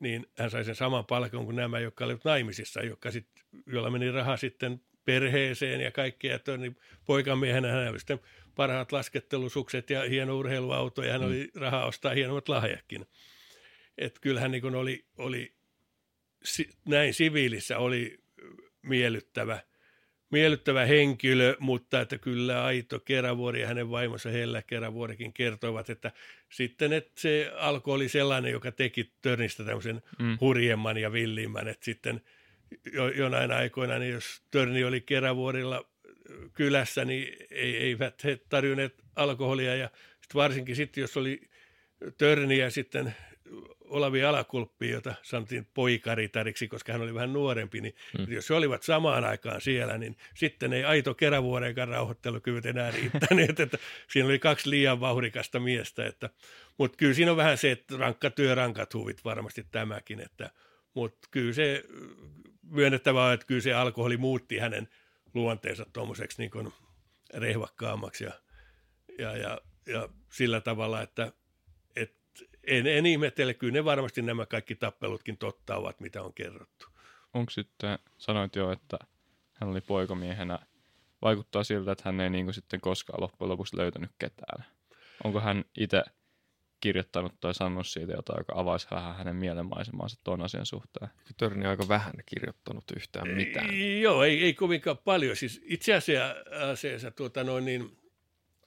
niin 0.01 0.25
hän 0.37 0.51
sai 0.51 0.65
sen 0.65 0.75
saman 0.75 1.05
palkan 1.05 1.45
kuin 1.45 1.55
nämä, 1.55 1.79
jotka 1.79 2.05
olivat 2.05 2.25
naimisissa, 2.25 2.81
jotka 2.81 3.11
sit, 3.11 3.27
joilla 3.65 3.89
meni 3.89 4.11
raha 4.11 4.37
sitten 4.37 4.81
perheeseen 5.07 5.81
ja 5.81 5.91
kaikkea. 5.91 6.39
Törni 6.39 6.75
poikamiehenä 7.05 7.67
hän 7.67 7.89
oli 7.89 7.99
sitten 7.99 8.19
parhaat 8.55 8.91
laskettelusukset 8.91 9.89
ja 9.89 10.09
hieno 10.09 10.37
urheiluauto 10.37 11.03
ja 11.03 11.11
hän 11.11 11.21
mm. 11.21 11.27
oli 11.27 11.49
rahaa 11.55 11.85
ostaa 11.85 12.13
hienommat 12.13 12.49
lahjakin. 12.49 13.05
Että 13.97 14.21
kyllähän 14.21 14.51
niin 14.51 14.75
oli, 14.75 15.05
oli 15.17 15.53
näin 16.85 17.13
siviilissä 17.13 17.77
oli 17.77 18.19
miellyttävä, 18.81 19.59
miellyttävä 20.31 20.85
henkilö, 20.85 21.55
mutta 21.59 22.01
että 22.01 22.17
kyllä 22.17 22.65
Aito 22.65 22.99
Kerävuori 22.99 23.61
ja 23.61 23.67
hänen 23.67 23.89
vaimonsa 23.89 24.29
Hellä 24.29 24.61
Kerävuorikin 24.61 25.33
kertoivat, 25.33 25.89
että 25.89 26.11
sitten 26.51 26.93
että 26.93 27.21
se 27.21 27.51
alkoi 27.55 27.95
oli 27.95 28.09
sellainen, 28.09 28.51
joka 28.51 28.71
teki 28.71 29.11
Törnistä 29.21 29.63
tämmöisen 29.63 30.01
mm. 30.19 30.37
hurjemman 30.41 30.97
ja 30.97 31.11
villimmän, 31.11 31.67
että 31.67 31.85
sitten 31.85 32.21
jo, 32.93 33.07
jonain 33.07 33.51
aikoina, 33.51 33.99
niin 33.99 34.13
jos 34.13 34.41
Törni 34.51 34.83
oli 34.83 35.01
Kerävuorilla 35.01 35.85
kylässä, 36.53 37.05
niin 37.05 37.35
eivät 37.51 38.23
he 38.23 38.39
tarjonneet 38.49 39.03
alkoholia 39.15 39.75
ja 39.75 39.89
sit 40.21 40.35
varsinkin 40.35 40.75
sitten, 40.75 41.01
jos 41.01 41.17
oli 41.17 41.41
Törniä 42.17 42.69
sitten 42.69 43.15
Olavi 43.81 44.23
Alakulppi, 44.23 44.89
jota 44.89 45.13
sanottiin 45.23 45.67
poikaritariksi, 45.73 46.67
koska 46.67 46.91
hän 46.91 47.01
oli 47.01 47.13
vähän 47.13 47.33
nuorempi, 47.33 47.81
niin 47.81 47.95
hmm. 48.17 48.33
jos 48.33 48.49
he 48.49 48.55
olivat 48.55 48.83
samaan 48.83 49.25
aikaan 49.25 49.61
siellä, 49.61 49.97
niin 49.97 50.17
sitten 50.35 50.73
ei 50.73 50.83
aito 50.83 51.13
kerävuorenkaan 51.13 51.87
rauhoittelukyvyt 51.87 52.65
enää 52.65 52.91
riittäneet, 52.91 53.59
että 53.65 53.77
siinä 54.11 54.29
oli 54.29 54.39
kaksi 54.39 54.69
liian 54.69 54.99
vauhrikasta 54.99 55.59
miestä, 55.59 56.05
että, 56.05 56.29
mutta 56.77 56.97
kyllä 56.97 57.13
siinä 57.13 57.31
on 57.31 57.37
vähän 57.37 57.57
se, 57.57 57.71
että 57.71 57.97
rankka 57.97 58.29
työ, 58.29 58.55
rankat 58.55 58.93
huvit 58.93 59.25
varmasti 59.25 59.65
tämäkin, 59.71 60.19
että, 60.19 60.49
mutta 60.93 61.27
kyllä 61.31 61.53
se 61.53 61.83
myönnettävä 62.69 63.25
on, 63.25 63.33
että 63.33 63.45
kyllä 63.45 63.61
se 63.61 63.73
alkoholi 63.73 64.17
muutti 64.17 64.57
hänen 64.57 64.87
luonteensa 65.33 65.85
tuommoiseksi 65.93 66.41
niin 66.41 66.73
rehvakkaammaksi 67.33 68.23
ja, 68.23 68.31
ja, 69.19 69.37
ja, 69.37 69.61
ja 69.87 70.09
sillä 70.31 70.61
tavalla, 70.61 71.01
että 71.01 71.31
en, 72.67 72.87
en 72.87 73.05
ihmettele, 73.05 73.53
kyllä 73.53 73.73
ne 73.73 73.85
varmasti 73.85 74.21
nämä 74.21 74.45
kaikki 74.45 74.75
tappelutkin 74.75 75.37
totta 75.37 75.75
ovat, 75.75 75.99
mitä 75.99 76.23
on 76.23 76.33
kerrottu. 76.33 76.85
Onko 77.33 77.49
sitten, 77.49 77.99
sanoit 78.17 78.55
jo, 78.55 78.71
että 78.71 78.97
hän 79.53 79.69
oli 79.69 79.81
poikamiehenä, 79.81 80.59
vaikuttaa 81.21 81.63
siltä, 81.63 81.91
että 81.91 82.01
hän 82.05 82.21
ei 82.21 82.29
niin 82.29 82.53
sitten 82.53 82.81
koskaan 82.81 83.21
loppujen 83.21 83.49
lopuksi 83.49 83.77
löytänyt 83.77 84.11
ketään. 84.19 84.65
Onko 85.23 85.39
hän 85.39 85.65
itse 85.77 86.03
kirjoittanut 86.79 87.39
tai 87.39 87.53
sanonut 87.53 87.87
siitä 87.87 88.13
jotain, 88.13 88.39
joka 88.39 88.53
avaisi 88.55 88.87
vähän 88.91 89.15
hänen 89.15 89.35
mielenmaisemaansa 89.35 90.17
tuon 90.23 90.41
asian 90.41 90.65
suhteen? 90.65 91.09
Törni 91.37 91.65
on 91.65 91.69
aika 91.69 91.87
vähän 91.87 92.13
kirjoittanut 92.25 92.83
yhtään 92.95 93.27
mitään. 93.27 93.69
Ei, 93.69 94.01
joo, 94.01 94.23
ei, 94.23 94.43
ei 94.43 94.53
kovinkaan 94.53 94.97
paljon. 94.97 95.35
Siis 95.35 95.61
itse 95.65 95.93
asiassa 95.93 97.11
tuota 97.11 97.43
noin, 97.43 97.65
niin 97.65 97.97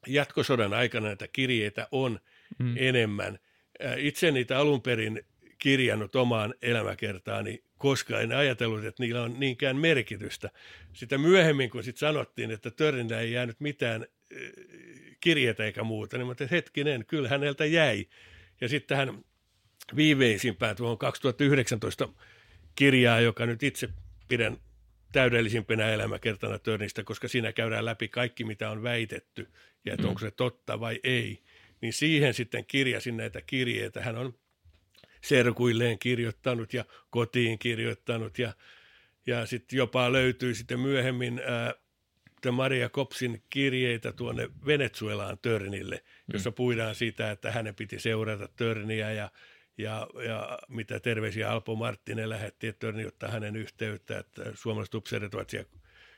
jatkosodan 0.06 0.74
aikana 0.74 1.06
näitä 1.06 1.28
kirjeitä 1.28 1.88
on 1.92 2.20
mm. 2.58 2.74
enemmän– 2.76 3.38
itse 3.96 4.30
niitä 4.30 4.58
alun 4.58 4.82
perin 4.82 5.22
kirjannut 5.58 6.16
omaan 6.16 6.54
elämäkertaani, 6.62 7.62
koska 7.78 8.20
en 8.20 8.32
ajatellut, 8.32 8.84
että 8.84 9.02
niillä 9.02 9.22
on 9.22 9.40
niinkään 9.40 9.76
merkitystä. 9.76 10.50
Sitä 10.92 11.18
myöhemmin, 11.18 11.70
kun 11.70 11.84
sitten 11.84 12.00
sanottiin, 12.00 12.50
että 12.50 12.70
Törnillä 12.70 13.20
ei 13.20 13.32
jäänyt 13.32 13.60
mitään 13.60 14.06
kirjeitä 15.20 15.64
eikä 15.64 15.82
muuta, 15.82 16.18
niin 16.18 16.26
mä 16.26 16.32
että 16.32 16.46
hetkinen, 16.50 17.04
kyllä 17.06 17.28
häneltä 17.28 17.64
jäi. 17.64 18.06
Ja 18.60 18.68
sitten 18.68 18.96
hän 18.96 19.24
viimeisimpään 19.96 20.76
tuohon 20.76 20.98
2019 20.98 22.08
kirjaa, 22.74 23.20
joka 23.20 23.46
nyt 23.46 23.62
itse 23.62 23.88
pidän 24.28 24.56
täydellisimpänä 25.12 25.88
elämäkertana 25.88 26.58
Törnistä, 26.58 27.04
koska 27.04 27.28
siinä 27.28 27.52
käydään 27.52 27.84
läpi 27.84 28.08
kaikki, 28.08 28.44
mitä 28.44 28.70
on 28.70 28.82
väitetty, 28.82 29.48
ja 29.84 29.92
että 29.92 30.02
mm. 30.02 30.08
onko 30.08 30.20
se 30.20 30.30
totta 30.30 30.80
vai 30.80 31.00
ei 31.04 31.42
niin 31.80 31.92
siihen 31.92 32.34
sitten 32.34 32.66
kirjasin 32.66 33.16
näitä 33.16 33.40
kirjeitä. 33.42 34.02
Hän 34.02 34.16
on 34.16 34.34
serkuilleen 35.24 35.98
kirjoittanut 35.98 36.74
ja 36.74 36.84
kotiin 37.10 37.58
kirjoittanut 37.58 38.38
ja, 38.38 38.52
ja 39.26 39.46
sitten 39.46 39.76
jopa 39.76 40.12
löytyy 40.12 40.54
sitten 40.54 40.80
myöhemmin 40.80 41.40
ää, 41.44 41.74
Maria 42.50 42.88
Kopsin 42.88 43.42
kirjeitä 43.50 44.12
tuonne 44.12 44.48
Venezuelaan 44.66 45.38
Törnille, 45.42 46.04
jossa 46.32 46.50
mm. 46.50 46.54
puidaan 46.54 46.94
sitä, 46.94 47.30
että 47.30 47.50
hänen 47.50 47.74
piti 47.74 47.98
seurata 47.98 48.48
Törniä 48.56 49.12
ja, 49.12 49.30
ja, 49.78 50.06
ja 50.26 50.58
mitä 50.68 51.00
terveisiä 51.00 51.50
Alpo 51.50 51.74
Marttinen 51.74 52.28
lähetti, 52.28 52.66
että 52.66 52.86
Törni 52.86 53.06
ottaa 53.06 53.30
hänen 53.30 53.56
yhteyttä, 53.56 54.18
että 54.18 54.42
suomalaiset 54.54 54.94
upseerit 54.94 55.34
ovat 55.34 55.50
siellä, 55.50 55.68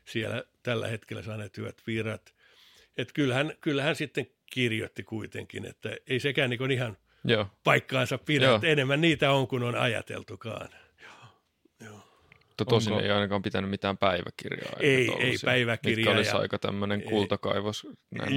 siellä 0.04 0.44
tällä 0.62 0.88
hetkellä 0.88 1.22
saaneet 1.22 1.56
hyvät 1.56 1.82
virat. 1.86 2.34
Että 2.96 3.14
kyllähän, 3.14 3.52
kyllähän 3.60 3.96
sitten 3.96 4.26
kirjoitti 4.52 5.02
kuitenkin, 5.02 5.66
että 5.66 5.96
ei 6.06 6.20
sekään 6.20 6.50
niin 6.50 6.70
ihan 6.70 6.96
Joo. 7.24 7.46
paikkaansa 7.64 8.18
pidä, 8.18 8.44
Joo. 8.44 8.60
enemmän 8.62 9.00
niitä 9.00 9.32
on 9.32 9.48
kuin 9.48 9.62
on 9.62 9.74
ajateltukaan. 9.74 10.68
Mutta 12.52 12.64
tosin 12.64 12.92
Onko? 12.92 13.04
ei 13.04 13.10
ainakaan 13.10 13.42
pitänyt 13.42 13.70
mitään 13.70 13.98
päiväkirjaa. 13.98 14.72
Ei, 14.80 15.10
ei 15.18 15.34
päiväkirjaa. 15.44 15.96
Mitkä 15.96 16.10
olisi 16.10 16.36
aika 16.36 16.58
tämmöinen 16.58 17.02
kultakaivos 17.02 17.86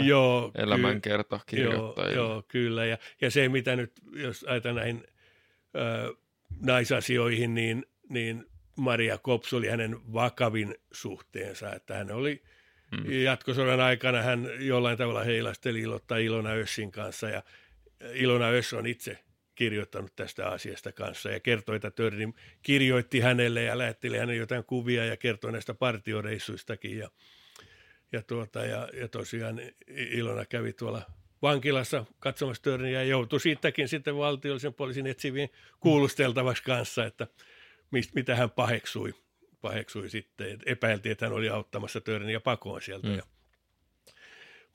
joo, 0.03 0.51
elämänkertakirjoittajille. 0.55 2.15
Joo, 2.15 2.31
joo, 2.31 2.43
kyllä. 2.47 2.85
Ja, 2.85 2.97
ja 3.21 3.31
se, 3.31 3.49
mitä 3.49 3.75
nyt, 3.75 3.93
jos 4.13 4.43
ajatellaan 4.43 4.85
näihin 4.85 5.03
ö, 5.75 6.15
naisasioihin, 6.61 7.55
niin, 7.55 7.85
niin 8.09 8.45
Maria 8.77 9.17
Kops 9.17 9.53
oli 9.53 9.67
hänen 9.67 10.13
vakavin 10.13 10.75
suhteensa, 10.91 11.73
että 11.73 11.93
hän 11.93 12.11
oli– 12.11 12.41
Mm. 12.91 13.11
Jatkosodan 13.11 13.79
aikana 13.79 14.21
hän 14.21 14.49
jollain 14.59 14.97
tavalla 14.97 15.23
heilasteli 15.23 15.81
Ilottaa 15.81 16.17
Ilona 16.17 16.49
Össin 16.49 16.91
kanssa 16.91 17.29
ja 17.29 17.43
Ilona 18.13 18.47
Öss 18.47 18.73
on 18.73 18.87
itse 18.87 19.19
kirjoittanut 19.55 20.15
tästä 20.15 20.47
asiasta 20.47 20.91
kanssa 20.91 21.29
ja 21.29 21.39
kertoi, 21.39 21.75
että 21.75 21.91
Törni 21.91 22.33
kirjoitti 22.61 23.19
hänelle 23.19 23.63
ja 23.63 23.77
lähetteli 23.77 24.17
hänelle 24.17 24.35
jotain 24.35 24.63
kuvia 24.63 25.05
ja 25.05 25.17
kertoi 25.17 25.51
näistä 25.51 25.73
partioreissuistakin 25.73 26.97
ja, 26.97 27.09
ja, 28.11 28.21
tuota, 28.21 28.65
ja, 28.65 28.89
ja 28.93 29.07
tosiaan 29.07 29.61
Ilona 29.87 30.45
kävi 30.45 30.73
tuolla 30.73 31.01
vankilassa 31.41 32.05
katsomassa 32.19 32.63
Törniä 32.63 32.91
ja 32.91 33.03
joutui 33.03 33.39
siitäkin 33.39 33.87
sitten 33.87 34.17
valtiollisen 34.17 34.73
poliisin 34.73 35.07
etsiviin 35.07 35.49
kuulusteltavaksi 35.79 36.63
kanssa, 36.63 37.05
että 37.05 37.27
mistä, 37.91 38.11
mitä 38.15 38.35
hän 38.35 38.51
paheksui 38.51 39.13
paheksui 39.61 40.09
sitten, 40.09 40.59
epäiltiin, 40.65 41.11
että 41.11 41.25
hän 41.25 41.33
oli 41.33 41.49
auttamassa 41.49 42.01
Törniä 42.01 42.39
pakoon 42.39 42.81
sieltä. 42.81 43.07
Mm. 43.07 43.15
Ja, 43.15 43.23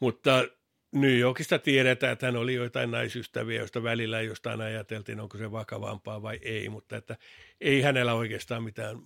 mutta 0.01 0.45
New 0.93 1.19
Yorkista 1.19 1.59
tiedetään, 1.59 2.13
että 2.13 2.27
hän 2.27 2.37
oli 2.37 2.55
joitain 2.55 2.91
naisystäviä, 2.91 3.59
joista 3.59 3.83
välillä 3.83 4.21
jostain 4.21 4.61
ajateltiin, 4.61 5.21
onko 5.21 5.39
se 5.39 5.53
vakavampaa 5.53 6.23
vai 6.23 6.39
ei, 6.43 6.69
mutta 6.69 6.97
että 6.97 7.17
ei 7.61 7.83
hänellä 7.83 8.15
oikeastaan 8.15 8.63
mitään 8.63 8.99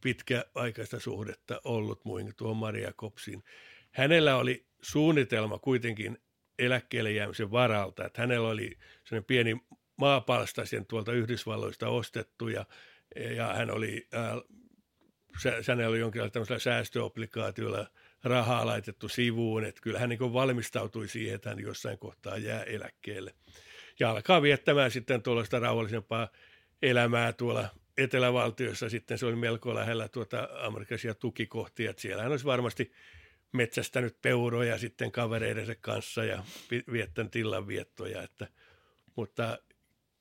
pitkäaikaista 0.00 1.00
suhdetta 1.00 1.60
ollut 1.64 2.04
muihin 2.04 2.32
tuohon 2.36 2.56
Maria 2.56 2.92
Kopsiin. 2.96 3.44
Hänellä 3.92 4.36
oli 4.36 4.66
suunnitelma 4.82 5.58
kuitenkin 5.58 6.18
eläkkeelle 6.58 7.12
jäämisen 7.12 7.50
varalta, 7.50 8.04
että 8.04 8.22
hänellä 8.22 8.48
oli 8.48 8.78
sellainen 9.04 9.24
pieni 9.24 9.56
maapalsta 9.96 10.62
tuolta 10.88 11.12
Yhdysvalloista 11.12 11.88
ostettu 11.88 12.48
ja, 12.48 12.66
ja 13.36 13.54
hän 13.54 13.70
oli 13.70 14.08
äh, 14.14 15.62
hänellä 15.68 15.90
oli 15.90 15.98
jonkinlaisella 15.98 16.58
säästöobligaatiolla 16.58 17.86
rahaa 18.26 18.66
laitettu 18.66 19.08
sivuun, 19.08 19.64
että 19.64 19.80
kyllä 19.80 19.98
hän 19.98 20.08
niin 20.08 20.32
valmistautui 20.32 21.08
siihen, 21.08 21.34
että 21.34 21.48
hän 21.48 21.60
jossain 21.60 21.98
kohtaa 21.98 22.36
jää 22.36 22.62
eläkkeelle. 22.62 23.34
Ja 24.00 24.10
alkaa 24.10 24.42
viettämään 24.42 24.90
sitten 24.90 25.22
tuollaista 25.22 25.58
rauhallisempaa 25.58 26.28
elämää 26.82 27.32
tuolla 27.32 27.68
etelävaltioissa 27.96 28.88
sitten 28.88 29.18
se 29.18 29.26
oli 29.26 29.36
melko 29.36 29.74
lähellä 29.74 30.08
tuota 30.08 30.48
amerikkalaisia 30.60 31.14
tukikohtia, 31.14 31.90
että 31.90 32.02
siellä 32.02 32.22
hän 32.22 32.32
olisi 32.32 32.44
varmasti 32.44 32.92
metsästänyt 33.52 34.22
peuroja 34.22 34.78
sitten 34.78 35.12
kavereidensa 35.12 35.74
kanssa 35.80 36.24
ja 36.24 36.44
viettänyt 36.92 37.36
illanviettoja, 37.36 38.22
että, 38.22 38.48
mutta 39.16 39.58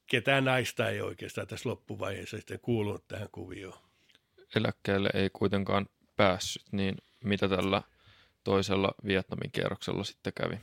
ketään 0.07 0.45
naista 0.45 0.89
ei 0.89 1.01
oikeastaan 1.01 1.47
tässä 1.47 1.69
loppuvaiheessa 1.69 2.37
sitten 2.37 2.59
kuulunut 2.59 3.07
tähän 3.07 3.29
kuvioon. 3.31 3.79
Eläkkeelle 4.55 5.09
ei 5.13 5.29
kuitenkaan 5.29 5.85
päässyt, 6.15 6.63
niin 6.71 6.95
mitä 7.23 7.49
tällä 7.49 7.81
toisella 8.45 8.95
Vietnamin 9.07 9.51
kierroksella 9.51 10.03
sitten 10.03 10.33
kävi? 10.33 10.55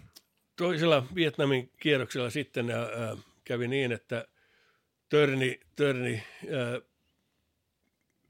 Toisella 0.56 1.06
Vietnamin 1.14 1.70
kierroksella 1.80 2.30
sitten 2.30 2.70
äh, 2.70 2.78
kävi 3.44 3.68
niin, 3.68 3.92
että 3.92 4.26
Törni, 5.08 5.60
Törni 5.76 6.22
äh, 6.44 6.88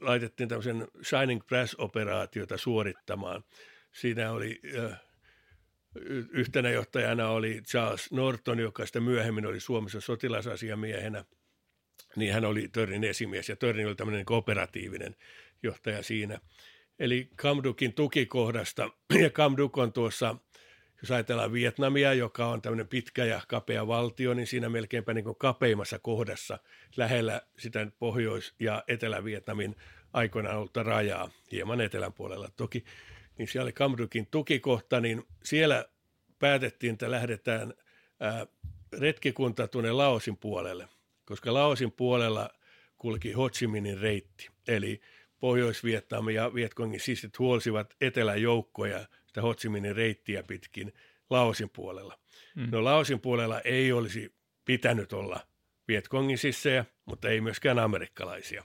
laitettiin 0.00 0.48
tämmöisen 0.48 0.88
Shining 1.02 1.40
Brass-operaatiota 1.46 2.58
suorittamaan. 2.58 3.44
Siinä 3.92 4.32
oli 4.32 4.60
äh, 4.78 5.00
yhtenä 6.30 6.70
johtajana 6.70 7.28
oli 7.28 7.62
Charles 7.62 8.12
Norton, 8.12 8.58
joka 8.58 8.86
sitten 8.86 9.02
myöhemmin 9.02 9.46
oli 9.46 9.60
Suomessa 9.60 10.00
sotilasasiamiehenä. 10.00 11.24
Niin 12.16 12.32
hän 12.32 12.44
oli 12.44 12.68
Törnin 12.68 13.04
esimies 13.04 13.48
ja 13.48 13.56
Törni 13.56 13.84
oli 13.84 13.94
tämmöinen 13.94 14.24
operatiivinen 14.30 15.16
johtaja 15.62 16.02
siinä. 16.02 16.40
Eli 16.98 17.30
Kamdukin 17.36 17.94
tukikohdasta, 17.94 18.90
ja 19.22 19.30
Kamduk 19.30 19.78
on 19.78 19.92
tuossa, 19.92 20.36
jos 21.02 21.10
ajatellaan 21.10 21.52
Vietnamia, 21.52 22.14
joka 22.14 22.46
on 22.46 22.62
tämmöinen 22.62 22.88
pitkä 22.88 23.24
ja 23.24 23.40
kapea 23.48 23.86
valtio, 23.86 24.34
niin 24.34 24.46
siinä 24.46 24.68
melkeinpä 24.68 25.14
niin 25.14 25.24
kuin 25.24 25.36
kapeimmassa 25.38 25.98
kohdassa 25.98 26.58
lähellä 26.96 27.42
sitä 27.58 27.86
Pohjois- 27.98 28.54
ja 28.60 28.84
Etelä-Vietnamin 28.88 29.76
aikoinaan 30.12 30.56
ollut 30.56 30.76
rajaa, 30.76 31.30
hieman 31.52 31.80
etelän 31.80 32.12
puolella 32.12 32.48
toki, 32.56 32.84
niin 33.38 33.48
siellä 33.48 33.64
oli 33.64 33.72
Kamdukin 33.72 34.26
tukikohta, 34.30 35.00
niin 35.00 35.22
siellä 35.44 35.84
päätettiin, 36.38 36.92
että 36.92 37.10
lähdetään 37.10 37.74
ää, 38.20 38.46
retkikunta 38.98 39.68
tuonne 39.68 39.92
Laosin 39.92 40.36
puolelle, 40.36 40.88
koska 41.24 41.54
Laosin 41.54 41.92
puolella 41.92 42.50
kulki 42.98 43.32
Ho 43.32 43.50
Chi 43.50 43.66
Minhin 43.66 43.98
reitti, 43.98 44.48
eli 44.68 45.00
Pohjois-Vietnam 45.42 46.28
ja 46.28 46.54
Vietkongin 46.54 47.00
sissit 47.00 47.38
huolsivat 47.38 47.96
eteläjoukkoja 48.00 49.06
sitä 49.26 49.42
Ho 49.42 49.54
Chi 49.54 49.68
Minhin 49.68 49.96
reittiä 49.96 50.42
pitkin 50.42 50.92
Laosin 51.30 51.70
puolella. 51.70 52.18
Mm. 52.56 52.68
No 52.72 52.84
Laosin 52.84 53.20
puolella 53.20 53.60
ei 53.60 53.92
olisi 53.92 54.34
pitänyt 54.64 55.12
olla 55.12 55.40
Vietkongin 55.88 56.38
sissejä, 56.38 56.84
mutta 57.04 57.28
ei 57.28 57.40
myöskään 57.40 57.78
amerikkalaisia. 57.78 58.64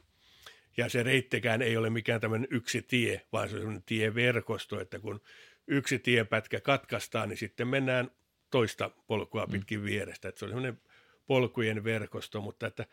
Ja 0.77 0.89
se 0.89 1.03
reittikään 1.03 1.61
ei 1.61 1.77
ole 1.77 1.89
mikään 1.89 2.21
tämmöinen 2.21 2.47
yksi 2.51 2.81
tie, 2.81 3.21
vaan 3.33 3.49
se 3.49 3.55
on 3.55 3.61
semmoinen 3.61 3.83
tieverkosto, 3.85 4.81
että 4.81 4.99
kun 4.99 5.21
yksi 5.67 5.99
tiepätkä 5.99 6.59
katkaistaan, 6.59 7.29
niin 7.29 7.37
sitten 7.37 7.67
mennään 7.67 8.11
toista 8.51 8.91
polkua 9.07 9.45
mm. 9.45 9.51
pitkin 9.51 9.83
vierestä. 9.83 10.29
Että 10.29 10.39
se 10.39 10.45
on 10.45 10.49
semmoinen 10.49 10.81
polkujen 11.27 11.83
verkosto, 11.83 12.41
mutta 12.41 12.67
että 12.67 12.85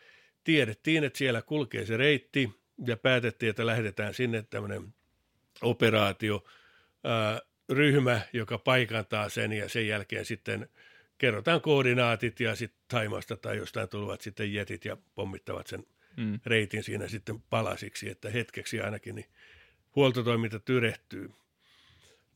tiedettiin, 0.43 1.03
että 1.03 1.17
siellä 1.17 1.41
kulkee 1.41 1.85
se 1.85 1.97
reitti 1.97 2.64
ja 2.87 2.97
päätettiin, 2.97 3.49
että 3.49 3.65
lähdetään 3.65 4.13
sinne 4.13 4.45
tämmöinen 4.49 4.93
operaatio, 5.61 6.43
ää, 7.03 7.41
ryhmä, 7.69 8.21
joka 8.33 8.57
paikantaa 8.57 9.29
sen 9.29 9.53
ja 9.53 9.69
sen 9.69 9.87
jälkeen 9.87 10.25
sitten 10.25 10.69
kerrotaan 11.17 11.61
koordinaatit 11.61 12.39
ja 12.39 12.55
sitten 12.55 12.81
Taimasta 12.87 13.37
tai 13.37 13.57
jostain 13.57 13.89
tulevat 13.89 14.21
sitten 14.21 14.53
jetit 14.53 14.85
ja 14.85 14.97
pommittavat 15.15 15.67
sen 15.67 15.85
mm. 16.17 16.39
reitin 16.45 16.83
siinä 16.83 17.07
sitten 17.07 17.41
palasiksi, 17.41 18.09
että 18.09 18.29
hetkeksi 18.29 18.81
ainakin 18.81 19.15
niin 19.15 19.29
huoltotoiminta 19.95 20.59
tyrehtyy. 20.59 21.31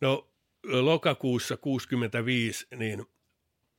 No 0.01 0.29
lokakuussa 0.63 1.57
65, 1.57 2.67
niin 2.75 3.05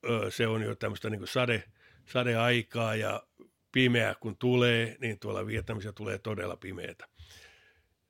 ö, 0.05 0.31
se 0.31 0.47
on 0.47 0.63
jo 0.63 0.75
tämmöistä 0.75 1.11
niin 1.11 1.27
sade, 1.27 1.65
sadeaikaa 2.07 2.95
ja 2.95 3.23
pimeä 3.73 4.15
kun 4.21 4.37
tulee, 4.37 4.97
niin 5.01 5.19
tuolla 5.19 5.47
Vietnamissa 5.47 5.93
tulee 5.93 6.19
todella 6.19 6.57
pimeätä. 6.57 7.07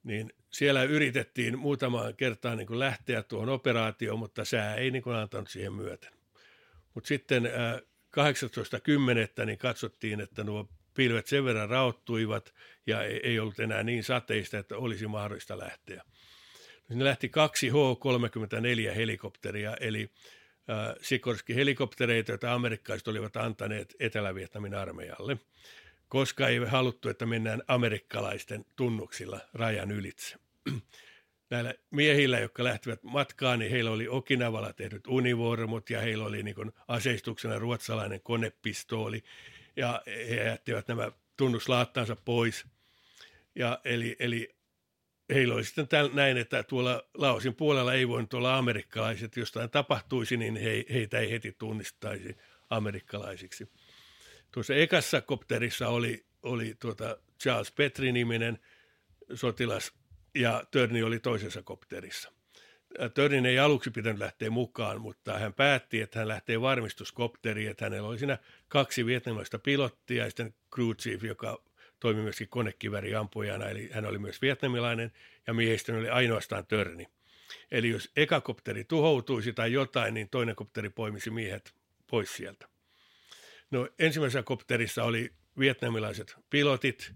Niin 0.03 0.33
siellä 0.51 0.83
yritettiin 0.83 1.59
muutamaan 1.59 2.17
kertaan 2.17 2.59
niin 2.59 2.79
lähteä 2.79 3.23
tuohon 3.23 3.49
operaatioon, 3.49 4.19
mutta 4.19 4.45
sää 4.45 4.75
ei 4.75 4.91
niin 4.91 5.09
antanut 5.09 5.49
siihen 5.49 5.73
myöten. 5.73 6.11
Mutta 6.95 7.09
sitten 7.09 7.47
äh, 7.47 7.53
18.10. 9.41 9.47
niin 9.47 9.59
katsottiin, 9.59 10.21
että 10.21 10.45
nuo 10.45 10.69
pilvet 10.95 11.27
sen 11.27 11.45
verran 11.45 11.69
raottuivat 11.69 12.55
ja 12.87 13.03
ei 13.03 13.39
ollut 13.39 13.61
enää 13.61 13.83
niin 13.83 14.05
sateista, 14.05 14.59
että 14.59 14.77
olisi 14.77 15.07
mahdollista 15.07 15.59
lähteä. 15.59 16.03
Sinne 16.89 17.05
lähti 17.05 17.29
kaksi 17.29 17.69
H-34 17.69 18.95
helikopteria, 18.95 19.77
eli 19.81 20.11
Sikorski-helikoptereita, 21.03 22.31
joita 22.33 22.55
amerikkalaiset 22.55 23.09
olivat 23.09 23.37
antaneet 23.37 23.97
Etelä-Vietnamin 24.01 24.75
armeijalle, 24.75 25.37
koska 26.09 26.49
ei 26.49 26.59
haluttu, 26.59 27.09
että 27.09 27.27
mennään 27.27 27.63
amerikkalaisten 27.69 28.65
tunnuksilla 28.77 29.41
rajan 29.55 29.91
ylitse. 29.91 30.37
Näillä 31.51 31.75
miehillä, 31.91 32.39
jotka 32.39 32.65
lähtivät 32.65 33.03
matkaan, 33.03 33.59
niin 33.59 33.71
heillä 33.71 33.91
oli 33.91 34.09
Okinavalla 34.09 34.73
tehdyt 34.73 35.07
univormut 35.07 35.91
ja 35.91 36.01
heillä 36.01 36.25
oli 36.25 36.43
niin 36.43 36.73
aseistuksena 36.89 37.59
ruotsalainen 37.59 38.21
konepistooli 38.21 39.23
ja 39.77 40.03
he 40.07 40.35
jättivät 40.35 40.89
nämä 40.89 41.13
tunnuslaattansa 41.37 42.17
pois. 42.17 42.67
Ja 43.55 43.81
eli, 43.85 44.17
eli 44.19 44.55
heillä 45.35 45.55
oli 45.55 45.65
sitten 45.65 45.89
täl, 45.89 46.11
näin, 46.13 46.37
että 46.37 46.63
tuolla 46.63 47.03
Laosin 47.15 47.55
puolella 47.55 47.95
ei 47.95 48.09
voinut 48.09 48.35
olla 48.35 48.59
amerikkalaiset. 48.59 49.37
Jos 49.37 49.49
jotain 49.49 49.71
tapahtuisi, 49.71 50.37
niin 50.37 50.57
he, 50.57 50.85
heitä 50.93 51.19
ei 51.19 51.31
heti 51.31 51.53
tunnistaisi 51.59 52.37
amerikkalaisiksi. 52.71 53.69
Tuossa 54.53 54.75
ekassa 54.75 55.21
kopterissa 55.21 55.89
oli, 55.89 56.25
oli 56.43 56.75
tuota 56.81 57.17
Charles 57.43 57.73
Petri-niminen 57.73 58.59
sotilas 59.35 59.93
ja 60.35 60.65
Törni 60.71 61.03
oli 61.03 61.19
toisessa 61.19 61.63
kopterissa. 61.63 62.33
Törnin 63.15 63.47
ei 63.47 63.59
aluksi 63.59 63.91
pitänyt 63.91 64.19
lähteä 64.19 64.51
mukaan, 64.51 65.01
mutta 65.01 65.39
hän 65.39 65.55
päätti, 65.55 66.01
että 66.01 66.19
hän 66.19 66.29
lähtee 66.29 66.61
varmistuskopteriin, 66.61 67.71
että 67.71 67.85
hänellä 67.85 68.09
oli 68.09 68.19
siinä 68.19 68.39
kaksi 68.69 69.07
vietnamilaista 69.07 69.59
pilottia 69.59 70.25
ja 70.25 70.31
sitten 70.31 70.55
crew 70.75 70.91
chief, 70.91 71.25
joka 71.25 71.63
toimi 72.01 72.23
myöskin 72.23 72.49
konekiväriampujana, 72.49 73.69
eli 73.69 73.91
hän 73.93 74.07
oli 74.07 74.19
myös 74.19 74.43
vietnamilainen 74.43 75.13
ja 75.47 75.55
miehistön 75.55 75.97
oli 75.97 76.09
ainoastaan 76.09 76.67
Törni. 76.67 77.07
Eli 77.71 77.89
jos 77.89 78.11
eka 78.17 78.41
kopteri 78.41 78.85
tuhoutuisi 78.85 79.53
tai 79.53 79.73
jotain, 79.73 80.15
niin 80.15 80.29
toinen 80.29 80.57
kopteri 80.57 80.91
poimisi 80.91 81.31
miehet 81.31 81.75
pois 82.07 82.37
sieltä. 82.37 82.69
No 83.71 83.89
ensimmäisessä 83.99 84.43
kopterissa 84.43 85.05
oli 85.05 85.33
vietnamilaiset 85.59 86.37
pilotit, 86.51 87.13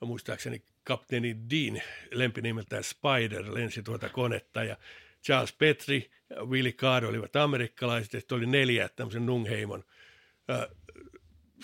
muistaakseni 0.00 0.62
kapteeni 0.84 1.36
Dean, 1.50 1.82
lempinimeltään 2.12 2.84
Spider, 2.84 3.54
lensi 3.54 3.82
tuota 3.82 4.08
konetta 4.08 4.64
ja 4.64 4.76
Charles 5.24 5.52
Petri 5.52 6.10
ja 6.30 6.44
Willie 6.44 6.72
Card 6.72 7.04
olivat 7.04 7.36
amerikkalaiset, 7.36 8.14
että 8.14 8.34
oli 8.34 8.46
neljä 8.46 8.88
tämmöisen 8.88 9.26
Nungheimon 9.26 9.84
äh, 10.50 10.66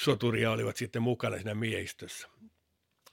soturia 0.01 0.51
olivat 0.51 0.77
sitten 0.77 1.03
mukana 1.03 1.37
siinä 1.37 1.55
miehistössä. 1.55 2.29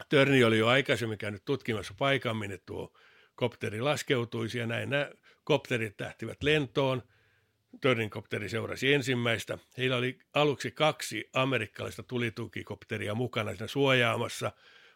Törni 0.10 0.44
oli 0.44 0.57
jo 0.57 0.68
aikaisemmin 0.68 1.18
käynyt 1.18 1.45
tutkimassa 1.45 1.94
paikan, 1.98 2.38
minne 2.38 2.57
tuo 2.57 2.94
kopteri 3.36 3.82
laskeutuisi 3.82 4.60
ja 4.60 4.68
näin 4.68 4.90
nämä 4.90 5.10
kopterit 5.44 5.98
tähtivät 5.98 6.44
lentoon. 6.44 7.03
Törnin 7.82 8.10
kopteri 8.10 8.49
seurasi 8.49 8.94
ensimmäistä. 8.94 9.57
Heillä 9.78 9.98
oli 9.98 10.19
aluksi 10.34 10.72
kaksi 10.72 11.30
amerikkalaista 11.34 12.03
tulitukikopteria 12.03 13.15
mukana 13.15 13.52
siinä 13.52 13.68
suojaamassa, 13.68 14.52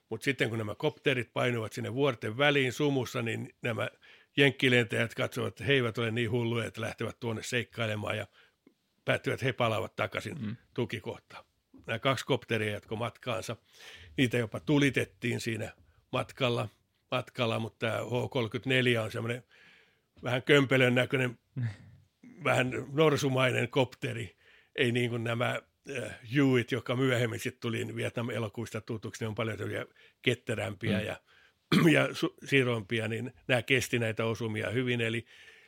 mutta 0.09 0.23
sitten 0.23 0.49
kun 0.49 0.57
nämä 0.57 0.75
kopterit 0.75 1.33
painuvat 1.33 1.73
sinne 1.73 1.93
vuorten 1.93 2.37
väliin 2.37 2.73
sumussa, 2.73 3.21
niin 3.21 3.55
nämä 3.61 3.89
jenkkilentäjät 4.37 5.15
katsovat, 5.15 5.47
että 5.47 5.63
he 5.63 5.73
eivät 5.73 5.97
ole 5.97 6.11
niin 6.11 6.31
hulluja, 6.31 6.65
että 6.65 6.81
lähtevät 6.81 7.19
tuonne 7.19 7.43
seikkailemaan 7.43 8.17
ja 8.17 8.27
päättyvät, 9.05 9.43
he 9.43 9.53
palaavat 9.53 9.95
takaisin 9.95 10.41
mm. 10.41 10.55
tukikohtaan. 10.73 11.45
Nämä 11.85 11.99
kaksi 11.99 12.25
kopteria 12.25 12.71
jatko 12.71 12.95
matkaansa. 12.95 13.55
Niitä 14.17 14.37
jopa 14.37 14.59
tulitettiin 14.59 15.39
siinä 15.39 15.71
matkalla, 16.11 16.69
matkalla 17.11 17.59
mutta 17.59 17.87
tämä 17.87 17.97
H-34 17.97 18.99
on 18.99 19.11
semmoinen 19.11 19.43
vähän 20.23 20.43
kömpelön 20.43 20.95
näköinen, 20.95 21.39
vähän 22.43 22.71
norsumainen 22.91 23.69
kopteri. 23.69 24.35
Ei 24.75 24.91
niin 24.91 25.09
kuin 25.09 25.23
nämä 25.23 25.61
äh, 25.97 26.19
Hewitt, 26.35 26.71
joka 26.71 26.95
myöhemmin 26.95 27.39
sitten 27.39 27.61
tuli 27.61 27.95
Vietnam 27.95 28.29
elokuista 28.29 28.81
tutuksi, 28.81 29.23
ne 29.23 29.27
on 29.27 29.35
paljon 29.35 29.57
ketterämpiä 30.21 30.99
mm. 30.99 31.05
ja 31.05 31.19
ja 31.97 32.07
sirompia, 32.45 33.07
niin 33.07 33.33
nämä 33.47 33.61
kesti 33.61 33.99
näitä 33.99 34.25
osumia 34.25 34.69
hyvin. 34.69 35.01
Eli 35.01 35.25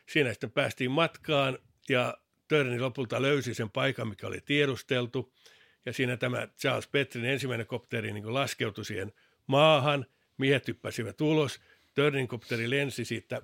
siinä 0.09 0.33
sitten 0.33 0.51
päästiin 0.51 0.91
matkaan 0.91 1.57
ja 1.89 2.17
Törni 2.47 2.79
lopulta 2.79 3.21
löysi 3.21 3.53
sen 3.53 3.69
paikan, 3.69 4.07
mikä 4.07 4.27
oli 4.27 4.41
tiedusteltu. 4.45 5.33
Ja 5.87 5.93
siinä 5.93 6.17
tämä 6.17 6.47
Charles 6.59 6.87
Petrin 6.87 7.25
ensimmäinen 7.25 7.67
kopteri 7.67 8.13
niin 8.13 8.33
laskeutui 8.33 8.85
siihen 8.85 9.13
maahan. 9.47 10.05
Miehet 10.37 10.67
hyppäsivät 10.67 11.21
ulos. 11.21 11.61
Törnin 11.93 12.27
kopteri 12.27 12.69
lensi 12.69 13.05
siitä 13.05 13.41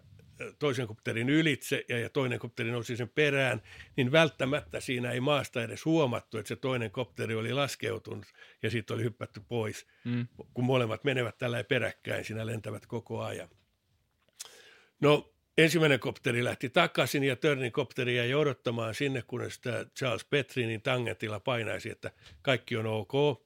toisen 0.60 0.88
kopterin 0.88 1.30
ylitse 1.30 1.86
ja, 1.90 2.00
ja 2.00 2.10
toinen 2.10 2.40
kopteri 2.40 2.72
nousi 2.72 2.98
sen 2.98 3.10
perään, 3.10 3.62
niin 3.98 4.12
välttämättä 4.12 4.80
siinä 4.80 5.12
ei 5.12 5.20
maasta 5.20 5.64
edes 5.64 5.86
huomattu, 5.86 6.38
että 6.38 6.48
se 6.48 6.56
toinen 6.56 6.92
kopteri 6.92 7.36
oli 7.36 7.54
laskeutunut 7.54 8.26
ja 8.64 8.70
siitä 8.70 8.94
oli 8.94 9.04
hyppätty 9.04 9.42
pois. 9.48 9.88
Mm. 10.04 10.28
Kun 10.54 10.66
molemmat 10.66 11.04
menevät 11.04 11.38
tällä 11.38 11.64
peräkkäin, 11.64 12.26
siinä 12.26 12.46
lentävät 12.46 12.86
koko 12.86 13.22
ajan. 13.22 13.50
No 15.02 15.33
ensimmäinen 15.58 16.00
kopteri 16.00 16.44
lähti 16.44 16.70
takaisin 16.70 17.24
ja 17.24 17.36
Törnin 17.36 17.72
kopteri 17.72 18.18
jäi 18.18 18.34
odottamaan 18.34 18.96
sinne, 18.96 19.22
kunnes 19.22 19.60
tämä 19.60 19.86
Charles 19.98 20.26
Petrinin 20.26 20.82
tangentilla 20.82 21.40
painaisi, 21.40 21.90
että 21.90 22.12
kaikki 22.42 22.78
on 22.78 22.86
ok. 22.86 23.44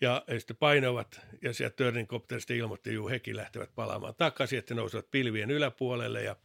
Ja 0.00 0.24
sitten 0.38 0.56
painoivat 0.56 1.20
ja 1.42 1.52
sieltä 1.52 1.76
Törnin 1.76 2.06
kopterista 2.06 2.54
ilmoitti, 2.54 2.90
että 2.94 3.10
hekin 3.10 3.36
lähtevät 3.36 3.74
palaamaan 3.74 4.14
takaisin, 4.14 4.58
että 4.58 4.74
nousevat 4.74 5.10
pilvien 5.10 5.50
yläpuolelle 5.50 6.22
ja, 6.22 6.36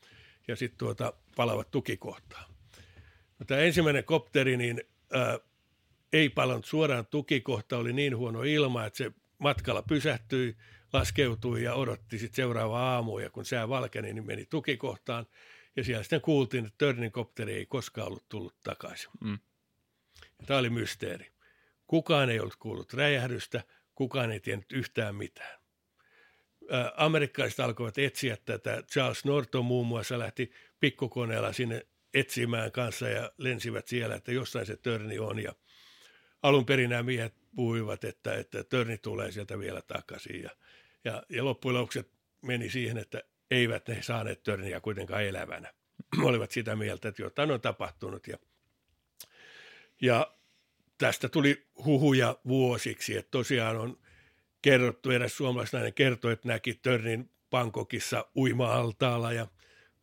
ja 0.48 0.56
sitten 0.56 0.78
tuota, 0.78 1.14
palavat 1.36 1.72
tukikohtaan. 1.72 2.52
No, 3.40 3.46
tämä 3.46 3.62
ensimmäinen 3.62 4.04
kopteri 4.04 4.58
niin, 4.58 4.84
ää, 5.14 5.40
ei 6.14 6.30
palannut 6.30 6.66
suoraan 6.66 7.06
tukikohta, 7.06 7.78
oli 7.78 7.94
niin 7.94 8.18
huono 8.18 8.44
ilma, 8.44 8.86
että 8.86 8.98
se 8.98 9.12
matkalla 9.38 9.82
pysähtyi, 9.82 10.56
laskeutui 10.94 11.64
ja 11.64 11.74
odotti 11.74 12.20
sitten 12.20 12.36
seuraava 12.36 12.80
aamu 12.80 13.20
ja 13.20 13.30
kun 13.30 13.46
sää 13.46 13.70
valkeni, 13.70 14.14
niin 14.14 14.26
meni 14.26 14.46
tukikohtaan 14.46 15.26
ja 15.76 15.84
siellä 15.84 16.04
sitten 16.04 16.22
kuultiin, 16.22 16.66
että 16.66 16.78
Törnin 16.78 17.12
kopteri 17.12 17.54
ei 17.54 17.66
koskaan 17.66 18.08
ollut 18.08 18.30
tullut 18.30 18.56
takaisin. 18.64 19.10
Mm. 19.22 19.40
Tämä 20.46 20.60
oli 20.60 20.70
mysteeri. 20.70 21.32
Kukaan 21.88 22.30
ei 22.30 22.40
ollut 22.40 22.56
kuullut 22.56 22.94
räjähdystä, 22.94 23.64
kukaan 23.96 24.32
ei 24.32 24.40
tiennyt 24.40 24.72
yhtään 24.72 25.16
mitään. 25.16 25.60
Amerikkalaiset 26.96 27.60
alkoivat 27.60 27.98
etsiä 27.98 28.38
tätä. 28.46 28.84
Charles 28.92 29.26
Norton 29.26 29.66
muun 29.66 29.88
muassa 29.88 30.20
lähti 30.20 30.52
pikkukoneella 30.80 31.54
sinne 31.54 31.86
etsimään 32.14 32.72
kanssa 32.72 33.10
ja 33.10 33.32
lensivät 33.38 33.88
siellä, 33.88 34.16
että 34.16 34.32
jossain 34.32 34.66
se 34.66 34.78
törni 34.78 35.20
on. 35.20 35.40
Ja 35.40 35.56
alun 36.44 36.66
perin 36.66 36.90
nämä 36.90 37.04
miehet 37.04 37.34
puhuivat, 37.56 38.04
että, 38.04 38.34
että 38.34 38.64
törni 38.64 38.98
tulee 38.98 39.32
sieltä 39.32 39.60
vielä 39.60 39.82
takaisin. 39.82 40.44
Ja, 40.44 40.50
ja, 41.04 41.24
ja 41.30 41.46
loppujen 41.46 41.78
lopuksi 41.78 42.12
meni 42.42 42.70
siihen, 42.70 42.98
että 42.98 43.24
eivät 43.52 43.88
ne 43.88 44.02
saaneet 44.02 44.44
törniä 44.44 44.80
kuitenkaan 44.80 45.24
elävänä. 45.24 45.74
Olivat 46.24 46.52
sitä 46.52 46.76
mieltä, 46.76 47.10
että 47.10 47.22
jotain 47.22 47.52
on 47.52 47.62
tapahtunut. 47.62 48.28
Ja, 48.28 48.38
ja 50.02 50.34
tästä 50.98 51.30
tuli 51.30 51.68
huhuja 51.86 52.38
vuosiksi, 52.48 53.18
että 53.18 53.32
tosiaan 53.32 53.78
on 53.78 54.00
kerrottu, 54.62 55.12
eräs 55.12 55.38
suomalaisnainen 55.38 55.94
kertoi, 55.94 56.34
että 56.34 56.48
näki 56.48 56.74
Törnin 56.74 57.32
Pankokissa 57.50 58.26
uima-altaalla 58.36 59.34
ja 59.34 59.48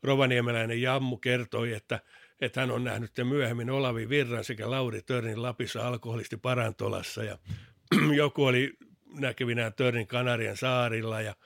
rovaniemeläinen 0.02 0.82
Jammu 0.82 1.16
kertoi, 1.16 1.72
että, 1.72 2.00
että 2.40 2.60
hän 2.60 2.70
on 2.70 2.84
nähnyt 2.84 3.14
sen 3.14 3.26
myöhemmin 3.26 3.70
Olavi 3.70 4.08
Virran 4.08 4.44
sekä 4.44 4.70
Lauri 4.70 5.02
Törnin 5.02 5.42
Lapissa 5.42 5.88
alkoholisti 5.88 6.36
Parantolassa 6.36 7.24
ja 7.24 7.38
joku 8.16 8.44
oli 8.44 8.72
näkevinään 9.12 9.74
Törnin 9.74 10.06
Kanarian 10.06 10.56
saarilla 10.56 11.20
ja 11.20 11.36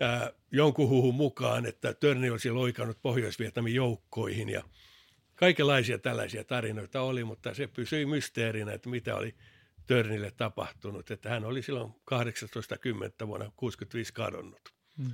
ää, 0.00 0.32
jonkun 0.52 0.88
huhun 0.88 1.14
mukaan, 1.14 1.66
että 1.66 1.94
Törni 1.94 2.30
olisi 2.30 2.50
loikannut 2.50 2.98
Pohjois-Vietnamin 3.02 3.74
joukkoihin 3.74 4.48
ja 4.48 4.62
Kaikenlaisia 5.34 5.98
tällaisia 5.98 6.44
tarinoita 6.44 7.00
oli, 7.00 7.24
mutta 7.24 7.54
se 7.54 7.66
pysyi 7.66 8.06
mysteerinä, 8.06 8.72
että 8.72 8.88
mitä 8.88 9.16
oli 9.16 9.34
Törnille 9.86 10.30
tapahtunut. 10.30 11.10
Että 11.10 11.28
hän 11.28 11.44
oli 11.44 11.62
silloin 11.62 11.92
18.10. 13.22 13.26
vuonna 13.26 13.52
65 13.56 14.12
kadonnut. 14.12 14.74
Hmm. 14.96 15.12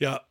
Ja 0.00 0.28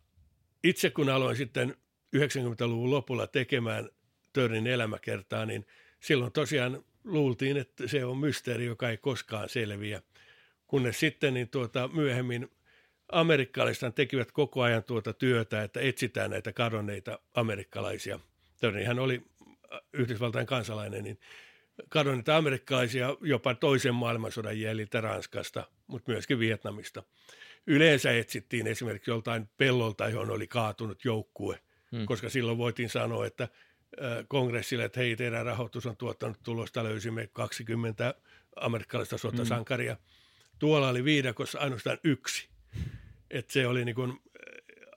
itse 0.63 0.89
kun 0.89 1.09
aloin 1.09 1.35
sitten 1.35 1.75
90-luvun 2.15 2.91
lopulla 2.91 3.27
tekemään 3.27 3.90
Törnin 4.34 4.68
elämäkertaa, 4.68 5.45
niin 5.45 5.65
silloin 5.99 6.31
tosiaan 6.31 6.84
luultiin, 7.03 7.57
että 7.57 7.88
se 7.88 8.06
on 8.06 8.18
mysteeri, 8.18 8.65
joka 8.65 8.90
ei 8.90 8.98
koskaan 8.98 9.49
selviä. 9.49 10.02
Kunnes 10.68 10.99
sitten 10.99 11.34
niin 11.34 11.49
tuota, 11.49 11.88
myöhemmin 11.88 12.52
amerikkalaiset 13.11 13.95
tekivät 13.95 14.31
koko 14.31 14.61
ajan 14.61 14.84
tuota 14.84 15.14
työtä, 15.14 15.64
että 15.64 15.80
etsitään 15.80 16.31
näitä 16.31 16.53
kadonneita 16.53 17.19
amerikkalaisia 17.34 18.19
Törni 18.60 18.84
hän 18.84 18.99
oli 18.99 19.22
Yhdysvaltain 19.94 20.45
kansalainen, 20.45 21.03
niin 21.03 21.19
kadonneita 21.90 22.38
amerikkalaisia 22.38 23.18
jopa 23.22 23.56
toisen 23.56 23.95
maailmansodan 23.95 24.60
jäljiltä 24.60 25.02
Ranskasta, 25.02 25.68
mutta 25.88 26.11
myöskin 26.11 26.40
Vietnamista. 26.40 27.03
Yleensä 27.68 28.11
etsittiin 28.11 28.68
esimerkiksi 28.68 29.11
joltain 29.11 29.49
pellolta, 29.57 30.10
johon 30.10 30.31
oli 30.31 30.48
kaatunut 30.48 31.06
joukkue, 31.06 31.60
hmm. 31.91 32.05
koska 32.05 32.29
silloin 32.29 32.57
voitiin 32.57 32.89
sanoa, 32.89 33.25
että 33.25 33.47
kongressille, 34.27 34.85
että 34.85 34.99
hei, 34.99 35.15
teidän 35.15 35.45
rahoitus 35.45 35.85
on 35.85 35.97
tuottanut 35.97 36.37
tulosta, 36.43 36.83
löysimme 36.83 37.27
20 37.33 38.13
amerikkalaista 38.55 39.17
sotasankaria. 39.17 39.93
Hmm. 39.93 40.03
Tuolla 40.59 40.89
oli 40.89 41.03
viidakossa 41.03 41.59
ainoastaan 41.59 41.97
yksi. 42.03 42.49
Et 43.31 43.49
se 43.49 43.67
oli 43.67 43.85
niin 43.85 43.95
kuin 43.95 44.09
äh, 44.11 44.17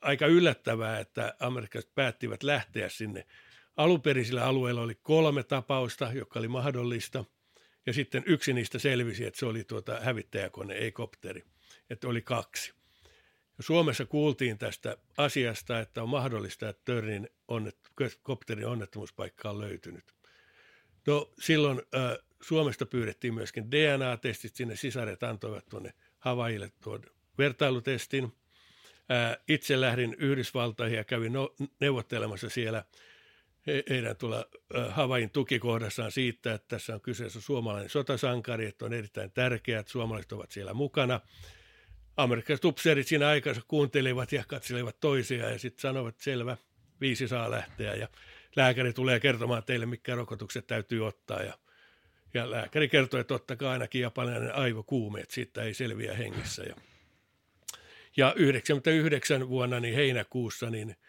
aika 0.00 0.26
yllättävää, 0.26 1.00
että 1.00 1.34
amerikkalaiset 1.40 1.94
päättivät 1.94 2.42
lähteä 2.42 2.88
sinne 2.88 3.26
Alunperisillä 3.76 4.44
alueilla 4.44 4.80
oli 4.80 4.94
kolme 5.02 5.42
tapausta, 5.42 6.12
joka 6.12 6.38
oli 6.38 6.48
mahdollista, 6.48 7.24
ja 7.86 7.92
sitten 7.92 8.22
yksi 8.26 8.52
niistä 8.52 8.78
selvisi, 8.78 9.24
että 9.24 9.40
se 9.40 9.46
oli 9.46 9.64
tuota 9.64 10.00
hävittäjäkone, 10.00 10.74
ei 10.74 10.92
kopteri, 10.92 11.44
että 11.90 12.08
oli 12.08 12.22
kaksi. 12.22 12.74
Suomessa 13.62 14.06
kuultiin 14.06 14.58
tästä 14.58 14.96
asiasta, 15.16 15.80
että 15.80 16.02
on 16.02 16.08
mahdollista, 16.08 16.68
että 16.68 16.82
Törnin 16.84 17.28
onnet, 17.48 17.76
kopterin 18.22 18.66
onnettomuuspaikka 18.66 19.50
on 19.50 19.60
löytynyt. 19.60 20.04
No 21.06 21.32
silloin 21.40 21.82
äh, 21.94 22.18
Suomesta 22.42 22.86
pyydettiin 22.86 23.34
myöskin 23.34 23.70
DNA-testit, 23.70 24.54
sinne 24.54 24.76
sisaret 24.76 25.22
antoivat 25.22 25.66
tuonne 25.70 25.94
Havaille 26.18 26.70
tuon 26.82 27.02
vertailutestin. 27.38 28.24
Äh, 29.10 29.36
itse 29.48 29.80
lähdin 29.80 30.16
Yhdysvaltaihin 30.18 30.96
ja 30.96 31.04
kävin 31.04 31.32
no, 31.32 31.54
neuvottelemassa 31.80 32.50
siellä– 32.50 32.84
heidän 33.66 34.16
tulla 34.16 34.46
Havain 34.88 35.30
tukikohdassaan 35.30 36.12
siitä, 36.12 36.54
että 36.54 36.68
tässä 36.68 36.94
on 36.94 37.00
kyseessä 37.00 37.40
suomalainen 37.40 37.90
sotasankari, 37.90 38.66
että 38.66 38.84
on 38.84 38.92
erittäin 38.92 39.30
tärkeää, 39.30 39.80
että 39.80 39.92
suomalaiset 39.92 40.32
ovat 40.32 40.50
siellä 40.50 40.74
mukana. 40.74 41.20
Amerikkalaiset 42.16 42.64
upseerit 42.64 43.06
siinä 43.06 43.28
aikansa 43.28 43.60
kuuntelivat 43.68 44.32
ja 44.32 44.44
katselivat 44.48 45.00
toisiaan 45.00 45.52
ja 45.52 45.58
sitten 45.58 45.80
sanoivat, 45.80 46.14
että 46.14 46.24
selvä, 46.24 46.56
viisi 47.00 47.28
saa 47.28 47.50
lähteä 47.50 47.94
ja 47.94 48.08
lääkäri 48.56 48.92
tulee 48.92 49.20
kertomaan 49.20 49.64
teille, 49.64 49.86
mitkä 49.86 50.14
rokotukset 50.14 50.66
täytyy 50.66 51.06
ottaa 51.06 51.42
ja, 51.42 51.58
ja 52.34 52.50
lääkäri 52.50 52.88
kertoi, 52.88 53.20
että 53.20 53.34
ottakaa 53.34 53.72
ainakin 53.72 54.00
japanilainen 54.00 54.54
aivokuume, 54.54 55.20
että 55.20 55.34
siitä 55.34 55.62
ei 55.62 55.74
selviä 55.74 56.14
hengissä. 56.14 56.62
Ja, 56.62 56.74
ja 58.16 58.34
99 58.36 59.48
vuonna 59.48 59.80
niin 59.80 59.94
heinäkuussa 59.94 60.70
niin– 60.70 60.96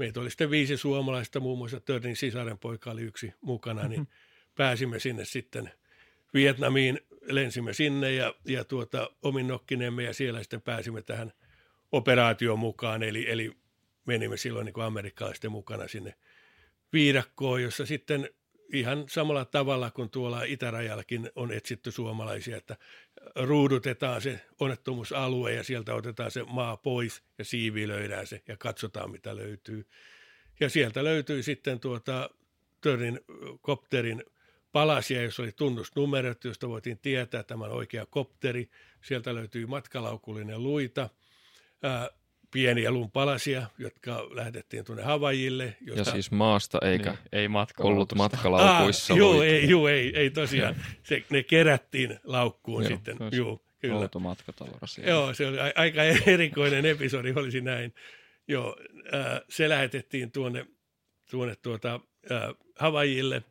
meitä 0.00 0.20
oli 0.20 0.30
sitten 0.30 0.50
viisi 0.50 0.76
suomalaista, 0.76 1.40
muun 1.40 1.58
muassa 1.58 1.80
Törnin 1.80 2.16
sisaren 2.16 2.58
poika 2.58 2.90
oli 2.90 3.02
yksi 3.02 3.34
mukana, 3.40 3.88
niin 3.88 4.00
mm-hmm. 4.00 4.52
pääsimme 4.56 4.98
sinne 4.98 5.24
sitten 5.24 5.70
Vietnamiin, 6.34 7.00
lensimme 7.30 7.72
sinne 7.72 8.12
ja, 8.12 8.34
ja 8.44 8.64
tuota, 8.64 9.10
omin 9.22 9.48
nokkinemme 9.48 10.02
ja 10.02 10.14
siellä 10.14 10.42
sitten 10.42 10.62
pääsimme 10.62 11.02
tähän 11.02 11.32
operaatioon 11.92 12.58
mukaan, 12.58 13.02
eli, 13.02 13.30
eli 13.30 13.52
menimme 14.06 14.36
silloin 14.36 14.64
niin 14.64 14.84
amerikkalaisten 14.84 15.52
mukana 15.52 15.88
sinne 15.88 16.14
viidakkoon, 16.92 17.62
jossa 17.62 17.86
sitten 17.86 18.30
ihan 18.72 19.04
samalla 19.08 19.44
tavalla 19.44 19.90
kuin 19.90 20.10
tuolla 20.10 20.42
itärajallakin 20.42 21.30
on 21.34 21.52
etsitty 21.52 21.90
suomalaisia, 21.90 22.56
että 22.56 22.76
ruudutetaan 23.36 24.22
se 24.22 24.40
onnettomuusalue 24.60 25.54
ja 25.54 25.64
sieltä 25.64 25.94
otetaan 25.94 26.30
se 26.30 26.42
maa 26.42 26.76
pois 26.76 27.22
ja 27.38 27.44
siivilöidään 27.44 28.26
se 28.26 28.42
ja 28.48 28.56
katsotaan 28.56 29.10
mitä 29.10 29.36
löytyy. 29.36 29.86
Ja 30.60 30.68
sieltä 30.68 31.04
löytyi 31.04 31.42
sitten 31.42 31.80
tuota 31.80 32.30
Törnin 32.80 33.20
kopterin 33.60 34.24
palasia, 34.72 35.22
jos 35.22 35.40
oli 35.40 35.52
tunnusnumerot, 35.52 36.44
josta 36.44 36.68
voitiin 36.68 36.98
tietää 36.98 37.42
tämän 37.42 37.70
oikea 37.70 38.06
kopteri. 38.06 38.70
Sieltä 39.02 39.34
löytyi 39.34 39.66
matkalaukullinen 39.66 40.62
luita, 40.62 41.08
ää, 41.82 42.10
pieniä 42.50 42.90
lumpalasia, 42.90 43.66
jotka 43.78 44.28
lähetettiin 44.30 44.84
tuonne 44.84 45.02
Havajille. 45.02 45.76
Josta... 45.80 46.00
Ja 46.00 46.04
siis 46.04 46.30
maasta 46.30 46.78
eikä 46.82 47.10
niin, 47.10 47.18
ei 47.32 47.48
ollut 47.78 48.14
matkalaukuissa. 48.14 49.14
Ah, 49.14 49.18
joo, 49.18 49.42
ei, 49.42 49.68
joo, 49.68 49.88
ei, 49.88 50.12
ei 50.16 50.30
tosiaan. 50.30 50.76
Se, 51.02 51.24
ne 51.30 51.42
kerättiin 51.42 52.20
laukkuun 52.24 52.82
joo, 52.82 52.90
sitten. 52.90 53.16
Joo, 53.32 53.62
kyllä. 53.78 54.08
Matka 54.18 54.52
Joo, 55.06 55.34
se 55.34 55.46
oli 55.46 55.58
aika 55.74 56.02
erikoinen 56.26 56.86
episodi, 56.86 57.32
olisi 57.36 57.60
näin. 57.60 57.94
Joo, 58.48 58.76
äh, 59.14 59.40
se 59.48 59.68
lähetettiin 59.68 60.32
tuonne, 60.32 60.66
tuonne 61.30 61.56
tuota, 61.56 62.00
äh, 62.30 62.42
Havajille, 62.78 63.42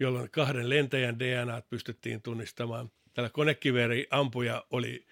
jolloin 0.00 0.30
kahden 0.30 0.68
lentäjän 0.68 1.18
DNA 1.18 1.62
pystyttiin 1.70 2.22
tunnistamaan. 2.22 2.90
Tällä 3.14 3.30
konekiveri 3.30 4.06
ampuja 4.10 4.64
oli 4.70 5.06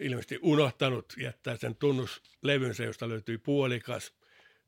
ilmeisesti 0.00 0.38
unohtanut 0.42 1.14
jättää 1.18 1.56
sen 1.56 1.76
tunnuslevynsä, 1.76 2.84
josta 2.84 3.08
löytyi 3.08 3.38
puolikas. 3.38 4.14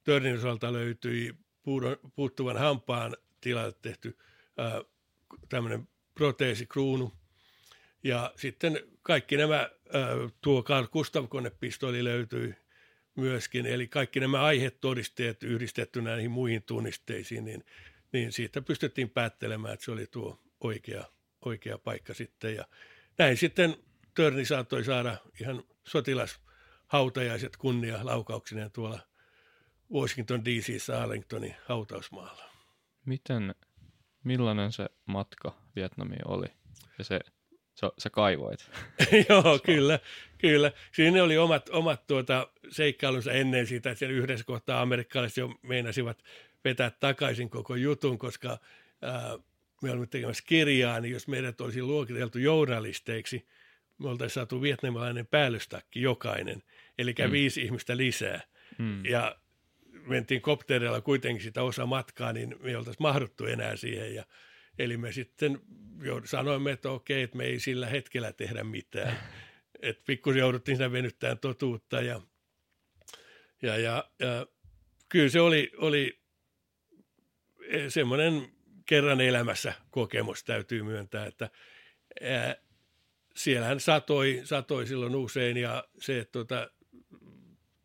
Törnin 0.04 0.36
osalta 0.36 0.72
löytyi 0.72 1.34
puuttuvan 2.14 2.56
hampaan 2.56 3.16
tilalle 3.40 3.74
tehty 3.82 4.18
tämmöinen 5.48 5.88
proteesikruunu. 6.14 7.12
Ja 8.04 8.32
sitten 8.36 8.80
kaikki 9.02 9.36
nämä, 9.36 9.70
tuo 10.40 10.62
Carl 10.62 10.86
Gustav 10.86 11.28
konepistoli 11.28 12.04
löytyi 12.04 12.54
myöskin, 13.16 13.66
eli 13.66 13.88
kaikki 13.88 14.20
nämä 14.20 14.42
aihetodisteet 14.42 15.42
yhdistetty 15.42 16.02
näihin 16.02 16.30
muihin 16.30 16.62
tunnisteisiin, 16.62 17.44
niin, 17.44 17.64
niin 18.12 18.32
siitä 18.32 18.62
pystyttiin 18.62 19.10
päättelemään, 19.10 19.74
että 19.74 19.84
se 19.84 19.90
oli 19.90 20.06
tuo 20.06 20.40
oikea, 20.60 21.04
oikea 21.44 21.78
paikka 21.78 22.14
sitten. 22.14 22.54
Ja 22.54 22.64
näin 23.18 23.36
sitten 23.36 23.76
Törni 24.14 24.44
saattoi 24.44 24.84
saada 24.84 25.16
ihan 25.40 25.62
sotilashautajaiset 25.84 27.56
kunnia 27.56 27.98
laukauksineen 28.02 28.70
tuolla 28.70 29.00
Washington 29.92 30.44
DC 30.44 30.90
Arlingtonin 31.02 31.54
hautausmaalla. 31.66 32.44
Miten, 33.06 33.54
millainen 34.24 34.72
se 34.72 34.86
matka 35.06 35.58
Vietnamiin 35.76 36.28
oli? 36.28 36.46
Ja 36.98 37.04
se, 37.04 37.20
se, 37.74 37.86
se 37.98 38.10
kaivoit. 38.10 38.70
Joo, 39.28 39.58
kyllä, 39.64 39.98
kyllä. 40.38 40.72
Siinä 40.92 41.24
oli 41.24 41.38
omat, 41.38 41.68
omat 41.68 42.06
tuota, 42.06 42.48
seikkailunsa 42.70 43.32
ennen 43.32 43.66
sitä, 43.66 43.90
että 43.90 43.98
siellä 43.98 44.16
yhdessä 44.16 44.44
kohtaa 44.44 44.82
amerikkalaiset 44.82 45.36
jo 45.36 45.54
meinasivat 45.62 46.22
vetää 46.64 46.90
takaisin 46.90 47.50
koko 47.50 47.74
jutun, 47.74 48.18
koska 48.18 48.58
ää, 49.02 49.38
me 49.82 49.90
olimme 49.90 50.06
tekemässä 50.06 50.44
kirjaa, 50.46 51.00
niin 51.00 51.12
jos 51.12 51.28
meidät 51.28 51.60
olisi 51.60 51.82
luokiteltu 51.82 52.38
journalisteiksi, 52.38 53.46
me 53.98 54.08
oltaisiin 54.08 54.34
saatu 54.34 54.62
vietnamilainen 54.62 55.26
päällystakki 55.26 56.02
jokainen, 56.02 56.62
eli 56.98 57.14
mm. 57.26 57.32
viisi 57.32 57.62
ihmistä 57.62 57.96
lisää. 57.96 58.40
Mm. 58.78 59.04
Ja 59.04 59.36
mentiin 60.06 60.40
kopterilla 60.40 61.00
kuitenkin 61.00 61.42
sitä 61.42 61.62
osa 61.62 61.86
matkaa, 61.86 62.32
niin 62.32 62.56
me 62.62 62.68
ei 62.68 62.76
oltaisi 62.76 63.00
mahduttu 63.00 63.46
enää 63.46 63.76
siihen. 63.76 64.14
Ja, 64.14 64.24
eli 64.78 64.96
me 64.96 65.12
sitten 65.12 65.60
jo 66.02 66.20
sanoimme, 66.24 66.70
että 66.70 66.90
okei, 66.90 67.22
että 67.22 67.36
me 67.36 67.44
ei 67.44 67.60
sillä 67.60 67.86
hetkellä 67.86 68.32
tehdä 68.32 68.64
mitään. 68.64 69.16
että 69.82 70.02
pikkusen 70.06 70.40
jouduttiin 70.40 70.76
siinä 70.76 70.92
venyttämään 70.92 71.38
totuutta 71.38 72.00
ja, 72.00 72.20
ja, 73.62 73.76
ja, 73.76 74.10
ja 74.18 74.46
kyllä 75.08 75.28
se 75.28 75.40
oli, 75.40 75.70
oli 75.76 76.19
semmoinen 77.88 78.48
kerran 78.86 79.20
elämässä 79.20 79.72
kokemus 79.90 80.44
täytyy 80.44 80.82
myöntää, 80.82 81.26
että 81.26 81.50
ää, 82.22 82.56
siellähän 83.36 83.80
satoi, 83.80 84.40
satoi 84.44 84.86
silloin 84.86 85.16
usein 85.16 85.56
ja 85.56 85.84
se, 85.98 86.18
että 86.18 86.32
tuota, 86.32 86.70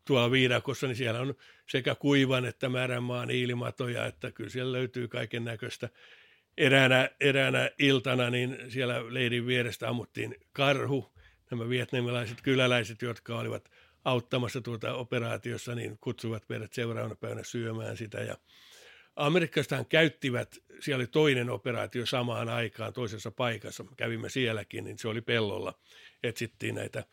tuolla 0.04 0.30
viidakossa, 0.30 0.86
niin 0.86 0.96
siellä 0.96 1.20
on 1.20 1.34
sekä 1.68 1.94
kuivan 1.94 2.44
että 2.44 2.68
märän 2.68 3.02
maan 3.02 3.30
ilmatoja, 3.30 4.06
että 4.06 4.30
kyllä 4.30 4.50
siellä 4.50 4.72
löytyy 4.72 5.08
kaiken 5.08 5.44
näköistä. 5.44 5.88
Eräänä, 6.58 7.10
eräänä 7.20 7.70
iltana 7.78 8.30
niin 8.30 8.58
siellä 8.68 9.14
leirin 9.14 9.46
vierestä 9.46 9.88
ammuttiin 9.88 10.36
karhu. 10.52 11.12
Nämä 11.50 11.68
vietnamilaiset 11.68 12.42
kyläläiset, 12.42 13.02
jotka 13.02 13.38
olivat 13.38 13.70
auttamassa 14.04 14.60
tuota 14.60 14.94
operaatiossa, 14.94 15.74
niin 15.74 15.98
kutsuvat 16.00 16.42
meidät 16.48 16.72
seuraavana 16.72 17.14
päivänä 17.14 17.44
syömään 17.44 17.96
sitä. 17.96 18.18
Ja 18.18 18.36
Amerikkaisethan 19.16 19.86
käyttivät, 19.86 20.58
siellä 20.80 21.00
oli 21.00 21.06
toinen 21.06 21.50
operaatio 21.50 22.06
samaan 22.06 22.48
aikaan 22.48 22.92
toisessa 22.92 23.30
paikassa, 23.30 23.84
kävimme 23.96 24.28
sielläkin, 24.28 24.84
niin 24.84 24.98
se 24.98 25.08
oli 25.08 25.20
pellolla, 25.20 25.78
etsittiin 26.22 26.74
näitä 26.74 27.04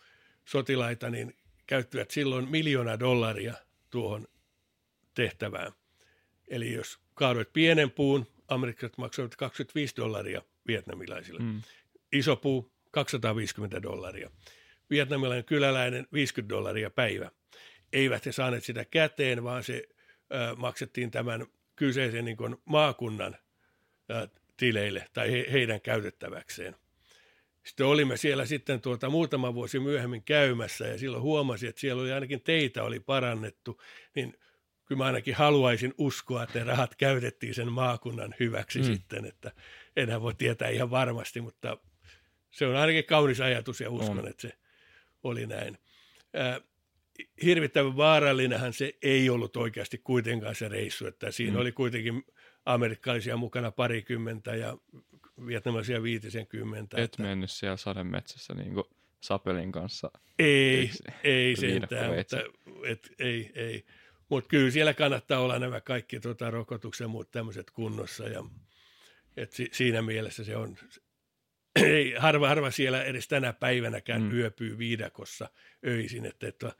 sotilaita, 0.45 1.09
niin 1.09 1.37
käyttivät 1.67 2.11
silloin 2.11 2.49
miljoona 2.49 2.99
dollaria 2.99 3.53
tuohon 3.89 4.27
tehtävään. 5.13 5.71
Eli 6.47 6.73
jos 6.73 6.99
kaadoit 7.13 7.53
pienen 7.53 7.91
puun, 7.91 8.27
amerikkalaiset 8.47 8.97
maksoivat 8.97 9.35
25 9.35 9.95
dollaria 9.95 10.41
vietnamilaisille. 10.67 11.39
Mm. 11.43 11.61
Iso 12.11 12.35
puu 12.35 12.71
250 12.91 13.81
dollaria. 13.81 14.31
Vietnamilainen 14.89 15.45
kyläläinen 15.45 16.07
50 16.13 16.55
dollaria 16.55 16.89
päivä. 16.89 17.31
Eivät 17.93 18.25
he 18.25 18.31
saaneet 18.31 18.63
sitä 18.63 18.85
käteen, 18.85 19.43
vaan 19.43 19.63
se 19.63 19.87
ö, 20.33 20.55
maksettiin 20.55 21.11
tämän 21.11 21.47
kyseisen 21.75 22.25
niin 22.25 22.37
maakunnan 22.65 23.37
ö, 24.11 24.27
tileille 24.57 25.07
tai 25.13 25.31
he, 25.31 25.45
heidän 25.51 25.81
käytettäväkseen. 25.81 26.75
Sitten 27.63 27.85
olimme 27.85 28.17
siellä 28.17 28.45
sitten 28.45 28.81
tuota 28.81 29.09
muutama 29.09 29.53
vuosi 29.53 29.79
myöhemmin 29.79 30.23
käymässä 30.23 30.87
ja 30.87 30.97
silloin 30.97 31.23
huomasin, 31.23 31.69
että 31.69 31.81
siellä 31.81 32.01
oli 32.01 32.11
ainakin 32.11 32.41
teitä 32.41 32.83
oli 32.83 32.99
parannettu, 32.99 33.81
niin 34.15 34.37
kyllä 34.85 34.99
mä 34.99 35.05
ainakin 35.05 35.35
haluaisin 35.35 35.93
uskoa, 35.97 36.43
että 36.43 36.59
ne 36.59 36.65
rahat 36.65 36.95
käytettiin 36.95 37.53
sen 37.53 37.71
maakunnan 37.71 38.35
hyväksi 38.39 38.79
mm. 38.79 38.85
sitten, 38.85 39.25
että 39.25 39.51
enää 39.95 40.21
voi 40.21 40.35
tietää 40.35 40.69
ihan 40.69 40.91
varmasti, 40.91 41.41
mutta 41.41 41.77
se 42.51 42.67
on 42.67 42.75
ainakin 42.75 43.05
kaunis 43.05 43.41
ajatus 43.41 43.81
ja 43.81 43.89
uskon, 43.89 44.19
on. 44.19 44.27
että 44.27 44.41
se 44.41 44.53
oli 45.23 45.45
näin. 45.45 45.77
Äh, 46.39 46.61
hirvittävän 47.43 47.97
vaarallinenhan 47.97 48.73
se 48.73 48.93
ei 49.01 49.29
ollut 49.29 49.57
oikeasti 49.57 49.97
kuitenkaan 49.97 50.55
se 50.55 50.67
reissu, 50.67 51.07
että 51.07 51.31
siinä 51.31 51.53
mm. 51.53 51.61
oli 51.61 51.71
kuitenkin 51.71 52.23
amerikkalaisia 52.65 53.37
mukana 53.37 53.71
parikymmentä 53.71 54.55
ja 54.55 54.77
vietnamaisia 55.47 56.03
viitisen 56.03 56.47
kymmentä. 56.47 56.97
Et 56.97 57.03
että... 57.03 57.23
mennyt 57.23 57.51
siellä 57.51 57.77
sademetsässä 57.77 58.53
niin 58.53 58.73
kuin 58.73 58.85
Sapelin 59.21 59.71
kanssa. 59.71 60.11
Ei, 60.39 60.91
ei 61.23 61.55
sentään, 61.55 62.15
mutta 62.15 62.37
et, 62.85 63.09
ei, 63.19 63.51
ei. 63.55 63.85
Mutta 64.29 64.47
kyllä 64.47 64.71
siellä 64.71 64.93
kannattaa 64.93 65.39
olla 65.39 65.59
nämä 65.59 65.81
kaikki 65.81 66.19
tota, 66.19 66.51
rokotuksen 66.51 67.09
muut 67.09 67.31
tämmöiset 67.31 67.71
kunnossa. 67.71 68.23
Ja, 68.23 68.43
et 69.37 69.51
si, 69.51 69.69
siinä 69.71 70.01
mielessä 70.01 70.43
se 70.43 70.57
on, 70.57 70.77
ei, 71.75 72.13
harva, 72.17 72.47
harva 72.47 72.71
siellä 72.71 73.03
edes 73.03 73.27
tänä 73.27 73.53
päivänäkään 73.53 74.21
mm. 74.21 74.31
yöpyy 74.31 74.77
viidakossa 74.77 75.49
öisin, 75.85 76.25
että, 76.25 76.47
että 76.47 76.71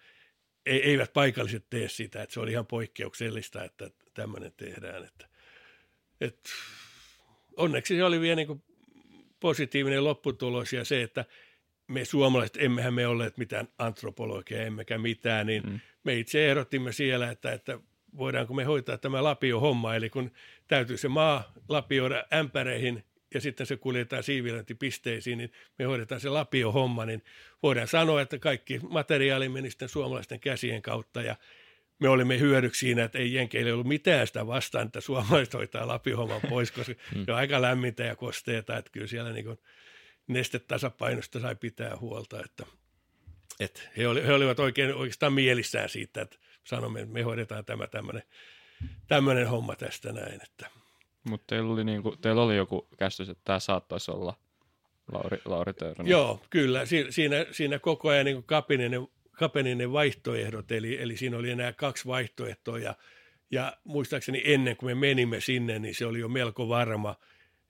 eivät 0.65 1.13
paikalliset 1.13 1.65
tee 1.69 1.89
sitä, 1.89 2.23
että 2.23 2.33
se 2.33 2.39
oli 2.39 2.51
ihan 2.51 2.65
poikkeuksellista, 2.65 3.63
että 3.63 3.89
tämmöinen 4.13 4.53
tehdään. 4.57 5.03
Että, 5.03 5.27
että 6.21 6.49
onneksi 7.57 7.95
se 7.95 8.03
oli 8.03 8.21
vielä 8.21 8.35
niin 8.35 8.47
kuin 8.47 8.63
positiivinen 9.39 10.03
lopputulos 10.03 10.73
ja 10.73 10.85
se, 10.85 11.01
että 11.01 11.25
me 11.87 12.05
suomalaiset, 12.05 12.57
emmehän 12.59 12.93
me 12.93 13.07
olleet 13.07 13.37
mitään 13.37 13.67
antropologia, 13.77 14.63
emmekä 14.63 14.97
mitään, 14.97 15.47
niin 15.47 15.63
mm. 15.63 15.79
me 16.03 16.13
itse 16.13 16.49
ehdottimme 16.49 16.91
siellä, 16.91 17.31
että, 17.31 17.51
että 17.51 17.79
voidaanko 18.17 18.53
me 18.53 18.63
hoitaa 18.63 18.97
tämä 18.97 19.23
lapio-homma, 19.23 19.95
eli 19.95 20.09
kun 20.09 20.31
täytyy 20.67 20.97
se 20.97 21.07
maa 21.07 21.53
lapioida 21.69 22.25
ämpäreihin 22.33 23.03
ja 23.33 23.41
sitten 23.41 23.65
se 23.65 23.77
kuljetaan 23.77 24.23
siivilöintipisteisiin, 24.23 25.37
niin 25.37 25.51
me 25.79 25.85
hoidetaan 25.85 26.21
se 26.21 26.29
lapio-homma, 26.29 27.05
niin 27.05 27.23
voidaan 27.63 27.87
sanoa, 27.87 28.21
että 28.21 28.39
kaikki 28.39 28.79
materiaali 28.89 29.49
meni 29.49 29.69
sitten 29.69 29.89
suomalaisten 29.89 30.39
käsien 30.39 30.81
kautta 30.81 31.21
ja 31.21 31.35
me 31.99 32.09
olimme 32.09 32.39
hyödyksi 32.39 32.79
siinä, 32.79 33.03
että 33.03 33.17
ei 33.17 33.33
Jenkeille 33.33 33.73
ollut 33.73 33.87
mitään 33.87 34.27
sitä 34.27 34.47
vastaan, 34.47 34.85
että 34.85 35.01
suomalaiset 35.01 35.53
hoitaa 35.53 35.87
lapiohomman 35.87 36.41
pois, 36.49 36.71
koska 36.71 36.93
mm. 37.15 37.25
se 37.25 37.31
on 37.31 37.37
aika 37.37 37.61
lämmintä 37.61 38.03
ja 38.03 38.15
kosteeta, 38.15 38.77
että 38.77 38.91
kyllä 38.91 39.07
siellä 39.07 39.31
niin 39.31 39.57
nestetasapainosta 40.27 41.39
sai 41.39 41.55
pitää 41.55 41.97
huolta, 41.97 42.43
että, 42.45 42.65
että 43.59 43.81
he, 43.97 44.07
oli, 44.07 44.23
he 44.23 44.33
olivat 44.33 44.59
oikein, 44.59 44.93
oikeastaan 44.93 45.33
mielissään 45.33 45.89
siitä, 45.89 46.21
että 46.21 46.37
sanomme, 46.63 47.01
että 47.01 47.13
me 47.13 47.21
hoidetaan 47.21 47.65
tämä 47.65 47.87
tämmöinen, 47.87 48.23
tämmöinen 49.07 49.47
homma 49.47 49.75
tästä 49.75 50.11
näin. 50.11 50.39
Että. 50.43 50.82
Mutta 51.23 51.45
teillä 51.47 51.73
oli, 51.73 51.83
niinku, 51.83 52.15
teillä 52.15 52.41
oli 52.41 52.55
joku 52.55 52.87
käsitys, 52.97 53.29
että 53.29 53.41
tämä 53.45 53.59
saattaisi 53.59 54.11
olla 54.11 54.37
Lauri, 55.11 55.37
Lauri 55.45 55.73
Töyrän. 55.73 56.07
Joo, 56.07 56.41
kyllä. 56.49 56.85
Si, 56.85 57.05
siinä, 57.09 57.45
siinä 57.51 57.79
koko 57.79 58.09
ajan 58.09 58.25
niin 58.25 58.43
kapininen 58.43 59.07
kapeni 59.33 59.75
ne 59.75 59.91
vaihtoehdot, 59.91 60.71
eli, 60.71 61.01
eli 61.01 61.17
siinä 61.17 61.37
oli 61.37 61.49
enää 61.49 61.73
kaksi 61.73 62.05
vaihtoehtoa, 62.05 62.79
ja, 62.79 62.95
ja 63.51 63.77
muistaakseni 63.83 64.41
ennen 64.45 64.77
kuin 64.77 64.97
me 64.97 65.07
menimme 65.07 65.41
sinne, 65.41 65.79
niin 65.79 65.95
se 65.95 66.05
oli 66.05 66.19
jo 66.19 66.27
melko 66.27 66.69
varma, 66.69 67.15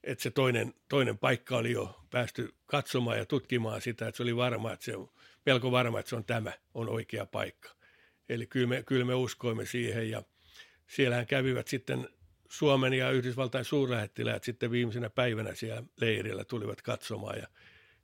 että 0.02 0.22
se 0.22 0.30
toinen, 0.30 0.74
toinen 0.88 1.18
paikka 1.18 1.56
oli 1.56 1.72
jo 1.72 2.00
päästy 2.10 2.54
katsomaan 2.66 3.18
ja 3.18 3.26
tutkimaan 3.26 3.80
sitä, 3.80 4.08
että 4.08 4.16
se 4.16 4.22
oli 4.22 4.36
varma, 4.36 4.72
että 4.72 4.84
se 4.84 4.92
melko 5.46 5.70
varma, 5.70 5.98
että 5.98 6.10
se 6.10 6.16
on 6.16 6.24
tämä, 6.24 6.52
on 6.74 6.88
oikea 6.88 7.26
paikka. 7.26 7.70
Eli 8.28 8.46
kyllä 8.46 8.66
me, 8.66 8.82
kyllä 8.82 9.04
me 9.04 9.14
uskoimme 9.14 9.66
siihen, 9.66 10.10
ja 10.10 10.22
siellähän 10.86 11.26
kävivät 11.26 11.68
sitten 11.68 12.08
Suomen 12.58 12.94
ja 12.94 13.10
Yhdysvaltain 13.10 13.64
suurlähettiläät 13.64 14.44
sitten 14.44 14.70
viimeisenä 14.70 15.10
päivänä 15.10 15.54
siellä 15.54 15.82
leirillä 16.00 16.44
tulivat 16.44 16.82
katsomaan 16.82 17.38
ja 17.38 17.48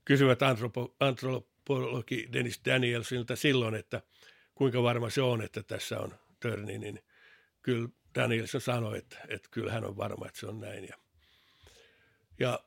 kysyvät 0.05 0.43
antropo, 0.43 0.97
antropo, 1.01 1.51
antropologi 1.71 2.29
Dennis 2.33 2.61
Danielsilta 2.65 3.37
silloin, 3.37 3.75
että 3.75 4.03
kuinka 4.55 4.83
varma 4.83 5.11
se 5.11 5.23
on, 5.23 5.43
että 5.43 5.63
tässä 5.63 6.01
on 6.01 6.15
törni, 6.41 6.79
niin 6.79 7.03
kyllä 7.63 7.89
Danielson 8.15 8.61
sanoi, 8.61 8.99
että, 8.99 9.19
että 9.29 9.49
kyllä 9.51 9.73
hän 9.73 9.85
on 9.85 9.97
varma, 9.97 10.27
että 10.27 10.41
se 10.41 10.47
on 10.47 10.61
näin. 10.61 10.85
Ja, 10.85 10.97
ja 12.39 12.61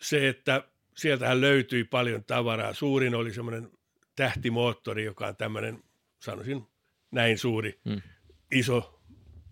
se, 0.00 0.28
että 0.28 0.68
sieltähän 0.96 1.40
löytyi 1.40 1.84
paljon 1.84 2.24
tavaraa. 2.24 2.74
Suurin 2.74 3.14
oli 3.14 3.32
semmoinen 3.32 3.70
tähtimoottori, 4.16 5.04
joka 5.04 5.26
on 5.26 5.36
tämmöinen, 5.36 5.82
sanoisin 6.20 6.66
näin 7.10 7.38
suuri, 7.38 7.80
hmm. 7.84 8.02
iso 8.50 8.93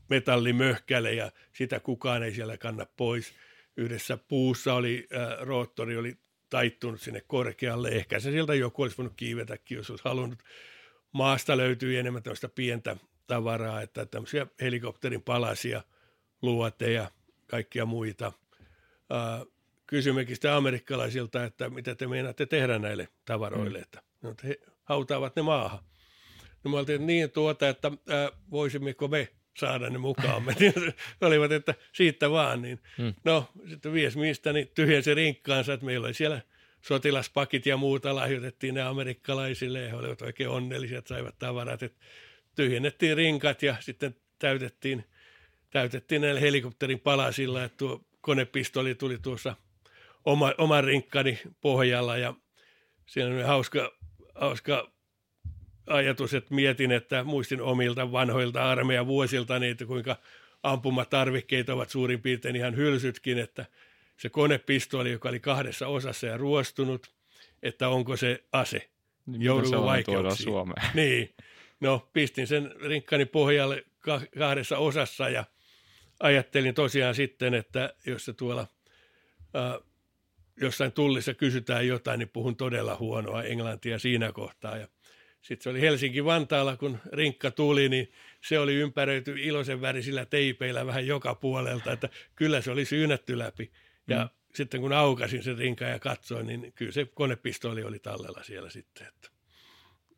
metallimöhkäle 0.09 1.13
ja 1.13 1.31
sitä 1.53 1.81
kukaan 1.81 2.23
ei 2.23 2.35
siellä 2.35 2.57
kanna 2.57 2.87
pois. 2.97 3.33
Yhdessä 3.77 4.17
puussa 4.17 4.75
oli, 4.75 5.09
äh, 5.17 5.39
roottori 5.41 5.97
oli 5.97 6.17
taittunut 6.51 7.01
sinne 7.01 7.23
korkealle. 7.27 7.89
Ehkä 7.89 8.21
se 8.21 8.31
sieltä 8.31 8.55
joku 8.55 8.83
olisi 8.83 8.97
voinut 8.97 9.13
kiivetäkin, 9.17 9.77
jos 9.77 9.91
olisi 9.91 10.05
halunnut. 10.05 10.39
Maasta 11.13 11.57
löytyy 11.57 11.99
enemmän 11.99 12.23
tämmöistä 12.23 12.49
pientä 12.49 12.97
tavaraa, 13.27 13.83
että 13.83 14.07
tämmöisiä 14.07 14.47
helikopterin 14.61 15.23
palasia, 15.23 15.83
luoteja, 16.43 17.11
kaikkia 17.47 17.87
muita. 17.87 18.33
Äh, 19.13 19.47
kysymmekin 19.87 20.37
sitä 20.37 20.57
amerikkalaisilta, 20.57 21.45
että 21.45 21.71
mitä 21.71 21.95
te 21.95 22.07
meinaatte 22.07 22.47
tehdä 22.47 22.79
näille 22.79 23.09
tavaroille, 23.25 23.79
mm. 23.79 23.83
että, 23.83 24.03
no, 24.23 24.35
he 24.45 24.61
hautaavat 24.85 25.37
ne 25.37 25.43
maahan. 25.43 25.85
No 26.65 26.71
me 26.71 26.79
oltiin 26.79 27.07
niin 27.07 27.31
tuota, 27.31 27.69
että 27.69 27.93
ää, 28.09 28.31
voisimmeko 28.51 29.09
me 29.09 29.29
saada 29.57 29.91
ne 29.91 29.99
mukaamme. 29.99 30.57
olivat, 31.21 31.53
että 31.53 31.75
siitä 31.93 32.31
vaan. 32.31 32.63
Niin. 32.63 32.81
Mm. 32.99 33.15
No, 33.25 33.49
sitten 33.69 33.93
vies 33.93 34.17
mistä, 34.17 34.53
niin 34.53 34.71
tyhjensi 34.75 35.15
rinkkaansa, 35.15 35.73
että 35.73 35.87
meillä 35.87 36.07
oli 36.07 36.15
siellä 36.15 36.41
sotilaspakit 36.83 37.67
ja 37.67 37.77
muuta 37.77 38.15
lahjoitettiin 38.15 38.75
ne 38.75 38.83
amerikkalaisille 38.83 39.81
ja 39.81 39.89
he 39.89 39.97
olivat 39.97 40.23
oikein 40.23 40.51
onnellisia, 40.51 40.99
että 40.99 41.09
saivat 41.09 41.39
tavarat. 41.39 41.83
Että 41.83 41.99
tyhjennettiin 42.55 43.17
rinkat 43.17 43.63
ja 43.63 43.77
sitten 43.81 44.17
täytettiin, 44.39 45.05
täytettiin 45.71 46.23
näillä 46.23 46.41
helikopterin 46.41 47.01
palasilla, 47.01 47.65
että 47.65 47.77
tuo 47.77 48.05
konepistoli 48.21 48.95
tuli 48.95 49.19
tuossa 49.19 49.57
oma, 50.25 50.55
oman 50.59 50.85
rinkkani 50.85 51.41
pohjalla 51.61 52.17
ja 52.17 52.35
siinä 53.07 53.37
on 53.37 53.43
hauska, 53.43 53.93
hauska 54.35 54.93
ajatus, 55.87 56.35
että 56.35 56.55
mietin, 56.55 56.93
että 56.93 57.25
muistin 57.25 57.61
omilta 57.61 58.13
vanhoilta 58.13 58.71
armeijan 58.71 59.07
vuosilta 59.07 59.59
niitä, 59.59 59.87
kuinka 59.87 60.17
ampumatarvikkeet 60.63 61.69
ovat 61.69 61.91
suurin 61.91 62.23
piirtein 62.23 62.57
ihan 62.57 62.77
hylsytkin, 62.77 63.39
että 63.39 63.67
se 64.17 64.29
konepistoli, 64.29 65.13
joka 65.13 65.29
oli 65.29 65.41
kahdessa 65.41 65.87
osassa 65.87 66.27
ja 66.27 66.37
ruostunut, 66.37 67.13
että 67.63 67.89
onko 67.89 68.17
se 68.17 68.45
ase. 68.53 68.91
Niin 69.27 69.43
Joudunko 69.43 69.85
vaikeuksiin? 69.85 70.45
Suomeen? 70.45 70.91
Niin. 70.95 71.35
No, 71.81 72.11
pistin 72.13 72.47
sen 72.47 72.75
rinkkani 72.81 73.25
pohjalle 73.25 73.85
kahdessa 74.39 74.79
osassa 74.79 75.29
ja 75.29 75.45
ajattelin 76.21 76.75
tosiaan 76.75 77.15
sitten, 77.15 77.55
että 77.55 77.95
jos 78.07 78.25
se 78.25 78.33
tuolla 78.33 78.67
äh, 79.57 79.89
jossain 80.61 80.93
tullissa 80.93 81.35
kysytään 81.35 81.87
jotain, 81.87 82.19
niin 82.19 82.29
puhun 82.29 82.57
todella 82.57 82.97
huonoa 82.97 83.43
englantia 83.43 83.99
siinä 83.99 84.33
kohtaa. 84.33 84.77
Ja 84.77 84.89
sitten 85.43 85.63
se 85.63 85.71
oli 85.71 85.81
Helsinki-Vantaalla, 85.81 86.77
kun 86.77 86.99
rinkka 87.13 87.51
tuli, 87.51 87.89
niin 87.89 88.13
se 88.41 88.59
oli 88.59 88.75
ympäröity 88.75 89.35
iloisen 89.39 89.81
värisillä 89.81 90.25
teipeillä 90.25 90.87
vähän 90.87 91.07
joka 91.07 91.35
puolelta, 91.35 91.93
että 91.93 92.09
kyllä 92.37 92.61
se 92.61 92.71
oli 92.71 92.85
syynätty 92.85 93.39
läpi. 93.39 93.73
Ja 94.09 94.25
mm. 94.25 94.29
sitten 94.55 94.81
kun 94.81 94.93
aukasin 94.93 95.43
sen 95.43 95.59
rinkan 95.59 95.91
ja 95.91 95.99
katsoin, 95.99 96.47
niin 96.47 96.73
kyllä 96.75 96.93
se 96.93 97.05
konepistooli 97.05 97.85
oli 97.85 97.99
tallella 97.99 98.43
siellä 98.43 98.71
sitten. 98.71 99.07
Että. 99.07 99.29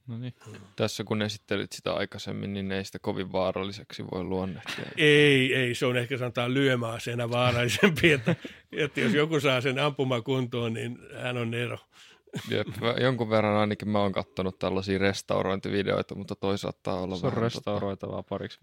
No 0.06 0.18
niin. 0.18 0.34
Tässä 0.76 1.04
kun 1.04 1.22
esittelit 1.22 1.72
sitä 1.72 1.94
aikaisemmin, 1.94 2.52
niin 2.52 2.72
ei 2.72 2.84
sitä 2.84 2.98
kovin 2.98 3.32
vaaralliseksi 3.32 4.04
voi 4.12 4.24
luonnehtia. 4.24 4.84
Ei, 4.96 5.54
ei, 5.54 5.74
se 5.74 5.86
on 5.86 5.96
ehkä 5.96 6.18
sanotaan 6.18 6.54
lyömäaseena 6.54 7.30
vaarallisempi, 7.30 8.12
että, 8.12 8.36
että 8.72 9.00
jos 9.00 9.14
joku 9.14 9.40
saa 9.40 9.60
sen 9.60 9.78
ampumakuntoon, 9.78 10.74
niin 10.74 10.98
hän 11.22 11.36
on 11.36 11.54
ero. 11.54 11.78
Jep, 12.50 12.68
jonkun 13.00 13.30
verran 13.30 13.56
ainakin 13.56 13.88
mä 13.88 13.98
oon 13.98 14.12
kattonut 14.12 14.58
tällaisia 14.58 14.98
restaurointivideoita, 14.98 16.14
mutta 16.14 16.34
toi 16.34 16.58
saattaa 16.58 17.00
olla 17.00 17.16
Se 17.16 17.26
on 17.26 17.32
tota- 17.32 17.40
restauroitavaa 17.40 18.16
tota... 18.16 18.28
pariksi 18.28 18.58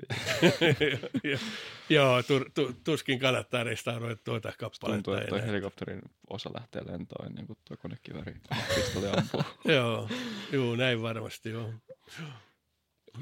Joo, 1.89 2.23
tu, 2.23 2.45
tu, 2.53 2.73
tuskin 2.83 3.19
kannattaa 3.19 3.63
restauroida 3.63 4.15
tuota 4.15 4.53
kappaletta. 4.57 4.87
Tuntuu, 4.87 5.13
että 5.13 5.27
toi 5.27 5.41
helikopterin 5.41 6.01
osa 6.29 6.49
lähtee 6.53 6.81
lentoon 6.85 7.27
ennen 7.27 7.47
kuin 7.47 7.57
tuo 7.67 7.77
konekiväri 7.77 8.35
pistoli 8.75 9.07
ampuu. 9.07 9.43
joo, 9.75 10.09
juu, 10.51 10.75
näin 10.75 11.01
varmasti 11.01 11.49
joo. 11.49 11.73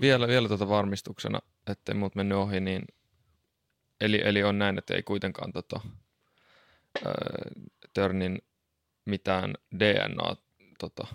Vielä, 0.02 0.28
vielä 0.28 0.48
tuota 0.48 0.70
varmistuksena, 0.70 1.40
ettei 1.68 1.96
muut 1.96 2.16
mennyt 2.16 2.38
ohi, 2.38 2.60
niin 2.60 2.84
eli, 4.02 4.22
eli 4.24 4.44
on 4.44 4.60
näin, 4.60 4.78
että 4.78 4.94
ei 4.94 5.04
kuitenkaan 5.04 5.54
tota, 5.54 5.80
äh, 7.06 7.14
Törnin 7.94 8.42
mitään 9.10 9.54
DNA-näytettä 9.80 10.76
tota, 10.80 11.08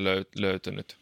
löy- 0.00 0.30
löytynyt. 0.40 0.96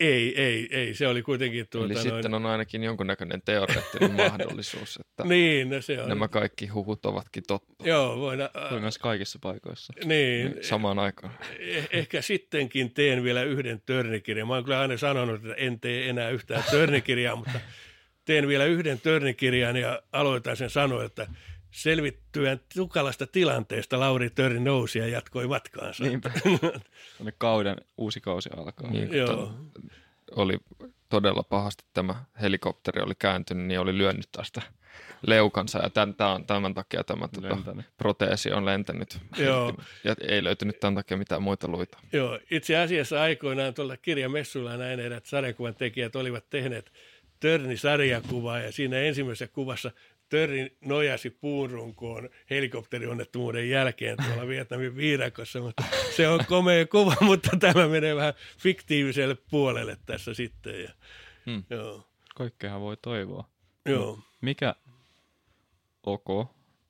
Ei, 0.00 0.42
ei, 0.42 0.68
ei. 0.70 0.94
Se 0.94 1.08
oli 1.08 1.22
kuitenkin 1.22 1.66
tuota 1.70 1.86
Eli 1.86 1.94
noin... 1.94 2.08
sitten 2.08 2.34
on 2.34 2.46
ainakin 2.46 2.84
jonkunnäköinen 2.84 3.42
teoreettinen 3.44 4.12
mahdollisuus, 4.30 4.96
että 5.00 5.24
niin, 5.24 5.70
no 5.70 5.80
se 5.82 6.02
on. 6.02 6.08
nämä 6.08 6.28
kaikki 6.28 6.66
huhut 6.66 7.06
ovatkin 7.06 7.42
totta. 7.48 7.88
Joo, 7.88 8.18
voidaan... 8.18 8.50
Voi 8.70 8.80
myös 8.80 8.98
kaikissa 8.98 9.38
paikoissa. 9.42 9.92
Niin. 10.04 10.50
niin 10.52 10.64
samaan 10.64 10.98
aikaan. 10.98 11.34
Eh- 11.50 11.88
ehkä 11.90 12.22
sittenkin 12.22 12.94
teen 12.94 13.22
vielä 13.22 13.42
yhden 13.42 13.82
törnikirjan. 13.86 14.48
Mä 14.48 14.54
oon 14.54 14.64
kyllä 14.64 14.80
aina 14.80 14.96
sanonut, 14.96 15.36
että 15.36 15.54
en 15.54 15.80
tee 15.80 16.08
enää 16.08 16.30
yhtään 16.30 16.64
törnikirjaa, 16.70 17.36
mutta 17.36 17.60
teen 18.24 18.48
vielä 18.48 18.64
yhden 18.64 19.00
törnikirjan 19.00 19.76
ja 19.76 20.02
aloitan 20.12 20.56
sen 20.56 20.70
sanoa, 20.70 21.04
että 21.04 21.26
Selvittyen 21.72 22.60
tukalasta 22.74 23.26
tilanteesta 23.26 24.00
Lauri 24.00 24.30
Töri 24.30 24.60
nousi 24.60 24.98
ja 24.98 25.08
jatkoi 25.08 25.46
matkaansa. 25.46 26.04
Niinpä. 26.04 26.30
kauden 27.38 27.76
uusi 27.96 28.20
kausi 28.20 28.50
alkaa. 28.56 28.90
Niin, 28.90 29.14
Joo. 29.14 29.54
Oli 30.36 30.58
todella 31.08 31.42
pahasti 31.42 31.84
tämä 31.92 32.24
helikopteri 32.40 33.02
oli 33.02 33.14
kääntynyt, 33.18 33.66
niin 33.66 33.80
oli 33.80 33.98
lyönyt 33.98 34.28
tästä 34.32 34.62
leukansa 35.26 35.78
ja 35.78 35.90
tämän, 35.90 36.14
tämän, 36.14 36.44
tämän 36.44 36.74
takia 36.74 37.04
tämä 37.04 37.28
tuota, 37.28 37.82
proteesi 37.96 38.52
on 38.52 38.64
lentänyt. 38.64 39.18
Joo. 39.38 39.74
Ja 40.04 40.14
ei 40.28 40.44
löytynyt 40.44 40.80
tämän 40.80 40.94
takia 40.94 41.16
mitään 41.16 41.42
muita 41.42 41.68
luita. 41.68 41.98
Joo, 42.12 42.38
itse 42.50 42.76
asiassa 42.76 43.22
aikoinaan 43.22 43.74
tuolla 43.74 43.96
kirjamessuilla 43.96 44.76
näin 44.76 45.00
että 45.00 45.28
sarjakuvan 45.28 45.74
tekijät 45.74 46.16
olivat 46.16 46.50
tehneet 46.50 46.92
Törni-sarjakuvaa 47.40 48.58
ja 48.58 48.72
siinä 48.72 48.98
ensimmäisessä 48.98 49.48
kuvassa 49.54 49.90
Törri 50.32 50.76
nojasi 50.80 51.30
puunrunkoon 51.30 52.28
helikopterionnettomuuden 52.50 53.70
jälkeen 53.70 54.16
tuolla 54.16 54.46
Vietnamin 54.48 54.96
viidakossa, 54.96 55.60
mutta 55.60 55.84
se 56.16 56.28
on 56.28 56.40
komea 56.48 56.86
kuva, 56.86 57.14
mutta 57.30 57.50
tämä 57.60 57.88
menee 57.88 58.16
vähän 58.16 58.34
fiktiiviselle 58.58 59.36
puolelle 59.50 59.96
tässä 60.06 60.34
sitten. 60.34 60.82
Ja, 60.82 60.90
hmm. 61.46 61.64
joo. 61.70 62.06
Kaikkeahan 62.34 62.80
voi 62.80 62.96
toivoa. 62.96 63.48
Joo. 63.86 64.18
Mikä, 64.40 64.74
ok, 66.06 66.28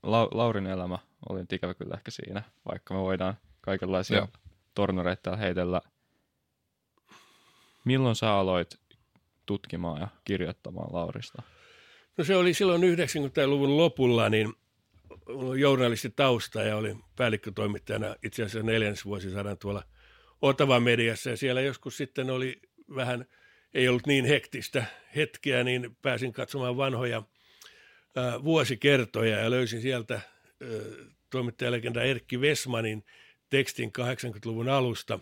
La- 0.02 0.28
Laurin 0.30 0.66
elämä 0.66 0.98
oli 1.28 1.44
ikävä 1.52 1.74
kyllä 1.74 1.94
ehkä 1.94 2.10
siinä, 2.10 2.42
vaikka 2.70 2.94
me 2.94 3.00
voidaan 3.00 3.34
kaikenlaisia 3.60 4.16
joo. 4.16 4.28
tornoreita 4.74 5.36
heitellä. 5.36 5.80
Milloin 7.84 8.16
sä 8.16 8.34
aloit 8.34 8.80
tutkimaan 9.46 10.00
ja 10.00 10.08
kirjoittamaan 10.24 10.92
Laurista? 10.92 11.42
No 12.18 12.24
se 12.24 12.36
oli 12.36 12.54
silloin 12.54 12.82
90-luvun 12.82 13.76
lopulla, 13.76 14.28
niin 14.28 14.52
journalistitausta 15.58 16.62
ja 16.62 16.76
olin 16.76 17.04
päällikkötoimittajana 17.16 18.16
itse 18.22 18.42
asiassa 18.42 18.66
neljännesvuosisadan 18.66 19.58
tuolla 19.58 19.82
Otava 20.42 20.80
mediassa 20.80 21.30
ja 21.30 21.36
siellä 21.36 21.60
joskus 21.60 21.96
sitten 21.96 22.30
oli 22.30 22.60
vähän, 22.96 23.26
ei 23.74 23.88
ollut 23.88 24.06
niin 24.06 24.24
hektistä 24.24 24.84
hetkeä, 25.16 25.64
niin 25.64 25.96
pääsin 26.02 26.32
katsomaan 26.32 26.76
vanhoja 26.76 27.22
ää, 28.16 28.44
vuosikertoja 28.44 29.38
ja 29.38 29.50
löysin 29.50 29.80
sieltä 29.80 30.20
toimittajalegenda 31.30 32.02
Erkki 32.02 32.40
Vesmanin 32.40 33.04
tekstin 33.50 33.92
80-luvun 34.00 34.68
alusta 34.68 35.18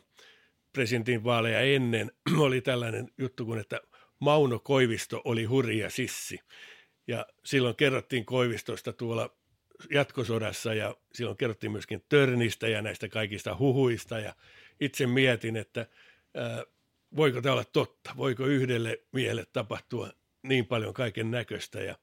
presidentin 0.73 1.25
vaaleja 1.25 1.61
ennen 1.61 2.12
oli 2.47 2.61
tällainen 2.61 3.09
juttu 3.19 3.45
kuin, 3.45 3.61
että 3.61 3.81
Mauno 4.19 4.59
Koivisto 4.59 5.23
oli 5.25 5.45
hurja 5.45 5.91
sissi. 5.91 6.41
Ja 7.11 7.27
silloin 7.45 7.77
kerrottiin 7.77 8.24
Koivistosta 8.24 8.93
tuolla 8.93 9.37
jatkosodassa 9.91 10.74
ja 10.74 10.97
silloin 11.15 11.37
kerrottiin 11.37 11.73
myöskin 11.73 12.05
Törnistä 12.09 12.69
ja 12.69 12.82
näistä 12.82 13.09
kaikista 13.09 13.57
huhuista. 13.59 14.19
Ja 14.19 14.35
itse 14.81 15.07
mietin, 15.07 15.57
että 15.57 15.87
ää, 16.35 16.65
voiko 17.16 17.43
tämä 17.43 17.53
olla 17.53 17.65
totta, 17.65 18.11
voiko 18.16 18.47
yhdelle 18.47 18.99
miehelle 19.12 19.47
tapahtua 19.53 20.11
niin 20.43 20.66
paljon 20.66 20.95
kaiken 20.95 21.31
näköistä. 21.31 21.81
Ja 21.81 21.99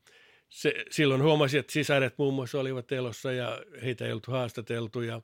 se, 0.49 0.85
silloin 0.91 1.23
huomasin, 1.23 1.59
että 1.59 1.73
sisaret 1.73 2.17
muun 2.17 2.33
muassa 2.33 2.59
olivat 2.59 2.91
elossa 2.91 3.31
ja 3.31 3.61
heitä 3.83 4.05
ei 4.05 4.11
ollut 4.11 4.27
haastateltu 4.27 5.01
ja 5.01 5.21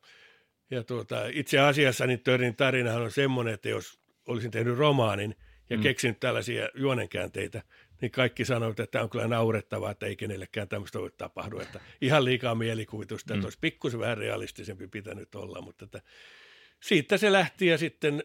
ja 0.72 0.84
tuota, 0.84 1.26
itse 1.32 1.60
asiassa 1.60 2.08
niin 2.08 2.20
Törnin 2.20 2.56
tarinahan 2.56 3.02
on 3.02 3.12
semmoinen, 3.12 3.54
että 3.54 3.70
jos 3.70 4.00
olisin 4.28 4.52
tehnyt 4.52 4.78
romaanin 4.78 5.36
ja 5.70 5.78
mm. 5.78 5.84
keksinyt 5.84 6.20
tällaisia 6.20 6.70
juonenkäänteitä, 6.76 7.64
niin 8.02 8.12
kaikki 8.12 8.46
sanoivat, 8.46 8.80
että 8.80 8.92
tämä 8.92 9.04
on 9.04 9.10
kyllä 9.10 9.28
naurettavaa, 9.28 9.92
että 9.92 10.06
ei 10.06 10.16
kenellekään 10.16 10.68
tämmöistä 10.68 11.00
voi 11.00 11.12
tapahdu. 11.18 11.60
Että 11.60 11.80
ihan 12.02 12.26
liikaa 12.26 12.56
mielikuvitusta, 12.56 13.34
että 13.34 13.42
mm. 13.42 13.46
olisi 13.46 13.58
pikkusen 13.62 14.00
vähän 14.00 14.18
realistisempi 14.18 14.88
pitänyt 14.88 15.36
olla, 15.36 15.62
mutta 15.62 15.86
että 15.86 16.02
siitä 16.84 17.18
se 17.18 17.32
lähti 17.32 17.68
ja 17.68 17.78
sitten 17.78 18.24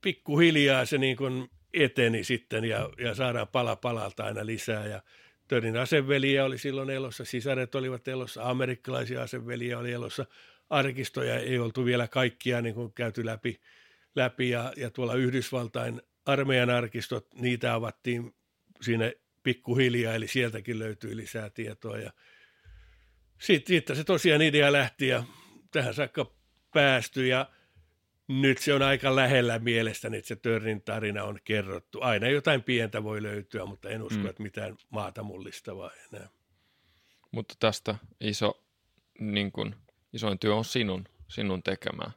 pikkuhiljaa 0.00 0.84
se 0.84 0.98
niin 0.98 1.16
kuin 1.16 1.50
eteni 1.72 2.24
sitten 2.24 2.64
ja, 2.64 2.90
ja 2.98 3.14
saadaan 3.14 3.48
pala 3.48 3.76
palalta 3.76 4.24
aina 4.24 4.46
lisää 4.46 4.86
ja 4.86 5.02
Törnin 5.48 5.76
aseveliä 5.76 6.44
oli 6.44 6.58
silloin 6.58 6.90
elossa, 6.90 7.24
sisaret 7.24 7.74
olivat 7.74 8.08
elossa, 8.08 8.50
amerikkalaisia 8.50 9.22
aseveliä 9.22 9.78
oli 9.78 9.92
elossa, 9.92 10.26
arkistoja 10.70 11.38
ei 11.38 11.58
oltu 11.58 11.84
vielä 11.84 12.08
kaikkia 12.08 12.62
niin 12.62 12.74
kuin 12.74 12.92
käyty 12.92 13.26
läpi, 13.26 13.60
läpi 14.16 14.50
ja, 14.50 14.72
ja 14.76 14.90
tuolla 14.90 15.14
Yhdysvaltain 15.14 16.02
armeijan 16.26 16.70
arkistot, 16.70 17.34
niitä 17.34 17.74
avattiin 17.74 18.34
siinä 18.80 19.12
pikkuhiljaa, 19.42 20.14
eli 20.14 20.28
sieltäkin 20.28 20.78
löytyi 20.78 21.16
lisää 21.16 21.50
tietoa 21.50 21.98
ja 21.98 22.12
sitten 23.40 23.96
se 23.96 24.04
tosiaan 24.04 24.42
idea 24.42 24.72
lähti 24.72 25.08
ja 25.08 25.24
tähän 25.70 25.94
saakka 25.94 26.30
päästy 26.74 27.26
ja 27.26 27.50
nyt 28.28 28.58
se 28.58 28.74
on 28.74 28.82
aika 28.82 29.16
lähellä 29.16 29.58
mielestäni, 29.58 30.16
että 30.16 30.28
se 30.28 30.36
Törnin 30.36 30.82
tarina 30.82 31.24
on 31.24 31.38
kerrottu. 31.44 32.00
Aina 32.00 32.28
jotain 32.28 32.62
pientä 32.62 33.02
voi 33.02 33.22
löytyä, 33.22 33.66
mutta 33.66 33.88
en 33.88 34.02
usko, 34.02 34.22
mm. 34.22 34.26
että 34.26 34.42
mitään 34.42 34.76
maata 34.90 35.22
mullistavaa 35.22 35.90
enää. 36.12 36.28
Mutta 37.30 37.54
tästä 37.58 37.94
iso, 38.20 38.64
niin 39.18 39.52
kun, 39.52 39.74
isoin 40.12 40.38
työ 40.38 40.54
on 40.54 40.64
sinun, 40.64 41.04
sinun 41.28 41.62
tekemää. 41.62 42.10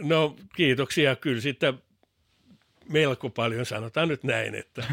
No 0.00 0.36
kiitoksia. 0.56 1.16
Kyllä 1.16 1.40
sitten 1.40 1.82
melko 2.88 3.30
paljon 3.30 3.66
sanotaan 3.66 4.08
nyt 4.08 4.24
näin, 4.24 4.54
että 4.54 4.84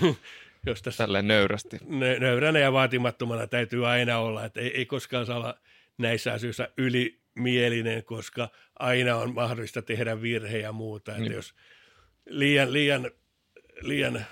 jos 0.66 0.82
tässä 0.82 1.04
Tälleen 1.04 1.28
nöyrästi. 1.28 1.76
Nöyränä 2.18 2.58
ja 2.58 2.72
vaatimattomana 2.72 3.46
täytyy 3.46 3.86
aina 3.86 4.18
olla, 4.18 4.44
että 4.44 4.60
ei, 4.60 4.76
ei 4.76 4.86
koskaan 4.86 5.26
saa 5.26 5.36
olla 5.36 5.58
näissä 5.98 6.32
asioissa 6.32 6.68
yli 6.76 7.18
mielinen, 7.34 8.04
koska 8.04 8.48
aina 8.78 9.16
on 9.16 9.34
mahdollista 9.34 9.82
tehdä 9.82 10.22
virhe 10.22 10.58
ja 10.58 10.72
muuta. 10.72 11.12
Että 11.12 11.22
niin. 11.22 11.32
jos 11.32 11.54
liian, 12.26 12.72
liian, 12.72 13.10
liian 13.80 14.24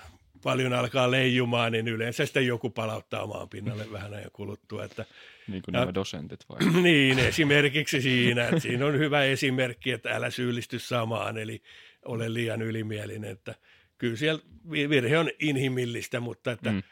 paljon 0.43 0.73
alkaa 0.73 1.11
leijumaan, 1.11 1.71
niin 1.71 1.87
yleensä 1.87 2.25
sitten 2.25 2.47
joku 2.47 2.69
palauttaa 2.69 3.23
omaan 3.23 3.49
pinnalle 3.49 3.91
vähän 3.91 4.13
ajan 4.13 4.31
kuluttua. 4.33 4.83
Että, 4.83 5.05
niin 5.47 5.61
kuin 5.61 5.73
ja, 5.73 5.79
nämä 5.79 5.93
dosentit 5.93 6.45
vai? 6.49 6.57
niin, 6.81 7.19
esimerkiksi 7.19 8.01
siinä. 8.01 8.43
Että 8.43 8.59
siinä 8.59 8.85
on 8.85 8.99
hyvä 8.99 9.23
esimerkki, 9.23 9.91
että 9.91 10.15
älä 10.15 10.29
syyllisty 10.29 10.79
samaan, 10.79 11.37
eli 11.37 11.61
ole 12.07 12.33
liian 12.33 12.61
ylimielinen. 12.61 13.31
Että 13.31 13.55
kyllä 13.97 14.15
siellä 14.15 14.41
virhe 14.71 15.17
on 15.17 15.29
inhimillistä, 15.39 16.19
mutta 16.19 16.51
että 16.51 16.71
mm. 16.71 16.83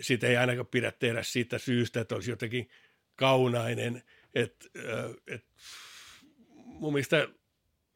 sitä 0.00 0.26
ei 0.26 0.36
ainakaan 0.36 0.66
pidä 0.66 0.92
tehdä 0.92 1.22
siitä 1.22 1.58
syystä, 1.58 2.00
että 2.00 2.14
olisi 2.14 2.30
jotenkin 2.30 2.70
kaunainen– 3.16 4.02
et, 4.34 4.70
et, 5.26 5.44
mun 6.54 6.92
mielestä 6.92 7.28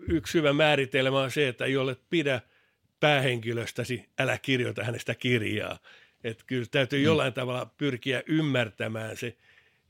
yksi 0.08 0.38
hyvä 0.38 0.52
määritelmä 0.52 1.20
on 1.20 1.30
se, 1.30 1.48
että 1.48 1.66
jolle 1.66 1.96
pidä 2.10 2.40
päähenkilöstäsi, 3.00 4.08
älä 4.18 4.38
kirjoita 4.38 4.84
hänestä 4.84 5.14
kirjaa. 5.14 5.78
Et 6.24 6.44
kyllä 6.46 6.66
täytyy 6.70 6.98
mm. 6.98 7.04
jollain 7.04 7.32
tavalla 7.32 7.66
pyrkiä 7.66 8.22
ymmärtämään 8.26 9.16
se 9.16 9.36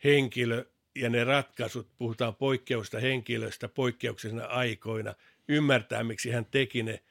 henkilö 0.04 0.64
ja 0.94 1.10
ne 1.10 1.24
ratkaisut, 1.24 1.88
puhutaan 1.98 2.34
poikkeusta 2.34 3.00
henkilöstä 3.00 3.68
poikkeuksellisena 3.68 4.46
aikoina, 4.46 5.14
ymmärtää, 5.48 6.04
miksi 6.04 6.30
hän 6.30 6.46
teki 6.46 6.82
ne 6.82 7.02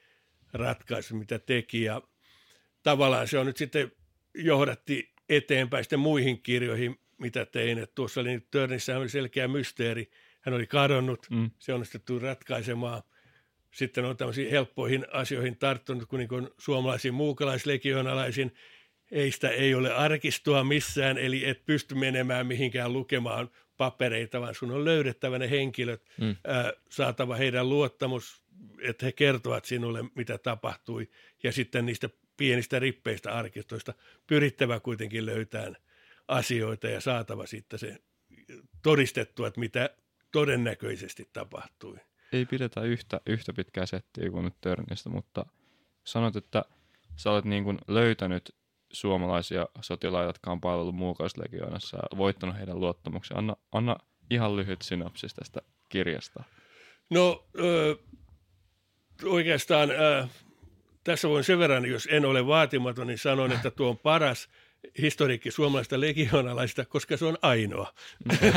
ratkaisut, 0.52 1.18
mitä 1.18 1.38
teki. 1.38 1.82
Ja 1.82 2.02
tavallaan 2.82 3.28
se 3.28 3.38
on 3.38 3.46
nyt 3.46 3.56
sitten 3.56 3.92
johdatti 4.34 5.12
eteenpäin 5.28 5.84
sitten 5.84 5.98
muihin 5.98 6.42
kirjoihin, 6.42 7.00
mitä 7.18 7.46
tein. 7.46 7.78
Että 7.78 7.94
tuossa 7.94 8.20
oli 8.20 8.46
Törnissä 8.50 8.98
oli 8.98 9.08
selkeä 9.08 9.48
mysteeri. 9.48 10.10
Hän 10.40 10.54
oli 10.54 10.66
kadonnut, 10.66 11.26
mm. 11.30 11.50
se 11.58 11.72
onnistuttu 11.74 12.18
ratkaisemaan. 12.18 13.02
Sitten 13.74 14.04
on 14.04 14.16
tämmöisiin 14.16 14.50
helppoihin 14.50 15.06
asioihin 15.12 15.58
tarttunut, 15.58 16.06
kun, 16.08 16.18
niin 16.18 16.28
kun 16.28 16.54
suomalaisiin 16.58 17.14
muukalaislegionalaisiin 17.14 18.52
Eistä 19.10 19.48
ei 19.48 19.74
ole 19.74 19.94
arkistoa 19.94 20.64
missään, 20.64 21.18
eli 21.18 21.48
et 21.48 21.64
pysty 21.66 21.94
menemään 21.94 22.46
mihinkään 22.46 22.92
lukemaan 22.92 23.50
papereita, 23.76 24.40
vaan 24.40 24.54
sun 24.54 24.70
on 24.70 24.84
löydettävä 24.84 25.38
ne 25.38 25.50
henkilöt, 25.50 26.02
mm. 26.20 26.36
ää, 26.46 26.72
saatava 26.90 27.36
heidän 27.36 27.68
luottamus, 27.68 28.42
että 28.80 29.06
he 29.06 29.12
kertovat 29.12 29.64
sinulle, 29.64 30.04
mitä 30.14 30.38
tapahtui, 30.38 31.10
ja 31.42 31.52
sitten 31.52 31.86
niistä 31.86 32.10
pienistä 32.36 32.78
rippeistä 32.78 33.32
arkistoista 33.32 33.94
pyrittävä 34.26 34.80
kuitenkin 34.80 35.26
löytämään 35.26 35.76
asioita 36.28 36.88
ja 36.88 37.00
saatava 37.00 37.46
sitten 37.46 37.78
se 37.78 37.98
todistettua, 38.82 39.46
että 39.46 39.60
mitä 39.60 39.90
todennäköisesti 40.32 41.28
tapahtui. 41.32 41.96
Ei 42.32 42.46
pidetä 42.46 42.82
yhtä, 42.82 43.20
yhtä 43.26 43.52
pitkää 43.52 43.86
settiä 43.86 44.30
kuin 44.30 44.44
nyt 44.44 44.60
Törnistä, 44.60 45.10
mutta 45.10 45.46
sanot, 46.04 46.36
että 46.36 46.64
sä 47.16 47.30
olet 47.30 47.44
niin 47.44 47.64
kuin 47.64 47.78
löytänyt 47.88 48.54
suomalaisia 48.94 49.66
sotilaita, 49.80 50.28
jotka 50.28 50.50
on 50.50 50.60
palvellut 50.60 50.94
muukauslegioonassa 50.94 51.96
ja 51.96 52.18
voittanut 52.18 52.56
heidän 52.58 52.80
luottamuksen. 52.80 53.38
Anna, 53.38 53.56
anna 53.72 53.96
ihan 54.30 54.56
lyhyt 54.56 54.82
synopsis 54.82 55.34
tästä 55.34 55.60
kirjasta. 55.88 56.44
No 57.10 57.44
ö, 57.58 57.96
oikeastaan 59.24 59.90
ö, 59.90 60.28
tässä 61.04 61.28
voin 61.28 61.44
sen 61.44 61.58
verran, 61.58 61.86
jos 61.86 62.08
en 62.10 62.24
ole 62.24 62.46
vaatimaton, 62.46 63.06
niin 63.06 63.18
sanon, 63.18 63.52
että 63.52 63.70
tuo 63.70 63.88
on 63.88 63.98
paras– 63.98 64.48
historiikki 65.02 65.50
suomalaista 65.50 66.00
legionalaista, 66.00 66.84
koska 66.84 67.16
se 67.16 67.24
on 67.24 67.38
ainoa. 67.42 67.92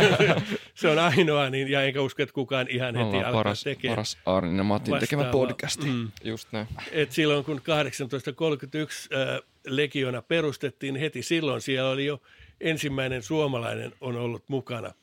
se 0.75 0.89
on 0.89 0.99
ainoa, 0.99 1.49
niin, 1.49 1.69
ja 1.69 1.81
enkä 1.81 2.01
usko, 2.01 2.23
että 2.23 2.33
kukaan 2.33 2.67
ihan 2.69 2.95
heti 2.95 3.07
Ollaan 3.07 3.25
alkaa 3.25 3.39
paras, 3.39 3.63
tekemään. 3.63 3.95
Paras 3.95 4.17
Arnin 4.25 4.57
ja 4.57 4.63
Matin 4.63 4.99
tekemä 4.99 5.23
podcast. 5.23 5.83
Mm. 5.83 6.11
Just 6.23 6.47
näin. 6.51 6.67
Et 6.91 7.11
silloin 7.11 7.45
kun 7.45 7.61
1831 7.61 9.09
äh, 9.13 9.39
legiona 9.67 10.21
perustettiin, 10.21 10.95
heti 10.95 11.23
silloin 11.23 11.61
siellä 11.61 11.89
oli 11.89 12.05
jo 12.05 12.21
ensimmäinen 12.61 13.23
suomalainen 13.23 13.93
on 14.01 14.15
ollut 14.15 14.49
mukana. 14.49 14.93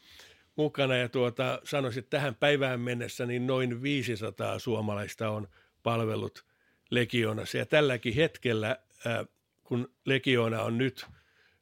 mukana 0.57 0.97
ja 0.97 1.09
tuota, 1.09 1.61
sanoisin, 1.65 1.99
että 1.99 2.17
tähän 2.17 2.35
päivään 2.35 2.81
mennessä 2.81 3.27
niin 3.27 3.47
noin 3.47 3.83
500 3.83 4.59
suomalaista 4.59 5.31
on 5.31 5.49
palvellut 5.83 6.45
legionassa. 6.91 7.59
Ja 7.59 7.67
tälläkin 7.67 8.15
hetkellä 8.15 8.77
äh, 9.07 9.27
kun 9.65 9.93
Legiona 10.05 10.63
on 10.63 10.79
nyt 10.79 11.07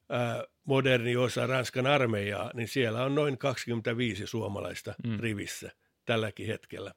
ää, 0.08 0.44
moderni 0.64 1.16
osa 1.16 1.46
Ranskan 1.46 1.86
armeijaa, 1.86 2.50
niin 2.54 2.68
siellä 2.68 3.04
on 3.04 3.14
noin 3.14 3.38
25 3.38 4.26
suomalaista 4.26 4.94
mm. 5.06 5.20
rivissä 5.20 5.70
tälläkin 6.04 6.46
hetkellä. 6.46 6.94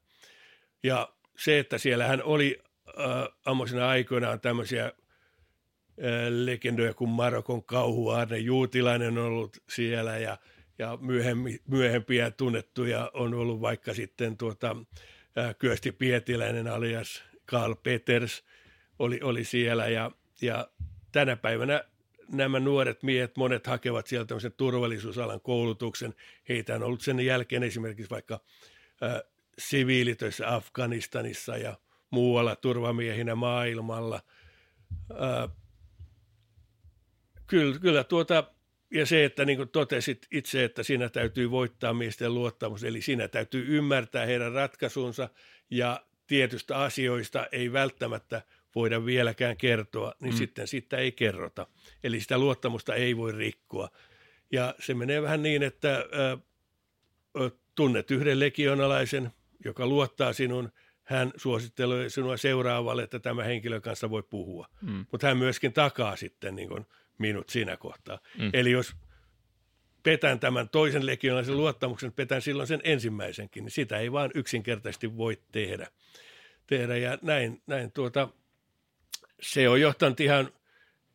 Ja 0.84 1.14
se, 1.38 1.60
että 1.60 1.77
siellähän 1.77 2.23
oli 2.23 2.60
äh, 2.88 3.06
ammosina 3.45 3.90
aikoinaan 3.90 4.40
tämmöisiä 4.40 4.86
äh, 4.86 4.91
legendoja 6.30 6.94
kuin 6.94 7.10
Marokon 7.10 7.64
kauhu, 7.64 8.10
Arne 8.10 8.38
Juutilainen 8.38 9.18
on 9.18 9.26
ollut 9.26 9.58
siellä 9.70 10.18
ja, 10.18 10.38
ja 10.80 10.98
myöhempi, 11.02 11.62
myöhempiä 11.68 12.32
tunnettuja 12.32 13.12
on 13.14 13.34
ollut 13.34 13.62
vaikka 13.62 13.94
sitten 13.94 14.38
tuota, 14.38 14.76
äh, 15.38 15.56
Kyösti 15.60 15.92
Pietiläinen 15.92 16.68
alias 16.68 17.24
Karl 17.46 17.76
Peters 17.76 18.44
oli, 19.00 19.20
oli 19.24 19.44
siellä 19.44 19.88
ja, 19.88 20.12
ja 20.42 20.68
tänä 21.12 21.36
päivänä 21.36 21.84
nämä 22.32 22.60
nuoret 22.60 23.04
miehet, 23.04 23.38
monet 23.38 23.68
hakevat 23.68 24.08
sieltä 24.08 24.28
tämmöisen 24.28 24.54
turvallisuusalan 24.54 25.42
koulutuksen. 25.42 26.14
Heitä 26.50 26.76
on 26.76 26.84
ollut 26.84 27.02
sen 27.02 27.20
jälkeen 27.20 27.64
esimerkiksi 27.64 28.10
vaikka 28.10 28.40
äh, 29.04 29.22
siviilitöissä 29.60 30.56
Afganistanissa 30.56 31.58
ja 31.58 31.78
muualla 32.10 32.56
turvamiehinä 32.56 33.36
maailmalla. 33.36 34.22
Äh, 35.12 35.56
kyllä, 37.48 37.80
kyllä 37.80 38.04
tuota, 38.04 38.44
ja 38.92 39.06
se, 39.06 39.26
että 39.26 39.46
niin 39.46 39.58
kuin 39.58 39.70
totesit 39.70 40.28
itse, 40.32 40.64
että 40.64 40.84
siinä 40.84 41.10
täytyy 41.10 41.52
voittaa 41.52 41.94
miesten 41.94 42.34
luottamus, 42.34 42.84
eli 42.84 43.02
siinä 43.02 43.28
täytyy 43.28 43.66
ymmärtää 43.78 44.26
heidän 44.26 44.52
ratkaisunsa 44.52 45.30
ja 45.70 46.06
tietystä 46.28 46.78
asioista 46.78 47.48
ei 47.52 47.74
välttämättä 47.74 48.42
voida 48.76 49.06
vieläkään 49.06 49.58
kertoa, 49.58 50.14
niin 50.20 50.34
mm. 50.34 50.38
sitten 50.38 50.68
sitä 50.68 50.98
ei 50.98 51.12
kerrota. 51.12 51.68
Eli 52.04 52.20
sitä 52.20 52.38
luottamusta 52.38 52.96
ei 52.96 53.18
voi 53.18 53.32
rikkoa. 53.32 53.90
Ja 54.52 54.76
se 54.80 54.94
menee 54.94 55.22
vähän 55.22 55.44
niin, 55.44 55.64
että 55.64 55.98
äh, 55.98 57.52
tunnet 57.76 58.12
yhden 58.12 58.40
legionalaisen, 58.40 59.32
joka 59.66 59.88
luottaa 59.88 60.34
sinun, 60.34 60.72
hän 61.04 61.34
suosittelee 61.36 62.10
sinua 62.10 62.38
seuraavalle, 62.38 63.04
että 63.04 63.20
tämä 63.20 63.44
henkilön 63.44 63.82
kanssa 63.82 64.10
voi 64.10 64.24
puhua. 64.24 64.68
Mm. 64.82 65.06
Mutta 65.12 65.28
hän 65.28 65.38
myöskin 65.38 65.74
takaa 65.74 66.16
sitten 66.16 66.56
niin 66.56 66.70
kuin 66.70 66.86
minut 67.18 67.50
siinä 67.50 67.78
kohtaa. 67.78 68.20
Mm. 68.38 68.50
Eli 68.54 68.72
jos 68.72 68.96
petän 70.04 70.40
tämän 70.40 70.70
toisen 70.70 71.06
legionalaisen 71.06 71.58
luottamuksen, 71.58 72.12
petän 72.12 72.42
silloin 72.42 72.68
sen 72.68 72.82
ensimmäisenkin, 72.84 73.64
niin 73.64 73.72
sitä 73.72 73.98
ei 73.98 74.12
vaan 74.12 74.32
yksinkertaisesti 74.34 75.18
voi 75.18 75.40
tehdä. 75.52 75.88
tehdä. 76.68 76.98
Ja 76.98 77.18
näin, 77.22 77.62
näin 77.68 77.92
tuota, 77.92 78.30
se 79.42 79.70
on 79.70 79.82
johtanut 79.82 80.20
ihan, 80.20 80.50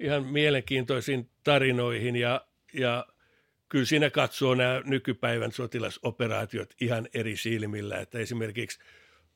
ihan 0.01 0.27
mielenkiintoisiin 0.27 1.31
tarinoihin 1.45 2.17
ja, 2.17 2.47
ja 2.73 3.07
kyllä 3.69 3.85
siinä 3.85 4.11
katsoo 4.11 4.55
nämä 4.55 4.83
nykypäivän 4.85 5.53
sotilasoperaatiot 5.53 6.75
ihan 6.81 7.09
eri 7.15 7.37
silmillä, 7.37 7.99
että 7.99 8.19
esimerkiksi 8.19 8.79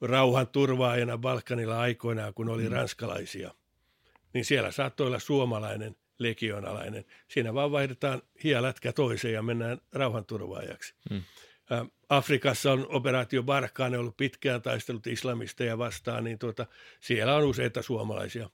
rauhan 0.01 0.49
turvaajana 0.49 1.19
Balkanilla 1.19 1.81
aikoinaan, 1.81 2.35
kun 2.35 2.49
oli 2.49 2.62
mm. 2.62 2.73
ranskalaisia, 2.73 3.55
niin 4.32 4.45
siellä 4.45 4.70
saattoi 4.70 5.07
olla 5.07 5.19
suomalainen 5.19 5.97
legionalainen. 6.24 7.05
Siinä 7.28 7.55
vaan 7.55 7.72
vaihdetaan 7.72 8.22
hielätkä 8.44 8.92
toiseen 8.92 9.34
ja 9.34 9.42
mennään 9.42 9.78
rauhanturvaajaksi. 9.92 10.94
Mm. 11.10 11.22
Afrikassa 12.09 12.72
on 12.72 12.86
operaatio 12.88 13.42
Barkkaan 13.42 13.94
ollut 13.94 14.16
pitkään 14.16 14.62
taistelut 14.62 15.06
islamisteja 15.06 15.78
vastaan, 15.78 16.24
niin 16.24 16.38
tuota, 16.38 16.66
siellä 17.01 17.36
on 17.36 17.44
useita 17.44 17.82
suomalaisia 17.82 18.51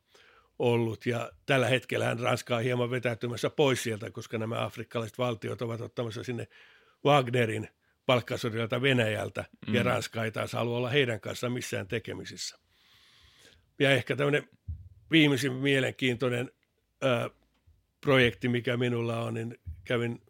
ollut. 0.58 1.06
Ja 1.06 1.32
tällä 1.46 1.68
hetkellä 1.68 2.16
Ranska 2.20 2.56
on 2.56 2.62
hieman 2.62 2.90
vetäytymässä 2.90 3.50
pois 3.50 3.82
sieltä, 3.82 4.10
koska 4.10 4.38
nämä 4.38 4.64
afrikkalaiset 4.64 5.18
valtiot 5.18 5.62
ovat 5.62 5.80
ottamassa 5.80 6.24
sinne 6.24 6.48
Wagnerin 7.04 7.68
palkkasodilta 8.06 8.82
Venäjältä, 8.82 9.44
mm. 9.66 9.74
ja 9.74 9.82
Ranska 9.82 10.24
ei 10.24 10.32
taas 10.32 10.52
halua 10.52 10.76
olla 10.76 10.88
heidän 10.88 11.20
kanssaan 11.20 11.52
missään 11.52 11.88
tekemisissä. 11.88 12.58
Ja 13.78 13.90
ehkä 13.90 14.16
tämmöinen 14.16 14.48
viimeisin 15.10 15.52
mielenkiintoinen 15.52 16.50
ää, 17.02 17.30
projekti, 18.00 18.48
mikä 18.48 18.76
minulla 18.76 19.20
on, 19.20 19.34
niin 19.34 19.58
kävin 19.84 20.22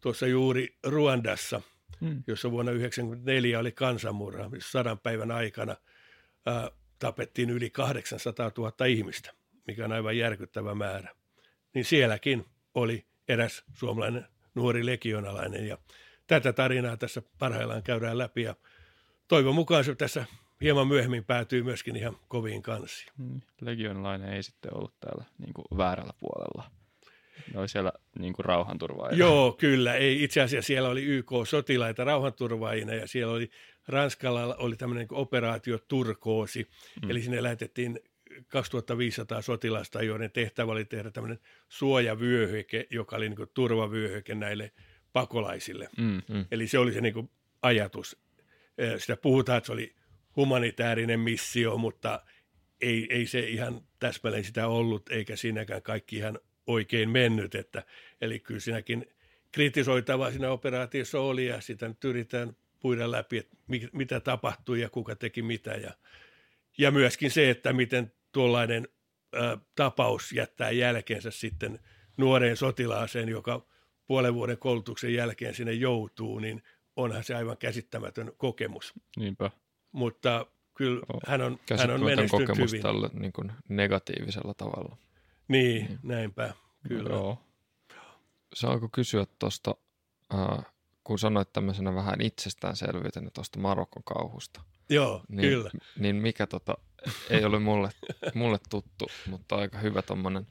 tuossa 0.00 0.26
juuri 0.26 0.76
Ruandassa, 0.86 1.62
mm. 2.00 2.22
jossa 2.26 2.50
vuonna 2.50 2.70
1994 2.72 3.58
oli 3.58 3.72
kansanmurha, 3.72 4.48
missä 4.48 4.70
sadan 4.70 4.98
päivän 4.98 5.30
aikana 5.30 5.76
ää, 6.46 6.70
tapettiin 6.98 7.50
yli 7.50 7.70
800 7.70 8.50
000 8.58 8.86
ihmistä, 8.86 9.32
mikä 9.66 9.84
on 9.84 9.92
aivan 9.92 10.16
järkyttävä 10.16 10.74
määrä. 10.74 11.14
Niin 11.74 11.84
sielläkin 11.84 12.44
oli 12.74 13.06
eräs 13.28 13.64
suomalainen 13.74 14.26
nuori 14.54 14.86
legionalainen 14.86 15.66
ja 15.68 15.78
tätä 16.26 16.52
tarinaa 16.52 16.96
tässä 16.96 17.22
parhaillaan 17.38 17.82
käydään 17.82 18.18
läpi 18.18 18.42
ja 18.42 18.56
toivon 19.28 19.54
mukaan 19.54 19.84
se 19.84 19.94
tässä 19.94 20.24
hieman 20.60 20.88
myöhemmin 20.88 21.24
päätyy 21.24 21.62
myöskin 21.62 21.96
ihan 21.96 22.16
koviin 22.28 22.62
kansiin. 22.62 23.12
Mm. 23.18 23.40
Legionalainen 23.60 24.32
ei 24.32 24.42
sitten 24.42 24.74
ollut 24.74 25.00
täällä 25.00 25.24
niin 25.38 25.54
kuin 25.54 25.64
väärällä 25.76 26.12
puolella. 26.20 26.79
Ne 27.54 27.60
oli 27.60 27.68
siellä 27.68 27.92
niin 28.18 28.32
kuin 28.32 28.44
rauhanturvaajia. 28.44 29.18
Joo, 29.18 29.52
kyllä. 29.52 29.94
Ei, 29.94 30.24
itse 30.24 30.40
asiassa 30.40 30.66
siellä 30.66 30.88
oli 30.88 31.04
YK-sotilaita 31.04 32.04
rauhanturvaajina 32.04 32.94
ja 32.94 33.08
siellä 33.08 33.32
oli 33.32 33.50
Ranskalla 33.88 34.56
oli 34.56 34.76
tämmöinen 34.76 35.06
niin 35.10 35.18
operaatio 35.18 35.78
Turkoosi. 35.78 36.68
Mm. 37.02 37.10
Eli 37.10 37.22
sinne 37.22 37.42
lähetettiin 37.42 38.00
2500 38.48 39.42
sotilasta, 39.42 40.02
joiden 40.02 40.30
tehtävä 40.30 40.72
oli 40.72 40.84
tehdä 40.84 41.10
tämmöinen 41.10 41.38
suojavyöhyke, 41.68 42.86
joka 42.90 43.16
oli 43.16 43.28
niin 43.28 43.36
kuin 43.36 43.50
turvavyöhyke 43.54 44.34
näille 44.34 44.72
pakolaisille. 45.12 45.88
Mm, 45.98 46.22
mm. 46.28 46.44
Eli 46.50 46.68
se 46.68 46.78
oli 46.78 46.92
se 46.92 47.00
niin 47.00 47.14
kuin 47.14 47.30
ajatus. 47.62 48.16
Sitä 48.98 49.16
puhutaan, 49.16 49.58
että 49.58 49.66
se 49.66 49.72
oli 49.72 49.94
humanitaarinen 50.36 51.20
missio, 51.20 51.76
mutta 51.76 52.22
ei, 52.80 53.06
ei 53.10 53.26
se 53.26 53.40
ihan 53.40 53.80
täsmälleen 53.98 54.44
sitä 54.44 54.68
ollut, 54.68 55.10
eikä 55.10 55.36
siinäkään 55.36 55.82
kaikki 55.82 56.16
ihan 56.16 56.38
oikein 56.72 57.10
mennyt. 57.10 57.54
Että, 57.54 57.82
eli 58.20 58.40
kyllä 58.40 58.60
siinäkin 58.60 59.06
kritisoitava 59.52 60.30
siinä 60.30 60.50
operaatiossa 60.50 61.20
oli 61.20 61.46
ja 61.46 61.60
sitä 61.60 61.88
nyt 61.88 62.04
yritetään 62.04 62.56
puida 62.80 63.10
läpi, 63.10 63.38
että 63.38 63.56
mitä 63.92 64.20
tapahtui 64.20 64.80
ja 64.80 64.90
kuka 64.90 65.16
teki 65.16 65.42
mitä. 65.42 65.70
Ja, 65.70 65.90
ja 66.78 66.90
myöskin 66.90 67.30
se, 67.30 67.50
että 67.50 67.72
miten 67.72 68.12
tuollainen 68.32 68.88
ä, 69.34 69.58
tapaus 69.74 70.32
jättää 70.32 70.70
jälkeensä 70.70 71.30
sitten 71.30 71.78
nuoreen 72.16 72.56
sotilaaseen, 72.56 73.28
joka 73.28 73.66
puolen 74.06 74.34
vuoden 74.34 74.58
koulutuksen 74.58 75.14
jälkeen 75.14 75.54
sinne 75.54 75.72
joutuu, 75.72 76.38
niin 76.38 76.62
onhan 76.96 77.24
se 77.24 77.34
aivan 77.34 77.56
käsittämätön 77.56 78.32
kokemus. 78.36 78.92
Niinpä. 79.16 79.50
Mutta 79.92 80.46
kyllä 80.74 81.00
oh, 81.12 81.20
hän 81.26 81.40
on, 81.40 81.58
hän 81.78 81.90
on 81.90 82.04
menestynyt 82.04 82.48
kokemus 82.48 82.70
hyvin. 82.70 82.82
tällä 82.82 83.10
niin 83.12 83.32
kuin 83.32 83.52
negatiivisella 83.68 84.54
tavalla. 84.54 84.96
Niin, 85.50 85.86
niin. 85.86 85.98
näinpä, 86.02 86.54
kyllä. 86.88 87.10
Joo. 87.10 87.38
Saanko 88.54 88.88
kysyä 88.92 89.26
tuosta, 89.38 89.74
äh, 90.34 90.64
kun 91.04 91.18
sanoit 91.18 91.52
tämmöisenä 91.52 91.94
vähän 91.94 92.20
itsestäänselvyytenä 92.20 93.30
tuosta 93.34 93.58
Marokon 93.58 94.02
kauhusta. 94.04 94.60
Joo, 94.88 95.22
niin, 95.28 95.48
kyllä. 95.48 95.70
Niin 95.98 96.16
mikä 96.16 96.46
tota, 96.46 96.78
ei 97.30 97.44
ole 97.44 97.58
mulle, 97.58 97.90
mulle 98.34 98.58
tuttu, 98.70 99.06
mutta 99.26 99.56
aika 99.56 99.78
hyvä 99.78 100.02
tuommoinen 100.02 100.46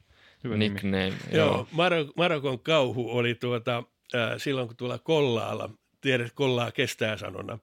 nickname. 0.56 1.08
Joo, 1.32 1.46
Joo. 1.46 1.66
Marok- 1.72 2.12
Marokon 2.16 2.58
kauhu 2.58 3.10
oli 3.10 3.34
tuota, 3.34 3.76
äh, 4.14 4.30
silloin 4.36 4.66
kun 4.68 4.76
tuolla 4.76 4.98
Kollaalla, 4.98 5.70
tiedät 6.00 6.32
Kollaa 6.32 6.72
kestää 6.72 7.16
sanona, 7.16 7.58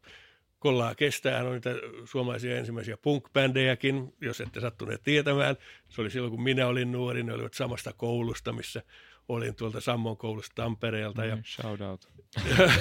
Kollaa 0.59 0.95
kestää, 0.95 1.43
on 1.43 1.51
niitä 1.51 1.69
suomalaisia 2.05 2.57
ensimmäisiä 2.57 2.97
punk-bändejäkin, 2.97 4.13
jos 4.21 4.41
ette 4.41 4.59
sattuneet 4.59 5.03
tietämään. 5.03 5.55
Se 5.89 6.01
oli 6.01 6.11
silloin, 6.11 6.31
kun 6.31 6.43
minä 6.43 6.67
olin 6.67 6.91
nuori, 6.91 7.23
ne 7.23 7.33
olivat 7.33 7.53
samasta 7.53 7.93
koulusta, 7.93 8.53
missä 8.53 8.83
olin 9.29 9.55
tuolta 9.55 9.81
Sammon 9.81 10.17
koulusta 10.17 10.55
Tampereelta. 10.55 11.25
Ja... 11.25 11.35
Mm, 11.35 11.43
shout 11.45 11.81
out. 11.81 12.09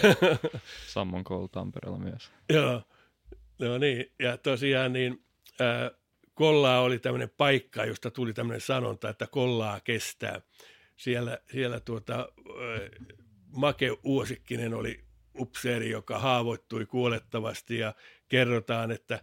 Sammon 0.94 1.24
koulu 1.24 1.48
Tampereella 1.48 1.98
myös. 1.98 2.30
Joo, 2.48 2.82
no 3.58 3.78
niin, 3.78 4.12
ja 4.18 4.36
tosiaan 4.36 4.92
niin 4.92 5.24
äh, 5.60 5.98
Kollaa 6.34 6.80
oli 6.80 6.98
tämmöinen 6.98 7.30
paikka, 7.36 7.84
josta 7.84 8.10
tuli 8.10 8.32
tämmöinen 8.32 8.60
sanonta, 8.60 9.08
että 9.08 9.26
Kollaa 9.26 9.80
kestää. 9.80 10.40
Siellä, 10.96 11.38
siellä 11.52 11.80
tuota, 11.80 12.28
äh, 12.50 13.08
Make 13.56 13.90
Uosikkinen 14.04 14.74
oli 14.74 15.05
upseeri, 15.38 15.90
joka 15.90 16.18
haavoittui 16.18 16.86
kuolettavasti 16.86 17.78
ja 17.78 17.94
kerrotaan, 18.28 18.90
että 18.90 19.20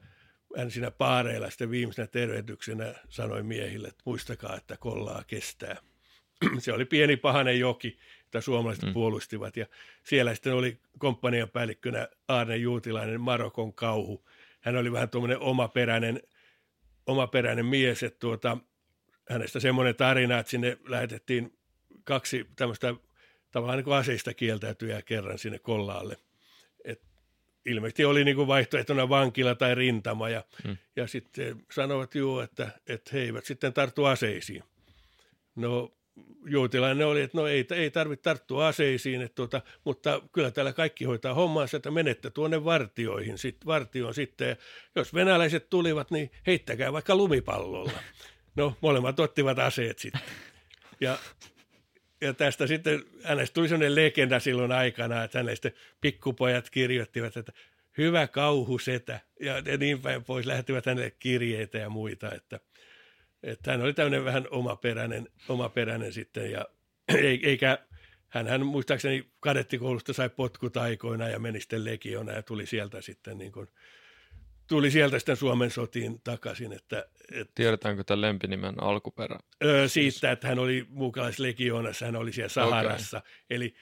hän 0.57 0.71
siinä 0.71 0.91
paareilla 0.91 1.49
sitten 1.49 1.71
viimeisenä 1.71 2.07
tervehdyksenä 2.07 2.93
sanoi 3.09 3.43
miehille, 3.43 3.87
että 3.87 4.03
muistakaa, 4.05 4.55
että 4.57 4.77
kollaa 4.77 5.23
kestää. 5.27 5.77
Se 6.59 6.73
oli 6.73 6.85
pieni 6.85 7.17
pahanen 7.17 7.59
joki, 7.59 7.97
jota 8.23 8.41
suomalaiset 8.41 8.85
mm. 8.85 8.93
puolustivat 8.93 9.57
ja 9.57 9.65
siellä 10.03 10.35
sitten 10.35 10.53
oli 10.53 10.79
komppanian 10.97 11.49
päällikkönä 11.49 12.07
Arne 12.27 12.57
Juutilainen 12.57 13.21
Marokon 13.21 13.73
kauhu. 13.73 14.29
Hän 14.61 14.77
oli 14.77 14.91
vähän 14.91 15.09
tuommoinen 15.09 15.39
omaperäinen, 15.39 16.21
omaperäinen 17.05 17.65
mies, 17.65 18.03
että 18.03 18.19
tuota, 18.19 18.57
hänestä 19.29 19.59
semmoinen 19.59 19.95
tarina, 19.95 20.39
että 20.39 20.49
sinne 20.49 20.77
lähetettiin 20.87 21.57
kaksi 22.03 22.45
tämmöistä 22.55 22.95
tavallaan 23.53 23.77
niin 23.77 23.83
kuin 23.85 23.95
aseista 23.95 24.33
kieltäytyjä 24.33 25.01
kerran 25.01 25.39
sinne 25.39 25.59
kollaalle. 25.59 26.17
Et 26.85 27.01
ilmeisesti 27.65 28.05
oli 28.05 28.23
niin 28.23 28.35
kuin 28.35 28.47
vaihtoehtona 28.47 29.09
vankila 29.09 29.55
tai 29.55 29.75
rintama 29.75 30.29
ja, 30.29 30.43
hmm. 30.63 30.77
ja 30.95 31.07
sitten 31.07 31.65
sanoivat 31.71 32.15
juu, 32.15 32.39
että, 32.39 32.69
että 32.87 33.09
he 33.13 33.19
eivät 33.19 33.45
sitten 33.45 33.73
tarttu 33.73 34.05
aseisiin. 34.05 34.63
No 35.55 35.93
juutilainen 36.45 37.07
oli, 37.07 37.21
että 37.21 37.37
no 37.37 37.47
ei, 37.47 37.67
ei 37.71 37.91
tarvitse 37.91 38.23
tarttua 38.23 38.67
aseisiin, 38.67 39.21
että 39.21 39.35
tuota, 39.35 39.61
mutta 39.83 40.21
kyllä 40.31 40.51
täällä 40.51 40.73
kaikki 40.73 41.05
hoitaa 41.05 41.33
hommaansa, 41.33 41.77
että 41.77 41.91
menette 41.91 42.29
tuonne 42.29 42.63
vartioihin, 42.63 43.37
sit, 43.37 43.65
vartioon 43.65 44.13
sitten. 44.13 44.47
Ja 44.49 44.55
jos 44.95 45.13
venäläiset 45.13 45.69
tulivat, 45.69 46.11
niin 46.11 46.31
heittäkää 46.47 46.93
vaikka 46.93 47.15
lumipallolla. 47.15 47.99
No 48.55 48.77
molemmat 48.81 49.19
ottivat 49.19 49.59
aseet 49.59 49.99
sitten. 49.99 50.21
Ja 51.01 51.17
ja 52.23 52.33
tästä 52.33 52.67
sitten 52.67 53.03
hänestä 53.23 53.53
tuli 53.53 53.67
sellainen 53.67 53.95
legenda 53.95 54.39
silloin 54.39 54.71
aikana, 54.71 55.23
että 55.23 55.39
hänestä 55.39 55.71
pikkupojat 56.01 56.69
kirjoittivat, 56.69 57.37
että 57.37 57.53
hyvä 57.97 58.27
kauhusetä 58.27 59.19
ja, 59.39 59.61
ja 59.65 59.77
niin 59.77 60.01
päin 60.01 60.23
pois, 60.23 60.45
lähettivät 60.45 60.85
hänelle 60.85 61.11
kirjeitä 61.11 61.77
ja 61.77 61.89
muita, 61.89 62.31
että, 62.31 62.59
että 63.43 63.71
hän 63.71 63.81
oli 63.81 63.93
tämmöinen 63.93 64.25
vähän 64.25 64.47
omaperäinen, 64.51 65.29
omaperäinen 65.49 66.13
sitten 66.13 66.51
ja 66.51 66.65
eikä 67.43 67.77
hän, 68.29 68.47
hän 68.47 68.65
muistaakseni 68.65 69.29
kadettikoulusta 69.39 70.13
sai 70.13 70.29
potkut 70.29 70.77
aikoina 70.77 71.29
ja 71.29 71.39
meni 71.39 71.59
sitten 71.59 71.85
legiona 71.85 72.31
ja 72.31 72.43
tuli 72.43 72.65
sieltä 72.65 73.01
sitten 73.01 73.37
niin 73.37 73.51
kuin 73.51 73.67
tuli 74.67 74.91
sieltä 74.91 75.19
sitten 75.19 75.35
Suomen 75.35 75.71
sotiin 75.71 76.21
takaisin. 76.23 76.73
Että, 76.73 77.05
et, 77.31 77.51
Tiedetäänkö 77.55 78.03
tämän 78.03 78.21
lempinimen 78.21 78.83
alkuperä? 78.83 79.39
Öö, 79.63 79.87
siitä, 79.87 80.31
että 80.31 80.47
hän 80.47 80.59
oli 80.59 80.85
muukalaislegioonassa, 80.89 82.05
hän 82.05 82.15
oli 82.15 82.33
siellä 82.33 82.49
Saharassa. 82.49 83.17
Okay. 83.17 83.31
Eli 83.49 83.75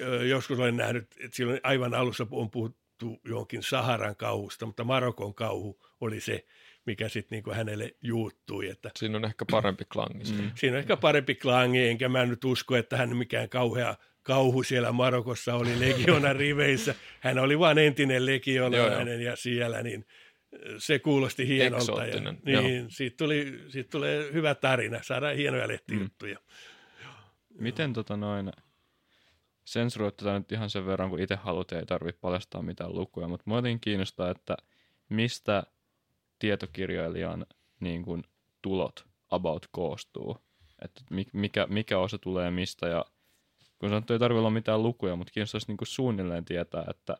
öö, 0.00 0.24
joskus 0.24 0.58
olen 0.58 0.76
nähnyt, 0.76 1.04
että 1.20 1.36
silloin 1.36 1.60
aivan 1.62 1.94
alussa 1.94 2.26
on 2.30 2.50
puhuttu 2.50 3.20
jonkin 3.24 3.62
Saharan 3.62 4.16
kauhusta, 4.16 4.66
mutta 4.66 4.84
Marokon 4.84 5.34
kauhu 5.34 5.84
oli 6.00 6.20
se, 6.20 6.46
mikä 6.86 7.08
sitten 7.08 7.42
niin 7.46 7.56
hänelle 7.56 7.94
juuttui. 8.02 8.68
Että, 8.68 8.90
Siinä 8.96 9.16
on 9.16 9.24
ehkä 9.24 9.44
parempi 9.50 9.84
klangi. 9.84 10.32
Mm. 10.32 10.50
Siinä 10.54 10.74
on 10.74 10.78
ehkä 10.78 10.96
parempi 10.96 11.34
klangi, 11.34 11.88
enkä 11.88 12.08
mä 12.08 12.26
nyt 12.26 12.44
usko, 12.44 12.76
että 12.76 12.96
hän 12.96 13.16
mikään 13.16 13.48
kauhea 13.48 13.96
kauhu 14.28 14.62
siellä 14.62 14.92
Marokossa 14.92 15.54
oli 15.54 15.80
legiona 15.80 16.32
riveissä. 16.42 16.94
Hän 17.20 17.38
oli 17.38 17.58
vain 17.58 17.78
entinen 17.78 18.26
legionalainen 18.26 19.20
ja 19.20 19.36
siellä, 19.36 19.82
niin 19.82 20.04
se 20.78 20.98
kuulosti 20.98 21.48
hienolta. 21.48 22.06
Ja, 22.06 22.60
niin, 22.60 22.90
siitä, 22.90 23.16
tuli, 23.16 23.60
siitä 23.68 23.90
tulee 23.90 24.32
hyvä 24.32 24.54
tarina, 24.54 25.02
saadaan 25.02 25.36
hienoja 25.36 25.68
lehtijuttuja. 25.68 26.38
Mm. 26.38 27.62
Miten 27.62 27.92
tota 27.92 28.16
noin, 28.16 28.52
sensuroitetaan 29.64 30.40
nyt 30.40 30.52
ihan 30.52 30.70
sen 30.70 30.86
verran, 30.86 31.10
kun 31.10 31.20
itse 31.20 31.34
haluat, 31.34 31.72
ei 31.72 31.86
tarvitse 31.86 32.20
paljastaa 32.20 32.62
mitään 32.62 32.94
lukuja, 32.94 33.28
mutta 33.28 33.44
mua 33.46 33.62
kiinnostaa, 33.80 34.30
että 34.30 34.56
mistä 35.08 35.62
tietokirjailijan 36.38 37.46
niin 37.80 38.02
kuin, 38.02 38.24
tulot 38.62 39.04
about 39.30 39.66
koostuu. 39.70 40.36
Että 40.84 41.02
mikä, 41.32 41.66
mikä 41.66 41.98
osa 41.98 42.18
tulee 42.18 42.50
mistä 42.50 42.88
ja 42.88 43.04
kun 43.78 43.88
sanottu, 43.88 44.12
ei 44.12 44.18
tarvitse 44.18 44.38
olla 44.38 44.50
mitään 44.50 44.82
lukuja, 44.82 45.16
mutta 45.16 45.32
kiinnostaisi 45.32 45.66
niin 45.68 45.76
kuin 45.76 45.88
suunnilleen 45.88 46.44
tietää, 46.44 46.84
että 46.90 47.16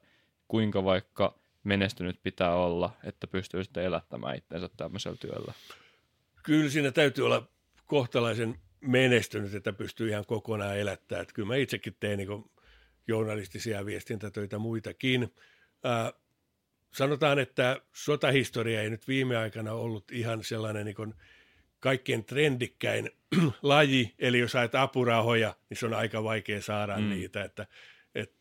kuinka 0.48 0.84
vaikka 0.84 1.38
menestynyt 1.64 2.22
pitää 2.22 2.54
olla, 2.54 2.96
että 3.04 3.26
pystyy 3.26 3.64
sitten 3.64 3.84
elättämään 3.84 4.36
itsensä 4.36 4.68
tämmöisellä 4.76 5.16
työllä. 5.16 5.52
Kyllä 6.42 6.70
siinä 6.70 6.92
täytyy 6.92 7.26
olla 7.26 7.48
kohtalaisen 7.86 8.54
menestynyt, 8.80 9.54
että 9.54 9.72
pystyy 9.72 10.08
ihan 10.08 10.26
kokonaan 10.26 10.78
elättämään. 10.78 11.22
Että 11.22 11.34
kyllä 11.34 11.48
mä 11.48 11.56
itsekin 11.56 11.96
teen 12.00 12.18
niin 12.18 12.44
journalistisia 13.08 13.86
viestintätöitä 13.86 14.58
muitakin. 14.58 15.34
Ää, 15.84 16.12
sanotaan, 16.94 17.38
että 17.38 17.80
sotahistoria 17.92 18.82
ei 18.82 18.90
nyt 18.90 19.08
viime 19.08 19.36
aikana 19.36 19.72
ollut 19.72 20.10
ihan 20.10 20.44
sellainen 20.44 20.86
niin 20.86 21.14
kaikkein 21.80 22.24
trendikkäin 22.24 23.10
laji, 23.62 24.14
eli 24.18 24.38
jos 24.38 24.52
saat 24.52 24.74
apurahoja, 24.74 25.54
niin 25.70 25.78
se 25.78 25.86
on 25.86 25.94
aika 25.94 26.24
vaikea 26.24 26.62
saada 26.62 26.98
mm. 26.98 27.08
niitä, 27.08 27.44
että 27.44 27.66
et, 28.14 28.32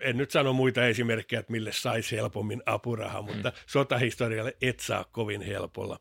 en 0.00 0.16
nyt 0.16 0.30
sano 0.30 0.52
muita 0.52 0.86
esimerkkejä, 0.86 1.40
että 1.40 1.52
mille 1.52 1.72
saisi 1.72 2.16
helpommin 2.16 2.62
apuraha, 2.66 3.22
mutta 3.22 3.48
mm. 3.48 3.56
sotahistorialle 3.66 4.56
et 4.62 4.80
saa 4.80 5.04
kovin 5.04 5.42
helpolla. 5.42 6.00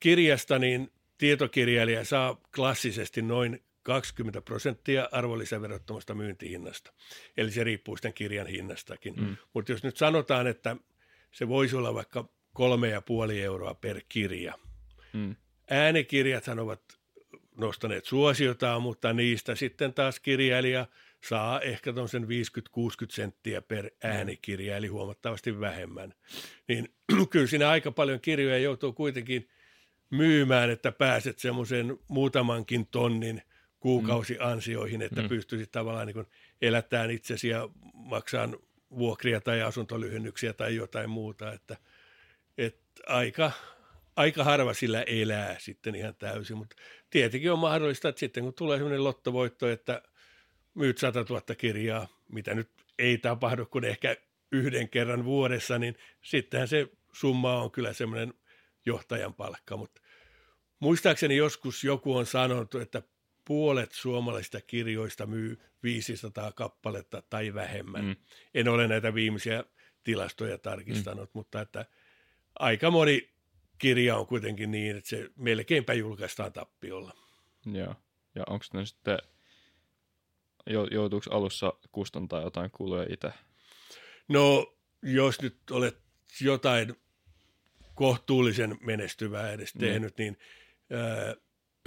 Kirjasta 0.00 0.58
niin 0.58 0.92
tietokirjailija 1.18 2.04
saa 2.04 2.40
klassisesti 2.54 3.22
noin 3.22 3.62
20 3.82 4.40
prosenttia 4.40 5.08
arvonlisäverottomasta 5.12 6.14
myyntihinnasta. 6.14 6.92
Eli 7.36 7.50
se 7.50 7.64
riippuu 7.64 7.96
sitten 7.96 8.14
kirjan 8.14 8.46
hinnastakin. 8.46 9.14
Mm. 9.14 9.36
Mutta 9.54 9.72
jos 9.72 9.82
nyt 9.82 9.96
sanotaan, 9.96 10.46
että 10.46 10.76
se 11.32 11.48
voisi 11.48 11.76
olla 11.76 11.94
vaikka 11.94 12.28
kolme 12.52 12.88
ja 12.88 13.02
puoli 13.02 13.42
euroa 13.42 13.74
per 13.74 14.00
kirja. 14.08 14.54
Mm. 15.12 15.36
Äänikirjathan 15.70 16.58
ovat 16.58 16.82
nostaneet 17.56 18.04
suosiotaan, 18.04 18.82
mutta 18.82 19.12
niistä 19.12 19.54
sitten 19.54 19.94
taas 19.94 20.20
kirjailija 20.20 20.86
saa 21.28 21.60
ehkä 21.60 21.92
tuollaisen 21.92 22.24
50-60 22.24 22.26
senttiä 23.10 23.62
per 23.62 23.90
äänikirja, 24.02 24.76
eli 24.76 24.86
huomattavasti 24.86 25.60
vähemmän. 25.60 26.14
Niin 26.68 26.88
kyllä 27.30 27.46
siinä 27.46 27.68
aika 27.68 27.92
paljon 27.92 28.20
kirjoja 28.20 28.58
joutuu 28.58 28.92
kuitenkin 28.92 29.48
myymään, 30.10 30.70
että 30.70 30.92
pääset 30.92 31.38
semmoisen 31.38 31.98
muutamankin 32.08 32.86
tonnin 32.86 33.42
kuukausiansioihin, 33.80 35.02
että 35.02 35.22
mm. 35.22 35.28
pystyisit 35.28 35.70
tavallaan 35.70 36.06
niin 36.06 36.26
elättämään 36.62 37.10
itsesi 37.10 37.48
ja 37.48 37.68
maksamaan 37.94 38.56
vuokria 38.90 39.40
tai 39.40 39.62
asuntolyhennyksiä 39.62 40.52
tai 40.52 40.76
jotain 40.76 41.10
muuta, 41.10 41.52
että, 41.52 41.76
että 42.58 43.02
aika, 43.06 43.52
aika 44.16 44.44
harva 44.44 44.74
sillä 44.74 45.02
elää 45.02 45.56
sitten 45.58 45.94
ihan 45.94 46.14
täysin, 46.14 46.56
mutta 46.56 46.76
tietenkin 47.10 47.52
on 47.52 47.58
mahdollista, 47.58 48.08
että 48.08 48.20
sitten 48.20 48.44
kun 48.44 48.54
tulee 48.54 48.78
sellainen 48.78 49.04
lottovoitto, 49.04 49.68
että 49.68 50.02
myyt 50.76 50.98
100 50.98 51.24
000 51.28 51.40
kirjaa, 51.40 52.08
mitä 52.28 52.54
nyt 52.54 52.70
ei 52.98 53.18
tapahdu 53.18 53.66
kuin 53.66 53.84
ehkä 53.84 54.16
yhden 54.52 54.88
kerran 54.88 55.24
vuodessa, 55.24 55.78
niin 55.78 55.96
sittenhän 56.22 56.68
se 56.68 56.88
summa 57.12 57.62
on 57.62 57.70
kyllä 57.70 57.92
semmoinen 57.92 58.34
johtajan 58.86 59.34
palkka, 59.34 59.76
mutta 59.76 60.00
muistaakseni 60.80 61.36
joskus 61.36 61.84
joku 61.84 62.16
on 62.16 62.26
sanonut, 62.26 62.74
että 62.74 63.02
puolet 63.44 63.92
suomalaisista 63.92 64.60
kirjoista 64.60 65.26
myy 65.26 65.58
500 65.82 66.52
kappaletta 66.52 67.22
tai 67.30 67.54
vähemmän. 67.54 68.04
Mm. 68.04 68.16
En 68.54 68.68
ole 68.68 68.88
näitä 68.88 69.14
viimeisiä 69.14 69.64
tilastoja 70.04 70.58
tarkistanut, 70.58 71.34
mm. 71.34 71.38
mutta 71.38 71.60
että 71.60 71.86
aika 72.58 72.90
moni 72.90 73.30
kirja 73.78 74.16
on 74.16 74.26
kuitenkin 74.26 74.70
niin, 74.70 74.96
että 74.96 75.08
se 75.08 75.30
melkeinpä 75.36 75.94
julkaistaan 75.94 76.52
tappiolla. 76.52 77.12
Joo. 77.66 77.94
Ja 78.34 78.44
onko 78.46 78.64
ne 78.72 78.86
sitten, 78.86 79.18
joutuuko 80.90 81.30
alussa 81.30 81.72
kustantaa 81.92 82.42
jotain 82.42 82.70
kuluja 82.70 83.06
itse? 83.10 83.30
No, 84.28 84.74
jos 85.02 85.40
nyt 85.40 85.56
olet 85.70 85.98
jotain 86.40 86.96
kohtuullisen 87.94 88.78
menestyvää 88.80 89.52
edes 89.52 89.74
mm. 89.74 89.80
tehnyt, 89.80 90.18
niin 90.18 90.38
ää, 90.90 91.34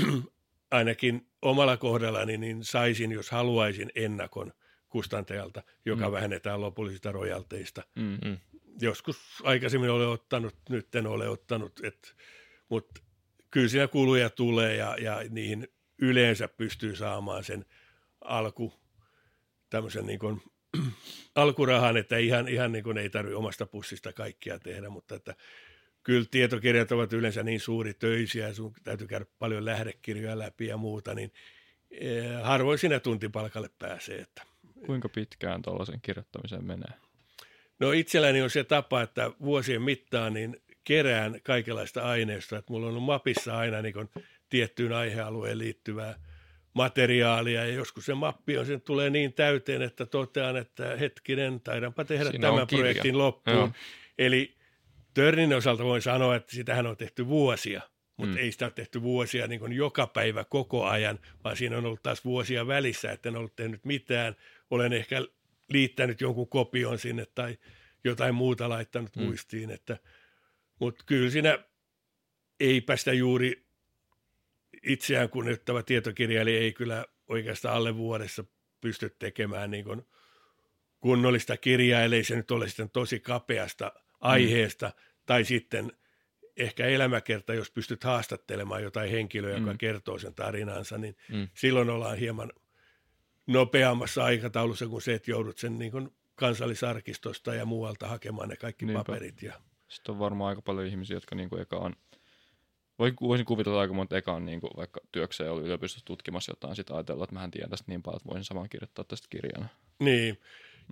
ainakin 0.71 1.27
omalla 1.41 1.77
kohdallani 1.77 2.37
niin 2.37 2.63
saisin, 2.63 3.11
jos 3.11 3.31
haluaisin 3.31 3.91
ennakon 3.95 4.53
kustantajalta, 4.89 5.63
joka 5.85 6.05
mm. 6.05 6.11
vähennetään 6.11 6.61
lopullisista 6.61 7.11
rojalteista. 7.11 7.83
Mm-hmm. 7.95 8.37
Joskus 8.81 9.17
aikaisemmin 9.43 9.89
olen 9.89 10.07
ottanut, 10.07 10.55
nyt 10.69 10.95
en 10.95 11.07
ole 11.07 11.29
ottanut, 11.29 11.79
et, 11.83 12.15
mutta 12.69 13.01
kyllä 13.51 13.67
siinä 13.67 13.87
kuluja 13.87 14.29
tulee 14.29 14.75
ja, 14.75 14.97
ja 15.01 15.23
niihin 15.29 15.67
yleensä 16.01 16.47
pystyy 16.47 16.95
saamaan 16.95 17.43
sen 17.43 17.65
alku, 18.21 18.73
tämmöisen 19.69 20.05
niin 20.05 20.19
kuin, 20.19 20.41
alkurahan, 21.35 21.97
että 21.97 22.17
ihan, 22.17 22.47
ihan 22.47 22.71
niin 22.71 22.83
kuin 22.83 22.97
ei 22.97 23.09
tarvitse 23.09 23.35
omasta 23.35 23.65
pussista 23.65 24.13
kaikkia 24.13 24.59
tehdä, 24.59 24.89
mutta 24.89 25.15
että 25.15 25.35
kyllä 26.03 26.25
tietokirjat 26.31 26.91
ovat 26.91 27.13
yleensä 27.13 27.43
niin 27.43 27.59
suuri 27.59 27.93
töisiä 27.93 28.47
ja 28.47 28.53
sun 28.53 28.73
täytyy 28.83 29.07
käydä 29.07 29.25
paljon 29.39 29.65
lähdekirjoja 29.65 30.39
läpi 30.39 30.67
ja 30.67 30.77
muuta, 30.77 31.13
niin 31.13 31.33
eh, 31.91 32.41
harvoin 32.43 32.79
sinä 32.79 32.99
tuntipalkalle 32.99 33.69
pääsee. 33.79 34.19
Että. 34.21 34.41
Kuinka 34.85 35.09
pitkään 35.09 35.61
tuollaisen 35.61 36.01
kirjoittamiseen 36.01 36.63
menee? 36.63 36.93
No 37.79 37.91
itselläni 37.91 38.41
on 38.41 38.49
se 38.49 38.63
tapa, 38.63 39.01
että 39.01 39.31
vuosien 39.41 39.81
mittaan 39.81 40.33
niin 40.33 40.61
kerään 40.83 41.39
kaikenlaista 41.43 42.01
aineistoa, 42.01 42.59
että 42.59 42.73
mulla 42.73 42.85
on 42.85 42.89
ollut 42.89 43.03
mapissa 43.03 43.57
aina 43.57 43.81
niin 43.81 44.09
tiettyyn 44.49 44.93
aihealueen 44.93 45.57
liittyvää 45.57 46.19
materiaalia 46.83 47.65
ja 47.65 47.73
joskus 47.73 48.05
se 48.05 48.13
mappi 48.13 48.57
on, 48.57 48.65
se 48.65 48.79
tulee 48.79 49.09
niin 49.09 49.33
täyteen, 49.33 49.81
että 49.81 50.05
totean, 50.05 50.57
että 50.57 50.95
hetkinen, 50.95 51.61
taidanpa 51.61 52.05
tehdä 52.05 52.29
Siinä 52.29 52.47
tämän 52.47 52.67
projektin 52.67 53.17
loppuun. 53.17 53.57
Joo. 53.57 53.71
Eli 54.17 54.55
Törnin 55.13 55.53
osalta 55.53 55.83
voin 55.83 56.01
sanoa, 56.01 56.35
että 56.35 56.55
sitähän 56.55 56.87
on 56.87 56.97
tehty 56.97 57.27
vuosia, 57.27 57.81
mutta 58.17 58.35
mm. 58.35 58.41
ei 58.41 58.51
sitä 58.51 58.65
ole 58.65 58.71
tehty 58.71 59.01
vuosia 59.01 59.47
niin 59.47 59.59
kuin 59.59 59.73
joka 59.73 60.07
päivä 60.07 60.43
koko 60.43 60.85
ajan, 60.85 61.19
vaan 61.43 61.57
siinä 61.57 61.77
on 61.77 61.85
ollut 61.85 62.03
taas 62.03 62.25
vuosia 62.25 62.67
välissä, 62.67 63.11
että 63.11 63.29
en 63.29 63.35
ollut 63.35 63.55
tehnyt 63.55 63.85
mitään. 63.85 64.35
Olen 64.69 64.93
ehkä 64.93 65.21
liittänyt 65.69 66.21
jonkun 66.21 66.49
kopion 66.49 66.99
sinne 66.99 67.25
tai 67.35 67.57
jotain 68.03 68.35
muuta 68.35 68.69
laittanut 68.69 69.15
mm. 69.15 69.23
muistiin, 69.23 69.71
että, 69.71 69.97
mutta 70.79 71.03
kyllä 71.07 71.29
siinä 71.29 71.59
ei 72.59 72.81
päästä 72.81 73.13
juuri 73.13 73.68
itseään 74.83 75.29
kunnioittava 75.29 75.83
tietokirjailija 75.83 76.59
ei 76.59 76.73
kyllä 76.73 77.05
oikeastaan 77.27 77.75
alle 77.75 77.95
vuodessa 77.95 78.43
pysty 78.81 79.15
tekemään 79.19 79.71
niin 79.71 79.85
kuin 79.85 80.01
kunnollista 80.99 81.57
kirjaa, 81.57 82.01
ellei 82.01 82.23
se 82.23 82.35
nyt 82.35 82.51
ole 82.51 82.67
sitten 82.67 82.89
tosi 82.89 83.19
kapeasta– 83.19 83.91
aiheesta, 84.19 84.87
mm. 84.87 84.93
tai 85.25 85.45
sitten 85.45 85.91
ehkä 86.57 86.85
elämäkerta, 86.85 87.53
jos 87.53 87.71
pystyt 87.71 88.03
haastattelemaan 88.03 88.83
jotain 88.83 89.11
henkilöä, 89.11 89.57
joka 89.57 89.71
mm. 89.71 89.77
kertoo 89.77 90.19
sen 90.19 90.33
tarinansa, 90.33 90.97
niin 90.97 91.15
mm. 91.31 91.47
silloin 91.53 91.89
ollaan 91.89 92.17
hieman 92.17 92.51
nopeammassa 93.47 94.23
aikataulussa 94.23 94.87
kuin 94.87 95.01
se, 95.01 95.13
että 95.13 95.31
joudut 95.31 95.57
sen 95.57 95.79
niin 95.79 95.91
kuin 95.91 96.09
kansallisarkistosta 96.35 97.55
ja 97.55 97.65
muualta 97.65 98.07
hakemaan 98.07 98.49
ne 98.49 98.55
kaikki 98.55 98.85
Niinpä. 98.85 99.03
paperit. 99.03 99.41
Ja... 99.41 99.53
Sitten 99.87 100.13
on 100.13 100.19
varmaan 100.19 100.49
aika 100.49 100.61
paljon 100.61 100.87
ihmisiä, 100.87 101.15
jotka 101.15 101.35
niin 101.35 101.49
kuin 101.49 101.61
eka 101.61 101.77
on, 101.77 101.95
voisin 103.21 103.45
kuvitella 103.45 103.81
aika 103.81 103.93
monta 103.93 104.17
eka 104.17 104.33
on 104.33 104.45
niin 104.45 104.61
kuin 104.61 104.71
vaikka 104.77 105.01
työkseen 105.11 105.51
ollut 105.51 105.65
yliopistossa 105.65 106.05
tutkimassa 106.05 106.51
jotain, 106.51 106.75
sitten 106.75 106.95
ajatella, 106.95 107.23
että 107.23 107.33
mähän 107.33 107.51
tiedän 107.51 107.69
tästä 107.69 107.85
niin 107.87 108.03
paljon, 108.03 108.17
että 108.17 108.29
voisin 108.29 108.43
saman 108.43 108.69
kirjoittaa 108.69 109.05
tästä 109.05 109.27
kirjana. 109.29 109.67
Niin, 109.99 110.37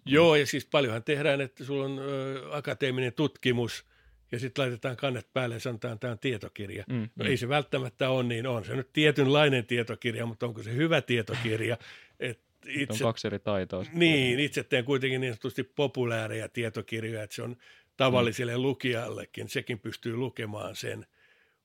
Joo, 0.06 0.36
ja 0.36 0.46
siis 0.46 0.66
paljonhan 0.66 1.04
tehdään, 1.04 1.42
että 1.42 1.64
sulla 1.64 1.86
on 1.86 2.00
ö, 2.00 2.44
akateeminen 2.52 3.14
tutkimus, 3.14 3.86
ja 4.32 4.40
sitten 4.40 4.62
laitetaan 4.62 4.98
kannet 4.98 5.28
päälle 5.34 5.56
ja 5.56 5.60
sanotaan, 5.60 5.94
että 5.94 6.02
tämä 6.02 6.12
on 6.12 6.20
tietokirja. 6.20 6.84
Mm, 6.90 7.10
no 7.16 7.26
mm. 7.26 7.26
ei 7.26 7.38
se 7.38 7.50
välttämättä 7.50 8.10
ole 8.10 8.24
niin, 8.24 8.48
on 8.48 8.66
se 8.66 8.76
nyt 8.76 8.94
tietynlainen 8.94 9.66
tietokirja, 9.66 10.26
mutta 10.26 10.46
onko 10.46 10.64
se 10.64 10.74
hyvä 10.74 11.02
tietokirja? 11.02 11.78
Et 12.20 12.40
itse, 12.68 13.04
on 13.04 13.10
kaksi 13.10 13.28
eri 13.28 13.40
taitoa. 13.40 13.86
Niin, 13.94 14.40
itse 14.40 14.64
teen 14.64 14.86
kuitenkin 14.86 15.22
niin 15.22 15.34
sanotusti 15.34 15.64
populääriä 15.64 16.48
tietokirjoja, 16.48 17.24
että 17.24 17.36
se 17.36 17.42
on 17.42 17.56
tavalliselle 17.98 18.56
mm. 18.56 18.62
lukijallekin, 18.62 19.50
sekin 19.50 19.80
pystyy 19.80 20.16
lukemaan 20.16 20.76
sen. 20.76 21.06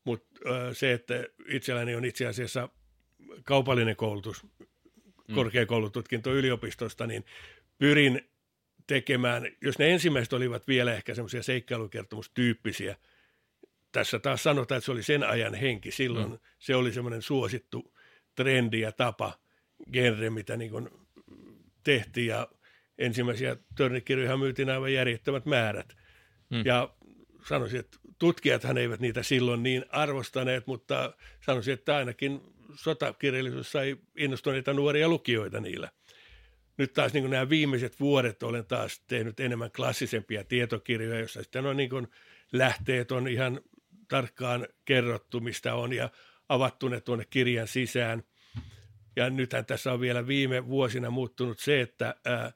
Mutta 0.04 0.40
se, 0.72 0.92
että 0.92 1.24
itselläni 1.48 1.94
on 1.94 2.04
itse 2.04 2.26
asiassa 2.26 2.68
kaupallinen 3.44 3.96
koulutus 3.96 4.42
mm. 4.42 5.34
korkeakoulututkinto 5.34 6.34
yliopistosta, 6.34 7.06
niin 7.06 7.24
pyrin 7.78 8.28
tekemään, 8.86 9.48
jos 9.60 9.78
ne 9.78 9.92
ensimmäiset 9.92 10.32
olivat 10.32 10.68
vielä 10.68 10.94
ehkä 10.94 11.14
semmoisia 11.14 11.42
seikkailukertomustyyppisiä, 11.42 12.96
tässä 13.92 14.18
taas 14.18 14.42
sanotaan, 14.42 14.76
että 14.78 14.84
se 14.84 14.92
oli 14.92 15.02
sen 15.02 15.24
ajan 15.24 15.54
henki. 15.54 15.90
Silloin 15.90 16.30
mm. 16.30 16.38
se 16.58 16.74
oli 16.76 16.92
semmoinen 16.92 17.22
suosittu 17.22 17.94
trendi 18.34 18.80
ja 18.80 18.92
tapa, 18.92 19.38
genre, 19.92 20.30
mitä 20.30 20.56
niin 20.56 20.70
kuin 20.70 20.88
tehtiin 21.84 22.26
ja 22.26 22.48
ensimmäisiä 22.98 23.56
törnikirjoja 23.74 24.36
myytiin 24.36 24.70
aivan 24.70 24.92
järjettömät 24.92 25.46
määrät. 25.46 25.96
Mm. 26.50 26.62
Ja 26.64 26.94
sanoisin, 27.48 27.80
että 27.80 27.98
tutkijathan 28.22 28.78
eivät 28.78 29.00
niitä 29.00 29.22
silloin 29.22 29.62
niin 29.62 29.84
arvostaneet, 29.88 30.66
mutta 30.66 31.12
sanoisin, 31.40 31.74
että 31.74 31.96
ainakin 31.96 32.40
sotakirjallisuus 32.74 33.72
sai 33.72 33.96
innostuneita 34.16 34.72
nuoria 34.72 35.08
lukijoita 35.08 35.60
niillä. 35.60 35.90
Nyt 36.76 36.92
taas 36.92 37.12
niin 37.12 37.30
nämä 37.30 37.48
viimeiset 37.48 38.00
vuodet 38.00 38.42
olen 38.42 38.66
taas 38.66 39.00
tehnyt 39.08 39.40
enemmän 39.40 39.70
klassisempia 39.76 40.44
tietokirjoja, 40.44 41.18
joissa 41.18 41.42
sitten 41.42 41.66
on 41.66 41.76
niin 41.76 42.08
lähteet 42.52 43.12
on 43.12 43.28
ihan 43.28 43.60
tarkkaan 44.08 44.66
kerrottu, 44.84 45.40
mistä 45.40 45.74
on 45.74 45.92
ja 45.92 46.10
avattu 46.48 46.88
ne 46.88 47.00
tuonne 47.00 47.24
kirjan 47.30 47.68
sisään. 47.68 48.22
Ja 49.16 49.30
nythän 49.30 49.66
tässä 49.66 49.92
on 49.92 50.00
vielä 50.00 50.26
viime 50.26 50.66
vuosina 50.66 51.10
muuttunut 51.10 51.58
se, 51.58 51.80
että 51.80 52.14
ää, 52.24 52.52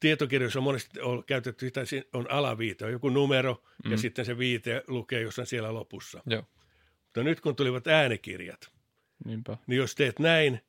tietokirjoissa 0.00 0.58
on 0.58 0.62
monesti 0.62 1.00
on 1.00 1.24
käytetty 1.24 1.66
sitä, 1.66 1.80
on 2.12 2.30
alaviite, 2.30 2.84
on 2.84 2.92
joku 2.92 3.08
numero 3.08 3.62
mm. 3.84 3.90
ja 3.90 3.98
sitten 3.98 4.24
se 4.24 4.38
viite 4.38 4.82
lukee 4.86 5.20
jossain 5.20 5.46
siellä 5.46 5.74
lopussa. 5.74 6.22
Joo. 6.26 6.44
Mutta 7.04 7.22
nyt 7.22 7.40
kun 7.40 7.56
tulivat 7.56 7.86
äänikirjat, 7.86 8.72
Niinpä. 9.24 9.56
niin 9.66 9.78
jos 9.78 9.94
teet 9.94 10.18
näin, 10.18 10.60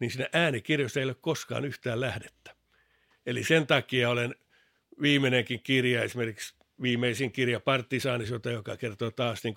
niin 0.00 0.10
siinä 0.10 0.28
äänikirjoissa 0.32 1.00
ei 1.00 1.04
ole 1.06 1.14
koskaan 1.14 1.64
yhtään 1.64 2.00
lähdettä. 2.00 2.54
Eli 3.26 3.44
sen 3.44 3.66
takia 3.66 4.10
olen 4.10 4.34
viimeinenkin 5.00 5.62
kirja, 5.62 6.02
esimerkiksi 6.02 6.54
viimeisin 6.82 7.32
kirja 7.32 7.60
Partisanisota, 7.60 8.50
joka 8.50 8.76
kertoo 8.76 9.10
taas 9.10 9.44
niin 9.44 9.54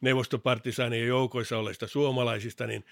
neuvostopartisaanien 0.00 1.06
joukoissa 1.06 1.58
olleista 1.58 1.86
suomalaisista, 1.86 2.66
niin 2.66 2.84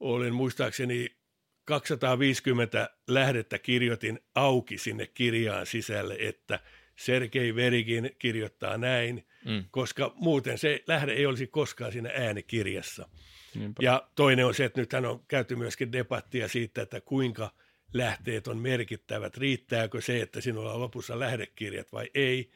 olen 0.00 0.34
muistaakseni 0.34 1.16
250 1.64 2.90
lähdettä 3.08 3.58
kirjoitin 3.58 4.20
auki 4.34 4.78
sinne 4.78 5.06
kirjaan 5.06 5.66
sisälle, 5.66 6.16
että 6.18 6.60
Sergei 6.96 7.54
Verigin 7.54 8.16
kirjoittaa 8.18 8.78
näin, 8.78 9.26
mm. 9.44 9.64
koska 9.70 10.12
muuten 10.14 10.58
se 10.58 10.82
lähde 10.86 11.12
ei 11.12 11.26
olisi 11.26 11.46
koskaan 11.46 11.92
siinä 11.92 12.10
äänikirjassa. 12.14 13.08
Niinpä. 13.54 13.82
Ja 13.82 14.08
toinen 14.14 14.46
on 14.46 14.54
se, 14.54 14.64
että 14.64 14.80
nythän 14.80 15.06
on 15.06 15.24
käyty 15.28 15.56
myöskin 15.56 15.92
debattia 15.92 16.48
siitä, 16.48 16.82
että 16.82 17.00
kuinka 17.00 17.50
lähteet 17.92 18.48
on 18.48 18.58
merkittävät. 18.58 19.36
Riittääkö 19.36 20.00
se, 20.00 20.20
että 20.20 20.40
sinulla 20.40 20.72
on 20.72 20.80
lopussa 20.80 21.18
lähdekirjat 21.18 21.92
vai 21.92 22.10
ei? 22.14 22.50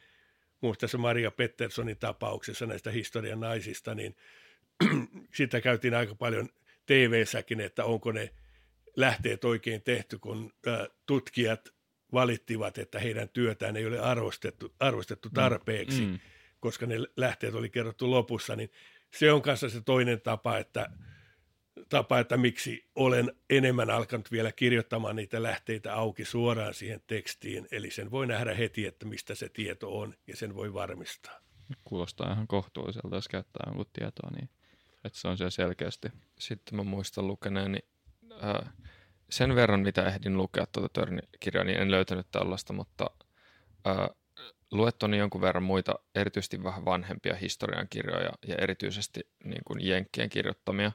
Muun 0.61 0.75
tässä 0.79 0.97
Maria 0.97 1.31
Petterssonin 1.31 1.97
tapauksessa 1.97 2.65
näistä 2.65 2.91
historian 2.91 3.39
naisista, 3.39 3.95
niin 3.95 4.15
sitä 5.37 5.61
käytiin 5.61 5.93
aika 5.93 6.15
paljon 6.15 6.49
TV-säkin, 6.85 7.61
että 7.61 7.85
onko 7.85 8.11
ne 8.11 8.29
lähteet 8.95 9.45
oikein 9.45 9.81
tehty, 9.81 10.19
kun 10.19 10.53
tutkijat 11.05 11.69
valittivat, 12.13 12.77
että 12.77 12.99
heidän 12.99 13.29
työtään 13.29 13.77
ei 13.77 13.85
ole 13.85 13.99
arvostettu, 13.99 14.75
arvostettu 14.79 15.29
mm. 15.29 15.33
tarpeeksi, 15.33 16.01
mm. 16.01 16.19
koska 16.59 16.85
ne 16.85 16.95
lähteet 17.17 17.55
oli 17.55 17.69
kerrottu 17.69 18.11
lopussa, 18.11 18.55
niin 18.55 18.71
se 19.13 19.31
on 19.31 19.41
kanssa 19.41 19.69
se 19.69 19.81
toinen 19.81 20.21
tapa, 20.21 20.57
että, 20.57 20.89
tapa, 21.89 22.19
että 22.19 22.37
miksi 22.37 22.89
olen 22.95 23.31
enemmän 23.49 23.89
alkanut 23.89 24.31
vielä 24.31 24.51
kirjoittamaan 24.51 25.15
niitä 25.15 25.43
lähteitä 25.43 25.95
auki 25.95 26.25
suoraan 26.25 26.73
siihen 26.73 27.01
tekstiin, 27.07 27.67
eli 27.71 27.91
sen 27.91 28.11
voi 28.11 28.27
nähdä 28.27 28.53
heti, 28.53 28.85
että 28.85 29.05
mistä 29.05 29.35
se 29.35 29.49
tieto 29.49 29.99
on, 29.99 30.13
ja 30.27 30.35
sen 30.35 30.55
voi 30.55 30.73
varmistaa. 30.73 31.39
Kuulostaa 31.83 32.33
ihan 32.33 32.47
kohtuulliselta, 32.47 33.15
jos 33.15 33.27
käyttää 33.27 33.63
jonkun 33.67 33.85
tietoa, 33.93 34.29
niin 34.31 34.49
että 35.03 35.19
se 35.19 35.27
on 35.27 35.37
siellä 35.37 35.51
selkeästi. 35.51 36.07
Sitten 36.39 36.75
mä 36.75 36.83
muistan 36.83 37.27
lukeneeni 37.27 37.79
äh, 38.43 38.73
sen 39.29 39.55
verran, 39.55 39.79
mitä 39.79 40.05
ehdin 40.05 40.37
lukea 40.37 40.65
tuota 40.71 40.89
Törni-kirjaa, 40.89 41.63
niin 41.63 41.81
en 41.81 41.91
löytänyt 41.91 42.27
tällaista, 42.31 42.73
mutta 42.73 43.09
äh, 43.87 44.09
luettoni 44.71 45.17
jonkun 45.17 45.41
verran 45.41 45.63
muita, 45.63 45.95
erityisesti 46.15 46.63
vähän 46.63 46.85
vanhempia 46.85 47.35
historiankirjoja 47.35 48.31
ja 48.47 48.55
erityisesti 48.55 49.29
niin 49.43 49.61
kuin 49.67 49.87
Jenkkien 49.87 50.29
kirjoittamia, 50.29 50.91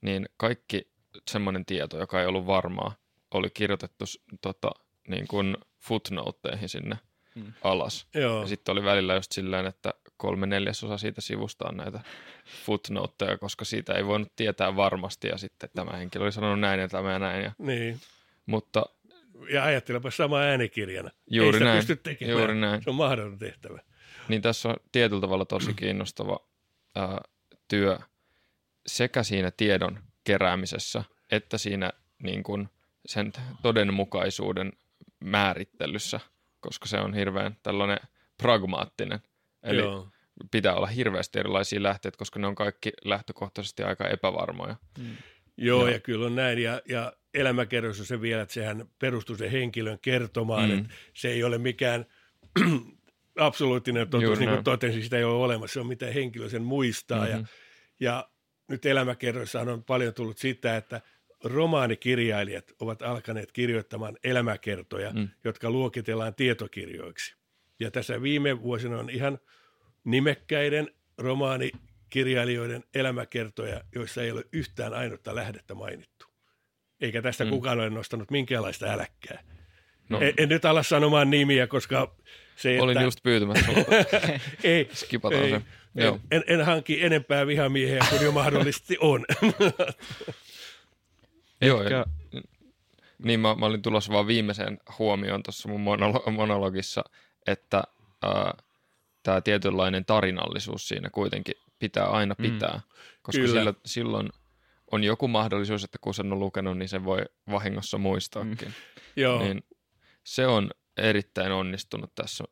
niin 0.00 0.28
kaikki 0.36 0.92
semmoinen 1.30 1.66
tieto, 1.66 1.98
joka 1.98 2.20
ei 2.20 2.26
ollut 2.26 2.46
varmaa, 2.46 2.94
oli 3.30 3.50
kirjoitettu 3.50 4.04
tota, 4.40 4.70
niin 5.08 5.28
kuin 5.28 5.56
footnoteihin 5.80 6.68
sinne 6.68 6.98
hmm. 7.34 7.52
alas. 7.62 8.06
Joo. 8.14 8.40
Ja 8.40 8.46
sitten 8.46 8.72
oli 8.72 8.84
välillä 8.84 9.14
just 9.14 9.32
silleen, 9.32 9.66
että 9.66 9.94
kolme 10.22 10.46
neljäsosa 10.46 10.98
siitä 10.98 11.20
sivusta 11.20 11.68
on 11.68 11.76
näitä 11.76 12.00
footnoteja, 12.64 13.38
koska 13.38 13.64
siitä 13.64 13.92
ei 13.92 14.06
voinut 14.06 14.32
tietää 14.36 14.76
varmasti 14.76 15.28
ja 15.28 15.38
sitten 15.38 15.70
tämä 15.74 15.96
henkilö 15.96 16.24
oli 16.24 16.32
sanonut 16.32 16.60
näin 16.60 16.80
ja 16.80 16.88
tämä 16.88 17.12
ja 17.12 17.18
näin. 17.18 17.44
Ja, 17.44 17.52
niin. 17.58 18.00
Mutta 18.46 18.86
ja 19.50 19.64
ajattelepa 19.64 20.10
sama 20.10 20.38
äänikirjana. 20.38 21.10
Juuri 21.30 21.58
Ei 21.58 21.64
näin. 21.64 21.76
pysty 21.78 21.96
tekemään. 21.96 22.38
Juuri 22.38 22.54
näin. 22.54 22.82
Se 22.82 22.90
on 22.90 22.96
mahdoton 22.96 23.38
tehtävä. 23.38 23.78
Niin 24.28 24.42
tässä 24.42 24.68
on 24.68 24.76
tietyllä 24.92 25.20
tavalla 25.20 25.44
tosi 25.44 25.74
kiinnostava 25.74 26.38
ää, 26.94 27.20
työ 27.68 27.98
sekä 28.86 29.22
siinä 29.22 29.50
tiedon 29.50 29.98
keräämisessä 30.24 31.04
että 31.32 31.58
siinä 31.58 31.92
niin 32.22 32.42
kuin 32.42 32.68
sen 33.06 33.32
todenmukaisuuden 33.62 34.72
määrittelyssä, 35.20 36.20
koska 36.60 36.86
se 36.88 36.98
on 36.98 37.14
hirveän 37.14 37.56
tällainen 37.62 37.98
pragmaattinen. 38.38 39.20
Eli 39.62 39.78
Joo. 39.78 40.08
pitää 40.50 40.74
olla 40.74 40.86
hirveästi 40.86 41.38
erilaisia 41.38 41.82
lähteitä, 41.82 42.18
koska 42.18 42.38
ne 42.38 42.46
on 42.46 42.54
kaikki 42.54 42.92
lähtökohtaisesti 43.04 43.82
aika 43.82 44.08
epävarmoja. 44.08 44.76
Mm. 44.98 45.16
Joo, 45.56 45.86
ja. 45.86 45.92
ja 45.92 46.00
kyllä 46.00 46.26
on 46.26 46.34
näin. 46.34 46.62
Ja, 46.62 46.80
ja 46.88 47.12
elämäkerrossa 47.34 48.04
se 48.04 48.20
vielä, 48.20 48.42
että 48.42 48.54
sehän 48.54 48.86
perustuu 48.98 49.36
se 49.36 49.52
henkilön 49.52 49.98
kertomaan, 50.02 50.70
mm. 50.70 50.78
että 50.78 50.90
se 51.14 51.28
ei 51.28 51.44
ole 51.44 51.58
mikään 51.58 52.06
absoluuttinen 53.38 54.08
totuus, 54.08 54.22
Juuri 54.22 54.40
niin 54.40 54.50
kuin 54.50 54.64
totesin, 54.64 55.02
sitä 55.02 55.18
ei 55.18 55.24
ole 55.24 55.44
olemassa, 55.44 55.74
se 55.74 55.80
on 55.80 55.86
mitä 55.86 56.06
henkilö 56.06 56.48
sen 56.48 56.62
muistaa. 56.62 57.24
Mm-hmm. 57.24 57.40
Ja, 57.40 57.46
ja 58.00 58.28
nyt 58.68 58.86
elämäkerroissa 58.86 59.60
on 59.60 59.84
paljon 59.84 60.14
tullut 60.14 60.38
sitä, 60.38 60.76
että 60.76 61.00
romaanikirjailijat 61.44 62.72
ovat 62.80 63.02
alkaneet 63.02 63.52
kirjoittamaan 63.52 64.18
elämäkertoja, 64.24 65.10
mm. 65.10 65.28
jotka 65.44 65.70
luokitellaan 65.70 66.34
tietokirjoiksi. 66.34 67.41
Ja 67.80 67.90
tässä 67.90 68.22
viime 68.22 68.62
vuosina 68.62 68.98
on 68.98 69.10
ihan 69.10 69.38
nimekkäiden 70.04 70.90
romaanikirjailijoiden 71.18 72.84
elämäkertoja, 72.94 73.80
joissa 73.94 74.22
ei 74.22 74.30
ole 74.30 74.44
yhtään 74.52 74.94
ainutta 74.94 75.34
lähdettä 75.34 75.74
mainittu. 75.74 76.26
Eikä 77.00 77.22
tästä 77.22 77.44
mm. 77.44 77.50
kukaan 77.50 77.78
ole 77.80 77.90
nostanut 77.90 78.30
minkäänlaista 78.30 78.86
äläkkää. 78.86 79.42
No. 80.08 80.20
En, 80.20 80.34
en 80.36 80.48
nyt 80.48 80.64
ala 80.64 80.82
sanomaan 80.82 81.30
nimiä, 81.30 81.66
koska 81.66 82.16
se, 82.56 82.80
Olin 82.80 82.96
että... 82.96 83.04
just 83.04 83.22
pyytämässä. 83.22 83.72
ei, 84.64 84.88
Skipataan 84.94 85.42
ei, 85.42 85.50
se. 85.50 85.62
En, 85.96 86.20
en, 86.30 86.44
en 86.46 86.64
hanki 86.64 87.04
enempää 87.04 87.46
vihamiehiä 87.46 88.06
kuin 88.10 88.22
jo 88.22 88.32
mahdollisesti 88.32 88.96
on. 89.00 89.24
Joo, 91.60 91.82
Ehkä... 91.82 92.04
niin 93.24 93.40
mä, 93.40 93.54
mä 93.54 93.66
olin 93.66 93.82
tulossa 93.82 94.12
vaan 94.12 94.26
viimeiseen 94.26 94.78
huomioon 94.98 95.42
tuossa 95.42 95.68
mun 95.68 95.80
monolo- 95.80 96.30
monologissa, 96.30 97.04
että 97.46 97.82
tämä 99.22 99.40
tietynlainen 99.40 100.04
tarinallisuus 100.04 100.88
siinä 100.88 101.10
kuitenkin 101.10 101.54
pitää 101.78 102.06
aina 102.06 102.34
mm. 102.38 102.42
pitää, 102.42 102.74
mm. 102.74 102.82
koska 103.22 103.46
sillä, 103.46 103.74
silloin 103.86 104.28
on 104.92 105.04
joku 105.04 105.28
mahdollisuus, 105.28 105.84
että 105.84 105.98
kun 106.00 106.14
sen 106.14 106.32
on 106.32 106.38
lukenut, 106.38 106.78
niin 106.78 106.88
se 106.88 107.04
voi 107.04 107.24
vahingossa 107.50 107.98
muistaakin. 107.98 108.68
Mm. 108.68 108.74
Joo. 109.16 109.38
Niin 109.38 109.64
se 110.24 110.46
on 110.46 110.70
erittäin 110.96 111.52
onnistunut 111.52 112.14
tässä 112.14 112.44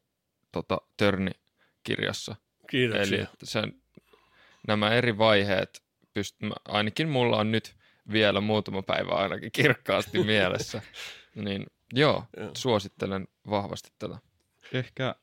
tota, 0.52 0.78
Törni-kirjassa. 0.96 2.36
Kiitoksia. 2.70 3.16
Eli 3.16 3.22
että 3.22 3.46
sen, 3.46 3.82
nämä 4.68 4.90
eri 4.90 5.18
vaiheet, 5.18 5.82
pyst- 6.18 6.52
ainakin 6.68 7.08
mulla 7.08 7.36
on 7.36 7.52
nyt 7.52 7.76
vielä 8.12 8.40
muutama 8.40 8.82
päivä 8.82 9.12
ainakin 9.12 9.52
kirkkaasti 9.52 10.24
mielessä, 10.24 10.82
niin 11.34 11.66
joo, 11.92 12.24
suosittelen 12.56 13.28
vahvasti 13.50 13.90
tätä. 13.98 14.18
Ehkä 14.72 15.14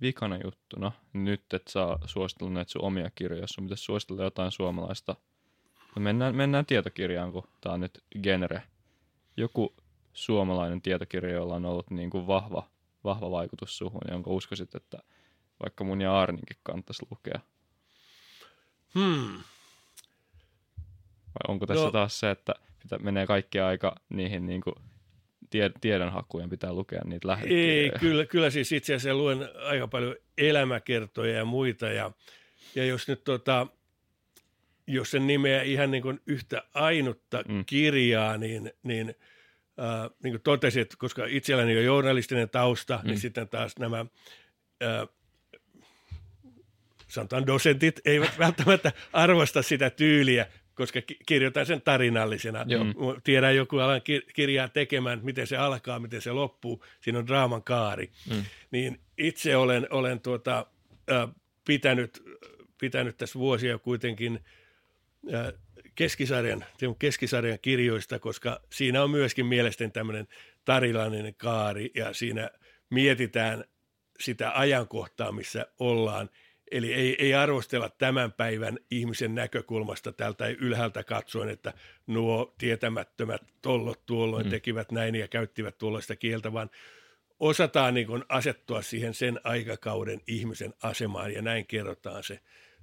vikana 0.00 0.38
juttuna 0.44 0.92
nyt, 1.12 1.54
että 1.54 1.72
saa 1.72 1.98
suositella 2.06 2.52
näitä 2.52 2.70
sun 2.72 2.82
omia 2.82 3.10
kirjoja, 3.14 3.42
jos 3.42 3.50
sun 3.50 3.64
pitäisi 3.64 3.84
suositella 3.84 4.24
jotain 4.24 4.52
suomalaista. 4.52 5.16
No 5.96 6.02
mennään, 6.02 6.36
mennään 6.36 6.66
tietokirjaan, 6.66 7.32
kun 7.32 7.48
tämä 7.60 7.72
on 7.72 7.80
nyt 7.80 8.04
genre. 8.22 8.62
Joku 9.36 9.74
suomalainen 10.12 10.82
tietokirja, 10.82 11.34
jolla 11.34 11.54
on 11.54 11.66
ollut 11.66 11.90
niin 11.90 12.10
kuin 12.10 12.26
vahva, 12.26 12.68
vahva 13.04 13.30
vaikutus 13.30 13.78
suhun, 13.78 14.00
jonka 14.10 14.30
uskoisit, 14.30 14.74
että 14.74 14.98
vaikka 15.62 15.84
mun 15.84 16.00
ja 16.00 16.20
Arninkin 16.20 16.56
kannattaisi 16.62 17.06
lukea? 17.10 17.40
Hmm. 18.94 19.32
Vai 21.26 21.44
onko 21.48 21.66
tässä 21.66 21.84
no. 21.84 21.90
taas 21.90 22.20
se, 22.20 22.30
että 22.30 22.54
pitää, 22.82 22.98
menee 22.98 23.26
kaikki 23.26 23.60
aika 23.60 23.96
niihin 24.08 24.46
niin 24.46 24.60
kuin 24.60 24.74
tie, 25.54 25.70
tiedonhakujen, 25.80 26.50
pitää 26.50 26.72
lukea 26.72 27.02
niitä 27.04 27.28
lähdekirjoja. 27.28 27.82
Ei, 27.82 27.90
kyllä, 28.00 28.26
kyllä 28.26 28.50
siis 28.50 28.72
itse 28.72 28.94
asiassa 28.94 29.18
luen 29.18 29.48
aika 29.66 29.88
paljon 29.88 30.16
elämäkertoja 30.38 31.36
ja 31.36 31.44
muita 31.44 31.86
ja, 31.86 32.10
ja 32.74 32.84
jos 32.84 33.08
nyt 33.08 33.24
tota, 33.24 33.66
jos 34.86 35.10
sen 35.10 35.26
nimeä 35.26 35.62
ihan 35.62 35.90
niin 35.90 36.02
kuin 36.02 36.20
yhtä 36.26 36.62
ainutta 36.74 37.44
mm. 37.48 37.64
kirjaa, 37.64 38.36
niin, 38.36 38.72
niin, 38.82 39.14
äh, 39.80 40.10
niin 40.22 40.32
kuin 40.32 40.42
totesit, 40.42 40.96
koska 40.96 41.26
itselläni 41.26 41.78
on 41.78 41.84
journalistinen 41.84 42.50
tausta, 42.50 42.94
niin 42.94 43.04
mm. 43.04 43.08
niin 43.08 43.20
sitten 43.20 43.48
taas 43.48 43.78
nämä 43.78 44.00
äh, 44.82 45.08
sanotaan 47.08 47.46
dosentit 47.46 48.00
eivät 48.04 48.38
välttämättä 48.38 48.92
arvosta 49.12 49.62
sitä 49.62 49.90
tyyliä, 49.90 50.46
koska 50.74 51.00
kirjoitan 51.26 51.66
sen 51.66 51.82
tarinallisena. 51.82 52.64
Joo. 52.68 53.16
Tiedän 53.24 53.56
joku 53.56 53.78
alan 53.78 54.00
kirjaa 54.34 54.68
tekemään, 54.68 55.20
miten 55.22 55.46
se 55.46 55.56
alkaa, 55.56 55.98
miten 55.98 56.22
se 56.22 56.32
loppuu. 56.32 56.84
Siinä 57.00 57.18
on 57.18 57.26
draaman 57.26 57.62
kaari. 57.62 58.10
Mm. 58.30 58.44
Niin 58.70 59.00
itse 59.18 59.56
olen, 59.56 59.86
olen 59.90 60.20
tuota, 60.20 60.66
äh, 61.12 61.28
pitänyt, 61.64 62.22
pitänyt 62.80 63.16
tässä 63.16 63.38
vuosia 63.38 63.78
kuitenkin 63.78 64.40
äh, 65.34 65.52
keskisarjan, 65.94 66.64
keskisarjan 66.98 67.58
kirjoista, 67.62 68.18
koska 68.18 68.60
siinä 68.70 69.02
on 69.02 69.10
myöskin 69.10 69.46
mielestäni 69.46 69.90
tämmöinen 69.90 70.28
tarinallinen 70.64 71.34
kaari 71.34 71.90
ja 71.94 72.12
siinä 72.12 72.50
mietitään 72.90 73.64
sitä 74.20 74.58
ajankohtaa, 74.58 75.32
missä 75.32 75.66
ollaan– 75.78 76.30
Eli 76.74 76.94
ei, 76.94 77.16
ei 77.18 77.34
arvostella 77.34 77.88
tämän 77.88 78.32
päivän 78.32 78.78
ihmisen 78.90 79.34
näkökulmasta 79.34 80.12
tältä 80.12 80.48
ylhäältä 80.48 81.04
katsoen, 81.04 81.48
että 81.48 81.72
nuo 82.06 82.54
tietämättömät 82.58 83.42
tollot 83.62 84.06
tuolloin 84.06 84.46
mm. 84.46 84.50
tekivät 84.50 84.92
näin 84.92 85.14
ja 85.14 85.28
käyttivät 85.28 85.78
tuollaista 85.78 86.16
kieltä, 86.16 86.52
vaan 86.52 86.70
osataan 87.40 87.94
niin 87.94 88.06
kuin 88.06 88.24
asettua 88.28 88.82
siihen 88.82 89.14
sen 89.14 89.40
aikakauden 89.44 90.20
ihmisen 90.26 90.74
asemaan 90.82 91.32
ja 91.32 91.42
näin 91.42 91.66
kerrotaan 91.66 92.22
se 92.22 92.40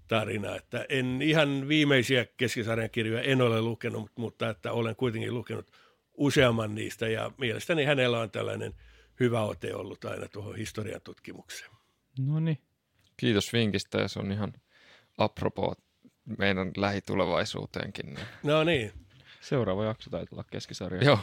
tarina. 0.08 0.56
Että 0.56 0.86
en 0.90 1.22
ihan 1.22 1.68
viimeisiä 1.68 2.26
keskisarjan 2.38 2.90
kirjoja 2.90 3.24
en 3.24 3.42
ole 3.42 3.62
lukenut, 3.62 4.12
mutta 4.16 4.50
että 4.50 4.72
olen 4.72 4.96
kuitenkin 4.96 5.34
lukenut 5.34 5.72
useamman 6.14 6.76
niistä 6.76 7.08
ja 7.08 7.32
mielestäni 7.38 7.84
hänellä 7.84 8.20
on 8.20 8.32
tällainen 8.32 8.74
hyvä 9.20 9.42
ote 9.42 9.76
ollut 9.76 10.06
aina 10.06 10.28
tuohon 10.28 10.56
historian 10.56 11.02
tutkimukseen. 11.02 11.72
No 12.20 12.40
niin. 12.40 12.71
Kiitos 13.22 13.54
vinkistä 13.54 13.98
ja 13.98 14.08
se 14.08 14.20
on 14.20 14.32
ihan 14.32 14.54
apropos 15.18 15.78
meidän 16.38 16.72
lähitulevaisuuteenkin. 16.78 18.06
Niin. 18.06 18.26
No 18.44 18.64
niin. 18.64 18.92
Seuraava 19.42 19.86
jakso 19.86 20.10
taitaa 20.10 20.36
olla 20.36 20.46
keskisarja. 20.52 21.04
Joo. 21.04 21.20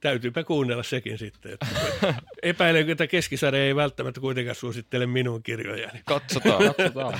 Täytyypä 0.00 0.44
kuunnella 0.44 0.82
sekin 0.82 1.18
sitten. 1.18 1.52
Että 1.52 1.66
epäilen, 2.42 2.90
että 2.90 3.06
keskisarja 3.06 3.64
ei 3.64 3.76
välttämättä 3.76 4.20
kuitenkaan 4.20 4.54
suosittele 4.54 5.06
minun 5.06 5.42
kirjojani. 5.42 6.02
Katsotaan. 6.04 6.62
Katsotaan. 6.76 7.18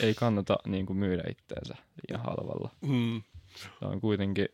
ei 0.00 0.14
kannata 0.14 0.58
niin 0.66 0.86
kuin 0.86 0.96
myydä 0.96 1.22
itseänsä 1.30 1.74
liian 1.74 2.24
halvalla. 2.24 2.70
Mm. 2.80 3.22
Se 3.56 3.68
on 3.80 4.00
kuitenkin 4.00 4.48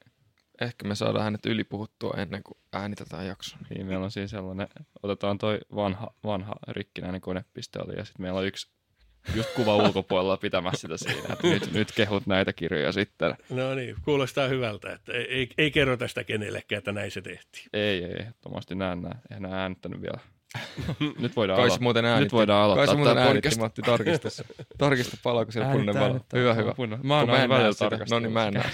Ehkä 0.65 0.89
me 0.89 0.95
saadaan 0.95 1.25
hänet 1.25 1.47
ylipuhuttua 1.47 2.15
ennen 2.17 2.43
kuin 2.43 2.59
äänitetään 2.73 3.27
jakso. 3.27 3.57
Niin, 3.71 3.87
meillä 3.87 4.05
on 4.05 4.11
siis 4.11 4.31
sellainen, 4.31 4.69
otetaan 5.03 5.39
toi 5.39 5.59
vanha, 5.75 6.15
vanha 6.25 6.55
rikkinäinen 6.69 7.21
konepistooli 7.21 7.97
ja 7.97 8.05
sitten 8.05 8.23
meillä 8.23 8.41
on 8.41 8.47
yksi 8.47 8.69
just 9.35 9.55
kuva 9.55 9.77
ulkopuolella 9.77 10.37
pitämässä 10.37 10.81
sitä 10.81 10.97
siinä, 10.97 11.33
että 11.33 11.47
nyt, 11.47 11.73
nyt 11.73 11.93
kehut 11.93 12.27
näitä 12.27 12.53
kirjoja 12.53 12.93
sitten. 12.93 13.35
No 13.51 13.75
niin, 13.75 13.97
kuulostaa 14.05 14.49
hyvältä, 14.49 14.93
että 14.93 15.13
ei, 15.13 15.35
ei, 15.35 15.49
ei 15.59 15.71
kerro 15.71 15.97
tästä 15.97 16.25
kenellekään, 16.25 16.79
että 16.79 16.93
näin 16.93 17.11
se 17.11 17.23
tehtiin. 17.23 17.65
Ei, 17.73 18.05
ei, 18.05 18.17
ehdottomasti 18.21 18.75
näin, 18.75 19.03
näin. 19.03 19.17
Eihän 19.31 19.45
äänittänyt 19.55 20.03
vielä. 20.03 20.19
Nyt 21.19 21.37
voidaan 21.37 21.57
Kai 21.57 21.65
aloittaa. 21.65 21.83
muuten 21.83 22.05
äänitti. 22.05 22.25
Nyt 22.25 22.33
voidaan 22.33 22.63
aloittaa. 22.65 22.87
Kai 22.87 22.97
muuten 22.97 23.19
äänitti, 23.19 23.59
Matti, 23.59 23.83
tarkista. 23.93 24.29
tarkista 24.79 25.17
palaako 25.23 25.53
siellä 25.53 25.71
punainen 25.73 25.95
valo. 26.03 26.21
Hyvä, 26.33 26.55
hyvä. 26.55 26.75
Mä 27.03 27.19
oon 27.19 27.31
aina 27.31 27.49
välillä 27.49 27.75
tarkastunut. 27.75 28.11
No 28.11 28.19
niin, 28.19 28.33
mä 28.33 28.47
en 28.47 28.55
näe 28.55 28.71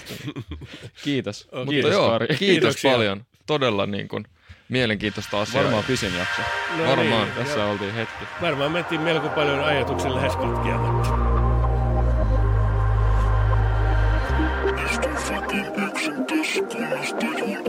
Kiitos. 1.05 1.49
Okay. 1.53 1.67
Kiitos, 1.67 1.93
joo, 1.93 2.19
kiitos 2.19 2.39
Kiitoksia. 2.39 2.93
paljon. 2.93 3.25
Todella 3.47 3.87
niin 3.87 4.09
kuin, 4.09 4.25
mielenkiintoista 4.69 5.41
asiaa. 5.41 5.63
Varmaan 5.65 5.85
pisin 5.85 6.13
jakso. 6.19 6.43
No 6.77 6.87
Varmaan. 6.87 7.25
Niin, 7.25 7.33
Tässä 7.37 7.59
jo. 7.61 7.71
oltiin 7.71 7.95
hetki. 7.95 8.25
Varmaan 8.43 8.73
mentiin 8.73 9.01
melko 9.01 9.29
paljon 9.29 9.65
ajatuksen 9.65 10.15
lähes 10.15 10.37
katkeamatta. 10.37 11.09
Istun 14.91 15.13
fatin 15.13 15.67
yksin 15.89 16.25
tässä, 16.27 16.63
kunnes 16.63 17.15
tajun, 17.15 17.65